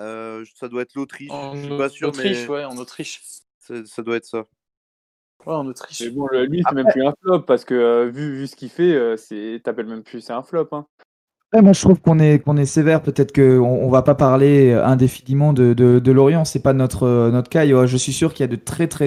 euh, 0.00 0.44
ça 0.54 0.68
doit 0.68 0.82
être 0.82 0.94
l'Autriche. 0.94 1.30
En 1.30 1.54
Je 1.54 1.66
suis 1.66 1.76
pas 1.78 1.88
sûr, 1.88 2.08
Autriche, 2.08 2.42
mais 2.44 2.48
ouais, 2.54 2.64
en 2.64 2.76
Autriche. 2.78 3.22
ça 3.60 4.02
doit 4.02 4.16
être 4.16 4.26
ça. 4.26 4.44
Ouais, 5.46 5.54
en 5.54 5.66
Autriche. 5.66 6.02
Mais 6.02 6.10
bon, 6.10 6.26
lui, 6.48 6.62
c'est 6.68 6.74
même 6.74 6.88
plus 6.92 7.06
un 7.06 7.14
flop 7.22 7.40
parce 7.40 7.64
que 7.64 7.74
euh, 7.74 8.10
vu, 8.10 8.36
vu 8.36 8.46
ce 8.48 8.56
qu'il 8.56 8.68
fait, 8.68 8.94
euh, 8.94 9.16
c'est 9.16 9.60
t'appelles 9.62 9.86
même 9.86 10.02
plus 10.02 10.20
c'est 10.20 10.32
un 10.32 10.42
flop. 10.42 10.68
Hein. 10.72 10.86
Ouais, 11.54 11.62
moi, 11.62 11.72
je 11.72 11.80
trouve 11.80 12.00
qu'on 12.00 12.18
est, 12.18 12.40
qu'on 12.40 12.56
est 12.56 12.66
sévère. 12.66 13.00
Peut-être 13.00 13.32
qu'on 13.32 13.62
on 13.62 13.88
va 13.88 14.02
pas 14.02 14.16
parler 14.16 14.72
indéfiniment 14.72 15.52
de, 15.52 15.72
de, 15.72 16.00
de 16.00 16.12
Lorient. 16.12 16.44
C'est 16.44 16.62
pas 16.62 16.72
notre, 16.72 17.04
euh, 17.04 17.30
notre 17.30 17.48
cas. 17.48 17.64
Et, 17.64 17.86
je 17.86 17.96
suis 17.96 18.12
sûr 18.12 18.34
qu'il 18.34 18.42
y 18.42 18.48
a 18.48 18.50
de 18.50 18.60
très, 18.60 18.88
très, 18.88 19.06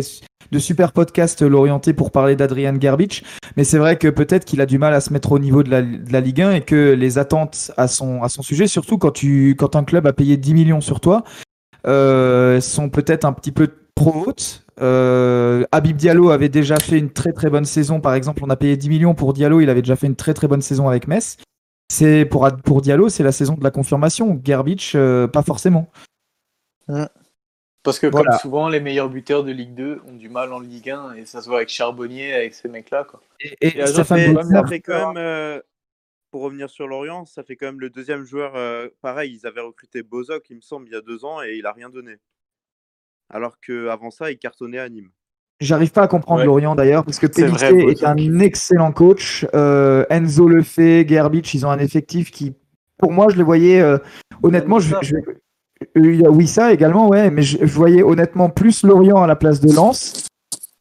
de 0.51 0.59
super 0.59 0.93
podcasts 0.93 1.41
l'orienté 1.41 1.91
pour 1.91 2.11
parler 2.11 2.37
d'Adrian 2.37 2.79
Gerbic. 2.79 3.25
Mais 3.57 3.65
c'est 3.65 3.77
vrai 3.77 3.97
que 3.97 4.07
peut-être 4.07 4.45
qu'il 4.45 4.61
a 4.61 4.65
du 4.65 4.77
mal 4.77 4.93
à 4.93 5.01
se 5.01 5.11
mettre 5.11 5.33
au 5.33 5.39
niveau 5.39 5.63
de 5.63 5.69
la, 5.69 5.81
de 5.81 6.13
la 6.13 6.21
Ligue 6.21 6.41
1 6.41 6.51
et 6.53 6.61
que 6.61 6.93
les 6.93 7.17
attentes 7.17 7.71
à 7.75 7.89
son, 7.89 8.23
à 8.23 8.29
son 8.29 8.41
sujet, 8.43 8.67
surtout 8.67 8.97
quand 8.97 9.11
tu, 9.11 9.55
quand 9.57 9.75
un 9.75 9.83
club 9.83 10.07
a 10.07 10.13
payé 10.13 10.37
10 10.37 10.53
millions 10.53 10.81
sur 10.81 11.01
toi, 11.01 11.25
euh, 11.85 12.61
sont 12.61 12.89
peut-être 12.89 13.25
un 13.25 13.33
petit 13.33 13.51
peu 13.51 13.69
trop 13.95 14.23
hautes. 14.25 14.65
Euh, 14.81 15.65
Habib 15.71 15.97
Diallo 15.97 16.29
avait 16.29 16.49
déjà 16.49 16.77
fait 16.77 16.97
une 16.97 17.11
très 17.11 17.33
très 17.33 17.49
bonne 17.49 17.65
saison. 17.65 17.99
Par 18.01 18.13
exemple, 18.13 18.43
on 18.45 18.49
a 18.49 18.55
payé 18.55 18.77
10 18.77 18.89
millions 18.89 19.13
pour 19.15 19.33
Diallo. 19.33 19.59
Il 19.61 19.69
avait 19.69 19.81
déjà 19.81 19.95
fait 19.95 20.07
une 20.07 20.15
très 20.15 20.33
très 20.33 20.47
bonne 20.47 20.61
saison 20.61 20.87
avec 20.87 21.07
Metz. 21.07 21.37
C'est 21.91 22.25
pour, 22.25 22.47
pour 22.63 22.81
Diallo, 22.81 23.09
c'est 23.09 23.23
la 23.23 23.31
saison 23.31 23.55
de 23.55 23.63
la 23.63 23.71
confirmation. 23.71 24.39
Gerbic, 24.43 24.91
euh, 24.95 25.27
pas 25.27 25.41
forcément. 25.43 25.89
Parce 27.83 27.99
que 27.99 28.07
Voilà. 28.07 28.31
comme 28.31 28.39
souvent, 28.39 28.69
les 28.69 28.79
meilleurs 28.79 29.09
buteurs 29.09 29.43
de 29.43 29.51
Ligue 29.51 29.73
2 29.73 30.01
ont 30.07 30.13
du 30.15 30.29
mal 30.29 30.51
en 30.53 30.59
Ligue 30.59 30.89
1 30.89 31.13
et 31.13 31.25
ça 31.25 31.41
se 31.41 31.47
voit 31.47 31.57
avec 31.57 31.69
Charbonnier, 31.69 32.33
avec 32.33 32.53
ces 32.53 32.67
mecs-là. 32.67 33.05
Quoi. 33.05 33.21
Et, 33.39 33.55
et 33.61 33.77
Et 33.77 33.81
Ajor, 33.81 34.05
Ça 34.05 34.15
fait, 34.15 34.33
ça 34.33 34.79
quand 34.79 35.13
même, 35.13 35.23
euh, 35.23 35.61
pour 36.31 36.41
revenir 36.41 36.69
sur 36.69 36.87
Lorient, 36.87 37.25
ça 37.25 37.43
fait 37.43 37.55
quand 37.55 37.67
même 37.67 37.79
le 37.79 37.89
deuxième 37.89 38.23
joueur. 38.23 38.55
euh, 38.55 38.89
pareil, 39.01 39.39
ils 39.41 39.47
avaient 39.47 39.61
recruté 39.61 40.03
Bozok, 40.03 40.49
il 40.49 40.57
me 40.57 40.61
semble, 40.61 40.87
il 40.87 40.91
y 40.93 40.95
a 40.95 41.01
deux 41.01 41.23
ans, 41.25 41.41
et 41.41 41.55
il 41.55 41.65
a 41.65 41.71
rien 41.71 41.89
donné. 41.89 42.17
Alors 43.29 43.59
qu'avant 43.59 44.11
ça, 44.11 44.31
il 44.31 44.37
cartonnait 44.37 44.79
à 44.79 44.89
Nîmes. 44.89 45.09
J'arrive 45.59 45.91
pas 45.91 46.03
à 46.03 46.07
comprendre 46.07 46.39
Ouais. 46.39 46.45
Lorient 46.45 46.73
d'ailleurs, 46.73 47.03
parce 47.03 47.19
que 47.19 47.27
Pellissier 47.27 47.89
est 47.89 48.03
un 48.05 48.39
excellent 48.39 48.91
coach. 48.93 49.45
Euh, 49.53 50.05
Enzo 50.09 50.47
le 50.47 50.63
fait, 50.63 51.05
Gerbic, 51.07 51.53
ils 51.53 51.65
ont 51.65 51.69
un 51.69 51.79
effectif 51.79 52.31
qui, 52.31 52.53
pour 52.97 53.11
moi, 53.11 53.27
je 53.29 53.35
les 53.35 53.43
voyais, 53.43 53.81
euh, 53.81 53.97
honnêtement, 54.41 54.79
je, 54.79 54.95
je, 55.01 55.15
euh, 55.17 55.21
il 55.97 56.21
y 56.21 56.25
a 56.25 56.29
Wissa 56.31 56.71
également, 56.71 57.09
ouais, 57.09 57.29
mais 57.29 57.41
je, 57.41 57.57
je 57.59 57.73
voyais 57.73 58.01
honnêtement 58.03 58.49
plus 58.49 58.83
Lorient 58.83 59.21
à 59.21 59.27
la 59.27 59.35
place 59.35 59.59
de 59.59 59.73
Lens 59.75 60.27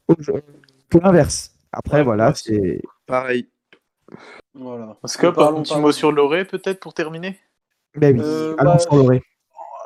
que 0.09 0.99
l'inverse. 0.99 1.53
Après, 1.73 1.99
Ouais, 1.99 2.05
voilà, 2.05 2.31
aussi. 2.31 2.45
c'est. 2.45 2.81
Pareil. 3.07 3.49
Voilà. 4.55 4.97
Un 5.03 5.62
petit 5.62 5.77
mot 5.79 5.93
sur 5.93 6.12
Loré 6.12 6.45
peut-être 6.45 6.81
pour 6.81 6.95
terminer? 6.95 7.37
Ben 7.97 8.16
oui, 8.16 8.23
Euh, 8.25 8.55
allons 8.59 8.73
bah, 8.73 8.79
sur 8.79 8.95
Loré. 8.95 9.23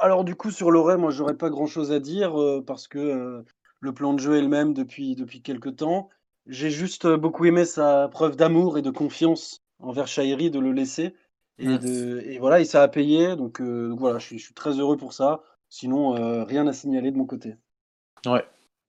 Alors 0.02 0.24
du 0.24 0.34
coup 0.34 0.50
sur 0.50 0.70
Lorraine, 0.70 1.00
moi 1.00 1.10
j'aurais 1.10 1.36
pas 1.36 1.48
grand 1.48 1.66
chose 1.66 1.92
à 1.92 2.00
dire 2.00 2.40
euh, 2.40 2.62
parce 2.66 2.88
que 2.88 2.98
euh, 2.98 3.44
le 3.80 3.92
plan 3.94 4.12
de 4.14 4.18
jeu 4.18 4.36
est 4.36 4.42
le 4.42 4.48
même 4.48 4.74
depuis 4.74 5.14
depuis 5.14 5.42
quelques 5.42 5.76
temps. 5.76 6.08
J'ai 6.46 6.70
juste 6.70 7.04
euh, 7.04 7.16
beaucoup 7.16 7.44
aimé 7.44 7.64
sa 7.64 8.08
preuve 8.08 8.34
d'amour 8.34 8.78
et 8.78 8.82
de 8.82 8.90
confiance 8.90 9.62
envers 9.78 10.08
Chahiri 10.08 10.50
de 10.50 10.58
le 10.58 10.72
laisser 10.72 11.14
et 11.58 11.78
de 11.78 12.20
et 12.26 12.38
voilà 12.38 12.60
et 12.60 12.64
ça 12.64 12.82
a 12.82 12.88
payé 12.88 13.36
donc, 13.36 13.60
euh, 13.60 13.90
donc 13.90 14.00
voilà 14.00 14.18
je 14.18 14.26
suis, 14.26 14.38
je 14.38 14.44
suis 14.46 14.54
très 14.54 14.72
heureux 14.72 14.96
pour 14.96 15.12
ça. 15.12 15.42
Sinon 15.68 16.16
euh, 16.16 16.42
rien 16.42 16.66
à 16.66 16.72
signaler 16.72 17.12
de 17.12 17.16
mon 17.16 17.24
côté. 17.24 17.54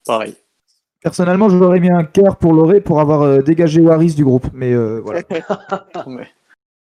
Pareil. 0.06 0.36
Personnellement, 1.04 1.50
j'aurais 1.50 1.82
mis 1.82 1.92
un 1.92 2.06
cœur 2.06 2.38
pour 2.38 2.54
Loré 2.54 2.80
pour 2.80 3.02
avoir 3.02 3.24
euh, 3.24 3.42
dégagé 3.42 3.82
Waris 3.82 4.16
du 4.16 4.24
groupe, 4.24 4.48
mais 4.54 4.72
euh, 4.72 5.02
voilà. 5.04 5.22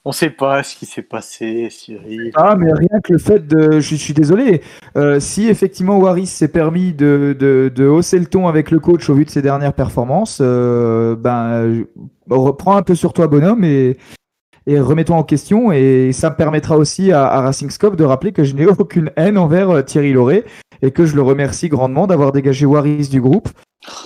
On 0.03 0.11
sait 0.11 0.31
pas 0.31 0.63
ce 0.63 0.75
qui 0.75 0.87
s'est 0.87 1.03
passé, 1.03 1.67
Cyril. 1.69 2.31
Ah, 2.33 2.55
mais 2.55 2.73
rien 2.73 2.99
que 3.03 3.13
le 3.13 3.19
fait 3.19 3.45
de. 3.45 3.79
Je, 3.79 3.95
suis 3.95 4.15
désolé. 4.15 4.61
euh, 4.97 5.19
si 5.19 5.47
effectivement 5.47 5.99
Waris 5.99 6.25
s'est 6.25 6.47
permis 6.47 6.91
de, 6.91 7.87
hausser 7.87 8.17
le 8.17 8.25
ton 8.25 8.47
avec 8.47 8.71
le 8.71 8.79
coach 8.79 9.07
au 9.11 9.13
vu 9.13 9.25
de 9.25 9.29
ses 9.29 9.43
dernières 9.43 9.73
performances, 9.73 10.39
euh, 10.41 11.15
ben, 11.15 11.85
reprends 12.27 12.77
un 12.77 12.81
peu 12.81 12.95
sur 12.95 13.13
toi, 13.13 13.27
bonhomme, 13.27 13.63
et, 13.63 13.97
et 14.65 14.79
remettons 14.79 15.17
en 15.17 15.23
question. 15.23 15.71
Et 15.71 16.11
ça 16.13 16.31
me 16.31 16.35
permettra 16.35 16.77
aussi 16.77 17.11
à, 17.11 17.39
Racing 17.41 17.69
Scope 17.69 17.95
de 17.95 18.03
rappeler 18.03 18.31
que 18.31 18.43
je 18.43 18.55
n'ai 18.55 18.65
aucune 18.65 19.11
haine 19.17 19.37
envers 19.37 19.69
euh, 19.69 19.81
Thierry 19.83 20.13
Lauré 20.13 20.45
et 20.81 20.89
que 20.89 21.05
je 21.05 21.15
le 21.15 21.21
remercie 21.21 21.69
grandement 21.69 22.07
d'avoir 22.07 22.31
dégagé 22.31 22.65
Waris 22.65 23.07
du 23.09 23.21
groupe. 23.21 23.49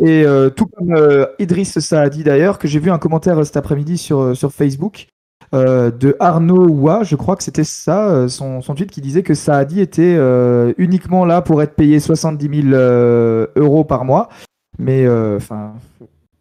Et 0.01 0.25
tout 0.55 0.67
comme 0.67 1.27
Idriss 1.39 1.79
Saadi 1.79 2.23
d'ailleurs, 2.23 2.59
que 2.59 2.67
j'ai 2.67 2.79
vu 2.79 2.91
un 2.91 2.97
commentaire 2.97 3.45
cet 3.45 3.55
après-midi 3.55 3.97
sur 3.97 4.51
Facebook 4.51 5.07
euh, 5.53 5.91
de 5.91 6.15
Arnaud 6.19 6.67
Wa, 6.69 7.03
je 7.03 7.15
crois 7.15 7.35
que 7.35 7.43
c'était 7.43 7.63
ça, 7.63 8.09
euh, 8.09 8.27
son, 8.27 8.61
son 8.61 8.75
tweet 8.75 8.91
qui 8.91 9.01
disait 9.01 9.23
que 9.23 9.33
Saadi 9.33 9.79
était 9.79 10.15
euh, 10.17 10.73
uniquement 10.77 11.25
là 11.25 11.41
pour 11.41 11.61
être 11.61 11.75
payé 11.75 11.99
70 11.99 12.61
000 12.69 12.73
euh, 12.73 13.47
euros 13.55 13.83
par 13.83 14.05
mois, 14.05 14.29
mais 14.79 15.07
enfin. 15.07 15.73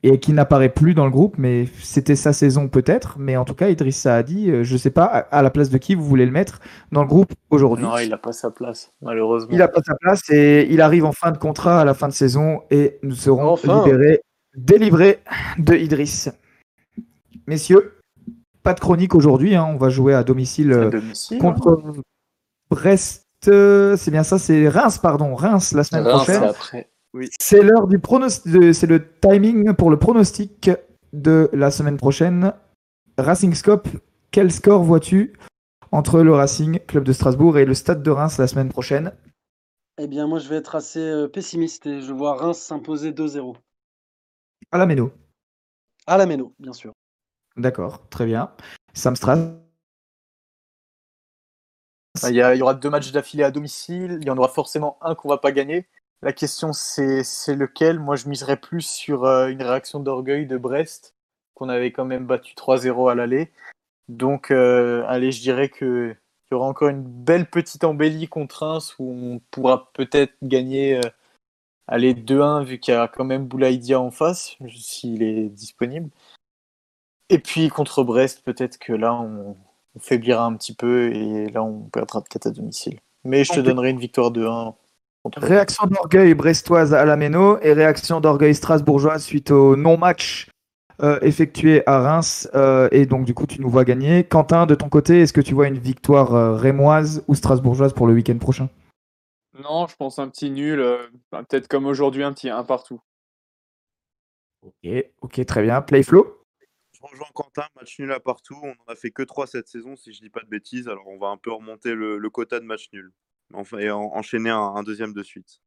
et 0.02 0.18
qui 0.18 0.32
n'apparaît 0.32 0.68
plus 0.68 0.94
dans 0.94 1.05
le 1.05 1.10
groupe, 1.10 1.36
mais 1.39 1.66
c'était 1.82 2.16
sa 2.16 2.32
saison 2.32 2.68
peut-être. 2.68 3.16
Mais 3.18 3.36
en 3.36 3.44
tout 3.44 3.55
cas, 3.55 3.68
Idriss 3.70 3.97
Saadi, 3.98 4.64
je 4.64 4.76
sais 4.76 4.90
pas 4.90 5.05
à, 5.05 5.18
à 5.39 5.43
la 5.43 5.51
place 5.51 5.70
de 5.70 5.78
qui 5.78 5.94
vous 5.94 6.05
voulez 6.05 6.26
le 6.26 6.32
mettre 6.32 6.60
dans 6.93 7.02
le 7.02 7.09
groupe 7.09 7.32
aujourd'hui? 7.51 7.85
Non, 7.85 7.97
il 7.98 8.09
n'a 8.10 8.18
pas 8.18 8.32
sa 8.32 8.51
place, 8.51 8.90
malheureusement. 9.02 9.51
Il 9.52 9.62
a 9.62 9.68
pas 9.68 9.81
sa 9.85 9.94
place 9.94 10.28
et 10.31 10.66
il 10.70 10.81
arrive 10.81 11.05
en 11.05 11.12
fin 11.12 11.31
de 11.31 11.39
contrat 11.39 11.81
à 11.81 11.85
la 11.85 11.94
fin 11.94 12.09
de 12.09 12.12
saison 12.12 12.60
et 12.70 12.98
nous 13.02 13.14
serons 13.14 13.51
Enfin. 13.51 13.85
libérés, 13.85 14.20
délivrés 14.56 15.20
de 15.59 15.74
Idriss. 15.74 16.31
Messieurs, 17.47 17.93
pas 18.65 18.74
de 18.74 18.81
chronique 18.81 19.15
aujourd'hui, 19.15 19.55
hein, 19.55 19.65
on 19.69 19.77
va 19.77 19.91
jouer 19.91 20.15
à 20.15 20.24
domicile 20.24 20.73
À 20.73 20.77
euh, 20.77 20.91
domicile. 20.91 21.39
contre 21.39 21.81
Brest. 22.70 23.27
euh, 23.49 23.97
C'est 23.97 24.11
bien 24.11 24.24
ça, 24.24 24.39
c'est 24.39 24.69
Reims, 24.69 24.99
pardon, 24.99 25.35
Reims 25.36 25.73
la 25.73 25.85
semaine 25.85 26.05
Reims, 26.05 26.24
c'est 26.27 26.32
prochaine. 26.32 26.51
après. 26.51 26.91
C'est 27.39 27.62
l'heure 27.62 27.86
du 27.86 28.01
pronostic, 28.01 28.74
c'est 28.74 28.89
le 28.89 29.07
timing 29.20 29.73
pour 29.74 29.91
le 29.91 29.99
pronostic 29.99 30.70
de 31.12 31.49
la 31.53 31.70
semaine 31.70 31.97
prochaine. 31.97 32.53
Racing 33.19 33.55
Scope, 33.55 33.86
quel 34.32 34.51
score 34.51 34.82
vois-tu 34.82 35.35
entre 35.93 36.23
le 36.23 36.32
Racing 36.35 36.81
Club 36.89 37.05
de 37.05 37.12
Strasbourg 37.12 37.57
et 37.59 37.65
le 37.65 37.74
Stade 37.74 38.03
de 38.03 38.11
Reims 38.11 38.39
la 38.39 38.49
semaine 38.49 38.69
prochaine? 38.70 39.12
Eh 39.99 40.09
bien, 40.09 40.27
moi, 40.27 40.41
je 40.41 40.49
vais 40.49 40.57
être 40.57 40.74
assez 40.74 40.99
euh, 40.99 41.28
pessimiste 41.28 41.86
et 41.86 42.01
je 42.01 42.12
vois 42.12 42.35
Reims 42.35 42.59
s'imposer 42.59 43.12
2-0. 43.12 43.55
À 44.73 44.78
la 44.78 44.86
Méno. 44.86 45.12
À 46.09 46.16
la 46.19 46.27
Méno, 46.27 46.53
bien 46.59 46.73
sûr. 46.73 46.94
D'accord, 47.56 48.09
très 48.09 48.26
bien. 48.26 48.51
Sam 48.94 49.16
Stras. 49.16 49.36
Bah, 52.22 52.31
Il 52.31 52.36
y, 52.36 52.62
aura 52.62 52.74
deux 52.74 52.90
matchs 52.90 53.12
d'affilée 53.12 53.44
à 53.44 53.51
domicile. 53.51 54.18
Il 54.20 54.26
y 54.26 54.31
en 54.31 54.39
aura 54.39 54.48
forcément 54.48 54.98
un 55.02 55.14
qu'on 55.14 55.28
va 55.28 55.39
pas 55.39 55.52
gagner. 55.52 55.86
La 56.22 56.32
question, 56.32 56.72
c'est 56.72 57.22
c'est 57.24 57.55
lequel? 57.55 57.98
Moi, 57.98 58.16
je 58.16 58.28
miserais 58.28 58.56
plus 58.56 58.82
sur 58.82 59.24
euh, 59.24 59.48
une 59.48 59.62
réaction 59.62 60.01
d'orgueil 60.01 60.47
de 60.47 60.56
Brest, 60.56 61.14
qu'on 61.55 61.68
avait 61.68 61.93
quand 61.93 62.05
même 62.05 62.26
battu 62.26 62.55
3-0 62.55 63.10
à 63.10 63.14
l'aller. 63.14 63.52
Donc, 64.09 64.51
euh, 64.51 65.05
allez, 65.09 65.32
je 65.32 65.43
dirais 65.43 65.68
que 65.68 66.14
il 66.51 66.55
y 66.55 66.56
aura 66.56 66.66
encore 66.66 66.89
une 66.89 67.02
belle 67.02 67.48
petite 67.51 67.85
embellie 67.85 68.28
contre 68.28 68.64
Reims 68.64 68.94
où 68.98 69.10
on 69.10 69.40
pourra 69.51 69.90
peut-être 69.94 70.35
gagner 70.43 70.97
euh, 70.98 71.10
aller 71.89 72.14
2-1 72.14 72.64
vu 72.64 72.78
qu'il 72.78 72.94
y 72.94 72.97
a 72.97 73.09
quand 73.09 73.24
même 73.24 73.47
Boulaïdia 73.47 74.01
en 74.01 74.10
face, 74.10 74.56
s'il 74.68 75.22
est 75.22 75.48
disponible. 75.48 76.10
Et 77.30 77.38
puis 77.38 77.68
contre 77.68 78.05
Brest, 78.05 78.42
peut-être 78.44 78.78
que 78.78 78.92
là, 78.92 79.14
on, 79.14 79.56
on 79.94 80.01
faiblira 80.01 80.44
un 80.44 80.55
petit 80.56 80.74
peu 80.74 81.12
et 81.12 81.46
là, 81.48 81.62
on 81.62 81.80
perdra 81.82 82.20
peut-être 82.20 82.46
à 82.46 82.51
domicile. 82.51 83.01
Mais 83.24 83.44
je 83.44 83.52
te 83.52 83.60
donnerai 83.60 83.90
une 83.90 83.98
victoire 83.98 84.30
de 84.30 84.46
1 84.46 84.74
contre 85.22 85.40
Réaction 85.40 85.86
d'orgueil 85.86 86.34
brestoise 86.34 86.92
à 86.92 87.05
la 87.05 87.16
Méno 87.16 87.59
et 87.62 87.72
réaction 87.72 88.20
d'orgueil 88.20 88.55
strasbourgeoise 88.55 89.24
suite 89.24 89.51
au 89.51 89.76
non-match 89.76 90.51
euh, 91.02 91.18
effectué 91.22 91.82
à 91.86 92.01
Reims. 92.01 92.48
euh, 92.55 92.88
et 92.92 93.06
donc, 93.06 93.24
du 93.24 93.34
coup, 93.34 93.46
tu 93.46 93.60
nous 93.60 93.70
vois 93.70 93.84
gagner. 93.84 94.24
Quentin, 94.24 94.66
de 94.66 94.74
ton 94.74 94.88
côté, 94.88 95.22
est-ce 95.22 95.32
que 95.32 95.40
tu 95.40 95.55
vois 95.55 95.66
une 95.66 95.78
victoire 95.78 96.34
euh, 96.34 96.55
rémoise 96.55 97.24
ou 97.26 97.34
strasbourgeoise 97.34 97.94
pour 97.94 98.06
le 98.06 98.12
week-end 98.12 98.38
prochain? 98.38 98.68
Non, 99.59 99.86
je 99.86 99.96
pense 99.96 100.18
un 100.18 100.28
petit 100.28 100.51
nul, 100.51 100.80
euh, 100.80 100.98
peut-être 101.30 101.68
comme 101.68 101.86
aujourd'hui, 101.86 102.22
un 102.22 102.32
petit 102.32 102.51
1 102.51 102.64
partout. 102.64 103.01
Ok, 104.62 104.90
ok, 105.22 105.46
très 105.46 105.62
bien. 105.62 105.80
Playflow 105.80 106.24
Je 106.24 106.44
rejoins 107.05 107.26
Quentin, 107.35 107.64
match 107.76 107.98
nul 107.98 108.12
à 108.12 108.20
partout. 108.20 108.56
On 108.62 108.68
n'en 108.68 108.93
a 108.93 108.94
fait 108.94 109.10
que 109.10 109.22
3 109.22 109.47
cette 109.47 109.68
saison, 109.68 109.97
si 109.97 110.12
je 110.12 110.20
dis 110.20 110.31
pas 110.31 110.40
de 110.40 110.48
bêtises. 110.48 110.89
Alors 110.89 111.06
on 111.06 111.18
va 111.18 111.28
un 111.28 111.36
peu 111.36 111.52
remonter 111.52 111.94
le, 111.94 112.18
quota 112.31 112.60
de 112.60 112.64
match 112.64 112.89
nul. 112.93 113.12
Enfin, 113.52 113.78
et 113.78 113.90
en- 113.90 114.10
enchaîner 114.14 114.51
un, 114.51 114.82
deuxième 114.82 115.12
de 115.12 115.22
suite. 115.22 115.60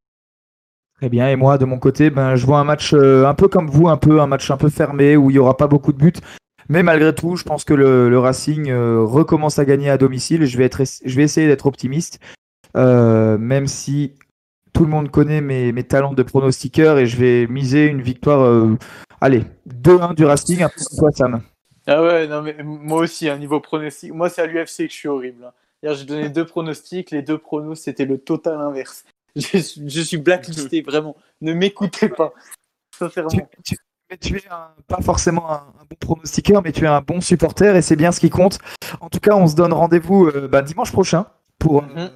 Très 0.96 1.08
bien. 1.08 1.28
Et 1.28 1.36
moi, 1.36 1.58
de 1.58 1.64
mon 1.64 1.78
côté, 1.78 2.10
ben, 2.10 2.34
je 2.34 2.44
vois 2.44 2.58
un 2.58 2.64
match 2.64 2.92
euh, 2.92 3.24
un 3.24 3.34
peu 3.34 3.48
comme 3.48 3.68
vous, 3.68 3.88
un 3.88 3.96
peu 3.96 4.20
un 4.20 4.26
match 4.26 4.50
un 4.50 4.56
peu 4.56 4.68
fermé 4.68 5.16
où 5.16 5.30
il 5.30 5.34
n'y 5.34 5.38
aura 5.38 5.56
pas 5.56 5.68
beaucoup 5.68 5.92
de 5.92 5.98
buts. 5.98 6.20
Mais 6.68 6.82
malgré 6.82 7.14
tout, 7.14 7.36
je 7.36 7.44
pense 7.44 7.64
que 7.64 7.72
le, 7.72 8.10
le 8.10 8.18
Racing 8.18 8.68
euh, 8.68 9.02
recommence 9.02 9.58
à 9.58 9.64
gagner 9.64 9.90
à 9.90 9.96
domicile. 9.96 10.44
Je 10.44 10.58
vais, 10.58 10.64
être, 10.64 10.82
je 10.84 11.16
vais 11.16 11.22
essayer 11.22 11.46
d'être 11.46 11.66
optimiste, 11.66 12.20
euh, 12.76 13.38
même 13.38 13.66
si 13.66 14.14
tout 14.78 14.84
le 14.84 14.90
monde 14.90 15.10
connaît 15.10 15.40
mes, 15.40 15.72
mes 15.72 15.82
talents 15.82 16.12
de 16.12 16.22
pronostiqueur 16.22 16.98
et 16.98 17.06
je 17.06 17.16
vais 17.16 17.48
miser 17.48 17.86
une 17.86 18.00
victoire. 18.00 18.42
euh, 18.42 18.76
allez, 19.20 19.42
2-1 19.66 20.14
du 20.14 20.24
Racing. 20.24 20.62
Un 20.62 20.68
peu 20.68 20.74
comme 20.88 20.98
toi, 21.00 21.10
Sam. 21.10 21.42
Ah 21.88 22.00
ouais, 22.00 22.28
non, 22.28 22.42
mais 22.42 22.54
moi 22.62 23.00
aussi, 23.00 23.28
un 23.28 23.38
niveau 23.38 23.58
pronostic. 23.58 24.14
Moi, 24.14 24.28
c'est 24.30 24.40
à 24.40 24.46
l'UFC 24.46 24.76
que 24.86 24.92
je 24.92 24.94
suis 24.94 25.08
horrible. 25.08 25.42
hein. 25.46 25.50
Hier, 25.82 25.94
j'ai 25.94 26.04
donné 26.04 26.28
deux 26.28 26.44
pronostics. 26.46 27.10
Les 27.10 27.22
deux 27.22 27.38
pronos, 27.38 27.74
c'était 27.80 28.04
le 28.04 28.18
total 28.18 28.60
inverse. 28.60 29.04
Je, 29.36 29.58
suis- 29.58 29.82
je 29.88 30.00
suis 30.00 30.16
blacklisté, 30.16 30.82
vraiment. 30.82 31.16
Ne 31.40 31.54
m'écoutez 31.54 32.08
pas. 32.08 32.32
Sincèrement. 32.96 33.30
tu- 33.64 33.76
mais 34.10 34.16
tu 34.16 34.36
es 34.36 34.42
un- 34.48 34.70
pas 34.86 35.00
forcément 35.02 35.50
un, 35.50 35.54
un 35.80 35.84
bon 35.90 35.96
pronostiqueur, 36.00 36.62
mais 36.62 36.70
tu 36.72 36.84
es 36.84 36.88
un 36.88 37.00
bon 37.00 37.20
supporter 37.20 37.74
et 37.76 37.82
c'est 37.82 37.96
bien 37.96 38.10
ce 38.12 38.20
qui 38.20 38.30
compte. 38.30 38.58
En 39.00 39.08
tout 39.08 39.20
cas, 39.20 39.34
on 39.34 39.46
se 39.48 39.54
donne 39.56 39.72
rendez-vous 39.72 40.26
euh, 40.28 40.46
bah, 40.48 40.62
dimanche 40.62 40.92
prochain 40.92 41.26
pour, 41.58 41.82
euh, 41.82 41.86
Mhm. 41.94 42.10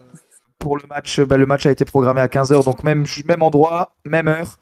Pour 0.63 0.77
le 0.79 0.85
match. 0.89 1.21
Bah, 1.21 1.37
le 1.37 1.45
match 1.47 1.67
a 1.67 1.71
été 1.71 1.85
programmé 1.85 2.21
à 2.21 2.29
15h, 2.29 2.65
donc 2.65 2.85
même, 2.85 3.05
même 3.27 3.43
endroit, 3.43 3.95
même 4.07 4.29
heure. 4.29 4.59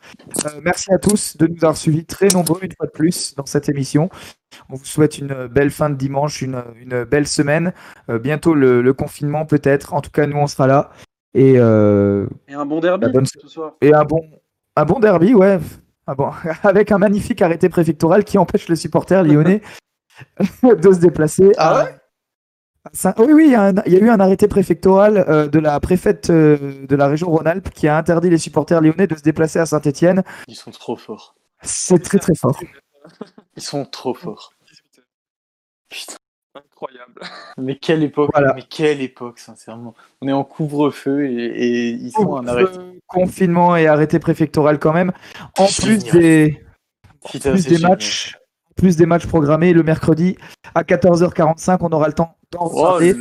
Euh, 0.47 0.61
merci 0.65 0.93
à 0.93 0.99
tous 0.99 1.37
de 1.37 1.47
nous 1.47 1.57
avoir 1.59 1.77
suivis 1.77 2.05
très 2.07 2.29
nombreux 2.29 2.59
une 2.63 2.73
fois 2.77 2.87
de 2.87 2.93
plus 2.93 3.35
dans 3.37 3.45
cette 3.47 3.69
émission. 3.69 4.09
On 4.71 4.77
vous 4.77 4.85
souhaite 4.85 5.19
une 5.19 5.47
belle 5.47 5.71
fin 5.71 5.91
de 5.91 5.95
dimanche, 5.97 6.41
une, 6.43 6.63
une 6.81 7.05
belle 7.05 7.27
semaine. 7.29 7.73
Euh, 8.09 8.19
bientôt 8.19 8.55
le, 8.55 8.81
le 8.83 8.93
confinement 8.95 9.45
peut-être. 9.45 9.93
En 9.95 10.01
tout 10.01 10.11
cas, 10.11 10.27
nous, 10.27 10.39
on 10.39 10.47
sera 10.47 10.67
là. 10.67 10.91
Et, 11.35 11.55
euh, 11.59 12.27
Et 12.49 12.55
un 12.55 12.65
bon 12.67 12.81
derby 12.81 13.07
bonne- 13.13 13.27
ce 13.27 13.47
soir. 13.47 13.75
et 13.83 13.93
un 13.95 14.05
bon, 14.05 14.23
un 14.77 14.85
bon 14.85 14.99
derby, 14.99 15.35
ouais. 15.35 15.59
Ah 16.07 16.15
bon, 16.15 16.31
avec 16.65 16.91
un 16.91 16.99
magnifique 16.99 17.43
arrêté 17.43 17.69
préfectoral 17.69 18.25
qui 18.25 18.39
empêche 18.39 18.69
les 18.69 18.77
supporters 18.77 19.23
lyonnais 19.23 19.61
de 20.63 20.93
se 20.93 20.99
déplacer. 20.99 21.53
Ah 21.59 21.85
Saint- 21.87 21.93
Oui, 23.19 23.33
oui, 23.35 23.45
il 23.47 23.53
y, 23.53 23.55
a 23.55 23.63
un- 23.65 23.75
il 23.87 23.93
y 23.93 23.97
a 23.97 24.01
eu 24.01 24.09
un 24.09 24.21
arrêté 24.21 24.49
préfectoral 24.49 25.19
euh, 25.29 25.49
de 25.49 25.59
la 25.59 25.79
préfète 25.81 26.31
euh, 26.31 26.87
de 26.87 26.97
la 26.97 27.09
région 27.09 27.29
Rhône-Alpes 27.31 27.71
qui 27.71 27.89
a 27.89 27.97
interdit 27.97 28.31
les 28.31 28.39
supporters 28.39 28.81
lyonnais 28.81 29.07
de 29.07 29.15
se 29.17 29.23
déplacer 29.23 29.59
à 29.59 29.67
Saint-Etienne. 29.67 30.23
Ils 30.49 30.57
sont 30.57 30.71
trop 30.71 30.97
forts. 30.97 31.35
C'est 31.63 32.03
très 32.03 32.19
très 32.19 32.35
fort. 32.35 32.59
Ils 33.57 33.63
sont 33.63 33.85
trop 33.85 34.15
forts. 34.15 34.53
Putain. 35.91 36.15
Incroyable. 36.55 37.21
Mais 37.59 37.77
quelle 37.77 38.03
époque, 38.03 38.31
Voilà. 38.33 38.55
mais 38.55 38.63
quelle 38.63 39.01
époque, 39.03 39.39
sincèrement. 39.39 39.95
On 40.23 40.29
est 40.29 40.33
en 40.33 40.43
couvre-feu 40.45 41.27
et, 41.27 41.33
et 41.35 41.89
ils 41.91 42.11
font 42.13 42.37
un 42.39 42.47
arrêt. 42.49 42.65
Couvre-feu, 42.65 42.99
Confinement 43.07 43.77
et 43.77 43.87
arrêté 43.87 44.19
préfectoral 44.19 44.79
quand 44.79 44.93
même. 44.93 45.13
En 45.59 45.67
plus 45.67 46.01
Génial. 46.01 46.19
des, 46.19 46.65
Putain, 47.31 47.53
plus 47.53 47.65
des 47.67 47.75
génial. 47.77 47.91
matchs, 47.93 48.39
plus 48.81 48.97
des 48.97 49.07
matchs 49.07 49.27
programmés 49.27 49.73
le 49.73 49.83
mercredi 49.83 50.37
à 50.75 50.83
14h45, 50.83 51.79
on 51.83 51.91
aura 51.91 52.09
le 52.09 52.15
temps 52.15 52.37
d'en 52.51 52.61
Oh 52.65 52.69
reparler. 52.69 53.15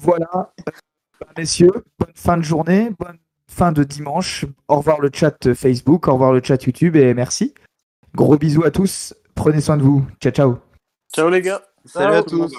Voilà, 0.00 0.52
Euh, 0.68 1.24
messieurs, 1.36 1.72
bonne 1.98 2.12
fin 2.14 2.36
de 2.36 2.42
journée, 2.42 2.90
bonne 2.98 3.18
fin 3.48 3.72
de 3.72 3.82
dimanche. 3.82 4.46
Au 4.68 4.76
revoir 4.76 5.00
le 5.00 5.10
chat 5.12 5.52
Facebook, 5.54 6.06
au 6.06 6.12
revoir 6.12 6.32
le 6.32 6.40
chat 6.42 6.62
YouTube 6.64 6.94
et 6.94 7.12
merci. 7.12 7.54
Gros 8.14 8.36
bisous 8.38 8.64
à 8.64 8.70
tous, 8.70 9.14
prenez 9.34 9.60
soin 9.60 9.76
de 9.76 9.82
vous. 9.82 10.06
Ciao 10.20 10.32
ciao. 10.32 10.58
Ciao 11.12 11.28
les 11.28 11.42
gars. 11.42 11.62
Salut 11.84 12.14
à 12.14 12.22
tous. 12.22 12.52